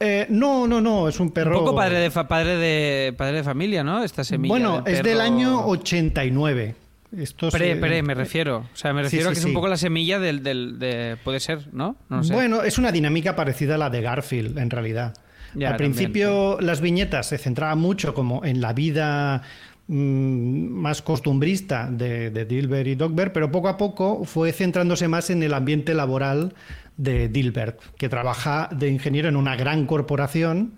Eh, 0.00 0.26
no, 0.30 0.66
no, 0.66 0.80
no, 0.80 1.08
es 1.08 1.20
un 1.20 1.26
Un 1.28 1.32
perro. 1.32 1.58
poco 1.60 1.76
padre 1.76 1.98
de, 1.98 2.10
fa- 2.10 2.26
padre 2.26 2.56
de 2.56 3.12
padre 3.12 3.36
de 3.36 3.44
familia, 3.44 3.84
¿no? 3.84 4.02
Esta 4.02 4.24
semilla. 4.24 4.52
Bueno, 4.52 4.80
del 4.82 4.94
es 4.94 5.02
del 5.02 5.20
año 5.20 5.64
89. 5.66 6.74
Esto 7.16 7.48
Pre, 7.50 7.74
se- 7.74 7.80
pre, 7.80 8.02
me 8.02 8.14
refiero. 8.14 8.68
O 8.72 8.76
sea, 8.76 8.92
me 8.92 9.02
refiero 9.02 9.24
sí, 9.26 9.28
a 9.28 9.32
que 9.32 9.38
es 9.38 9.42
sí. 9.42 9.48
un 9.48 9.54
poco 9.54 9.68
la 9.68 9.76
semilla 9.76 10.18
del, 10.18 10.42
del 10.42 10.78
de, 10.78 11.16
puede 11.24 11.40
ser, 11.40 11.68
¿no? 11.72 11.96
No 12.08 12.18
lo 12.18 12.24
sé. 12.24 12.32
Bueno, 12.32 12.62
es 12.62 12.78
una 12.78 12.92
dinámica 12.92 13.34
parecida 13.34 13.74
a 13.74 13.78
la 13.78 13.90
de 13.90 14.00
Garfield, 14.00 14.58
en 14.58 14.70
realidad. 14.70 15.14
Ya, 15.54 15.70
Al 15.70 15.76
principio 15.76 16.58
las 16.60 16.80
viñetas 16.80 17.28
se 17.28 17.36
centraban 17.38 17.78
mucho 17.80 18.14
como 18.14 18.44
en 18.44 18.60
la 18.60 18.72
vida 18.72 19.42
mm, 19.88 20.68
más 20.68 21.02
costumbrista 21.02 21.88
de, 21.90 22.30
de 22.30 22.44
Dilbert 22.44 22.86
y 22.86 22.94
Dogbert, 22.94 23.32
pero 23.32 23.50
poco 23.50 23.68
a 23.68 23.76
poco 23.76 24.24
fue 24.24 24.52
centrándose 24.52 25.08
más 25.08 25.30
en 25.30 25.42
el 25.42 25.52
ambiente 25.54 25.94
laboral 25.94 26.54
de 26.96 27.28
Dilbert, 27.28 27.80
que 27.96 28.08
trabaja 28.08 28.68
de 28.72 28.88
ingeniero 28.90 29.28
en 29.28 29.34
una 29.36 29.56
gran 29.56 29.86
corporación 29.86 30.74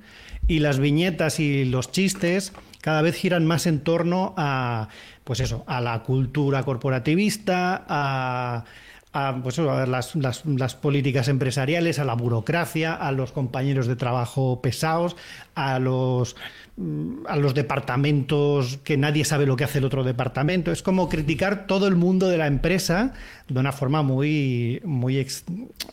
y 0.49 0.61
las 0.61 0.79
viñetas 0.79 1.39
y 1.41 1.65
los 1.67 1.91
chistes 1.91 2.53
cada 2.81 3.03
vez 3.03 3.15
giran 3.17 3.45
más 3.47 3.67
en 3.67 3.81
torno 3.81 4.35
a 4.37 4.89
pues 5.25 5.41
eso, 5.41 5.65
a 5.67 5.81
la 5.81 6.03
cultura 6.03 6.63
corporativista, 6.65 7.85
a, 7.89 8.65
a, 9.13 9.41
pues 9.43 9.59
a 9.59 9.87
las, 9.87 10.15
las- 10.17 10.45
las 10.47 10.75
políticas 10.75 11.29
empresariales, 11.29 11.99
a 11.99 12.05
la 12.05 12.15
burocracia, 12.15 12.95
a 12.95 13.13
los 13.13 13.33
compañeros 13.33 13.87
de 13.87 13.97
trabajo 13.97 14.61
pesados, 14.63 15.17
a 15.55 15.79
los 15.79 16.35
mm, 16.77 17.27
a 17.29 17.37
los 17.37 17.55
departamentos 17.55 18.79
que 18.85 18.97
nadie 18.97 19.25
sabe 19.25 19.47
lo 19.47 19.57
que 19.57 19.65
hace 19.65 19.79
el 19.79 19.85
otro 19.85 20.03
departamento. 20.05 20.73
Es 20.73 20.83
como 20.83 21.09
criticar 21.09 21.67
todo 21.67 21.87
el 21.89 21.97
mundo 21.97 22.29
de 22.29 22.39
la 22.39 22.47
empresa 22.47 23.13
de 23.49 23.61
una 23.61 23.73
forma 23.73 24.03
muy, 24.03 24.81
muy, 24.85 25.27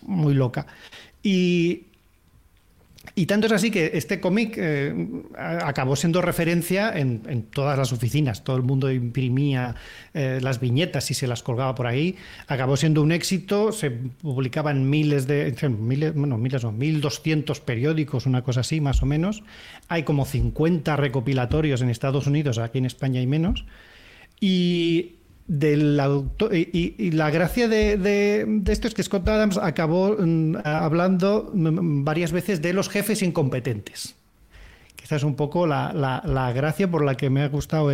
muy 0.01 0.34
loca. 0.34 0.65
Y 1.21 1.88
Y 3.16 3.26
tanto 3.26 3.47
es 3.47 3.53
así 3.53 3.72
que 3.72 3.91
este 3.93 4.20
cómic 4.20 4.55
eh, 4.57 4.93
acabó 5.36 5.95
siendo 5.95 6.22
referencia 6.22 6.91
en, 6.95 7.43
todas 7.51 7.78
las 7.78 7.91
oficinas. 7.91 8.43
Todo 8.43 8.55
el 8.57 8.64
mundo 8.64 8.91
imprimía 8.91 9.76
eh, 10.14 10.39
las 10.41 10.60
viñetas 10.60 11.10
y 11.12 11.14
se 11.14 11.28
las 11.28 11.43
colgaba 11.43 11.76
por 11.76 11.88
ahí. 11.88 12.16
Acabó 12.47 12.78
siendo 12.78 13.01
un 13.01 13.12
éxito. 13.12 13.72
Se 13.72 13.91
publicaban 13.91 14.89
miles 14.89 15.28
de. 15.28 15.55
Miles, 15.70 16.14
bueno, 16.14 16.38
miles 16.38 16.64
no, 16.64 16.72
1200 16.72 17.60
periódicos, 17.62 18.26
una 18.26 18.43
cosa 18.43 18.62
así, 18.62 18.82
más 18.82 19.01
o 19.03 19.05
menos. 19.05 19.43
Hay 19.88 20.03
como 20.03 20.26
50 20.26 20.95
recopilatorios 20.95 21.82
en 21.82 21.89
Estados 21.89 22.28
Unidos, 22.28 22.57
aquí 22.57 22.78
en 22.78 22.86
España 22.86 23.20
hay 23.20 23.28
menos. 23.28 23.66
Y, 24.39 25.18
del 25.49 25.99
auto- 25.99 26.51
y, 26.53 27.09
la 27.11 27.31
gracia 27.31 27.67
de, 27.67 28.61
esto 28.67 28.87
es 28.87 28.93
que 28.93 29.01
Scott 29.03 29.27
Adams 29.27 29.57
acabó 29.57 30.15
mm, 30.17 30.57
hablando 30.63 31.51
mm, 31.53 32.03
varias 32.05 32.31
veces 32.31 32.61
de 32.61 32.71
los 32.71 32.87
jefes 32.87 33.21
incompetentes. 33.23 34.15
Quizás 34.95 35.17
es 35.17 35.23
un 35.23 35.35
poco 35.35 35.65
la, 35.65 36.51
gracia 36.55 36.89
por 36.89 37.03
la 37.03 37.15
que 37.15 37.31
me 37.31 37.41
ha 37.41 37.47
gustado 37.49 37.89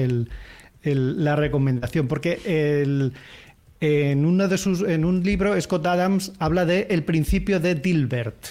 la 0.84 1.36
recomendación, 1.38 2.08
porque 2.10 2.40
en, 3.80 4.26
uno 4.26 4.48
de 4.50 4.58
sus, 4.58 4.82
en 4.82 5.06
un 5.06 5.24
libro 5.24 5.60
Scott 5.60 5.86
Adams 5.86 6.34
habla 6.40 6.66
de 6.66 6.88
el 6.90 7.04
principio 7.04 7.60
de 7.60 7.76
Dilbert 7.76 8.46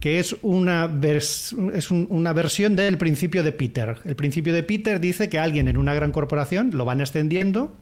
que 0.00 0.20
es 0.20 0.36
una, 0.42 0.88
vers- 0.88 1.56
es 1.74 1.90
un- 1.90 2.06
una 2.08 2.32
versión 2.32 2.76
del 2.76 2.96
principio 2.98 3.42
de 3.42 3.50
Peter. 3.50 3.96
El 4.04 4.14
principio 4.14 4.52
de 4.54 4.62
Peter 4.62 5.00
dice 5.00 5.28
que 5.28 5.40
alguien 5.40 5.66
en 5.66 5.76
una 5.76 5.92
gran 5.92 6.12
corporación 6.12 6.70
lo 6.72 6.84
van 6.84 7.00
ascendiendo 7.00 7.76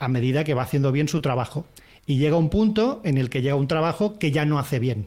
a 0.00 0.08
medida 0.08 0.42
que 0.42 0.54
va 0.54 0.62
haciendo 0.62 0.90
bien 0.90 1.06
su 1.06 1.20
trabajo. 1.20 1.66
Y 2.06 2.18
llega 2.18 2.36
un 2.36 2.50
punto 2.50 3.00
en 3.04 3.18
el 3.18 3.30
que 3.30 3.42
llega 3.42 3.54
un 3.54 3.68
trabajo 3.68 4.18
que 4.18 4.32
ya 4.32 4.44
no 4.44 4.58
hace 4.58 4.80
bien, 4.80 5.06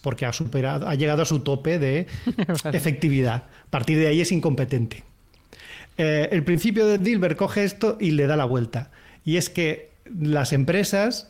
porque 0.00 0.26
ha, 0.26 0.32
superado, 0.32 0.88
ha 0.88 0.96
llegado 0.96 1.22
a 1.22 1.26
su 1.26 1.40
tope 1.40 1.78
de 1.78 2.08
efectividad. 2.72 3.44
A 3.66 3.70
partir 3.70 3.98
de 3.98 4.08
ahí 4.08 4.20
es 4.20 4.32
incompetente. 4.32 5.04
Eh, 5.96 6.28
el 6.32 6.42
principio 6.42 6.86
de 6.86 6.98
Dilbert 6.98 7.36
coge 7.36 7.62
esto 7.62 7.98
y 8.00 8.12
le 8.12 8.26
da 8.26 8.36
la 8.36 8.46
vuelta. 8.46 8.90
Y 9.24 9.36
es 9.36 9.50
que 9.50 9.90
las 10.18 10.52
empresas 10.52 11.28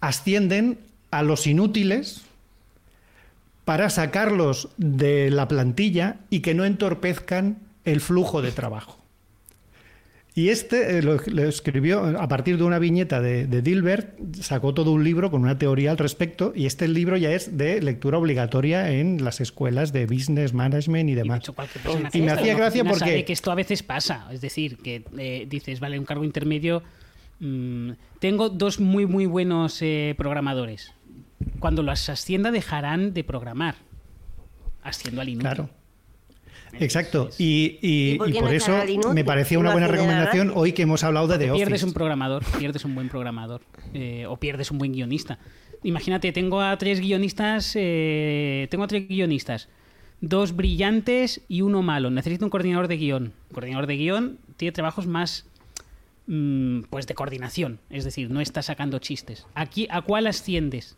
ascienden 0.00 0.78
a 1.10 1.22
los 1.22 1.46
inútiles 1.46 2.22
para 3.64 3.90
sacarlos 3.90 4.70
de 4.76 5.30
la 5.30 5.46
plantilla 5.46 6.16
y 6.30 6.40
que 6.40 6.54
no 6.54 6.64
entorpezcan 6.64 7.58
el 7.84 8.00
flujo 8.00 8.42
de 8.42 8.50
trabajo. 8.50 8.97
Y 10.38 10.50
este 10.50 10.98
eh, 10.98 11.02
lo, 11.02 11.16
lo 11.26 11.42
escribió 11.48 12.04
a 12.16 12.28
partir 12.28 12.58
de 12.58 12.62
una 12.62 12.78
viñeta 12.78 13.20
de, 13.20 13.48
de 13.48 13.60
Dilbert, 13.60 14.36
sacó 14.36 14.72
todo 14.72 14.92
un 14.92 15.02
libro 15.02 15.32
con 15.32 15.42
una 15.42 15.58
teoría 15.58 15.90
al 15.90 15.98
respecto, 15.98 16.52
y 16.54 16.66
este 16.66 16.86
libro 16.86 17.16
ya 17.16 17.32
es 17.32 17.58
de 17.58 17.82
lectura 17.82 18.18
obligatoria 18.18 18.92
en 18.92 19.24
las 19.24 19.40
escuelas 19.40 19.92
de 19.92 20.06
business 20.06 20.54
management 20.54 21.08
y 21.08 21.12
Y 21.12 21.14
de 21.16 21.22
demás. 21.22 21.42
Y 22.12 22.20
me 22.20 22.30
hacía 22.30 22.54
gracia 22.56 22.84
porque- 22.84 22.98
sabe 23.00 23.24
que 23.24 23.32
esto 23.32 23.50
a 23.50 23.56
veces 23.56 23.82
pasa. 23.82 24.28
Es 24.30 24.40
decir, 24.40 24.76
que 24.76 25.02
eh, 25.18 25.44
dices, 25.50 25.80
vale, 25.80 25.98
un 25.98 26.04
cargo 26.04 26.22
intermedio. 26.22 26.84
mm, 27.40 27.90
tengo 28.20 28.48
dos 28.48 28.78
muy, 28.78 29.06
muy 29.06 29.26
buenos 29.26 29.82
eh, 29.82 30.14
programadores. 30.16 30.92
Cuando 31.58 31.82
los 31.82 32.08
ascienda, 32.08 32.52
dejarán 32.52 33.12
de 33.12 33.24
programar. 33.24 33.74
Asciendo 34.84 35.20
al 35.20 35.30
inútil. 35.30 35.48
Claro. 35.48 35.77
Exacto. 36.80 37.30
Y, 37.38 37.78
y- 37.82 38.12
¿Y 38.12 38.18
por 38.18 38.28
y 38.28 38.32
qué 38.32 38.40
por 38.40 38.48
no 38.50 38.54
eso 38.54 39.12
me 39.14 39.24
parecía 39.24 39.58
una 39.58 39.72
buena 39.72 39.88
recomendación 39.88 40.52
hoy 40.54 40.72
que 40.72 40.82
hemos 40.82 41.02
hablado 41.04 41.28
de 41.28 41.38
The 41.38 41.52
pierdes 41.52 41.82
un 41.82 41.92
programador, 41.92 42.44
pierdes 42.58 42.84
un 42.84 42.94
buen 42.94 43.08
programador 43.08 43.62
eh, 43.94 44.26
o 44.26 44.36
pierdes 44.36 44.70
un 44.70 44.78
buen 44.78 44.92
guionista. 44.92 45.38
Imagínate, 45.84 46.32
tengo 46.32 46.60
a 46.60 46.76
tres 46.76 47.00
guionistas, 47.00 47.72
eh, 47.76 48.66
tengo 48.70 48.84
a 48.84 48.88
tres 48.88 49.06
guionistas, 49.08 49.68
dos 50.20 50.54
brillantes 50.56 51.40
y 51.48 51.62
uno 51.62 51.82
malo. 51.82 52.10
Necesito 52.10 52.44
un 52.44 52.50
coordinador 52.50 52.88
de 52.88 52.96
guion. 52.96 53.22
Un 53.50 53.54
coordinador 53.54 53.86
de 53.86 53.96
guion 53.96 54.38
tiene 54.56 54.72
trabajos 54.72 55.06
más, 55.06 55.46
mm, 56.26 56.80
pues, 56.90 57.06
de 57.06 57.14
coordinación, 57.14 57.78
es 57.90 58.04
decir, 58.04 58.30
no 58.30 58.40
está 58.40 58.62
sacando 58.62 58.98
chistes. 58.98 59.46
Aquí, 59.54 59.86
¿a 59.90 60.02
cuál 60.02 60.26
asciendes? 60.26 60.96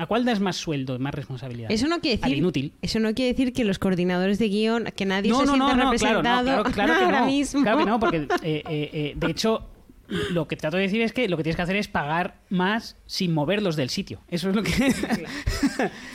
¿A 0.00 0.06
cuál 0.06 0.24
das 0.24 0.40
más 0.40 0.56
sueldo, 0.56 0.98
más 0.98 1.14
responsabilidad? 1.14 1.70
Eso 1.70 1.86
no 1.86 2.00
quiere 2.00 2.16
Al 2.22 2.30
decir, 2.30 2.38
inútil. 2.38 2.72
Eso 2.80 3.00
no 3.00 3.12
quiere 3.12 3.32
decir 3.32 3.52
que 3.52 3.64
los 3.64 3.78
coordinadores 3.78 4.38
de 4.38 4.48
guion, 4.48 4.84
que 4.96 5.04
nadie 5.04 5.30
No, 5.30 5.40
se 5.40 5.44
no, 5.44 5.52
sienta 5.52 5.66
no, 5.66 5.68
no, 5.68 5.76
claro, 5.76 5.90
representado 5.90 6.56
no, 6.56 6.62
claro, 6.62 6.72
claro 6.72 6.94
que 6.94 7.04
ahora 7.04 7.20
no. 7.20 7.26
mismo. 7.26 7.62
Claro 7.62 7.78
que 7.80 7.84
no, 7.84 8.00
porque 8.00 8.16
eh, 8.16 8.26
eh, 8.42 8.62
eh, 8.94 9.12
de 9.14 9.30
hecho 9.30 9.68
lo 10.08 10.48
que 10.48 10.56
trato 10.56 10.78
de 10.78 10.84
decir 10.84 11.02
es 11.02 11.12
que 11.12 11.28
lo 11.28 11.36
que 11.36 11.42
tienes 11.42 11.56
que 11.56 11.62
hacer 11.62 11.76
es 11.76 11.86
pagar 11.86 12.38
más 12.48 12.96
sin 13.04 13.34
moverlos 13.34 13.76
del 13.76 13.90
sitio. 13.90 14.22
Eso 14.28 14.48
es 14.48 14.56
lo 14.56 14.62
que... 14.62 14.72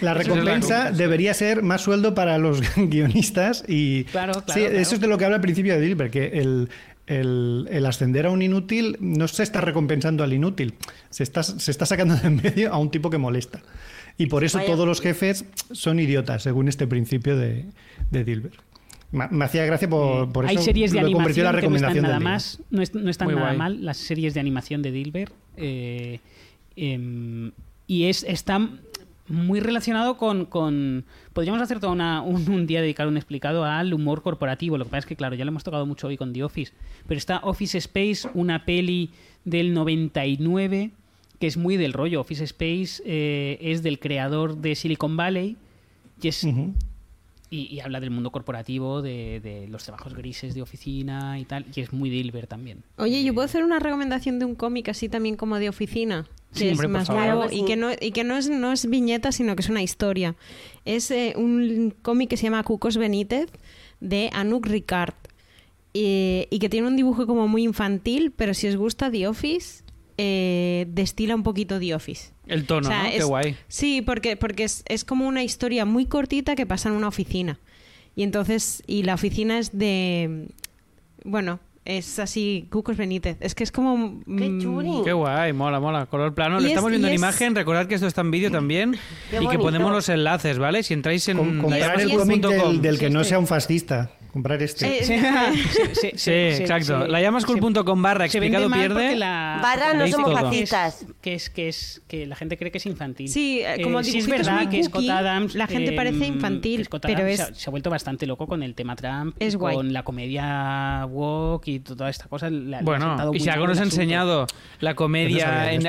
La 0.01 0.13
es 0.13 0.17
recompensa 0.17 0.91
debería 0.91 1.36
ser 1.36 1.61
más 1.61 1.81
sueldo 1.81 2.15
para 2.15 2.39
los 2.39 2.61
guionistas 2.75 3.63
y 3.67 4.05
Claro, 4.05 4.33
claro, 4.33 4.45
sí, 4.53 4.61
claro. 4.61 4.79
eso 4.79 4.95
es 4.95 5.01
de 5.01 5.07
lo 5.07 5.17
que 5.19 5.25
habla 5.25 5.36
al 5.36 5.41
principio 5.41 5.75
de 5.75 5.81
Dilbert, 5.81 6.11
que 6.11 6.25
el, 6.39 6.69
el- 7.07 7.67
el 7.71 7.85
ascender 7.85 8.25
a 8.25 8.31
un 8.31 8.41
inútil 8.41 8.97
no 8.99 9.27
se 9.27 9.43
está 9.43 9.61
recompensando 9.61 10.23
al 10.23 10.33
inútil, 10.33 10.73
se 11.09 11.23
está, 11.23 11.43
se 11.43 11.69
está 11.71 11.85
sacando 11.85 12.15
de 12.15 12.27
en 12.27 12.35
medio 12.37 12.73
a 12.73 12.77
un 12.77 12.89
tipo 12.91 13.09
que 13.09 13.17
molesta. 13.17 13.61
Y 14.17 14.27
por 14.27 14.43
eso 14.43 14.57
Vaya. 14.59 14.71
todos 14.71 14.87
los 14.87 15.01
jefes 15.01 15.45
son 15.71 15.99
idiotas, 15.99 16.43
según 16.43 16.67
este 16.67 16.87
principio 16.87 17.37
de, 17.37 17.65
de 18.11 18.23
Dilbert. 18.23 18.55
Me, 19.11 19.27
me 19.29 19.45
hacía 19.45 19.65
gracia 19.65 19.87
por, 19.89 20.31
por 20.31 20.45
eso 20.45 20.57
Hay 20.57 20.63
series 20.63 20.91
de 20.91 20.99
animación 20.99 21.45
la 21.45 21.51
que 21.51 21.67
no 21.69 21.75
están 21.75 21.91
recomendación 21.93 22.03
nada 22.03 22.19
más, 22.19 22.59
no, 22.69 22.81
es- 22.81 22.93
no 22.95 23.09
están 23.09 23.27
Muy 23.27 23.35
nada 23.35 23.47
guay. 23.49 23.57
mal 23.57 23.85
las 23.85 23.97
series 23.97 24.33
de 24.33 24.39
animación 24.39 24.81
de 24.81 24.91
Dilbert 24.91 25.31
eh, 25.57 26.19
em, 26.75 27.51
y 27.87 28.05
es 28.05 28.23
está 28.23 28.67
muy 29.28 29.59
relacionado 29.59 30.17
con, 30.17 30.45
con- 30.45 31.03
podríamos 31.34 31.61
hacer 31.61 31.80
todo 31.80 31.91
una- 31.91 32.21
un, 32.21 32.47
un 32.49 32.67
día 32.67 32.82
dedicado 32.82 33.09
un 33.09 33.17
explicado 33.17 33.63
al 33.65 33.93
humor 33.93 34.21
corporativo. 34.21 34.78
Lo 34.78 34.86
que 34.86 34.89
pasa 34.91 34.99
es 34.99 35.05
que 35.07 35.15
claro 35.15 35.36
ya 35.36 35.45
lo 35.45 35.49
hemos 35.49 35.63
tocado 35.63 35.86
mucho 35.86 36.07
hoy 36.07 36.17
con 36.17 36.32
The 36.34 36.43
Office, 36.43 36.73
pero 37.07 37.17
está 37.17 37.39
Office 37.39 37.78
Space, 37.80 38.30
una 38.34 38.65
peli 38.65 39.09
del 39.43 39.73
99 39.73 40.91
que 41.39 41.47
es 41.47 41.57
muy 41.57 41.76
del 41.76 41.91
rollo. 41.93 42.21
Office 42.21 42.43
Space 42.45 43.03
eh, 43.05 43.57
es 43.61 43.84
del 43.84 43.99
creador 43.99 44.57
de 44.57 44.73
Silicon 44.76 45.17
Valley 45.17 45.57
y 46.21 46.28
es 46.30 46.47
y 47.51 47.80
habla 47.80 47.99
del 48.01 48.09
mundo 48.11 48.32
corporativo, 48.32 49.01
de, 49.01 49.39
de 49.39 49.67
los 49.69 49.84
trabajos 49.84 50.13
grises 50.13 50.55
de 50.55 50.61
oficina 50.61 51.39
y 51.39 51.45
tal, 51.45 51.65
y 51.73 51.80
es 51.80 51.93
muy 51.93 52.09
Dilbert 52.09 52.49
también. 52.49 52.84
Oye, 52.97 53.23
¿yo 53.23 53.34
puedo 53.34 53.45
hacer 53.45 53.63
una 53.63 53.80
recomendación 53.80 54.39
de 54.39 54.45
un 54.45 54.55
cómic 54.55 54.89
así 54.89 55.07
también 55.09 55.38
como 55.38 55.57
de 55.57 55.69
oficina? 55.69 56.26
Sí, 56.55 56.67
es 56.69 56.89
más 56.89 57.07
favor. 57.07 57.23
nuevo 57.23 57.47
y 57.51 57.65
que, 57.65 57.75
no, 57.75 57.89
y 57.99 58.11
que 58.11 58.23
no 58.23 58.37
es, 58.37 58.49
no 58.49 58.71
es 58.71 58.89
viñeta, 58.89 59.31
sino 59.31 59.55
que 59.55 59.61
es 59.61 59.69
una 59.69 59.81
historia. 59.81 60.35
Es 60.85 61.11
eh, 61.11 61.33
un 61.35 61.93
cómic 62.01 62.29
que 62.29 62.37
se 62.37 62.43
llama 62.43 62.63
Cucos 62.63 62.97
Benítez 62.97 63.49
de 63.99 64.29
Anouk 64.33 64.65
Ricard 64.67 65.13
eh, 65.93 66.47
y 66.49 66.59
que 66.59 66.69
tiene 66.69 66.87
un 66.87 66.95
dibujo 66.95 67.25
como 67.27 67.47
muy 67.47 67.63
infantil, 67.63 68.31
pero 68.35 68.53
si 68.53 68.67
os 68.67 68.75
gusta 68.75 69.09
The 69.11 69.27
Office, 69.27 69.83
eh, 70.17 70.85
destila 70.89 71.35
un 71.35 71.43
poquito 71.43 71.79
The 71.79 71.95
Office. 71.95 72.31
El 72.47 72.65
tono, 72.65 72.87
O 72.87 72.91
sea, 72.91 73.03
¿no? 73.03 73.09
Qué 73.11 73.23
guay. 73.23 73.55
Sí, 73.67 74.01
porque, 74.01 74.37
porque 74.37 74.63
es, 74.65 74.83
es 74.87 75.03
como 75.03 75.27
una 75.27 75.43
historia 75.43 75.85
muy 75.85 76.05
cortita 76.05 76.55
que 76.55 76.65
pasa 76.65 76.89
en 76.89 76.95
una 76.95 77.07
oficina. 77.07 77.59
Y 78.15 78.23
entonces, 78.23 78.83
y 78.87 79.03
la 79.03 79.13
oficina 79.13 79.59
es 79.59 79.77
de. 79.77 80.47
Bueno, 81.23 81.59
es 81.86 82.19
así, 82.19 82.67
Cucos 82.71 82.97
Benítez. 82.97 83.38
Es 83.39 83.55
que 83.55 83.63
es 83.63 83.71
como. 83.71 84.19
¡Qué 84.25 84.49
mm, 84.49 84.61
chuli! 84.61 85.01
Qué 85.05 85.13
guay, 85.13 85.53
mola, 85.53 85.79
mola. 85.79 86.07
Color 86.07 86.33
plano. 86.33 86.55
Lo 86.59 86.61
es- 86.65 86.69
estamos 86.71 86.89
viendo 86.89 87.07
en 87.07 87.13
es- 87.13 87.19
imagen. 87.19 87.55
Recordad 87.55 87.88
que 87.88 87.95
esto 87.95 88.07
está 88.07 88.21
en 88.21 88.31
vídeo 88.31 88.51
también. 88.51 88.97
Qué 89.29 89.41
y 89.43 89.47
que 89.47 89.57
ponemos 89.59 89.91
los 89.91 90.09
enlaces, 90.09 90.57
¿vale? 90.57 90.83
Si 90.83 90.93
entráis 90.93 91.27
en 91.29 91.61
comprar 91.61 92.01
el 92.01 92.11
cómic 92.17 92.41
del, 92.45 92.81
del 92.81 92.99
que 92.99 93.09
no 93.09 93.23
sea 93.23 93.39
un 93.39 93.47
fascista. 93.47 94.11
Comprar 94.36 94.61
este. 94.61 94.99
Eh, 94.99 95.03
Sí, 95.63 95.91
sí, 95.93 96.11
Sí, 96.15 96.31
exacto. 96.31 97.07
Layamascool.com 97.07 98.01
barra 98.01 98.27
se 98.27 98.41
vende 98.41 98.57
explicado 98.57 98.93
pierde. 98.99 99.15
la- 99.15 99.59
Barra, 99.61 99.93
no 99.93 100.05
somos 100.09 100.38
todo. 100.38 100.49
que 101.21 101.36
es, 101.36 101.49
que 101.49 101.69
es 101.69 102.01
que 102.09 102.25
la 102.25 102.36
gente 102.36 102.57
cree 102.57 102.69
que 102.69 102.79
es 102.79 102.86
infantil. 102.86 103.29
Sí, 103.29 103.61
eh, 103.61 103.79
como 103.81 104.01
es 104.01 104.07
dibujitos 104.07 104.29
verdad 104.45 104.63
muy 104.63 104.67
que 104.67 104.83
Scott 104.83 105.07
Adams 105.09 105.55
la 105.55 105.67
gente 105.67 105.93
parece 105.93 106.27
infantil, 106.27 106.83
Scott 106.83 107.03
pero 107.03 107.19
Adams 107.19 107.31
es- 107.31 107.38
se, 107.38 107.43
ha, 107.43 107.55
se 107.55 107.69
ha 107.69 107.71
vuelto 107.71 107.89
bastante 107.89 108.25
loco 108.27 108.45
con 108.45 108.61
el 108.61 108.75
tema 108.75 108.97
Trump, 108.97 109.38
y 109.39 109.45
Es 109.45 109.55
guay. 109.55 109.73
con 109.73 109.93
la 109.93 110.03
comedia 110.03 111.05
woke 111.09 111.69
y 111.69 111.79
toda 111.79 112.09
esta 112.09 112.27
cosa. 112.27 112.49
Bueno, 112.81 113.31
y 113.33 113.39
si 113.39 113.49
algo 113.49 113.67
nos 113.67 113.79
ha 113.79 113.83
enseñado 113.83 114.47
la 114.81 114.95
comedia 114.95 115.71
en- 115.71 115.81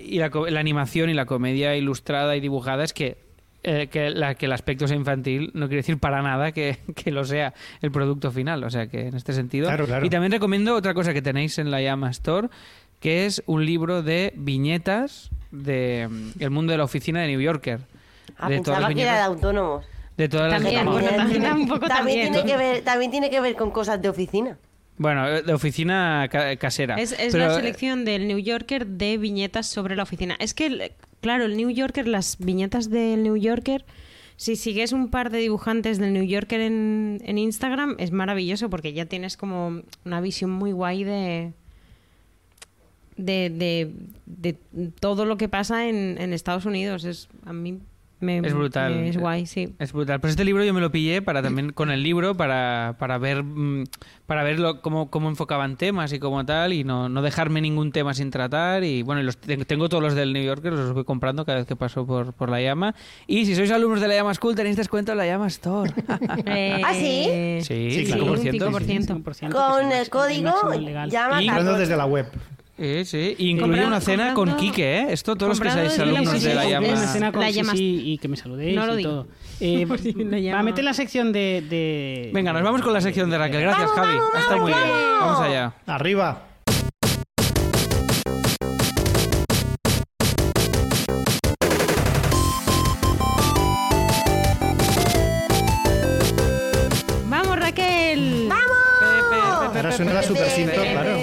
y 0.00 0.18
la, 0.18 0.30
la 0.48 0.60
animación 0.60 1.10
y 1.10 1.14
la 1.14 1.26
comedia 1.26 1.74
ilustrada 1.74 2.36
y 2.36 2.40
dibujada 2.40 2.84
es 2.84 2.92
que, 2.92 3.18
eh, 3.62 3.88
que, 3.90 4.10
la, 4.10 4.34
que 4.34 4.46
el 4.46 4.52
aspecto 4.52 4.86
sea 4.88 4.96
infantil 4.96 5.50
no 5.54 5.66
quiere 5.68 5.78
decir 5.82 5.98
para 5.98 6.22
nada 6.22 6.52
que, 6.52 6.78
que 6.94 7.10
lo 7.10 7.24
sea 7.24 7.52
el 7.82 7.90
producto 7.90 8.30
final. 8.30 8.64
O 8.64 8.70
sea 8.70 8.86
que 8.86 9.08
en 9.08 9.16
este 9.16 9.32
sentido. 9.32 9.66
Claro, 9.68 9.86
claro. 9.86 10.04
Y 10.06 10.10
también 10.10 10.32
recomiendo 10.32 10.74
otra 10.74 10.94
cosa 10.94 11.12
que 11.12 11.22
tenéis 11.22 11.58
en 11.58 11.70
la 11.70 11.80
Llama 11.82 12.10
Store, 12.10 12.48
que 13.00 13.26
es 13.26 13.42
un 13.46 13.64
libro 13.66 14.02
de 14.02 14.32
viñetas 14.36 15.30
de 15.50 16.08
mm, 16.10 16.42
el 16.42 16.50
mundo 16.50 16.72
de 16.72 16.78
la 16.78 16.84
oficina 16.84 17.20
de 17.22 17.28
New 17.28 17.40
Yorker. 17.40 17.80
Ah, 18.38 18.48
de 18.48 18.60
todas 18.60 18.80
las 18.80 18.88
pensaba 18.90 18.94
que 18.94 19.02
era 19.02 19.12
de 19.12 19.18
viñetas- 19.18 19.26
autónomos. 19.26 19.86
de 20.16 20.28
todas 20.28 20.52
las 20.52 20.62
También, 20.62 20.84
bueno, 20.86 21.08
también, 21.10 21.42
también. 21.88 22.32
Tiene 22.32 22.46
que 22.50 22.56
ver, 22.56 22.82
también 22.82 23.10
tiene 23.10 23.30
que 23.30 23.40
ver 23.40 23.56
con 23.56 23.70
cosas 23.70 24.00
de 24.00 24.08
oficina. 24.08 24.56
Bueno, 24.98 25.26
eh, 25.26 25.42
de 25.42 25.52
oficina 25.54 26.28
ca- 26.30 26.54
casera. 26.56 26.96
Es, 26.96 27.12
es 27.12 27.32
Pero, 27.32 27.46
la 27.46 27.52
eh, 27.52 27.56
selección 27.56 28.04
del 28.04 28.28
New 28.28 28.38
Yorker 28.38 28.86
de 28.86 29.16
viñetas 29.18 29.66
sobre 29.66 29.96
la 29.96 30.02
oficina. 30.02 30.36
Es 30.38 30.52
que, 30.54 30.92
claro, 31.20 31.44
el 31.44 31.56
New 31.56 31.70
Yorker, 31.70 32.08
las 32.08 32.38
viñetas 32.38 32.90
del 32.90 33.22
New 33.22 33.36
Yorker 33.36 33.84
si 34.40 34.56
sigues 34.56 34.92
un 34.92 35.10
par 35.10 35.28
de 35.28 35.36
dibujantes 35.36 35.98
del 35.98 36.14
New 36.14 36.22
Yorker 36.22 36.62
en, 36.62 37.20
Instagram, 37.36 37.96
es 37.98 38.10
maravilloso 38.10 38.70
porque 38.70 38.94
ya 38.94 39.04
tienes 39.04 39.36
como 39.36 39.82
una 40.06 40.22
visión 40.22 40.50
muy 40.50 40.72
guay 40.72 41.04
de. 41.04 41.52
De, 43.18 43.50
de, 43.50 43.92
de 44.24 44.54
todo 44.98 45.26
lo 45.26 45.36
que 45.36 45.50
pasa 45.50 45.90
en, 45.90 46.16
en 46.18 46.32
Estados 46.32 46.64
Unidos. 46.64 47.04
Es, 47.04 47.28
a 47.44 47.52
mí 47.52 47.80
me, 48.20 48.38
Es 48.38 48.52
brutal. 48.54 48.94
me- 48.96 49.08
es 49.08 49.16
guay, 49.16 49.46
sí. 49.46 49.74
Es 49.78 49.92
brutal. 49.92 50.20
Pues 50.20 50.32
este 50.32 50.44
libro 50.44 50.62
yo 50.64 50.72
me 50.74 50.80
lo 50.80 50.90
pillé 50.92 51.22
para 51.22 51.42
también 51.42 51.72
con 51.74 51.90
el 51.90 52.02
libro 52.02 52.34
para, 52.36 52.96
para 52.98 53.18
ver 53.18 53.42
mm, 53.42 53.84
para 54.26 54.42
ver 54.44 54.60
lo- 54.60 54.80
cómo, 54.82 55.10
cómo 55.10 55.28
enfocaban 55.28 55.76
temas 55.76 56.12
y 56.12 56.18
como 56.18 56.44
tal 56.46 56.72
y 56.72 56.84
no, 56.84 57.08
no 57.08 57.22
dejarme 57.22 57.60
ningún 57.60 57.90
tema 57.92 58.14
sin 58.14 58.30
tratar 58.30 58.84
y 58.84 59.02
bueno, 59.02 59.20
y 59.20 59.24
los, 59.24 59.36
te- 59.38 59.56
tengo 59.64 59.88
todos 59.88 60.02
los 60.02 60.14
del 60.14 60.32
New 60.32 60.44
Yorker, 60.44 60.72
los 60.72 60.92
voy 60.92 61.04
comprando 61.04 61.44
cada 61.44 61.58
vez 61.58 61.66
que 61.66 61.76
paso 61.76 62.06
por, 62.06 62.32
por 62.34 62.48
la 62.50 62.60
llama 62.60 62.94
y 63.26 63.46
si 63.46 63.54
sois 63.56 63.70
alumnos 63.72 64.00
de 64.00 64.08
la 64.08 64.14
llama 64.14 64.32
School 64.34 64.54
tenéis 64.54 64.76
descuento 64.76 65.12
en 65.12 65.18
la 65.18 65.26
llama 65.26 65.48
Store. 65.48 65.92
¿Ah, 66.08 66.92
sí? 66.94 67.24
Eh, 67.28 67.60
Sí, 67.62 67.90
Sí, 67.90 68.00
sí, 68.00 68.04
claro. 68.06 68.22
por 68.26 68.32
un 68.36 68.38
ciento. 68.42 68.70
5%. 68.70 69.22
5%, 69.22 69.22
que 69.24 69.30
es 69.30 69.42
el 69.42 69.50
Con 69.52 69.92
el 69.92 70.10
código 70.10 70.52
llama 71.08 71.42
Y- 71.42 71.48
Hablando 71.48 71.72
14. 71.72 71.78
desde 71.80 71.96
la 71.96 72.06
web. 72.06 72.26
Sí, 72.80 73.04
sí. 73.04 73.34
Y 73.36 73.50
incluye 73.50 73.84
una 73.84 74.00
cena 74.00 74.32
con 74.32 74.56
Quique, 74.56 75.00
¿eh? 75.00 75.06
Esto 75.10 75.36
todos 75.36 75.50
los 75.50 75.60
que 75.60 75.70
seáis 75.70 75.98
alumnos 75.98 76.42
de 76.42 76.54
la 76.54 76.62
Sí, 76.62 76.70
llama. 76.70 76.86
Una 76.88 77.04
escena 77.04 77.30
con 77.30 77.40
La 77.42 77.48
sí, 77.48 77.54
llamas- 77.60 77.76
sí, 77.76 78.02
y 78.06 78.16
que 78.18 78.26
me 78.28 78.36
saludéis 78.38 78.74
No 78.74 78.86
lo 78.86 78.98
y 78.98 79.02
todo. 79.02 79.26
Eh, 79.62 79.84
va 79.84 80.58
a 80.60 80.62
meter 80.62 80.82
la 80.82 80.94
sección 80.94 81.30
de, 81.34 81.62
de- 81.68 82.30
Venga, 82.32 82.54
nos 82.54 82.62
vamos 82.62 82.80
con 82.80 82.94
la 82.94 83.02
sección 83.02 83.28
de 83.28 83.36
Raquel. 83.36 83.60
Gracias, 83.60 83.90
Vamos, 83.94 84.06
Javi. 84.06 84.16
vamos, 84.18 84.34
Está 84.40 84.56
muy 84.56 84.72
vamos, 84.72 84.86
bien. 84.86 84.98
vamos. 85.20 85.20
Vamos 85.20 85.40
allá. 85.40 85.74
Arriba. 85.86 86.42
¡Vamos, 97.28 97.58
Raquel! 97.58 98.48
Ahora 99.72 99.92
suena 99.92 100.12
la 100.14 100.22
super 100.22 100.48
cinto, 100.50 100.72
claro. 100.74 101.19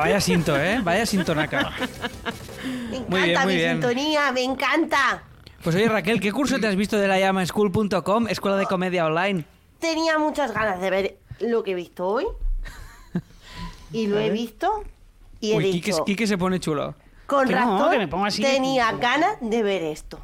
Vaya 0.00 0.20
cinto, 0.20 0.58
¿eh? 0.58 0.80
Vaya 0.82 1.06
sintonaca. 1.06 1.70
Me 2.90 2.96
encanta 2.98 3.08
Muy 3.08 3.22
bien, 3.22 3.42
muy 3.42 3.52
mi 3.52 3.58
bien. 3.58 3.70
sintonía, 3.72 4.32
me 4.32 4.42
encanta. 4.44 5.22
Pues 5.62 5.76
oye, 5.76 5.88
Raquel, 5.88 6.20
¿qué 6.20 6.32
curso 6.32 6.58
te 6.58 6.66
has 6.66 6.76
visto 6.76 6.98
de 6.98 7.06
la 7.08 7.18
llamaschool.com, 7.18 8.28
escuela 8.28 8.56
de 8.56 8.66
comedia 8.66 9.06
online? 9.06 9.44
Tenía 9.78 10.18
muchas 10.18 10.52
ganas 10.52 10.80
de 10.80 10.90
ver 10.90 11.18
lo 11.40 11.62
que 11.62 11.72
he 11.72 11.74
visto 11.74 12.06
hoy. 12.06 12.26
Y 13.92 14.06
lo 14.06 14.18
he 14.20 14.30
visto 14.30 14.84
y 15.40 15.52
he 15.52 15.56
Uy, 15.56 15.70
Quique, 15.72 15.90
dicho, 15.90 16.04
Quique 16.04 16.26
se 16.26 16.38
pone 16.38 16.60
chulo. 16.60 16.94
con 17.26 17.46
Que 17.48 17.54
no, 17.54 17.76
razón, 17.76 17.90
que 17.90 17.98
me 17.98 18.08
pongo 18.08 18.24
así. 18.26 18.40
tenía 18.42 18.92
ganas 18.92 19.36
de 19.40 19.62
ver 19.62 19.82
esto. 19.82 20.20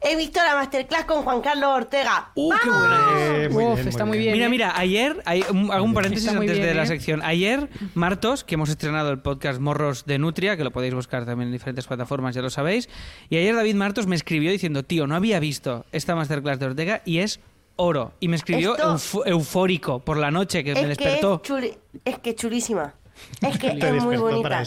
He 0.00 0.16
visto 0.16 0.40
la 0.42 0.54
masterclass 0.54 1.04
con 1.04 1.22
Juan 1.22 1.40
Carlos 1.40 1.70
Ortega. 1.70 2.30
¡Uh, 2.34 2.50
qué 2.62 2.68
buena 2.70 3.08
es! 3.16 3.30
Eh, 3.46 3.48
muy 3.50 3.64
Uf, 3.64 3.74
bien, 3.76 3.88
está 3.88 4.04
muy 4.04 4.18
bien. 4.18 4.34
bien. 4.34 4.50
Mira, 4.50 4.68
¿eh? 4.68 4.70
mira, 4.72 4.78
ayer, 4.80 5.22
hay- 5.24 5.44
un- 5.50 5.70
hago 5.72 5.84
un 5.84 5.94
paréntesis 5.94 6.28
antes 6.28 6.52
bien, 6.52 6.62
de 6.66 6.74
la 6.74 6.82
¿eh? 6.84 6.86
sección. 6.86 7.20
Ayer, 7.22 7.68
Martos, 7.94 8.44
que 8.44 8.54
hemos 8.54 8.68
estrenado 8.68 9.10
el 9.10 9.18
podcast 9.20 9.60
Morros 9.60 10.04
de 10.06 10.18
Nutria, 10.18 10.56
que 10.56 10.64
lo 10.64 10.70
podéis 10.70 10.94
buscar 10.94 11.24
también 11.26 11.48
en 11.48 11.52
diferentes 11.52 11.86
plataformas, 11.86 12.34
ya 12.34 12.42
lo 12.42 12.50
sabéis. 12.50 12.88
Y 13.28 13.36
ayer 13.36 13.54
David 13.54 13.74
Martos 13.74 14.06
me 14.06 14.16
escribió 14.16 14.50
diciendo, 14.50 14.82
tío, 14.84 15.06
no 15.06 15.14
había 15.16 15.40
visto 15.40 15.84
esta 15.92 16.14
masterclass 16.14 16.58
de 16.58 16.66
Ortega 16.66 17.02
y 17.04 17.18
es 17.18 17.40
oro. 17.76 18.12
Y 18.20 18.28
me 18.28 18.36
escribió 18.36 18.76
eufórico 19.26 20.00
por 20.00 20.16
la 20.16 20.30
noche, 20.30 20.64
que 20.64 20.74
me 20.74 20.80
Es 20.92 20.98
que 20.98 21.04
despertó. 21.04 21.40
es, 21.44 21.50
chuli- 21.50 21.78
es 22.04 22.18
que 22.18 22.34
chulísima. 22.34 22.94
Es 23.40 23.58
que 23.58 23.70
Te 23.72 23.88
es 23.88 24.02
muy 24.04 24.16
despertó 24.16 24.22
bonita. 24.22 24.62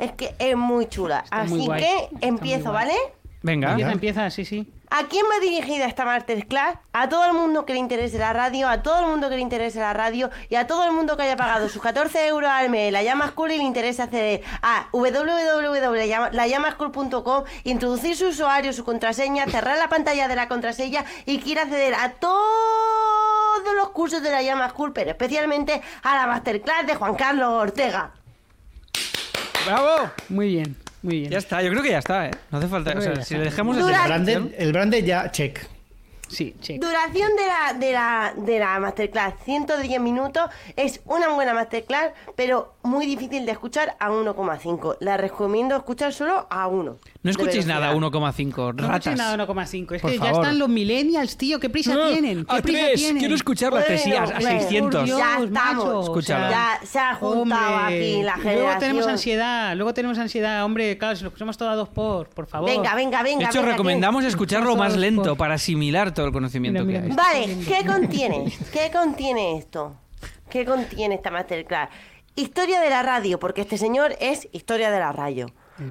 Es 0.00 0.12
que 0.12 0.34
es 0.38 0.56
muy 0.56 0.86
chula. 0.88 1.20
Está 1.24 1.40
Así 1.42 1.66
que 1.78 2.08
empiezo. 2.26 2.72
¿vale? 2.72 2.94
Venga. 3.42 3.70
Empieza, 3.70 3.92
empieza, 3.92 4.30
sí, 4.30 4.44
sí. 4.44 4.72
¿A 4.90 5.04
quién 5.04 5.24
va 5.26 5.38
dirigida 5.40 5.86
esta 5.86 6.06
masterclass? 6.06 6.78
A 6.92 7.08
todo 7.10 7.26
el 7.26 7.34
mundo 7.34 7.66
que 7.66 7.74
le 7.74 7.78
interese 7.78 8.18
la 8.18 8.32
radio, 8.32 8.66
a 8.68 8.82
todo 8.82 9.00
el 9.00 9.06
mundo 9.06 9.28
que 9.28 9.36
le 9.36 9.42
interese 9.42 9.78
la 9.80 9.92
radio 9.92 10.30
y 10.48 10.54
a 10.54 10.66
todo 10.66 10.86
el 10.86 10.92
mundo 10.92 11.14
que 11.16 11.24
haya 11.24 11.36
pagado 11.36 11.68
sus 11.68 11.82
14 11.82 12.26
euros 12.26 12.48
al 12.50 12.70
mes 12.70 12.90
la 12.90 13.02
llama 13.02 13.28
school 13.28 13.52
y 13.52 13.58
le 13.58 13.64
interese 13.64 14.00
acceder 14.00 14.40
a 14.62 14.88
www.lallamaschool.com, 14.92 17.44
introducir 17.64 18.16
su 18.16 18.28
usuario, 18.28 18.72
su 18.72 18.82
contraseña, 18.84 19.44
cerrar 19.46 19.76
la 19.76 19.90
pantalla 19.90 20.26
de 20.26 20.36
la 20.36 20.48
contraseña 20.48 21.04
y 21.26 21.38
quiera 21.38 21.62
acceder 21.62 21.94
a 21.94 22.12
todos 22.12 22.38
los 23.76 23.90
cursos 23.90 24.22
de 24.22 24.30
la 24.30 24.40
llama 24.42 24.70
school, 24.70 24.94
pero 24.94 25.10
especialmente 25.10 25.82
a 26.02 26.16
la 26.16 26.26
masterclass 26.26 26.86
de 26.86 26.94
Juan 26.94 27.14
Carlos 27.14 27.48
Ortega. 27.48 28.12
¡Bravo! 29.66 30.10
Muy 30.30 30.48
bien, 30.48 30.74
muy 31.02 31.20
bien. 31.20 31.30
Ya 31.30 31.38
está, 31.38 31.62
yo 31.62 31.70
creo 31.70 31.82
que 31.82 31.90
ya 31.90 31.98
está, 31.98 32.26
¿eh? 32.26 32.30
No 32.50 32.58
hace 32.58 32.68
falta. 32.68 32.94
O 32.96 33.00
sea, 33.00 33.22
si 33.24 33.34
le 33.36 33.44
dejamos 33.44 33.76
El 33.76 33.82
Dura- 33.82 33.98
así. 34.00 34.08
branded, 34.08 34.54
el 34.58 34.72
branded 34.72 35.04
ya, 35.04 35.30
check. 35.30 35.58
Sí, 36.28 36.54
check. 36.60 36.78
Duración 36.78 37.30
de 37.36 37.46
la, 37.46 37.72
de 37.78 37.92
la, 37.92 38.34
de 38.36 38.58
la 38.58 38.78
masterclass, 38.80 39.32
110 39.46 39.98
minutos. 39.98 40.50
Es 40.76 41.00
una 41.06 41.28
buena 41.30 41.54
masterclass, 41.54 42.10
pero 42.36 42.74
muy 42.82 43.06
difícil 43.06 43.46
de 43.46 43.52
escuchar 43.52 43.96
a 43.98 44.10
1,5. 44.10 44.98
La 45.00 45.16
recomiendo 45.16 45.74
escuchar 45.74 46.12
solo 46.12 46.46
a 46.50 46.66
1. 46.68 46.98
No 47.36 47.42
escuchéis 47.42 47.66
nada 47.66 47.90
a 47.90 47.94
1,5. 47.94 48.56
No 48.74 48.82
Ratas. 48.88 49.06
escuché 49.06 49.16
nada 49.16 49.36
1,5. 49.46 49.94
Es 49.94 50.02
Por 50.02 50.10
que 50.10 50.18
ya 50.18 50.30
están 50.30 50.58
los 50.58 50.68
millennials, 50.68 51.36
tío. 51.36 51.60
¿Qué 51.60 51.68
prisa 51.70 51.94
Ah, 51.94 52.08
tienen? 52.10 52.44
¿Qué 52.44 52.56
a 52.56 52.62
prisa 52.62 52.78
tres, 52.86 52.94
tienen? 53.00 53.18
quiero 53.18 53.34
escucharlo 53.34 53.78
a 53.78 53.84
tres 53.84 54.06
y 54.06 54.12
a, 54.12 54.22
a 54.22 54.24
Bueno, 54.24 54.40
bueno, 54.40 54.60
600. 54.60 55.04
Dios, 55.04 55.18
Ya 55.18 55.38
estamos. 55.44 55.50
macho, 55.50 56.00
Escúchala. 56.02 56.50
Ya 56.50 56.80
se 56.86 56.98
ha 56.98 57.14
juntado 57.14 57.42
Hombre, 57.42 57.54
aquí 58.14 58.22
la 58.22 58.32
generación. 58.34 58.64
Luego 58.64 58.78
tenemos 58.80 59.06
ansiedad, 59.06 59.76
luego 59.76 59.94
tenemos 59.94 60.18
ansiedad. 60.18 60.64
Hombre, 60.64 60.98
claro, 60.98 61.16
si 61.16 61.22
lo 61.22 61.28
escuchamos 61.28 61.56
todo 61.58 61.70
a 61.70 61.74
dos 61.76 61.88
por, 61.88 62.28
por 62.30 62.46
favor. 62.46 62.68
Venga, 62.70 62.94
venga, 62.94 63.22
venga. 63.22 63.38
De 63.38 63.44
hecho, 63.46 63.60
venga, 63.60 63.72
recomendamos 63.72 64.24
escucharlo 64.24 64.74
más 64.76 64.96
lento 64.96 65.22
por- 65.30 65.36
para 65.38 65.54
asimilar 65.54 66.12
todo 66.14 66.26
el 66.26 66.32
conocimiento 66.32 66.84
Mira, 66.84 67.00
que 67.02 67.06
hay. 67.08 67.12
Vale, 67.12 67.56
¿qué 67.66 67.86
contiene? 67.86 68.52
¿Qué 68.72 68.90
contiene 68.92 69.58
esto? 69.58 69.94
¿Qué 70.48 70.64
contiene 70.64 71.14
esta 71.16 71.30
masterclass? 71.30 71.90
Historia 72.36 72.80
de 72.80 72.88
la 72.90 73.02
radio, 73.02 73.38
porque 73.38 73.60
este 73.62 73.76
señor 73.76 74.14
es 74.20 74.48
historia 74.52 74.90
de 74.90 74.98
la 75.00 75.12
radio. 75.12 75.46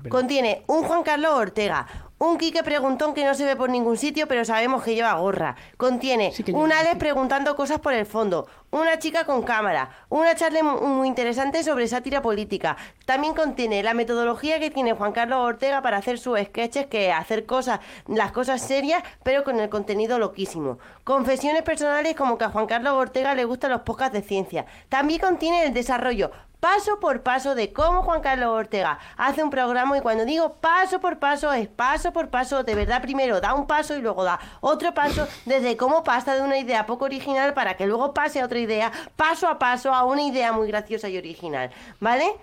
Contiene 0.10 0.64
un 0.68 0.84
Juan 0.84 1.04
Carlos 1.04 1.32
Ortega, 1.34 1.88
un 2.20 2.38
Quique 2.38 2.64
Preguntón 2.64 3.14
que 3.14 3.24
no 3.24 3.36
se 3.36 3.46
ve 3.46 3.56
por 3.56 3.70
ningún 3.70 3.96
sitio, 3.98 4.28
pero 4.28 4.44
sabemos 4.44 4.84
que 4.84 4.96
lleva 4.96 5.14
gorra. 5.14 5.56
Contiene 5.78 6.32
Sí 6.32 6.44
un 6.52 6.72
Alex 6.72 6.94
sí. 6.94 6.98
preguntando 6.98 7.56
cosas 7.56 7.80
por 7.80 7.94
el 7.94 8.06
fondo, 8.08 8.48
una 8.72 8.98
chica 8.98 9.26
con 9.26 9.44
cámara, 9.44 9.92
una 10.10 10.34
charla 10.36 10.64
mu- 10.64 10.82
muy 10.82 11.08
interesante 11.08 11.64
sobre 11.64 11.88
sátira 11.88 12.22
política. 12.24 12.76
También 13.06 13.36
contiene 13.36 13.84
la 13.84 13.94
metodología 13.94 14.60
que 14.60 14.72
tiene 14.72 14.94
Juan 14.94 15.12
Carlos 15.12 15.40
Ortega 15.40 15.82
para 15.84 15.98
hacer 15.98 16.18
sus 16.18 16.40
sketches, 16.40 16.88
que 16.88 17.12
hacer 17.12 17.46
cosas, 17.46 17.80
las 18.08 18.32
cosas 18.32 18.62
serias, 18.62 19.04
pero 19.24 19.44
con 19.44 19.60
el 19.60 19.70
contenido 19.70 20.18
loquísimo. 20.18 20.80
Confesiones 21.04 21.62
personales 21.62 22.16
como 22.16 22.38
que 22.40 22.46
a 22.46 22.50
Juan 22.50 22.66
Carlos 22.66 22.94
Ortega 22.94 23.36
le 23.36 23.46
gustan 23.46 23.70
los 23.72 23.82
podcasts 23.82 24.14
de 24.14 24.24
ciencia. 24.24 24.66
También 24.90 25.20
contiene 25.22 25.64
el 25.66 25.74
desarrollo 25.74 26.32
paso 26.68 27.00
por 27.00 27.24
paso 27.24 27.56
de 27.56 27.72
cómo 27.72 28.02
Juan 28.02 28.20
Carlos 28.20 28.50
Ortega 28.50 29.00
hace 29.16 29.42
un 29.42 29.50
programa 29.50 29.98
y 29.98 30.02
cuando 30.02 30.26
digo 30.26 30.56
paso 30.56 31.00
por 31.00 31.18
paso 31.18 31.54
es 31.54 31.70
paso 31.70 32.12
por 32.12 32.28
paso, 32.28 32.64
de 32.64 32.76
verdad 32.76 33.02
primero 33.02 33.40
da 33.40 33.54
un 33.54 33.68
paso 33.68 33.96
y 33.96 34.02
luego 34.02 34.26
da 34.26 34.38
otro 34.60 34.94
paso 34.94 35.30
desde 35.46 35.78
cómo 35.78 36.04
pasa 36.04 36.36
de 36.36 36.42
una 36.42 36.58
idea 36.58 36.86
poco 36.86 37.06
original 37.06 37.54
para 37.54 37.78
que 37.78 37.88
luego 37.88 38.14
pase 38.14 38.42
a 38.42 38.46
otra 38.46 38.60
idea, 38.60 38.92
paso 39.16 39.48
a 39.48 39.60
paso 39.60 39.94
a 39.94 40.04
una 40.04 40.24
idea 40.24 40.52
muy 40.52 40.68
graciosa 40.68 41.08
y 41.08 41.18
original, 41.18 41.72
¿vale? 42.02 42.36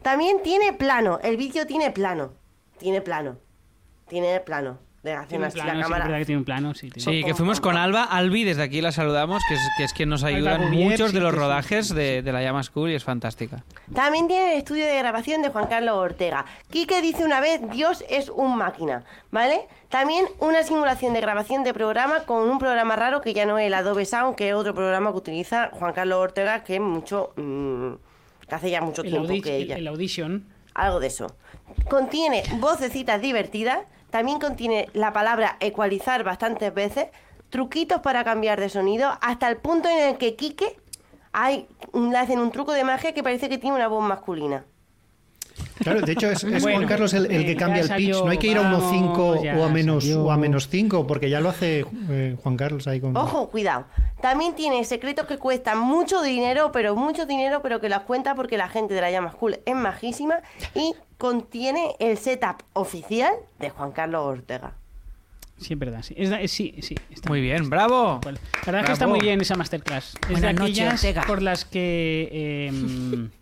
También 0.00 0.44
tiene 0.44 0.72
plano, 0.72 1.18
el 1.20 1.36
vídeo 1.36 1.66
tiene 1.66 1.90
plano, 1.90 2.34
tiene 2.78 3.00
plano, 3.00 3.38
tiene 4.06 4.38
plano, 4.38 4.78
de 5.02 5.12
hacer 5.14 5.28
Tiene 5.30 5.44
un 5.44 5.48
así 5.48 5.54
plano, 5.56 5.70
la 5.72 5.76
sí, 5.76 5.82
cámara. 5.82 6.04
verdad 6.04 6.18
que 6.20 6.24
tiene 6.26 6.38
un 6.38 6.44
plano, 6.44 6.74
sí. 6.74 6.88
tiene- 6.90 7.02
Sí, 7.20 7.24
que 7.24 7.34
fuimos 7.34 7.60
con 7.60 7.76
Alba. 7.76 8.04
Albi, 8.04 8.44
desde 8.44 8.62
aquí 8.62 8.80
la 8.80 8.92
saludamos, 8.92 9.42
que 9.48 9.54
es, 9.54 9.60
que 9.76 9.82
es 9.84 9.92
quien 9.92 10.08
nos 10.08 10.22
ayuda 10.22 10.54
en 10.54 10.70
muchos 10.70 11.10
sí, 11.10 11.14
de 11.16 11.20
los 11.20 11.32
sí. 11.32 11.38
rodajes 11.38 11.88
de, 11.94 12.22
de 12.22 12.32
la 12.32 12.40
Llama 12.42 12.62
School 12.62 12.90
y 12.90 12.94
es 12.94 13.02
fantástica. 13.02 13.64
También 13.92 14.28
tiene 14.28 14.52
el 14.52 14.58
estudio 14.58 14.86
de 14.86 14.96
grabación 14.98 15.42
de 15.42 15.48
Juan 15.48 15.66
Carlos 15.66 15.96
Ortega. 15.96 16.44
Quique 16.70 17.02
dice 17.02 17.24
una 17.24 17.40
vez, 17.40 17.60
Dios 17.72 18.04
es 18.08 18.28
un 18.28 18.56
máquina, 18.56 19.02
¿vale? 19.32 19.62
También 19.88 20.24
una 20.38 20.62
simulación 20.62 21.12
de 21.14 21.20
grabación 21.20 21.64
de 21.64 21.74
programa 21.74 22.20
con 22.20 22.48
un 22.48 22.58
programa 22.60 22.94
raro 22.94 23.20
que 23.20 23.34
ya 23.34 23.44
no 23.44 23.58
es 23.58 23.66
el 23.66 23.74
Adobe 23.74 24.04
Sound, 24.04 24.36
que 24.36 24.50
es 24.50 24.54
otro 24.54 24.72
programa 24.74 25.10
que 25.10 25.18
utiliza 25.18 25.70
Juan 25.72 25.92
Carlos 25.94 26.18
Ortega, 26.18 26.62
que 26.62 26.76
es 26.76 26.80
mucho... 26.80 27.32
mm, 27.36 27.94
que 28.48 28.54
hace 28.54 28.70
ya 28.70 28.80
mucho 28.80 29.02
el, 29.02 29.10
tiempo 29.10 29.28
audi- 29.32 29.42
que 29.42 29.56
ella... 29.56 29.76
el 29.76 29.88
Audition. 29.88 30.46
Algo 30.74 31.00
de 31.00 31.08
eso. 31.08 31.34
Contiene 31.90 32.42
vocecitas 32.58 33.20
divertidas, 33.20 33.80
también 34.12 34.38
contiene 34.38 34.90
la 34.92 35.14
palabra 35.14 35.56
ecualizar 35.58 36.22
bastantes 36.22 36.72
veces, 36.74 37.06
truquitos 37.48 38.02
para 38.02 38.24
cambiar 38.24 38.60
de 38.60 38.68
sonido, 38.68 39.10
hasta 39.22 39.48
el 39.48 39.56
punto 39.56 39.88
en 39.88 40.10
el 40.10 40.18
que 40.18 40.36
Quique 40.36 40.78
hay, 41.32 41.66
le 41.94 42.18
hacen 42.18 42.38
un 42.38 42.52
truco 42.52 42.72
de 42.72 42.84
magia 42.84 43.14
que 43.14 43.22
parece 43.22 43.48
que 43.48 43.56
tiene 43.56 43.74
una 43.74 43.88
voz 43.88 44.06
masculina. 44.06 44.66
Claro, 45.78 46.00
de 46.02 46.12
hecho 46.12 46.30
es, 46.30 46.44
es 46.44 46.62
Bueno, 46.62 46.78
Juan 46.78 46.88
Carlos 46.88 47.12
el, 47.14 47.26
el 47.26 47.42
eh, 47.42 47.46
que 47.46 47.52
ya 47.54 47.58
cambia 47.58 47.82
el 47.82 47.88
pitch. 47.88 47.90
salió, 48.12 48.24
No 48.24 48.30
hay 48.30 48.38
que 48.38 48.46
ir 48.46 48.56
a 48.58 48.62
1.5 48.72 49.02
vamos, 49.16 49.42
ya 49.42 49.56
o 49.58 49.64
a 49.64 49.68
menos 49.68 50.04
salió. 50.04 50.24
o 50.24 50.30
a 50.30 50.36
menos 50.36 50.68
5 50.68 51.06
porque 51.06 51.28
ya 51.30 51.40
lo 51.40 51.48
hace 51.48 51.84
eh, 52.10 52.36
Juan 52.42 52.56
Carlos 52.56 52.86
ahí 52.86 53.00
con. 53.00 53.16
Ojo, 53.16 53.48
cuidado. 53.50 53.84
También 54.20 54.54
tiene 54.54 54.84
secretos 54.84 55.26
que 55.26 55.38
cuestan 55.38 55.78
mucho 55.80 56.22
dinero, 56.22 56.70
pero 56.72 56.94
mucho 56.94 57.26
dinero, 57.26 57.60
pero 57.62 57.80
que 57.80 57.88
las 57.88 58.02
cuenta 58.02 58.34
porque 58.34 58.56
la 58.56 58.68
gente 58.68 58.94
de 58.94 59.00
la 59.00 59.10
llama 59.10 59.32
School 59.32 59.58
es 59.66 59.74
majísima 59.74 60.36
y 60.74 60.94
contiene 61.18 61.96
el 61.98 62.16
setup 62.18 62.62
oficial 62.74 63.32
de 63.58 63.70
Juan 63.70 63.92
Carlos 63.92 64.22
Ortega. 64.24 64.74
Sí, 65.58 65.74
es 65.74 65.78
verdad. 65.78 66.02
Sí, 66.02 66.14
es, 66.16 66.30
da- 66.30 66.40
es- 66.40 66.50
sí, 66.50 66.74
sí, 66.82 66.96
está 67.10 67.28
Muy 67.28 67.40
bien, 67.40 67.70
bravo. 67.70 68.18
Bueno, 68.22 68.38
La 68.54 68.66
verdad 68.66 68.80
es 68.82 68.86
que 68.86 68.92
está 68.94 69.06
muy 69.06 69.20
bien 69.20 69.40
esa 69.40 69.54
masterclass. 69.54 70.14
Es 70.22 70.30
Buenas 70.30 70.40
de 70.56 70.62
aquellas 70.62 70.94
Ortega. 70.94 71.22
por 71.26 71.40
las 71.42 71.64
que... 71.64 72.66
em, 72.68 73.30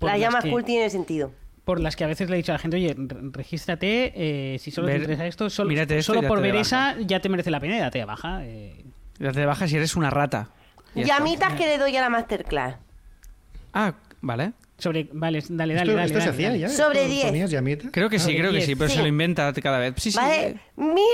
La 0.00 0.12
las 0.12 0.20
llama 0.20 0.40
que- 0.42 0.50
cool 0.50 0.64
tiene 0.64 0.88
sentido. 0.90 1.32
por 1.64 1.78
las 1.80 1.94
que 1.94 2.04
a 2.04 2.06
veces 2.08 2.28
le 2.28 2.36
he 2.36 2.38
dicho 2.38 2.50
a 2.52 2.54
la 2.54 2.58
gente, 2.58 2.76
oye, 2.78 2.94
re- 2.96 3.16
regístrate, 3.32 4.12
eh, 4.54 4.58
si 4.58 4.70
solo 4.70 4.86
Ver- 4.88 4.96
te 4.96 5.02
interesa 5.02 5.26
esto, 5.26 5.50
solo, 5.50 5.70
esto 5.70 6.02
solo 6.02 6.20
por 6.26 6.38
date 6.38 6.46
de 6.48 6.52
ver 6.52 6.60
baja. 6.62 6.92
esa 6.92 7.00
ya 7.02 7.20
te 7.20 7.28
merece 7.28 7.50
la 7.50 7.60
pena 7.60 7.76
y 7.76 7.80
date 7.80 7.98
de 7.98 8.04
baja. 8.04 8.44
eh. 8.44 8.84
Ya 9.18 9.32
te 9.32 9.44
bajas 9.46 9.70
si 9.70 9.76
eres 9.76 9.94
una 9.96 10.10
rata. 10.10 10.48
Llamitas 10.94 11.52
que 11.54 11.66
le 11.66 11.78
doy 11.78 11.96
a 11.96 12.00
la 12.00 12.08
masterclass. 12.08 12.76
Ah, 13.72 13.94
vale. 14.20 14.52
Sobre, 14.78 15.08
vale, 15.12 15.40
dale, 15.48 15.74
dale, 15.74 15.90
¿Esto, 15.92 15.92
dale. 15.96 16.06
esto 16.06 16.18
se 16.20 16.26
dale, 16.26 16.30
hacía 16.30 16.48
dale. 16.48 16.58
ya? 16.60 16.68
Sobre 16.70 17.00
¿Esto 17.02 17.12
10. 17.12 17.26
ponías 17.26 17.50
llamita? 17.50 17.88
Creo 17.92 18.08
que 18.08 18.18
sí, 18.18 18.32
Ah, 18.34 18.38
creo 18.40 18.52
que 18.52 18.62
sí, 18.62 18.74
pero 18.74 18.88
Sí. 18.90 18.96
se 18.96 19.02
lo 19.02 19.08
inventa 19.08 19.52
cada 19.52 19.78
vez. 19.78 19.94
Sí, 19.98 20.10
sí. 20.10 20.16
¿Vale? 20.16 20.46
eh, 20.48 20.60
Mil, 20.76 21.04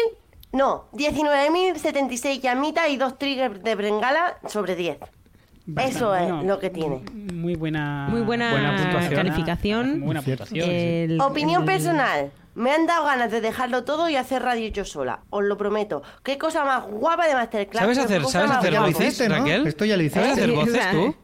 no, 0.52 0.88
19.076 0.92 2.40
llamitas 2.40 2.88
y 2.88 2.96
dos 2.96 3.18
triggers 3.18 3.62
de 3.62 3.74
Brengala 3.74 4.38
sobre 4.48 4.76
10. 4.76 4.98
Bastante, 5.66 5.98
Eso 5.98 6.14
es 6.14 6.44
lo 6.44 6.58
que 6.60 6.70
tiene. 6.70 7.02
Muy 7.34 7.54
buena... 7.56 8.06
Muy 8.08 8.20
buena, 8.22 8.50
Buena 8.52 8.76
puntuación. 8.76 9.14
calificación. 9.14 9.90
Muy 9.98 10.06
buena 10.06 10.22
puntuación. 10.22 10.64
sí. 10.68 11.18
Opinión 11.20 11.62
el- 11.62 11.66
personal. 11.66 12.30
Me 12.54 12.70
han 12.72 12.86
dado 12.86 13.04
ganas 13.04 13.30
de 13.30 13.40
dejarlo 13.42 13.84
todo 13.84 14.08
y 14.08 14.16
hacer 14.16 14.42
radio 14.42 14.68
yo 14.68 14.84
sola. 14.86 15.20
Os 15.28 15.44
lo 15.44 15.58
prometo. 15.58 16.02
Qué 16.22 16.38
cosa 16.38 16.64
más 16.64 16.86
guapa 16.86 17.26
de 17.26 17.34
masterclass. 17.34 17.82
¿Sabes 17.82 17.98
hacer, 17.98 18.24
sabes 18.24 18.50
hacer 18.50 18.70
guapa. 18.72 18.86
voces, 18.86 19.06
hiciste, 19.08 19.28
¿no? 19.28 19.34
Raquel? 19.38 19.66
Esto 19.66 19.84
ya 19.84 19.96
lo 19.96 20.02
hiciste. 20.02 20.20
¿Sabes 20.20 20.32
hacer 20.38 20.52
voces 20.52 20.90
tú? 20.92 21.14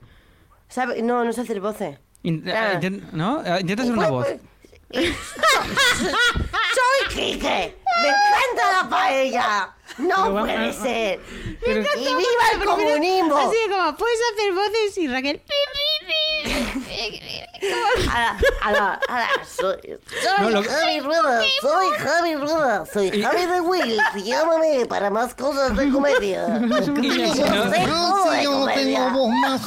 ¿Sabe- 0.69 1.03
No, 1.03 1.25
no 1.25 1.33
sé 1.33 1.41
hacer 1.41 1.61
voces. 1.61 1.99
In- 2.23 2.45
Ah. 2.51 2.79
¿No? 3.13 3.43
Eh, 3.45 3.61
Intenta 3.61 3.83
hacer 3.85 3.95
una 3.97 4.09
voz. 4.09 4.27
¡Soy 4.93 5.09
Quique! 7.15 7.77
¡Me 8.03 8.09
encanta 8.09 8.83
la 8.83 8.89
paella! 8.89 9.75
¡No 9.99 10.33
vamos- 10.33 10.49
puede 10.49 10.73
ser! 10.73 11.21
Pero- 11.65 11.83
¡Y 11.97 12.05
viva 12.05 12.45
el 12.55 12.65
comunismo! 12.65 13.37
Así 13.37 13.57
como, 13.71 13.97
puedes 13.97 14.19
hacer 14.33 14.53
voces 14.53 14.99
y 14.99 15.09
Raquel. 15.09 15.43
Soy, 19.45 19.77
soy 19.83 19.97
No, 20.41 20.51
lo- 20.51 20.63
Javi 20.63 21.01
Rueda, 21.01 21.41
soy 21.61 21.87
Javi 21.99 22.35
Rueda, 22.35 22.87
soy 22.87 23.23
Javi 23.23 23.47
de 23.47 23.61
Will, 23.61 23.99
llámame 24.25 24.87
para 24.87 25.11
más 25.11 25.35
cosas 25.35 25.77
de 25.77 25.91
comedia. 25.91 26.47
Yo 26.61 26.93
de 27.71 28.45
comedia. 28.45 29.09
más 29.29 29.63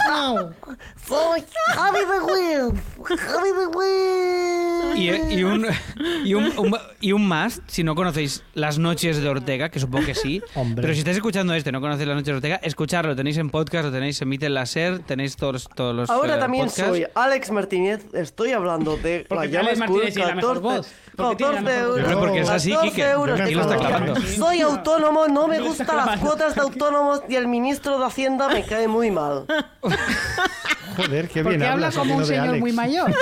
Soy 1.07 1.43
Javi 1.67 1.99
de 1.99 2.19
Will, 2.22 2.81
Javi 3.17 3.49
de 3.51 3.67
Will. 3.67 4.97
Y, 4.97 5.09
y 5.35 5.43
un, 5.43 5.65
y, 6.23 6.34
un, 6.34 6.57
un- 6.57 6.77
y 7.01 7.11
un 7.11 7.27
más, 7.27 7.61
si 7.67 7.84
no 7.84 7.95
conocéis 7.95 8.43
Las 8.53 8.77
Noches 8.80 9.22
de 9.22 9.27
Ortega, 9.30 9.69
que 9.69 9.80
supongo 9.80 10.05
que 10.05 10.15
sí. 10.15 10.41
Hombre. 10.55 10.81
Pero 10.81 10.93
si 10.93 10.99
estáis 10.99 11.17
escuchando 11.17 11.53
este 11.53 11.69
y 11.69 11.73
no 11.73 11.81
conocéis 11.81 12.07
Las 12.07 12.15
Noches 12.15 12.27
de 12.27 12.34
Ortega, 12.35 12.55
escucharlo. 12.63 13.11
Lo 13.11 13.15
tenéis 13.15 13.38
en 13.38 13.49
podcast, 13.49 13.85
lo 13.85 13.91
tenéis 13.91 14.22
en 14.22 14.30
Mite 14.30 14.49
Láser, 14.49 14.99
tenéis 14.99 15.35
todos, 15.35 15.67
todos 15.76 15.93
los 15.95 16.09
Ahora 16.09 16.38
eh, 16.38 16.39
también 16.39 16.65
podcasts. 16.65 16.89
soy 16.91 17.05
Alex 17.13 17.51
Martínez, 17.51 17.85
estoy 18.14 18.52
hablando 18.52 18.98
de 18.98 19.26
Porque 19.28 19.45
la 19.48 19.52
llama 19.52 19.68
Alex 19.70 19.78
School, 19.80 19.90
Martínez 19.90 20.14
tiene 20.14 20.30
la 20.30 20.36
mejor 20.36 20.60
voz. 20.62 20.91
Porque 21.16 21.36
tiene 21.38 21.53
la 21.53 21.60
14 21.62 21.78
mejor 21.80 21.88
voz. 21.90 21.99
euros. 22.12 22.16
Porque 22.20 22.40
es 22.41 22.49
así, 22.49 22.70
14 22.72 22.90
Quique. 22.90 23.10
euros 23.10 23.40
Aquí 23.40 23.49
de 23.49 23.56
lo 23.56 23.62
está 23.62 23.76
comedia. 23.78 23.98
clavando. 23.98 24.22
Soy 24.28 24.62
autónomo, 24.62 25.28
no 25.28 25.48
me 25.48 25.60
gustan 25.68 25.95
las 25.98 26.20
cuotas 26.20 26.56
de 26.56 26.62
autónomos 26.62 27.22
y 27.30 27.36
el 27.36 27.48
ministro 27.48 27.98
de 27.99 28.06
Hacienda 28.06 28.49
me 28.49 28.64
cae 28.66 28.88
muy 28.88 29.12
mal. 29.12 29.45
Joder, 30.98 31.28
qué 31.28 31.44
Porque 31.44 31.57
bien 31.57 31.70
habla 31.70 31.88
hablas, 31.88 31.95
como 31.98 32.16
un 32.18 32.26
señor 32.26 32.48
Alex. 32.49 32.60
muy 32.62 32.72
mayor. 32.74 33.12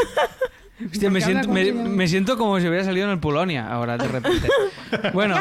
Hostia, 0.91 1.10
me, 1.10 1.19
Porque 1.19 1.23
habla 1.23 1.26
siento, 1.26 1.41
como 1.48 1.53
me, 1.53 1.65
señor. 1.65 1.90
me 1.90 2.07
siento 2.07 2.38
como 2.38 2.60
si 2.60 2.68
hubiera 2.68 2.84
salido 2.84 3.06
en 3.06 3.11
el 3.14 3.19
Polonia 3.19 3.68
ahora, 3.72 3.98
de 3.98 4.07
repente. 4.07 4.48
Bueno. 5.14 5.35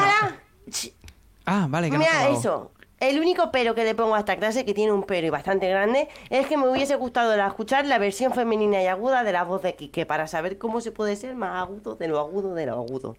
Ah, 1.45 1.67
vale, 1.69 1.89
que 1.89 1.97
no 1.97 2.03
he 2.03 2.05
Mira 2.07 2.19
acabado. 2.19 2.39
eso. 2.39 2.71
El 3.03 3.19
único 3.19 3.51
pero 3.51 3.75
que 3.75 3.83
le 3.83 3.95
pongo 3.95 4.15
a 4.15 4.19
esta 4.19 4.37
clase, 4.37 4.63
que 4.63 4.73
tiene 4.73 4.93
un 4.93 5.03
pero 5.03 5.27
y 5.27 5.29
bastante 5.29 5.67
grande, 5.67 6.07
es 6.29 6.47
que 6.47 6.55
me 6.55 6.69
hubiese 6.69 6.95
gustado 6.95 7.33
escuchar 7.33 7.85
la 7.85 7.97
versión 7.97 8.31
femenina 8.31 8.81
y 8.81 8.87
aguda 8.87 9.25
de 9.25 9.33
la 9.33 9.43
voz 9.43 9.61
de 9.61 9.75
Quique 9.75 10.05
para 10.05 10.25
saber 10.25 10.57
cómo 10.57 10.79
se 10.79 10.93
puede 10.93 11.17
ser 11.17 11.35
más 11.35 11.61
agudo 11.61 11.95
de 11.95 12.07
lo 12.07 12.17
agudo 12.17 12.55
de 12.55 12.65
lo 12.65 12.75
agudo. 12.75 13.17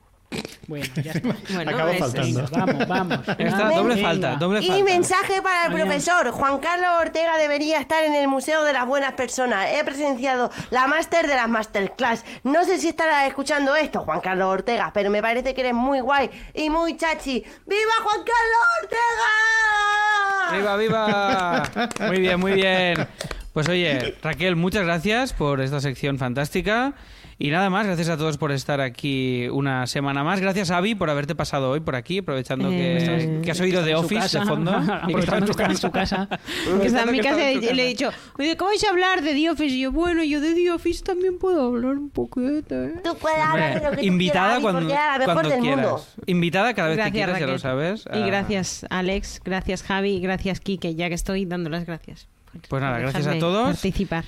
Bueno, 0.67 0.87
ya 1.03 1.13
está. 1.15 1.29
Bueno, 1.55 1.71
Acaba 1.71 1.93
es- 1.93 1.99
faltando. 1.99 2.41
Venga, 2.43 2.67
vamos, 2.67 2.89
vamos. 2.89 3.21
Ya 3.39 3.45
está, 3.47 3.71
doble 3.71 3.95
Venga. 3.97 4.09
falta, 4.09 4.37
doble 4.37 4.61
Y 4.63 4.69
falta. 4.69 4.85
mensaje 4.85 5.43
para 5.43 5.67
el 5.67 5.73
Adiós. 5.73 5.81
profesor. 5.87 6.31
Juan 6.31 6.59
Carlos 6.59 6.89
Ortega 7.01 7.37
debería 7.39 7.81
estar 7.81 8.03
en 8.05 8.15
el 8.15 8.29
Museo 8.29 8.65
de 8.65 8.73
las 8.73 8.87
Buenas 8.87 9.13
Personas. 9.15 9.69
He 9.73 9.85
presenciado 9.85 10.51
la 10.71 10.87
máster 10.87 11.27
de 11.27 11.35
las 11.37 11.49
masterclass. 11.49 12.25
No 12.45 12.65
sé 12.65 12.79
si 12.79 12.89
estarás 12.89 13.27
escuchando 13.29 13.75
esto, 13.77 14.01
Juan 14.01 14.21
Carlos 14.21 14.49
Ortega, 14.49 14.91
pero 14.95 15.11
me 15.11 15.21
parece 15.23 15.55
que 15.55 15.61
eres 15.61 15.75
muy 15.75 16.01
guay 16.01 16.31
y 16.55 16.71
muy 16.71 16.97
chachi. 16.97 17.45
¡Viva 17.67 17.93
Juan 18.03 18.19
Carlos 18.19 18.65
Ortega! 18.83 20.57
¡Viva, 20.59 20.77
viva! 20.77 21.63
Muy 22.09 22.21
bien, 22.21 22.39
muy 22.41 22.53
bien. 22.53 23.07
Pues 23.53 23.69
oye, 23.69 24.17
Raquel, 24.23 24.57
muchas 24.57 24.85
gracias 24.85 25.33
por 25.33 25.61
esta 25.61 25.81
sección 25.81 26.19
fantástica. 26.19 26.93
Y 27.39 27.51
nada 27.51 27.69
más, 27.71 27.87
gracias 27.87 28.09
a 28.09 28.17
todos 28.17 28.39
por 28.39 28.53
estar 28.53 28.81
aquí 28.81 29.49
una 29.51 29.87
semana 29.87 30.23
más. 30.23 30.41
Gracias, 30.41 30.71
Avi, 30.71 30.95
por 30.95 31.11
haberte 31.11 31.35
pasado 31.35 31.71
hoy 31.71 31.81
por 31.81 31.97
aquí, 31.97 32.19
aprovechando 32.19 32.69
que, 32.71 32.97
Eh, 32.99 33.41
que 33.43 33.51
has 33.51 33.61
oído 33.61 33.83
de 33.83 33.95
Office 33.97 34.21
casa, 34.23 34.41
de 34.41 34.47
fondo. 34.47 34.71
y 34.71 34.87
que 34.87 34.93
Aprovechando 34.93 35.53
que 35.55 35.63
en 35.65 35.77
su 35.77 35.91
casa. 35.91 36.29
Que 36.81 36.87
está 36.87 37.03
en 37.03 37.11
mi 37.11 37.19
que 37.19 37.25
casa 37.25 37.37
le 37.39 37.53
he 37.53 37.61
casa. 37.61 37.73
dicho, 37.83 38.11
oye, 38.39 38.57
¿cómo 38.57 38.71
vais 38.71 38.85
a 38.85 38.91
hablar 38.91 39.23
de 39.23 39.35
The 39.35 39.51
Office? 39.51 39.75
Y 39.75 39.81
yo, 39.81 39.91
bueno, 39.93 40.23
yo 40.23 40.41
de 40.41 40.55
The 40.55 40.71
Office 40.71 41.03
también 41.03 41.39
puedo 41.39 41.67
hablar 41.67 41.97
un 41.99 42.11
poquito, 42.11 42.75
¿eh? 42.85 42.95
Tú 43.03 43.17
puedes 43.17 43.39
hablar 43.41 43.81
de 43.81 43.85
lo 43.85 43.91
que 43.91 43.97
tú 43.97 44.03
Invitada 44.05 44.57
quieras, 44.59 44.63
cuando, 44.63 44.81
la 44.95 45.21
cuando 45.25 45.49
del 45.51 45.61
quieras. 45.61 45.87
mundo. 45.87 46.05
Invitada 46.27 46.75
cada 46.75 46.89
vez 46.89 46.97
que 46.97 47.03
Gracias, 47.03 47.15
quieras, 47.15 47.41
ya 47.41 47.47
lo 47.47 47.53
Raquel. 47.53 47.61
sabes. 47.61 48.05
Y 48.15 48.23
Ah, 48.23 48.27
gracias, 48.27 48.87
Alex, 48.91 49.41
gracias, 49.45 49.83
Javi, 49.83 50.21
gracias, 50.21 50.61
Kike, 50.61 50.95
ya 50.95 51.09
que 51.09 51.15
estoy 51.15 51.45
dando 51.47 51.69
las 51.71 51.85
gracias. 51.85 52.29
por- 52.53 52.61
Pues 52.69 52.83
nada, 52.83 52.99
gracias 53.01 53.27
a 53.27 53.39
todos. 53.41 53.67
Participar. 53.67 54.25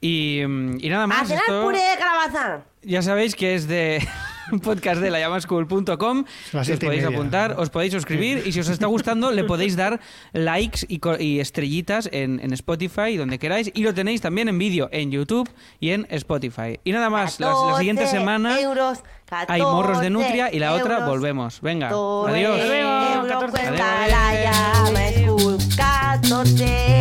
Y, 0.00 0.40
mm, 0.46 0.78
y 0.80 0.88
nada 0.88 1.04
¡A 1.04 1.06
más. 1.06 1.28
cenar 1.28 1.42
esto- 1.46 1.62
puré 1.62 1.78
de 1.78 1.98
calabaza! 1.98 2.60
Ya 2.82 3.02
sabéis 3.02 3.34
que 3.36 3.54
es 3.54 3.68
de 3.68 4.02
un 4.52 4.60
podcast 4.60 5.00
de. 5.02 5.10
Las 5.10 6.68
Os 6.70 6.78
podéis 6.78 7.04
apuntar, 7.04 7.54
os 7.58 7.68
podéis 7.68 7.92
suscribir 7.92 8.42
y 8.46 8.52
si 8.52 8.60
os 8.60 8.68
está 8.70 8.86
gustando 8.86 9.30
le 9.32 9.44
podéis 9.44 9.76
dar 9.76 10.00
likes 10.32 10.86
y, 10.88 10.98
y 11.22 11.40
estrellitas 11.40 12.08
en, 12.10 12.40
en 12.40 12.52
Spotify, 12.54 13.18
donde 13.18 13.38
queráis. 13.38 13.70
Y 13.74 13.82
lo 13.82 13.92
tenéis 13.92 14.22
también 14.22 14.48
en 14.48 14.58
vídeo 14.58 14.88
en 14.92 15.10
YouTube 15.10 15.50
y 15.78 15.90
en 15.90 16.06
Spotify. 16.08 16.80
Y 16.84 16.92
nada 16.92 17.10
más, 17.10 17.38
la, 17.38 17.48
la 17.52 17.76
siguiente 17.76 18.04
14 18.04 18.18
semana 18.18 18.58
euros, 18.60 19.00
hay 19.48 19.60
morros 19.60 20.00
de 20.00 20.08
14 20.08 20.10
nutria 20.10 20.48
y 20.50 20.58
la 20.58 20.72
otra 20.72 21.06
volvemos. 21.06 21.60
Venga, 21.60 21.90
14 21.90 22.34
adiós. 22.34 22.60
euros 22.60 23.28
14. 23.28 23.50
cuesta 23.50 24.02
Adiós. 24.04 24.10
la 24.10 24.34
llama 24.42 25.00
school. 25.36 25.58
14 25.76 26.99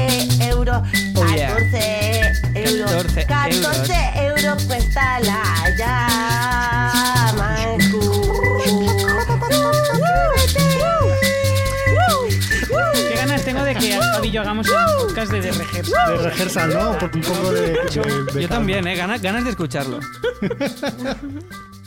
euros. 2.91 3.13
14 3.13 3.25
14 3.25 3.93
euros 4.25 4.63
cuesta 4.65 5.19
la 5.19 5.43
llama. 5.77 7.55
Qué 12.93 13.15
ganas 13.15 13.43
tengo 13.43 13.63
de 13.63 13.75
que 13.75 13.93
Javi 13.93 14.27
y 14.27 14.31
yo 14.31 14.41
hagamos 14.41 14.67
un 14.69 14.75
podcast 15.07 15.31
de 15.31 15.41
The 15.41 15.51
Rehearsal. 15.51 16.17
De 16.23 16.29
rehearsal, 16.29 16.73
¿no? 16.73 16.97
Por 16.97 17.11
un 17.15 17.21
poco 17.21 17.51
de... 17.51 17.61
de- 17.61 17.69
de 17.71 17.89
Yo 17.91 18.01
calma. 18.03 18.47
también, 18.49 18.87
¿eh? 18.87 18.95
Ganas, 18.95 19.21
ganas 19.21 19.43
de 19.45 19.49
escucharlo. 19.51 19.99